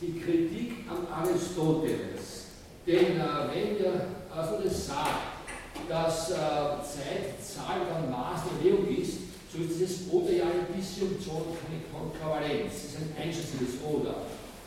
die 0.00 0.20
Kritik 0.20 0.86
an 0.88 1.06
Aristoteles. 1.10 2.46
Denn 2.86 3.18
äh, 3.18 3.50
wenn 3.52 3.76
also 4.30 4.62
das 4.62 4.86
sagt, 4.86 5.42
dass 5.88 6.30
äh, 6.30 6.34
Zeit 6.34 7.34
Zahl 7.42 7.80
dann 7.90 8.10
Maß 8.10 8.42
der 8.46 8.64
Währung 8.64 8.86
ist, 8.88 9.18
so 9.52 9.58
ist 9.58 9.74
dieses 9.74 10.12
Oder 10.12 10.30
ja 10.30 10.44
ein 10.44 10.72
bisschen 10.78 11.18
so 11.18 11.56
keine 11.58 11.82
Konkurrenz. 11.90 12.70
Das 12.70 12.84
ist 12.84 12.96
ein 12.98 13.14
einschätzendes 13.20 13.82
Oder. 13.82 14.14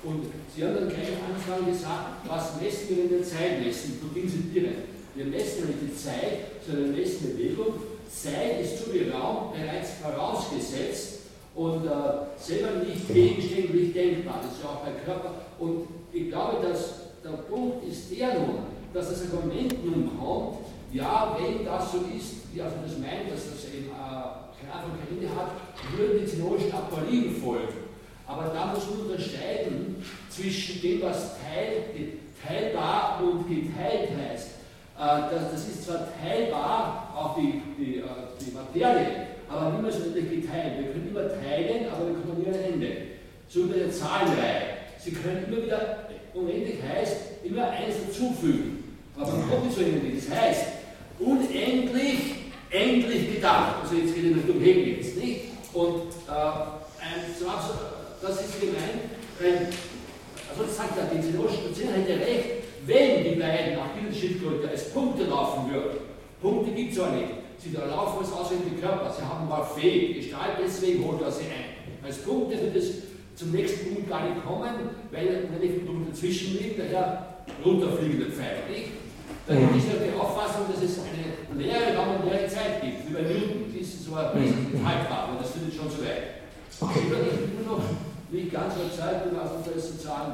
Und 0.03 0.26
Sie 0.53 0.64
haben 0.64 0.76
dann 0.76 0.90
gleich 0.90 1.07
am 1.15 1.34
Anfang 1.34 1.72
gesagt, 1.72 2.27
was 2.27 2.61
messen 2.61 2.90
wir 2.90 3.03
in 3.06 3.10
der 3.10 3.23
Zeit 3.23 3.64
messen? 3.64 4.02
Du 4.02 4.19
zitieren. 4.27 4.91
Wir 5.15 5.26
messen 5.26 5.68
nicht 5.68 5.80
die 5.88 5.95
Zeit, 5.95 6.60
sondern 6.68 6.94
wir 6.94 7.02
messen 7.02 7.38
Bewegung. 7.38 7.93
Zeit 8.14 8.61
ist 8.61 8.80
so 8.80 8.94
wie 8.94 9.10
Raum 9.10 9.53
bereits 9.53 9.91
vorausgesetzt 10.02 11.19
und 11.56 11.85
äh, 11.85 11.90
selber 12.38 12.84
nicht 12.85 13.07
gegenständlich 13.07 13.94
denkbar. 13.94 14.40
Das 14.44 14.53
ist 14.53 14.64
ja 14.64 14.69
auch 14.69 14.85
bei 14.85 14.91
Körper. 15.06 15.34
Und 15.60 15.88
ich 16.11 16.30
glaube, 16.30 16.65
dass 16.68 17.23
der 17.23 17.38
Punkt 17.49 17.88
ist 17.88 18.11
der 18.11 18.40
nun, 18.40 18.60
dass 18.94 19.10
das 19.10 19.34
Argument 19.34 19.84
nun 19.85 20.11
kommt, 20.19 20.57
ja, 20.91 21.35
wenn 21.40 21.65
das 21.65 21.91
so 21.91 21.98
ist, 22.15 22.53
wie 22.53 22.61
also 22.61 22.76
das 22.85 22.98
meint, 22.99 23.31
dass 23.31 23.49
das 23.49 23.73
eben 23.73 23.88
äh, 23.88 24.44
keine 24.64 24.73
Ahnung, 24.73 24.91
kein 24.99 25.18
Ende 25.18 25.35
hat, 25.35 25.52
würden 25.98 26.19
die 26.19 26.30
zenologischen 26.30 26.73
Aquarien 26.73 27.35
folgen. 27.35 27.73
Aber 28.27 28.52
da 28.53 28.68
muss 28.68 28.90
man 28.90 29.11
unterscheiden 29.11 30.03
zwischen 30.30 30.81
dem, 30.81 31.02
was 31.02 31.35
teil, 31.40 31.84
teilbar 32.45 33.22
und 33.22 33.48
geteilt 33.49 34.10
heißt. 34.18 34.49
Äh, 35.03 35.35
das, 35.35 35.51
das, 35.51 35.67
ist 35.67 35.84
zwar 35.85 36.07
teilbar, 36.21 37.13
auch 37.13 37.35
die, 37.35 37.61
die, 37.77 37.97
äh, 37.97 38.03
die 38.39 38.51
Materie, 38.51 39.27
aber 39.49 39.75
niemals 39.75 39.99
wirklich 39.99 40.43
geteilt. 40.43 40.80
Wir 40.80 40.93
können 40.93 41.09
immer 41.09 41.27
teilen, 41.27 41.88
aber 41.91 42.07
wir 42.07 42.15
kommen 42.15 42.39
nie 42.39 42.47
ein 42.47 42.73
Ende. 42.73 42.97
So 43.49 43.67
wie 43.69 43.81
eine 43.81 43.91
Zahlenreihe. 43.91 44.80
Sie 44.97 45.11
können 45.11 45.45
immer 45.47 45.65
wieder, 45.65 46.07
unendlich 46.34 46.77
heißt, 46.81 47.43
immer 47.43 47.69
eins 47.69 47.95
dazufügen. 48.07 48.97
Aber 49.17 49.31
man 49.34 49.49
kommt 49.49 49.65
nicht 49.65 49.77
so 49.77 49.84
unendlich. 49.84 50.25
Das 50.25 50.38
heißt, 50.38 50.65
unendlich 51.19 52.19
endlich 52.71 53.35
gedacht. 53.35 53.84
Also 53.84 53.95
jetzt 53.95 54.15
geht 54.15 54.23
es 54.23 54.35
nicht 54.38 54.49
um 54.49 54.63
Leibniz, 54.63 55.15
nicht? 55.15 55.41
Und 55.73 56.13
äh, 56.30 56.73
das 58.21 58.39
ist 58.39 58.61
gemeint, 58.61 59.03
ein, 59.43 59.67
also 60.53 60.65
das 60.65 60.77
sagt 60.77 60.97
er, 60.97 61.09
die 61.09 61.21
Zenologische 61.21 61.61
Patient 61.61 61.91
hätte 61.97 62.19
recht, 62.21 62.45
wenn 62.85 63.23
die 63.23 63.39
beiden 63.39 63.75
nach 63.75 63.89
Bildschildkröte 63.97 64.69
als 64.69 64.93
Punkte 64.93 65.23
laufen 65.23 65.73
würden. 65.73 65.97
Punkte 66.41 66.71
gibt 66.71 66.91
es 66.91 66.97
ja 66.97 67.09
nicht. 67.09 67.41
Sie 67.57 67.71
laufen 67.73 68.19
als 68.19 68.31
auswählende 68.31 68.80
Körper, 68.80 69.09
sie 69.09 69.23
haben 69.23 69.47
mal 69.47 69.63
Fee, 69.63 70.13
Gestalt, 70.13 70.59
deswegen 70.63 71.05
holt 71.05 71.21
er 71.21 71.31
sie 71.31 71.45
ein. 71.45 72.05
Als 72.05 72.17
Punkte 72.19 72.61
wird 72.61 72.75
es 72.75 72.91
zum 73.35 73.51
nächsten 73.51 73.95
Punkt 73.95 74.09
gar 74.09 74.27
nicht 74.27 74.45
kommen, 74.45 74.93
weil 75.11 75.47
wenn 75.49 75.63
ich 75.63 75.85
Punkt 75.85 76.11
dazwischen 76.11 76.53
liegt, 76.53 76.77
daher 76.77 77.41
runterfliegende 77.65 78.25
Pfeil, 78.27 78.67
nicht? 78.69 78.91
Dann 79.47 79.57
hätte 79.57 79.77
ich 79.77 79.88
ja 79.88 79.99
die 79.99 80.19
Auffassung, 80.19 80.67
dass 80.71 80.84
es 80.84 80.99
eine 80.99 81.59
leere 81.59 81.97
Raum 81.97 82.21
und 82.21 82.30
leere 82.30 82.47
Zeit 82.47 82.81
gibt, 82.81 83.09
wie 83.09 83.13
bei 83.13 83.21
Newton. 83.21 83.73
Die 83.73 83.80
ist 83.80 84.05
zwar 84.05 84.35
mhm. 84.35 84.85
haltbar, 84.85 85.30
aber 85.30 85.41
das 85.41 85.51
findet 85.51 85.75
schon 85.75 85.89
zu 85.89 85.99
weit. 86.03 86.43
Okay. 86.80 86.99
Ich 86.99 87.09
bin 87.09 87.65
nur 87.65 87.77
noch 87.77 87.84
nicht 88.34 88.51
ganz 88.51 88.73
überzeugt, 88.76 89.31
um 89.31 89.39
auf 89.39 89.51
sozusagen. 89.64 90.34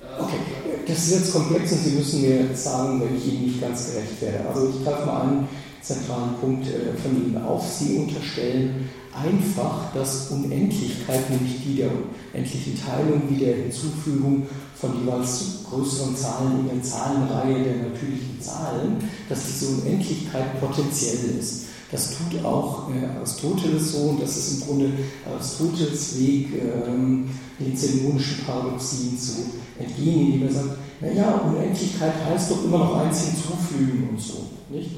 Äh, 0.00 0.22
okay, 0.22 0.40
das 0.86 0.98
ist 0.98 1.10
jetzt 1.10 1.32
komplex 1.32 1.72
und 1.72 1.78
Sie 1.78 1.90
müssen 1.90 2.22
mir 2.22 2.56
sagen, 2.56 3.00
wenn 3.00 3.16
ich 3.16 3.32
Ihnen 3.32 3.46
nicht 3.46 3.60
ganz 3.60 3.92
gerecht 3.92 4.20
werde. 4.20 4.48
Also 4.48 4.70
ich 4.70 4.84
greife 4.84 5.06
mal 5.06 5.22
einen 5.22 5.48
zentralen 5.82 6.34
Punkt 6.40 6.66
äh, 6.68 6.96
von 6.96 7.16
Ihnen 7.16 7.42
auf. 7.44 7.66
Sie 7.68 7.96
unterstellen 7.98 8.88
einfach, 9.12 9.92
dass 9.92 10.30
Unendlichkeit, 10.30 11.28
nämlich 11.30 11.62
die 11.64 11.76
der 11.76 11.90
endlichen 12.32 12.78
Teilung 12.80 13.22
wie 13.28 13.44
der 13.44 13.56
Hinzufügung 13.56 14.46
von 14.74 14.98
jeweils 15.00 15.64
größeren 15.68 16.16
Zahlen 16.16 16.60
in 16.60 16.76
der 16.76 16.82
Zahlenreihe 16.82 17.64
der 17.64 17.76
natürlichen 17.88 18.40
Zahlen, 18.40 18.96
dass 19.28 19.46
diese 19.46 19.66
Unendlichkeit 19.72 20.60
potenziell 20.60 21.38
ist. 21.38 21.66
Das 21.92 22.16
tut 22.16 22.44
auch 22.44 22.88
äh, 22.90 23.18
Aristoteles 23.18 23.92
so 23.92 24.10
und 24.10 24.22
das 24.22 24.36
ist 24.36 24.60
im 24.60 24.66
Grunde 24.66 24.92
Aristoteles 25.28 26.18
Weg, 26.20 26.48
ähm, 26.54 27.28
den 27.58 27.76
zelemonischen 27.76 28.44
Paradoxien 28.44 29.18
zu 29.18 29.32
entgehen, 29.78 30.34
indem 30.34 30.48
er 30.48 30.52
sagt, 30.54 30.78
naja, 31.00 31.40
Unendlichkeit 31.46 32.12
heißt 32.26 32.50
doch 32.50 32.64
immer 32.64 32.78
noch 32.78 32.96
eins 32.96 33.26
hinzufügen 33.26 34.08
und 34.10 34.20
so. 34.20 34.46
Nicht? 34.70 34.90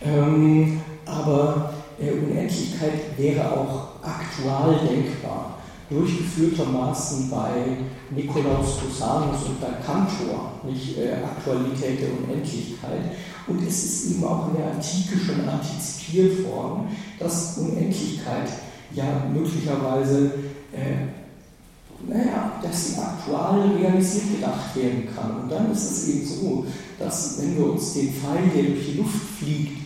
Ähm, 0.00 0.80
aber 1.04 1.74
äh, 2.00 2.10
Unendlichkeit 2.10 3.18
wäre 3.18 3.52
auch 3.52 3.88
aktual 4.02 4.78
denkbar 4.88 5.53
durchgeführtermaßen 5.90 7.30
bei 7.30 7.76
Nikolaus 8.10 8.78
Cusanus 8.80 9.44
und 9.46 9.60
bei 9.60 9.68
Cantor, 9.84 10.52
nicht 10.64 10.98
äh, 10.98 11.12
Aktualität 11.22 12.00
der 12.00 12.08
Unendlichkeit. 12.10 13.12
Und 13.46 13.66
es 13.66 13.84
ist 13.84 14.12
eben 14.12 14.24
auch 14.24 14.48
in 14.48 14.56
der 14.56 14.72
Antike 14.72 15.18
schon 15.18 15.46
antizipiert 15.46 16.44
worden, 16.46 16.88
dass 17.18 17.58
Unendlichkeit 17.58 18.48
ja 18.94 19.26
möglicherweise, 19.32 20.32
äh, 20.72 22.08
naja, 22.08 22.52
dass 22.62 22.94
sie 22.94 23.00
aktual 23.00 23.70
realisiert 23.78 24.36
gedacht 24.36 24.74
werden 24.76 25.08
kann. 25.14 25.42
Und 25.42 25.50
dann 25.50 25.70
ist 25.70 25.90
es 25.90 26.08
eben 26.08 26.26
so, 26.26 26.66
dass 26.98 27.40
wenn 27.40 27.56
wir 27.56 27.72
uns 27.72 27.92
den 27.94 28.12
Pfeil, 28.12 28.48
der 28.54 28.62
durch 28.62 28.86
die 28.86 28.98
Luft 28.98 29.20
fliegt, 29.38 29.78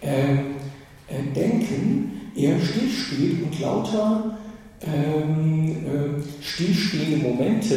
äh, 0.00 0.34
äh 0.34 1.32
denken, 1.34 2.30
er 2.34 2.58
stillsteht 2.58 3.42
und 3.44 3.60
lauter 3.60 4.38
ähm, 4.86 5.76
äh, 5.86 6.42
stillstehende 6.42 7.28
Momente 7.28 7.76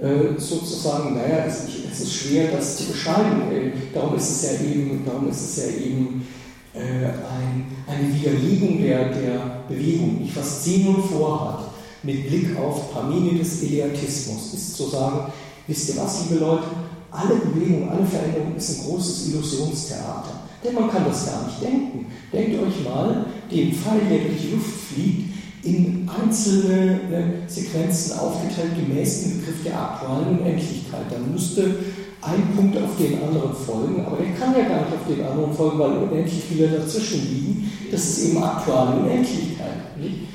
äh, 0.00 0.38
sozusagen, 0.38 1.16
naja, 1.16 1.44
es, 1.46 1.64
es, 1.92 2.00
ist 2.00 2.14
schwer, 2.14 2.52
das 2.52 2.78
zu 2.78 2.84
beschreiben. 2.84 3.42
Äh, 3.52 3.72
darum 3.92 4.16
ist 4.16 4.30
es 4.30 4.42
ja 4.42 4.66
eben, 4.66 5.04
darum 5.04 5.28
ist 5.28 5.40
es 5.40 5.64
ja 5.64 5.84
eben 5.84 6.26
äh, 6.74 6.78
ein, 6.78 7.66
eine 7.86 8.14
Widerlegung 8.14 8.80
der, 8.80 9.08
der 9.08 9.64
Bewegung. 9.68 10.20
Nicht 10.20 10.36
was 10.36 10.62
Zenon 10.62 11.02
vorhat, 11.02 11.70
mit 12.02 12.28
Blick 12.28 12.56
auf 12.56 12.92
Parmenides 12.92 13.62
Eleatismus 13.62 14.54
ist 14.54 14.76
zu 14.76 14.88
sagen, 14.88 15.32
wisst 15.66 15.88
ihr 15.88 16.00
was, 16.00 16.28
liebe 16.28 16.44
Leute, 16.44 16.64
alle 17.10 17.34
Bewegungen, 17.36 17.88
alle 17.88 18.06
Veränderungen 18.06 18.56
ist 18.56 18.78
ein 18.78 18.86
großes 18.86 19.28
Illusionstheater. 19.28 20.42
Denn 20.62 20.74
man 20.74 20.90
kann 20.90 21.04
das 21.06 21.26
gar 21.26 21.46
nicht 21.46 21.62
denken. 21.62 22.06
Denkt 22.32 22.60
euch 22.60 22.84
mal 22.84 23.26
den 23.50 23.72
Pfeil, 23.72 24.00
der 24.10 24.28
durch 24.28 24.40
die 24.42 24.54
Luft 24.54 24.70
fliegt, 24.92 25.37
in 25.68 26.08
einzelne 26.08 27.00
äh, 27.12 27.48
Sequenzen 27.48 28.18
aufgeteilt 28.18 28.72
gemäß 28.76 29.24
dem 29.24 29.40
Begriff 29.40 29.62
der 29.64 29.78
aktuellen 29.78 30.38
Unendlichkeit. 30.38 31.06
Dann 31.10 31.32
müsste 31.32 31.76
ein 32.22 32.56
Punkt 32.56 32.76
auf 32.76 32.96
den 32.98 33.22
anderen 33.22 33.54
folgen, 33.54 34.04
aber 34.04 34.16
der 34.16 34.34
kann 34.34 34.52
ja 34.52 34.68
gar 34.68 34.84
nicht 34.84 34.94
auf 34.94 35.06
den 35.08 35.24
anderen 35.24 35.52
folgen, 35.52 35.78
weil 35.78 35.98
unendlich 35.98 36.42
viele 36.48 36.68
dazwischen 36.68 37.20
liegen. 37.30 37.72
Das 37.90 38.02
ist 38.04 38.30
eben 38.30 38.42
aktuelle 38.42 39.00
Unendlichkeit. 39.00 39.98
Nicht? 40.00 40.28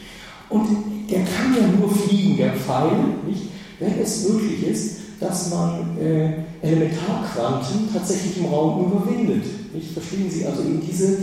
Und 0.50 0.68
der 1.10 1.20
kann 1.20 1.56
ja 1.56 1.68
nur 1.68 1.90
fliegen, 1.90 2.38
der 2.38 2.54
Pfeil, 2.54 2.92
nicht? 3.28 3.44
wenn 3.80 4.00
es 4.00 4.30
möglich 4.30 4.68
ist, 4.68 4.98
dass 5.20 5.50
man 5.50 5.98
äh, 5.98 6.44
Elementarquanten 6.62 7.94
tatsächlich 7.94 8.38
im 8.38 8.46
Raum 8.46 8.86
überwindet. 8.86 9.44
Nicht? 9.74 9.92
Verstehen 9.92 10.30
Sie 10.30 10.46
also 10.46 10.62
eben 10.62 10.82
diese, 10.86 11.18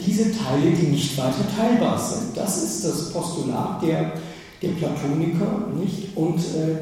diese 0.00 0.30
Teile, 0.30 0.70
die 0.70 0.86
nicht 0.86 1.18
weiter 1.18 1.44
teilbar 1.56 1.98
sind. 1.98 2.36
Das 2.36 2.62
ist 2.62 2.84
das 2.84 3.12
Postulat 3.12 3.82
der, 3.82 4.12
der 4.62 4.68
Platoniker. 4.68 5.66
Nicht? 5.76 6.16
Und 6.16 6.38
äh, 6.38 6.78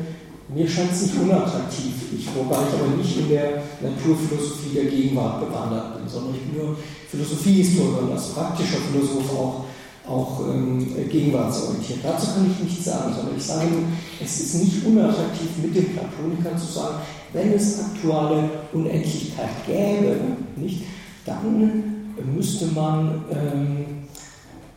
mir 0.55 0.69
scheint 0.69 0.93
es 0.93 1.03
nicht 1.03 1.19
unattraktiv. 1.19 1.95
Ich, 2.17 2.29
wobei 2.37 2.57
ich 2.57 2.79
aber 2.79 2.97
nicht 2.97 3.19
in 3.19 3.29
der 3.31 3.63
Naturphilosophie 3.81 4.75
der 4.75 4.85
Gegenwart 4.85 5.41
bewandert 5.41 5.97
bin, 5.97 6.09
sondern 6.09 6.35
ich 6.35 6.43
bin 6.43 6.63
nur 6.63 6.77
Philosophiehistoriker 7.11 8.03
und 8.03 8.13
als 8.13 8.29
praktischer 8.29 8.79
Philosoph 8.93 9.33
auch, 9.33 9.65
auch 10.07 10.41
ähm, 10.53 10.87
gegenwartsorientiert. 11.11 12.01
Dazu 12.03 12.27
kann 12.27 12.51
ich 12.51 12.63
nichts 12.63 12.85
sagen, 12.85 13.13
sondern 13.15 13.37
ich 13.37 13.43
sage 13.43 13.71
nur, 13.71 13.83
es 14.23 14.41
ist 14.41 14.55
nicht 14.63 14.85
unattraktiv, 14.85 15.49
mit 15.63 15.75
den 15.75 15.95
Platonikern 15.95 16.59
zu 16.59 16.67
sagen, 16.67 16.97
wenn 17.33 17.53
es 17.53 17.81
aktuelle 17.81 18.51
Unendlichkeit 18.73 19.67
gäbe, 19.67 20.17
nicht, 20.57 20.83
dann 21.25 21.96
müsste 22.25 22.67
man 22.67 23.25
ähm, 23.31 24.07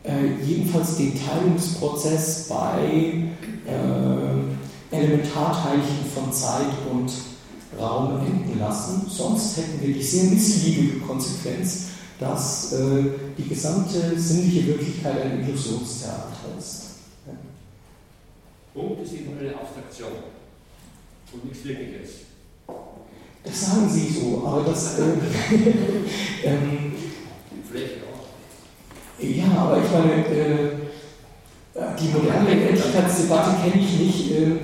äh, 0.02 0.42
jedenfalls 0.44 0.96
den 0.96 1.14
Teilungsprozess 1.18 2.48
bei 2.48 3.30
äh, 3.66 4.96
Elementarteilchen 4.96 6.04
von 6.14 6.32
Zeit 6.32 6.72
und 6.90 7.10
Raum 7.78 8.20
enden 8.20 8.58
lassen. 8.58 9.06
Sonst 9.08 9.56
hätten 9.56 9.80
wir 9.80 9.94
die 9.94 10.02
sehr 10.02 10.24
missliebige 10.24 11.00
Konsequenz, 11.00 11.86
dass 12.18 12.72
äh, 12.72 13.04
die 13.38 13.48
gesamte 13.48 14.18
sinnliche 14.18 14.66
Wirklichkeit 14.66 15.22
ein 15.22 15.46
Illusionstheater 15.46 16.58
ist. 16.58 16.82
Ja. 17.26 17.32
Punkt 18.74 19.02
ist 19.02 19.12
eben 19.12 19.38
eine 19.38 19.54
Abstraktion 19.54 20.10
und 21.32 21.44
nichts 21.44 21.64
Wirkliches. 21.64 22.10
Das 23.42 23.60
sagen 23.60 23.88
Sie 23.88 24.08
so, 24.08 24.42
aber 24.46 24.64
das. 24.64 24.98
Äh, 24.98 25.02
ähm, 26.44 26.92
Fläche 27.70 28.02
auch. 28.10 28.26
Ja, 29.22 29.62
aber 29.62 29.78
ich 29.78 29.90
meine, 29.90 30.26
äh, 30.26 30.70
die 32.00 32.08
moderne 32.08 32.50
Endlichkeitsdebatte 32.50 33.50
kenne 33.62 33.84
ich 33.84 33.98
nicht. 33.98 34.30
Ähm, 34.32 34.58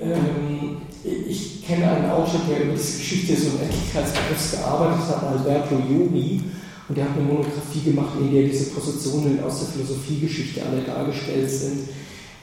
ähm, 0.00 0.76
ich 1.04 1.66
kenne 1.66 1.90
einen 1.90 2.10
Autor, 2.10 2.40
der 2.48 2.64
über 2.64 2.74
diese 2.74 2.98
Geschichte 2.98 3.34
des 3.34 3.44
Unendlichkeitsbegriffs 3.46 4.52
gearbeitet 4.52 5.06
hat, 5.08 5.22
Alberto 5.24 5.76
Jomi, 5.76 6.42
und 6.88 6.96
der 6.96 7.04
hat 7.04 7.16
eine 7.16 7.24
Monographie 7.24 7.80
gemacht, 7.84 8.14
in 8.20 8.32
der 8.32 8.44
diese 8.44 8.70
Positionen 8.70 9.42
aus 9.42 9.60
der 9.60 9.68
Philosophiegeschichte 9.68 10.62
alle 10.64 10.82
dargestellt 10.82 11.50
sind. 11.50 11.88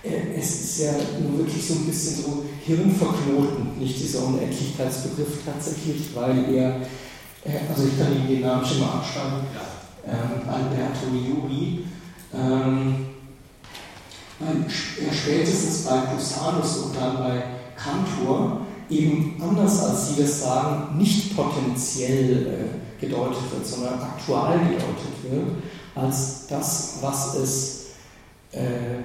Äh, 0.03 0.37
es 0.37 0.63
ist 0.63 0.79
ja 0.81 0.93
nur 1.21 1.39
wirklich 1.39 1.65
so 1.65 1.75
ein 1.75 1.85
bisschen 1.85 2.23
so 2.23 2.45
hirnverknotend, 2.65 3.79
nicht 3.79 3.99
dieser 3.99 4.25
Unendlichkeitsbegriff 4.25 5.43
tatsächlich, 5.45 6.09
weil 6.13 6.53
er, 6.53 6.81
äh, 7.43 7.69
also 7.69 7.87
ich 7.87 7.97
kann 7.97 8.15
Ihnen 8.15 8.27
den 8.27 8.41
Namen 8.41 8.65
schon 8.65 8.81
mal 8.81 8.99
abschreiben, 8.99 9.47
ähm, 10.07 10.47
Alberto 10.47 11.07
Jomi, 11.11 11.85
ähm, 12.33 13.05
spätestens 15.11 15.85
bei 15.85 15.99
Cusanus 15.99 16.77
und 16.77 16.95
dann 16.95 17.17
bei 17.17 17.43
Cantor 17.75 18.61
eben 18.89 19.41
anders 19.41 19.83
als 19.83 20.09
Sie 20.09 20.21
das 20.21 20.41
sagen, 20.41 20.97
nicht 20.97 21.35
potenziell 21.35 22.47
äh, 22.47 23.01
gedeutet 23.01 23.51
wird, 23.51 23.65
sondern 23.65 23.99
aktual 23.99 24.59
gedeutet 24.59 25.23
wird, 25.23 25.47
als 25.95 26.47
das, 26.47 26.97
was 27.01 27.35
es 27.35 27.85
äh, 28.51 28.97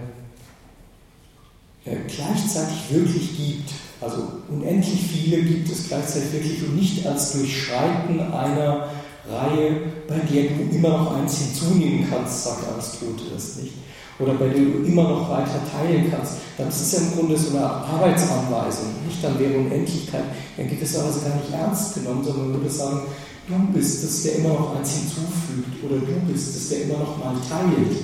äh, 1.85 1.97
gleichzeitig 2.07 2.91
wirklich 2.91 3.37
gibt. 3.37 3.71
Also 4.01 4.29
unendlich 4.49 5.03
viele 5.03 5.43
gibt 5.43 5.71
es 5.71 5.89
gleichzeitig 5.89 6.33
wirklich 6.33 6.63
und 6.63 6.77
nicht 6.77 7.07
als 7.07 7.33
Durchschreiten 7.33 8.21
einer 8.33 8.89
Reihe, 9.32 9.77
bei 10.09 10.19
der 10.19 10.43
du 10.51 10.77
immer 10.77 10.89
noch 10.90 11.16
eins 11.16 11.39
hinzunehmen 11.39 12.07
kannst, 12.11 12.44
sagt 12.44 12.66
Aristoteles 12.69 13.57
nicht 13.57 13.74
oder 14.20 14.35
bei 14.35 14.48
dem 14.48 14.73
du 14.73 14.89
immer 14.89 15.05
noch 15.05 15.31
weiter 15.31 15.61
teilen 15.73 16.11
kannst, 16.11 16.35
dann 16.59 16.69
ist 16.69 16.93
ja 16.93 16.98
im 17.01 17.12
Grunde 17.12 17.36
so 17.36 17.57
eine 17.57 17.65
Arbeitsanweisung. 17.65 18.89
Nicht 19.07 19.24
dann 19.24 19.39
wäre 19.39 19.59
Unendlichkeit 19.59 20.24
in 20.57 20.69
gewisser 20.69 21.07
Weise 21.07 21.20
gar 21.20 21.36
nicht 21.36 21.52
ernst 21.52 21.94
genommen, 21.94 22.23
sondern 22.23 22.51
man 22.51 22.61
würde 22.61 22.70
sagen, 22.70 23.01
du 23.48 23.73
bist 23.73 24.05
es, 24.05 24.23
der 24.23 24.36
immer 24.36 24.51
noch 24.51 24.77
eins 24.77 24.93
hinzufügt 24.93 25.85
oder 25.85 25.97
du 25.97 26.32
bist 26.32 26.55
es, 26.57 26.69
der 26.69 26.82
immer 26.82 26.98
noch 26.98 27.19
mal 27.19 27.35
teilt. 27.48 27.97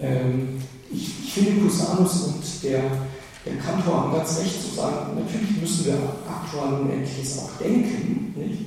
Ähm, 0.00 0.62
ich, 0.90 1.24
ich, 1.24 1.32
finde 1.32 1.60
Cusanus 1.60 2.22
und 2.22 2.42
der, 2.64 2.80
der 3.44 3.56
Kantor 3.62 4.02
haben 4.02 4.12
ganz 4.14 4.40
recht 4.40 4.62
zu 4.62 4.76
sagen, 4.76 5.14
natürlich 5.14 5.60
müssen 5.60 5.86
wir 5.86 5.98
aktuell 6.26 6.80
Unendliches 6.80 7.38
auch 7.38 7.50
denken. 7.62 8.34
Nicht? 8.34 8.64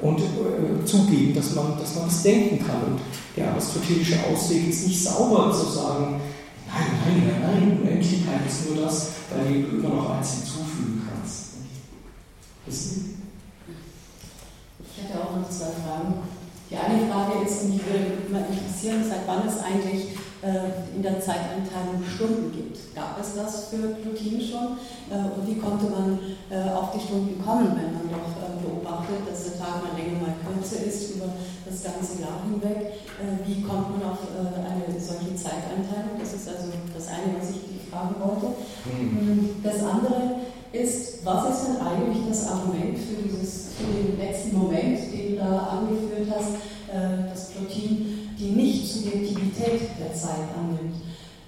Und 0.00 0.18
äh, 0.18 0.84
zugeben, 0.84 1.34
dass 1.34 1.54
man, 1.54 1.78
dass 1.78 1.94
man 1.94 2.06
das 2.06 2.22
denken 2.22 2.64
kann. 2.66 2.92
Und 2.92 3.00
der 3.36 3.52
aristotelische 3.52 4.16
Ausweg 4.30 4.68
ist 4.68 4.86
nicht 4.86 5.02
sauber 5.02 5.52
zu 5.52 5.70
sagen, 5.70 6.20
nein, 6.66 6.86
nein, 7.04 7.22
nein, 7.26 7.40
nein, 7.42 7.80
Unendlichkeit 7.82 8.40
ist 8.46 8.68
nur 8.68 8.84
das, 8.84 9.10
dem 9.30 9.70
du 9.70 9.76
immer 9.76 9.96
noch 9.96 10.10
eins 10.10 10.34
hinzufügen 10.34 11.02
kannst. 11.08 11.50
Wissen 12.66 13.22
Ich 14.80 15.04
hätte 15.04 15.20
auch 15.20 15.36
noch 15.36 15.48
zwei 15.48 15.66
Fragen. 15.66 16.14
Die 16.70 16.76
eine 16.76 17.10
Frage 17.10 17.44
ist, 17.44 17.62
und 17.62 17.74
mich 17.74 17.82
würde 17.84 18.32
mal 18.32 18.46
interessieren, 18.48 19.04
seit 19.06 19.26
wann 19.26 19.46
es 19.48 19.58
eigentlich 19.58 20.16
äh, 20.42 20.94
in 20.94 21.02
der 21.02 21.20
Zeiteinteilung 21.20 22.02
Stunden 22.14 22.52
gibt. 22.52 22.69
Gab 22.94 23.20
es 23.20 23.34
das 23.34 23.68
für 23.70 23.94
Plotin 24.02 24.40
schon? 24.40 24.78
Äh, 25.10 25.30
und 25.30 25.46
wie 25.46 25.58
konnte 25.62 25.86
man 25.86 26.18
äh, 26.50 26.70
auf 26.74 26.90
die 26.90 27.00
Stunden 27.00 27.38
kommen, 27.38 27.78
wenn 27.78 27.94
man 27.94 28.10
doch 28.10 28.34
beobachtet, 28.58 29.22
dass 29.30 29.44
der 29.44 29.58
Tag 29.58 29.82
mal 29.82 29.94
länger, 29.94 30.18
mal 30.18 30.34
kürzer 30.42 30.82
ist 30.82 31.14
über 31.14 31.30
das 31.64 31.82
ganze 31.84 32.20
Jahr 32.20 32.42
hinweg? 32.42 32.98
Wie 33.46 33.62
kommt 33.62 33.98
man 33.98 34.10
auf 34.10 34.18
eine 34.32 34.98
solche 34.98 35.34
Zeiteinteilung? 35.36 36.18
Das 36.18 36.32
ist 36.32 36.48
also 36.48 36.72
das 36.94 37.06
eine, 37.08 37.38
was 37.38 37.50
ich 37.50 37.90
fragen 37.90 38.16
wollte. 38.18 38.56
Mhm. 38.88 39.60
Das 39.62 39.82
andere 39.82 40.40
ist, 40.72 41.24
was 41.24 41.50
ist 41.50 41.66
denn 41.68 41.86
eigentlich 41.86 42.26
das 42.28 42.48
Argument 42.48 42.96
für, 42.98 43.22
dieses, 43.22 43.76
für 43.76 43.92
den 43.92 44.18
letzten 44.18 44.56
Moment, 44.56 44.98
den 45.12 45.32
du 45.32 45.36
da 45.36 45.78
angeführt 45.78 46.28
hast, 46.34 46.52
dass 47.30 47.50
Plotin 47.50 48.30
die 48.38 48.50
Nicht-Subjektivität 48.50 49.82
der 50.00 50.14
Zeit 50.14 50.48
annimmt. 50.56 50.96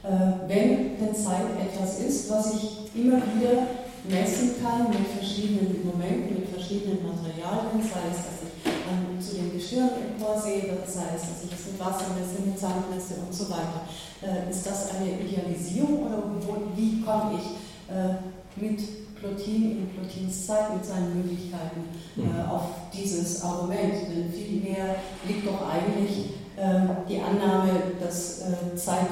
Äh, 0.05 0.49
wenn 0.49 0.99
denn 0.99 1.15
Zeit 1.15 1.47
etwas 1.61 2.01
ist, 2.01 2.31
was 2.31 2.55
ich 2.55 2.91
immer 2.95 3.19
wieder 3.19 3.67
messen 4.05 4.57
kann 4.63 4.91
mit 4.91 5.07
verschiedenen 5.17 5.87
Momenten, 5.87 6.41
mit 6.41 6.49
verschiedenen 6.49 7.07
Materialien, 7.07 7.79
sei 7.79 8.11
es, 8.11 8.19
dass 8.27 8.39
ich 8.43 8.53
ähm, 8.67 9.21
zu 9.21 9.37
den 9.37 9.53
Gestirn 9.53 9.91
emporsehe, 9.95 10.75
sei 10.87 11.15
es, 11.15 11.23
dass 11.23 11.45
ich 11.45 11.53
es 11.55 11.67
mit 11.71 11.79
Wasser 11.79 12.11
messe, 12.19 12.43
mit 12.45 12.59
Sand 12.59 12.91
messe 12.91 13.15
und 13.25 13.33
so 13.33 13.49
weiter. 13.49 13.87
Äh, 14.23 14.51
ist 14.51 14.67
das 14.67 14.91
eine 14.91 15.21
Idealisierung 15.21 16.07
oder 16.07 16.23
wo, 16.47 16.57
wie 16.75 17.01
komme 17.03 17.39
ich 17.39 17.47
äh, 17.95 18.19
mit 18.57 18.81
Plotin 19.15 19.79
in 19.79 19.89
Plotins 19.91 20.47
Zeit 20.47 20.75
mit 20.75 20.85
seinen 20.85 21.23
Möglichkeiten 21.23 21.87
äh, 22.17 22.21
mhm. 22.21 22.51
auf 22.51 22.91
dieses 22.93 23.43
Argument? 23.45 23.95
Denn 24.11 24.33
viel 24.33 24.61
mehr 24.63 24.97
liegt 25.29 25.47
doch 25.47 25.63
eigentlich 25.71 26.35
ähm, 26.59 26.91
die 27.09 27.21
Annahme, 27.21 27.71
dass 28.01 28.41
äh, 28.41 28.77
Zeit, 28.77 29.07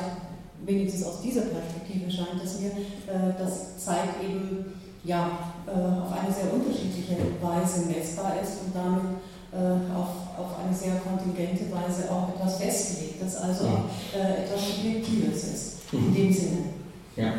wenigstens 0.64 1.04
aus 1.04 1.20
dieser 1.22 1.42
Perspektive 1.42 2.10
scheint 2.10 2.42
es 2.42 2.60
mir, 2.60 2.70
äh, 2.70 3.38
dass 3.38 3.78
Zeit 3.78 4.20
eben 4.22 4.64
ja, 5.04 5.30
äh, 5.66 5.70
auf 5.70 6.12
eine 6.12 6.32
sehr 6.32 6.52
unterschiedliche 6.52 7.16
Weise 7.40 7.86
messbar 7.86 8.34
ist 8.42 8.64
und 8.64 8.74
damit 8.74 9.20
auf, 9.52 10.38
auf 10.38 10.64
eine 10.64 10.72
sehr 10.72 11.00
kontingente 11.00 11.64
Weise 11.74 12.08
auch 12.08 12.28
etwas 12.28 12.58
festgelegt, 12.58 13.20
dass 13.20 13.34
also 13.34 13.64
etwas 14.14 14.76
Subjektives 14.76 15.42
ist, 15.42 15.76
in 15.90 16.08
mhm. 16.08 16.14
dem 16.14 16.32
Sinne. 16.32 16.58
Ja, 17.16 17.32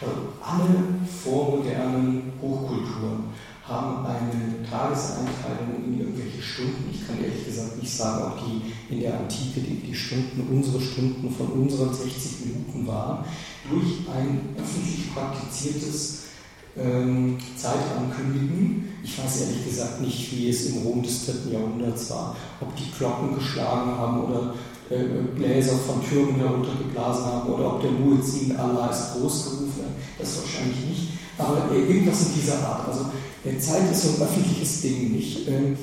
also 0.00 0.14
alle 0.40 1.08
vormodernen 1.08 2.34
Hochkulturen 2.40 3.24
haben 3.68 4.06
eine 4.06 4.62
Tageseinteilung 4.62 5.82
in 5.84 5.95
Stunden. 6.56 6.88
Ich 6.90 7.06
kann 7.06 7.22
ehrlich 7.22 7.44
gesagt 7.44 7.76
nicht 7.76 7.92
sagen, 7.92 8.32
ob 8.32 8.40
die 8.40 8.94
in 8.94 9.00
der 9.00 9.20
Antike 9.20 9.60
die, 9.60 9.86
die 9.86 9.94
Stunden 9.94 10.48
unsere 10.50 10.80
Stunden 10.80 11.30
von 11.30 11.48
unseren 11.48 11.92
60 11.92 12.46
Minuten 12.46 12.86
waren. 12.86 13.24
Durch 13.70 14.08
ein 14.08 14.56
öffentlich 14.56 15.12
praktiziertes 15.12 16.22
ähm, 16.78 17.36
Zeitankündigen. 17.56 18.88
Ich 19.04 19.18
weiß 19.18 19.42
ehrlich 19.42 19.66
gesagt 19.66 20.00
nicht, 20.00 20.32
wie 20.32 20.48
es 20.48 20.66
im 20.70 20.78
Rom 20.78 21.02
des 21.02 21.26
3. 21.26 21.52
Jahrhunderts 21.52 22.10
war, 22.10 22.34
ob 22.60 22.74
die 22.74 22.90
Glocken 22.96 23.34
geschlagen 23.34 23.90
haben 23.90 24.24
oder 24.24 24.54
äh, 24.88 25.04
Bläser 25.34 25.76
von 25.76 26.02
Türmen 26.02 26.36
heruntergeblasen 26.36 27.24
haben 27.26 27.52
oder 27.52 27.74
ob 27.74 27.82
der 27.82 27.90
Muezzin 27.90 28.56
Allah 28.56 28.88
ist 28.88 29.12
groß 29.12 29.44
gerufen 29.44 29.82
hat. 29.84 29.94
Das 30.18 30.40
wahrscheinlich 30.40 30.88
nicht. 30.88 31.08
Aber 31.36 31.70
äh, 31.70 31.80
irgendwas 31.80 32.28
in 32.28 32.34
dieser 32.40 32.66
Art. 32.66 32.88
Also 32.88 33.06
äh, 33.44 33.58
Zeit 33.58 33.90
ist 33.90 34.02
so 34.02 34.08
ein 34.08 34.28
öffentliches 34.28 34.80
Ding 34.80 35.12
nicht. 35.12 35.48
Ähm, 35.48 35.74
äh, 35.74 35.76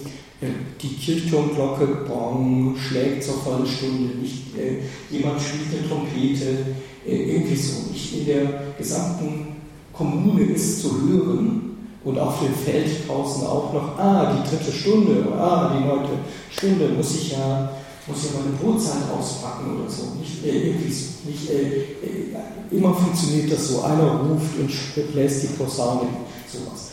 die 0.81 0.95
Kirchturmglocke 0.95 1.85
bong, 2.07 2.75
schlägt 2.77 3.23
zur 3.23 3.35
vollen 3.35 3.65
Stunde, 3.65 4.15
nicht 4.15 4.57
äh, 4.57 4.79
jemand 5.13 5.39
spielt 5.41 5.79
eine 5.79 5.87
Trompete, 5.87 6.75
äh, 7.05 7.35
irgendwie 7.35 7.55
so. 7.55 7.91
Nicht 7.91 8.17
in 8.19 8.25
der 8.25 8.73
gesamten 8.77 9.47
Kommune 9.91 10.43
ist 10.43 10.81
zu 10.81 10.89
hören 11.07 11.77
und 12.03 12.19
auf 12.19 12.39
dem 12.39 12.53
Feld 12.53 13.07
draußen 13.07 13.45
auch 13.45 13.73
noch, 13.73 13.97
ah, 13.97 14.33
die 14.33 14.49
dritte 14.49 14.71
Stunde, 14.71 15.25
ah, 15.37 15.73
die 15.75 15.85
neunte 15.85 16.19
Stunde, 16.49 16.89
muss 16.89 17.15
ich 17.15 17.31
ja, 17.31 17.71
muss 18.07 18.25
ja 18.25 18.39
meine 18.39 18.57
Brotzeit 18.57 19.09
auspacken 19.17 19.77
oder 19.79 19.89
so. 19.89 20.15
Nicht, 20.19 20.45
äh, 20.45 20.69
irgendwie 20.69 20.91
so, 20.91 21.05
nicht, 21.25 21.49
äh, 21.49 21.53
äh, 21.53 22.75
immer 22.75 22.93
funktioniert 22.93 23.51
das 23.51 23.69
so, 23.69 23.81
einer 23.81 24.19
ruft 24.19 24.59
und 24.59 25.13
bläst 25.13 25.43
die 25.43 25.47
Posaune, 25.47 26.09
sowas. 26.47 26.91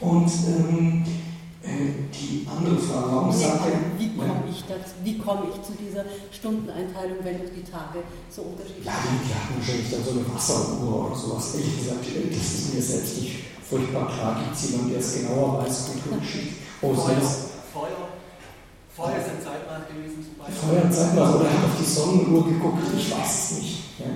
Und 0.00 0.30
ähm, 0.46 1.04
äh, 1.04 1.27
die 1.68 2.46
andere 2.48 2.78
Frage, 2.78 3.06
warum 3.12 3.28
nee, 3.28 3.44
sagt 3.44 3.66
er... 3.66 3.98
Wie 3.98 4.10
komme 4.16 4.42
ich, 4.50 4.64
wie 5.04 5.18
komm 5.18 5.38
ich 5.50 5.62
zu 5.62 5.72
dieser 5.78 6.04
Stundeneinteilung, 6.32 7.18
wenn 7.22 7.38
die 7.54 7.64
Tage 7.64 8.02
so 8.30 8.42
unterschiedlich 8.42 8.84
sind? 8.84 8.94
Ja, 8.94 8.98
die, 9.04 9.34
hatten 9.34 9.54
wahrscheinlich 9.58 9.90
dann 9.90 10.04
so 10.04 10.10
eine 10.10 10.24
Wasseruhr 10.34 11.06
oder 11.06 11.16
sowas. 11.16 11.54
Ehrlich 11.54 11.78
gesagt, 11.78 12.04
äh, 12.08 12.28
das 12.30 12.46
ist 12.54 12.74
mir 12.74 12.82
selbst 12.82 13.20
nicht 13.20 13.36
furchtbar 13.68 14.08
klar. 14.08 14.40
Gibt 14.42 14.56
es 14.56 14.70
jemanden, 14.70 14.90
der 14.90 15.00
es 15.00 15.14
genauer 15.14 15.64
weiß, 15.64 15.90
gut 15.92 16.20
geschickt? 16.20 16.56
Oh, 16.80 16.94
Feuer, 16.94 17.20
Feuer, 17.72 18.08
Feuer 18.94 19.20
sind 19.22 19.42
zeitnah 19.42 19.82
gewesen 19.86 20.24
zum 20.24 20.34
Beispiel. 20.38 20.58
Feuer 20.58 20.90
zeitnah, 20.90 21.34
oder 21.34 21.44
er 21.46 21.58
hat 21.58 21.64
auf 21.70 21.76
die 21.78 21.84
Sonnenuhr 21.84 22.44
geguckt, 22.48 22.82
ich 22.96 23.10
weiß 23.10 23.28
es 23.28 23.58
nicht. 23.58 24.00
Ja. 24.00 24.06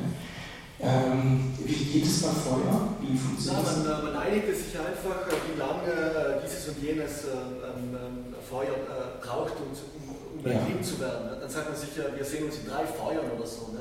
Ähm, 0.83 1.55
wie 1.65 1.73
geht 1.73 2.05
es 2.05 2.23
bei 2.23 2.35
Feuer? 2.35 2.91
Wie 2.99 3.17
funktioniert 3.17 3.63
ja, 3.63 3.71
man, 3.71 3.87
äh, 3.87 4.03
man 4.03 4.17
einigt 4.19 4.51
sich 4.51 4.75
einfach, 4.75 5.31
äh, 5.31 5.39
wie 5.47 5.55
lange 5.55 5.95
äh, 5.95 6.43
dieses 6.43 6.75
und 6.75 6.83
jenes 6.83 7.23
ähm, 7.31 7.95
ähm, 7.95 8.35
Feuer 8.43 8.75
äh, 8.75 9.23
braucht, 9.23 9.55
um, 9.63 9.71
um, 9.71 10.43
um 10.43 10.51
ja. 10.51 10.59
zu 10.83 10.99
werden. 10.99 11.31
Ne? 11.31 11.37
Dann 11.41 11.49
sagt 11.51 11.71
man 11.71 11.79
sich, 11.79 11.91
wir 11.95 12.25
sehen 12.25 12.47
uns 12.51 12.59
in 12.59 12.67
drei 12.67 12.83
Feuern 12.83 13.31
oder 13.31 13.47
so. 13.47 13.71
Ne? 13.71 13.79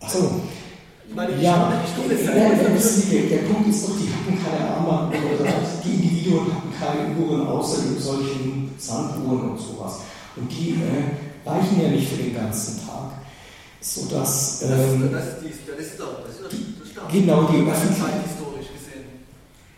Achso. 0.00 0.40
Ich 1.08 1.14
meine, 1.14 1.36
die 1.36 1.44
ja, 1.44 1.84
Stunde, 1.92 2.14
ist 2.14 2.24
ja, 2.24 2.32
das 2.32 3.10
der, 3.10 3.38
Punkt 3.46 3.68
ist 3.68 3.86
doch, 3.86 3.94
die 3.94 4.08
hatten 4.10 4.42
keine 4.42 4.70
Armband 4.74 5.14
oder 5.14 5.52
die 5.84 5.94
Individuen 5.94 6.52
hatten 6.52 6.72
keine 6.72 7.16
Uhren 7.16 7.46
außer 7.46 7.82
solchen 8.00 8.74
Sanduhren 8.78 9.50
und 9.50 9.58
sowas. 9.58 10.00
Und 10.34 10.50
die 10.50 10.80
äh, 10.82 11.48
reichen 11.48 11.80
ja 11.80 11.88
nicht 11.88 12.08
für 12.08 12.22
den 12.22 12.34
ganzen 12.34 12.84
Tag 12.84 13.12
sodass. 13.94 14.62
Ähm, 14.62 15.10
das, 15.12 15.24
das, 15.24 15.42
das, 15.42 15.86
ist 15.86 16.00
doch, 16.00 16.26
das 16.26 16.34
ist 16.34 16.42
doch 16.42 16.50
das 16.50 17.12
Genau, 17.12 17.46
die 17.46 17.62
Öffentlichkeit 17.62 18.26
historisch 18.26 18.70
gesehen. 18.74 19.06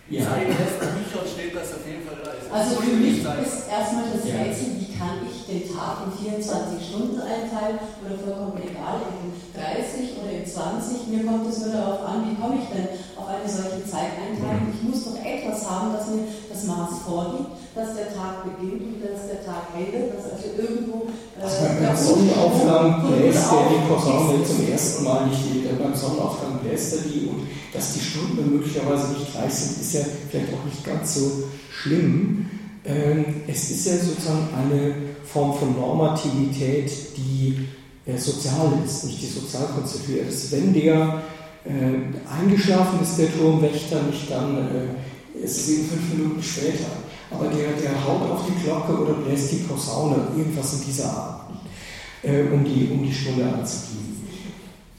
Ja. 0.08 0.32
In 0.40 0.48
seinen 0.48 1.04
Büchern 1.04 1.26
steht 1.28 1.52
das 1.52 1.76
auf 1.76 1.84
jeden 1.84 2.08
Fall 2.08 2.16
da. 2.24 2.28
Also 2.48 2.80
für 2.80 2.96
mich 2.96 3.20
ist 3.20 3.68
erstmal 3.68 4.08
das 4.08 4.24
Rätsel, 4.24 4.80
wie 4.80 4.96
kann 4.96 5.20
ich 5.20 5.44
den 5.44 5.68
Tag 5.68 6.08
in 6.08 6.12
24 6.16 6.80
Stunden 6.80 7.20
einteilen 7.20 7.76
oder 8.00 8.16
vollkommen 8.16 8.56
egal, 8.64 9.04
in 9.20 9.36
30 9.52 10.16
oder 10.16 10.32
in 10.32 10.46
20. 10.48 11.12
Mir 11.12 11.28
kommt 11.28 11.44
es 11.44 11.60
nur 11.60 11.76
darauf 11.76 12.00
an, 12.08 12.24
wie 12.24 12.40
komme 12.40 12.56
ich 12.56 12.68
denn 12.72 12.88
auf 13.20 13.28
eine 13.28 13.44
solche 13.44 13.84
Zeiteinteilung. 13.84 14.72
Ich 14.72 14.82
muss 14.88 15.04
doch 15.04 15.20
etwas 15.20 15.68
haben, 15.68 15.92
das 15.92 16.08
mir 16.08 16.24
das 16.48 16.64
Maß 16.64 17.04
vorgibt, 17.04 17.52
dass 17.76 17.92
der 17.92 18.08
Tag 18.16 18.48
beginnt 18.48 18.96
und 18.96 19.04
dass 19.04 19.28
der 19.28 19.44
Tag 19.44 19.76
endet, 19.76 20.16
dass 20.16 20.32
also 20.32 20.48
irgendwo. 20.56 20.97
Also 21.40 21.56
beim 21.80 21.96
Sonnenaufgang 21.96 23.06
bläst 23.06 23.52
der 23.52 23.68
die 23.70 23.88
Posaune 23.88 24.44
zum 24.44 24.68
ersten 24.68 25.04
Mal 25.04 25.26
nicht, 25.26 25.78
beim 25.78 25.94
Sonnenaufgang 25.94 26.58
bläst 26.58 26.94
er 26.94 27.02
die 27.02 27.26
und 27.26 27.46
dass 27.72 27.94
die 27.94 28.00
Stunden 28.00 28.54
möglicherweise 28.54 29.12
nicht 29.12 29.32
gleich 29.32 29.52
sind, 29.52 29.80
ist 29.80 29.94
ja 29.94 30.00
vielleicht 30.30 30.52
auch 30.52 30.64
nicht 30.64 30.84
ganz 30.84 31.14
so 31.14 31.44
schlimm. 31.70 32.46
Ähm, 32.84 33.42
es 33.46 33.70
ist 33.70 33.86
ja 33.86 33.92
sozusagen 33.98 34.48
eine 34.56 34.94
Form 35.24 35.56
von 35.56 35.76
Normativität, 35.76 36.90
die 37.16 37.68
äh, 38.06 38.16
sozial 38.16 38.72
ist, 38.84 39.04
nicht 39.04 39.22
die 39.22 39.26
sozial 39.26 39.66
konstituiert 39.74 40.28
ist. 40.28 40.50
Wenn 40.50 40.72
der 40.72 41.22
äh, 41.64 42.40
eingeschlafen 42.40 43.00
ist, 43.02 43.18
der 43.18 43.32
Turmwächter, 43.36 44.02
nicht 44.02 44.30
dann 44.30 44.56
äh, 44.56 45.44
ist 45.44 45.56
es 45.58 45.68
eben 45.68 45.88
fünf 45.88 46.14
Minuten 46.14 46.42
später. 46.42 46.86
Aber 47.30 47.48
der, 47.48 47.72
der 47.72 48.04
haut 48.04 48.30
auf 48.30 48.40
die 48.46 48.64
Glocke 48.64 48.92
oder 49.02 49.14
bläst 49.14 49.52
die 49.52 49.56
Posaune, 49.56 50.16
irgendwas 50.36 50.74
in 50.74 50.86
dieser 50.86 51.10
Art, 51.10 51.50
äh, 52.22 52.42
um, 52.52 52.64
die, 52.64 52.88
um 52.92 53.02
die 53.02 53.12
Stunde 53.12 53.44
anzugeben. 53.44 54.08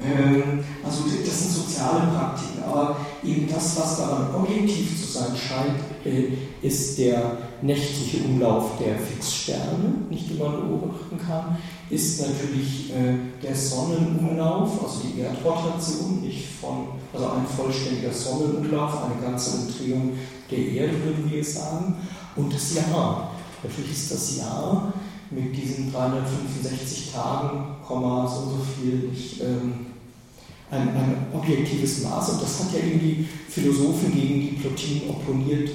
Ähm, 0.01 0.63
also 0.83 1.03
das 1.25 1.39
sind 1.39 1.51
soziale 1.51 2.07
Praktiken, 2.07 2.63
aber 2.63 2.95
eben 3.23 3.49
das, 3.49 3.77
was 3.77 3.97
daran 3.97 4.33
objektiv 4.33 4.97
zu 4.99 5.11
sein 5.11 5.35
scheint, 5.35 5.79
äh, 6.05 6.65
ist 6.65 6.97
der 6.97 7.37
nächtliche 7.61 8.23
Umlauf 8.23 8.77
der 8.79 8.97
Fixsterne, 8.97 10.05
nicht 10.09 10.29
die 10.29 10.35
man 10.35 10.51
beobachten 10.51 11.19
kann, 11.27 11.57
ist 11.89 12.21
natürlich 12.21 12.91
äh, 12.91 13.15
der 13.43 13.53
Sonnenumlauf, 13.53 14.81
also 14.81 15.01
die 15.03 15.19
Erdrotation, 15.19 16.21
nicht 16.21 16.45
von, 16.61 16.87
also 17.13 17.25
ein 17.25 17.45
vollständiger 17.45 18.13
Sonnenumlauf, 18.13 19.03
eine 19.03 19.21
ganze 19.21 19.57
Umdrehung 19.57 20.13
der 20.49 20.59
Erde, 20.59 20.93
würden 21.03 21.29
wir 21.29 21.43
sagen, 21.43 21.95
und 22.35 22.53
das 22.53 22.75
Jahr. 22.75 23.31
Natürlich 23.63 23.91
ist 23.91 24.11
das 24.11 24.37
Jahr 24.37 24.93
mit 25.31 25.55
diesen 25.55 25.91
365 25.91 27.11
Tagen, 27.11 27.75
so 27.87 27.93
und 27.93 28.27
so 28.27 28.65
viel 28.79 29.09
nicht, 29.09 29.41
ähm, 29.41 29.87
ein, 30.71 30.89
ein, 30.89 31.27
objektives 31.33 32.03
Maß. 32.03 32.29
Und 32.29 32.43
das 32.43 32.59
hat 32.59 32.73
ja 32.73 32.79
eben 32.79 32.99
die 32.99 33.27
Philosophen 33.49 34.13
gegen 34.13 34.41
die 34.41 34.57
Plotin 34.61 35.09
opponiert, 35.09 35.69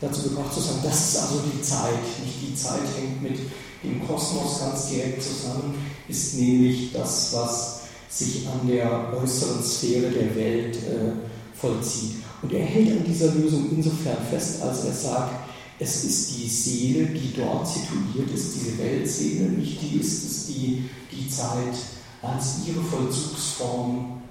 dazu 0.00 0.28
gebracht 0.28 0.52
zu 0.52 0.60
sagen, 0.60 0.80
das 0.82 1.08
ist 1.08 1.22
also 1.22 1.42
die 1.52 1.62
Zeit. 1.62 2.00
Nicht 2.24 2.50
die 2.50 2.54
Zeit 2.54 2.80
hängt 2.98 3.22
mit 3.22 3.38
dem 3.82 4.06
Kosmos 4.06 4.60
ganz 4.60 4.88
direkt 4.88 5.22
zusammen, 5.22 5.74
ist 6.08 6.38
nämlich 6.38 6.92
das, 6.92 7.34
was 7.34 7.80
sich 8.08 8.46
an 8.48 8.66
der 8.66 9.12
äußeren 9.22 9.62
Sphäre 9.62 10.10
der 10.10 10.34
Welt 10.34 10.76
äh, 10.76 11.12
vollzieht. 11.54 12.16
Und 12.42 12.52
er 12.52 12.64
hält 12.64 12.90
an 12.92 13.04
dieser 13.04 13.34
Lösung 13.34 13.66
insofern 13.70 14.16
fest, 14.30 14.62
als 14.62 14.84
er 14.84 14.92
sagt, 14.92 15.47
es 15.78 16.04
ist 16.04 16.36
die 16.36 16.48
Seele, 16.48 17.06
die 17.06 17.34
dort 17.36 17.66
situiert 17.66 18.30
ist, 18.34 18.54
diese 18.54 18.78
Weltseele, 18.78 19.50
nicht 19.50 19.80
die 19.80 20.00
ist 20.00 20.24
es, 20.24 20.46
die 20.46 20.88
die 21.12 21.28
Zeit 21.28 21.74
als 22.20 22.66
ihre 22.66 22.82
Vollzugsform 22.82 24.22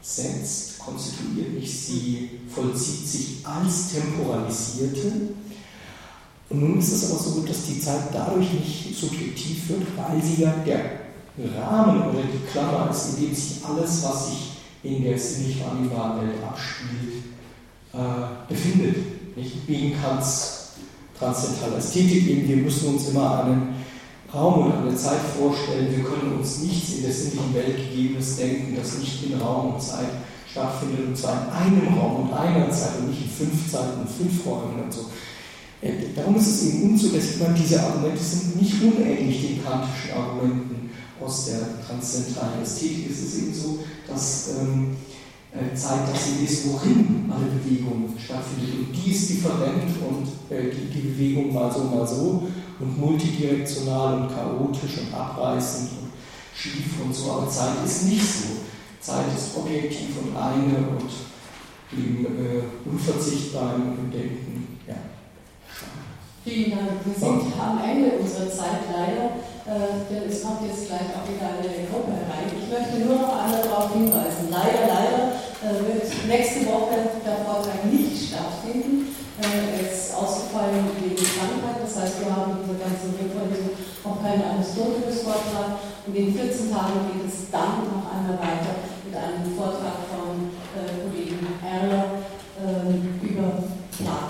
setzt, 0.00 0.78
konstituiert 0.78 1.54
nicht, 1.54 1.70
sie 1.70 2.30
vollzieht 2.48 3.08
sich 3.08 3.36
als 3.44 3.92
temporalisierte. 3.92 5.12
Und 6.48 6.60
nun 6.60 6.78
ist 6.78 6.92
es 6.92 7.10
aber 7.10 7.20
so, 7.20 7.40
dass 7.40 7.66
die 7.66 7.80
Zeit 7.80 8.02
dadurch 8.12 8.52
nicht 8.52 8.96
subjektiv 8.96 9.68
wird, 9.70 9.82
weil 9.96 10.22
sie 10.22 10.42
ja 10.42 10.54
der 10.64 11.00
Rahmen 11.58 12.02
oder 12.02 12.22
die 12.22 12.48
Klammer 12.50 12.88
ist, 12.90 13.18
in 13.18 13.26
dem 13.26 13.34
sich 13.34 13.64
alles, 13.64 14.04
was 14.04 14.28
sich 14.28 14.50
in 14.84 15.02
der 15.02 15.18
sinnlich 15.18 15.60
wahrnehmbaren 15.60 16.20
Welt 16.20 16.42
abspielt, 16.44 17.24
äh, 17.92 18.48
befindet. 18.48 19.36
Nicht 19.36 19.66
wegen 19.66 20.00
Kants 20.00 20.55
transzendentaler 21.18 21.78
Ästhetik, 21.78 22.28
eben 22.28 22.48
wir 22.48 22.56
müssen 22.56 22.94
uns 22.94 23.08
immer 23.08 23.44
einen 23.44 23.74
Raum 24.32 24.66
und 24.66 24.72
eine 24.72 24.96
Zeit 24.96 25.20
vorstellen. 25.38 25.94
Wir 25.96 26.04
können 26.04 26.38
uns 26.38 26.62
nichts 26.62 26.94
in 26.94 27.02
der 27.02 27.12
sinnlichen 27.12 27.54
Welt 27.54 27.76
Gegebenes 27.76 28.36
denken, 28.36 28.76
das 28.76 28.98
nicht 28.98 29.24
in 29.24 29.40
Raum 29.40 29.74
und 29.74 29.82
Zeit 29.82 30.08
stattfindet, 30.50 31.06
und 31.08 31.16
zwar 31.16 31.46
in 31.46 31.74
einem 31.74 31.98
Raum 31.98 32.28
und 32.28 32.32
einer 32.32 32.70
Zeit 32.70 32.98
und 32.98 33.10
nicht 33.10 33.22
in 33.22 33.30
fünf 33.30 33.70
Zeiten 33.70 34.00
und 34.00 34.10
fünf 34.10 34.46
Räumen 34.46 34.84
und 34.84 34.92
so. 34.92 35.06
Äh, 35.82 35.92
darum 36.14 36.36
ist 36.36 36.46
es 36.46 36.64
eben 36.68 36.90
unzulässig, 36.90 37.40
weil 37.40 37.54
diese 37.54 37.82
Argumente 37.82 38.22
sind 38.22 38.60
nicht 38.60 38.82
unähnlich 38.82 39.46
den 39.46 39.64
kantischen 39.64 40.12
Argumenten 40.16 40.90
aus 41.22 41.46
der 41.46 41.86
transzendentalen 41.86 42.62
Ästhetik. 42.62 43.10
Es 43.10 43.22
ist 43.22 43.38
eben 43.38 43.54
so, 43.54 43.78
dass 44.08 44.50
ähm, 44.60 44.96
äh, 45.56 45.74
Zeit 45.74 46.00
das 46.12 46.28
ist, 46.28 46.68
wohin 46.68 47.30
alle 47.32 47.46
Bewegung 47.46 48.14
stattfindet. 48.18 48.74
Und 48.78 48.92
die 48.92 49.10
ist 49.10 49.30
different 49.30 49.90
und 50.08 50.54
äh, 50.54 50.70
die, 50.70 50.92
die 50.92 51.08
Bewegung 51.08 51.52
mal 51.52 51.72
so, 51.72 51.84
mal 51.84 52.06
so 52.06 52.46
und 52.78 53.00
multidirektional 53.00 54.20
und 54.20 54.28
chaotisch 54.28 54.98
und 55.00 55.14
abreißend 55.14 55.90
und 55.92 56.10
schief 56.54 57.00
und 57.04 57.14
so, 57.14 57.32
aber 57.32 57.48
Zeit 57.48 57.84
ist 57.84 58.04
nicht 58.04 58.24
so. 58.24 58.48
Zeit 59.00 59.26
ist 59.34 59.56
objektiv 59.56 60.16
und 60.20 60.36
eine 60.36 60.88
und 60.88 61.10
eben 61.92 62.26
äh, 62.26 62.62
unverzichtbar 62.84 63.76
im 63.76 64.10
Denken. 64.10 64.78
Ja. 64.86 64.96
Vielen 66.42 66.70
Dank. 66.70 66.90
Wir 67.04 67.14
sind 67.14 67.52
am 67.58 67.80
Ende 67.82 68.18
unserer 68.18 68.50
Zeit 68.50 68.82
leider, 68.90 69.38
äh, 69.66 70.10
denn 70.10 70.28
es 70.28 70.42
kommt 70.42 70.66
jetzt 70.66 70.88
gleich 70.88 71.14
auch 71.14 71.26
wieder 71.26 71.46
eine 71.46 71.86
Gruppe 71.86 72.12
herein. 72.12 72.50
Ich 72.50 72.70
möchte 72.70 73.06
nur 73.06 73.16
noch 73.22 73.44
einmal 73.44 73.62
darauf 73.62 73.92
hinweisen. 73.92 74.50
Leider, 74.50 74.86
leider 74.86 75.35
äh, 75.62 75.72
wird 75.88 76.04
nächste 76.28 76.66
Woche 76.66 77.08
der 77.24 77.40
Vortrag 77.40 77.84
nicht 77.88 78.28
stattfinden. 78.28 79.08
Äh, 79.40 79.80
er 79.80 79.88
ist 79.88 80.12
ausgefallen 80.12 80.84
wegen 81.00 81.16
Krankheit, 81.16 81.80
das 81.80 81.96
heißt, 81.96 82.20
wir 82.20 82.28
haben 82.28 82.60
in 82.60 82.68
diese 82.68 82.76
ganzen 82.76 83.16
Revorlesung 83.16 83.72
auch 84.04 84.20
keinen 84.20 84.44
Aristoteles-Vortrag. 84.44 85.80
Und 86.06 86.14
in 86.14 86.36
14 86.36 86.70
Tagen 86.70 87.08
geht 87.08 87.24
es 87.24 87.48
dann 87.50 87.88
noch 87.88 88.04
einmal 88.04 88.36
weiter 88.36 88.84
mit 89.00 89.16
einem 89.16 89.56
Vortrag 89.56 90.04
von 90.12 90.52
äh, 90.76 91.08
Kollegen 91.08 91.40
Erler 91.64 92.20
äh, 92.60 93.24
über 93.24 93.64
Plan. 93.96 94.25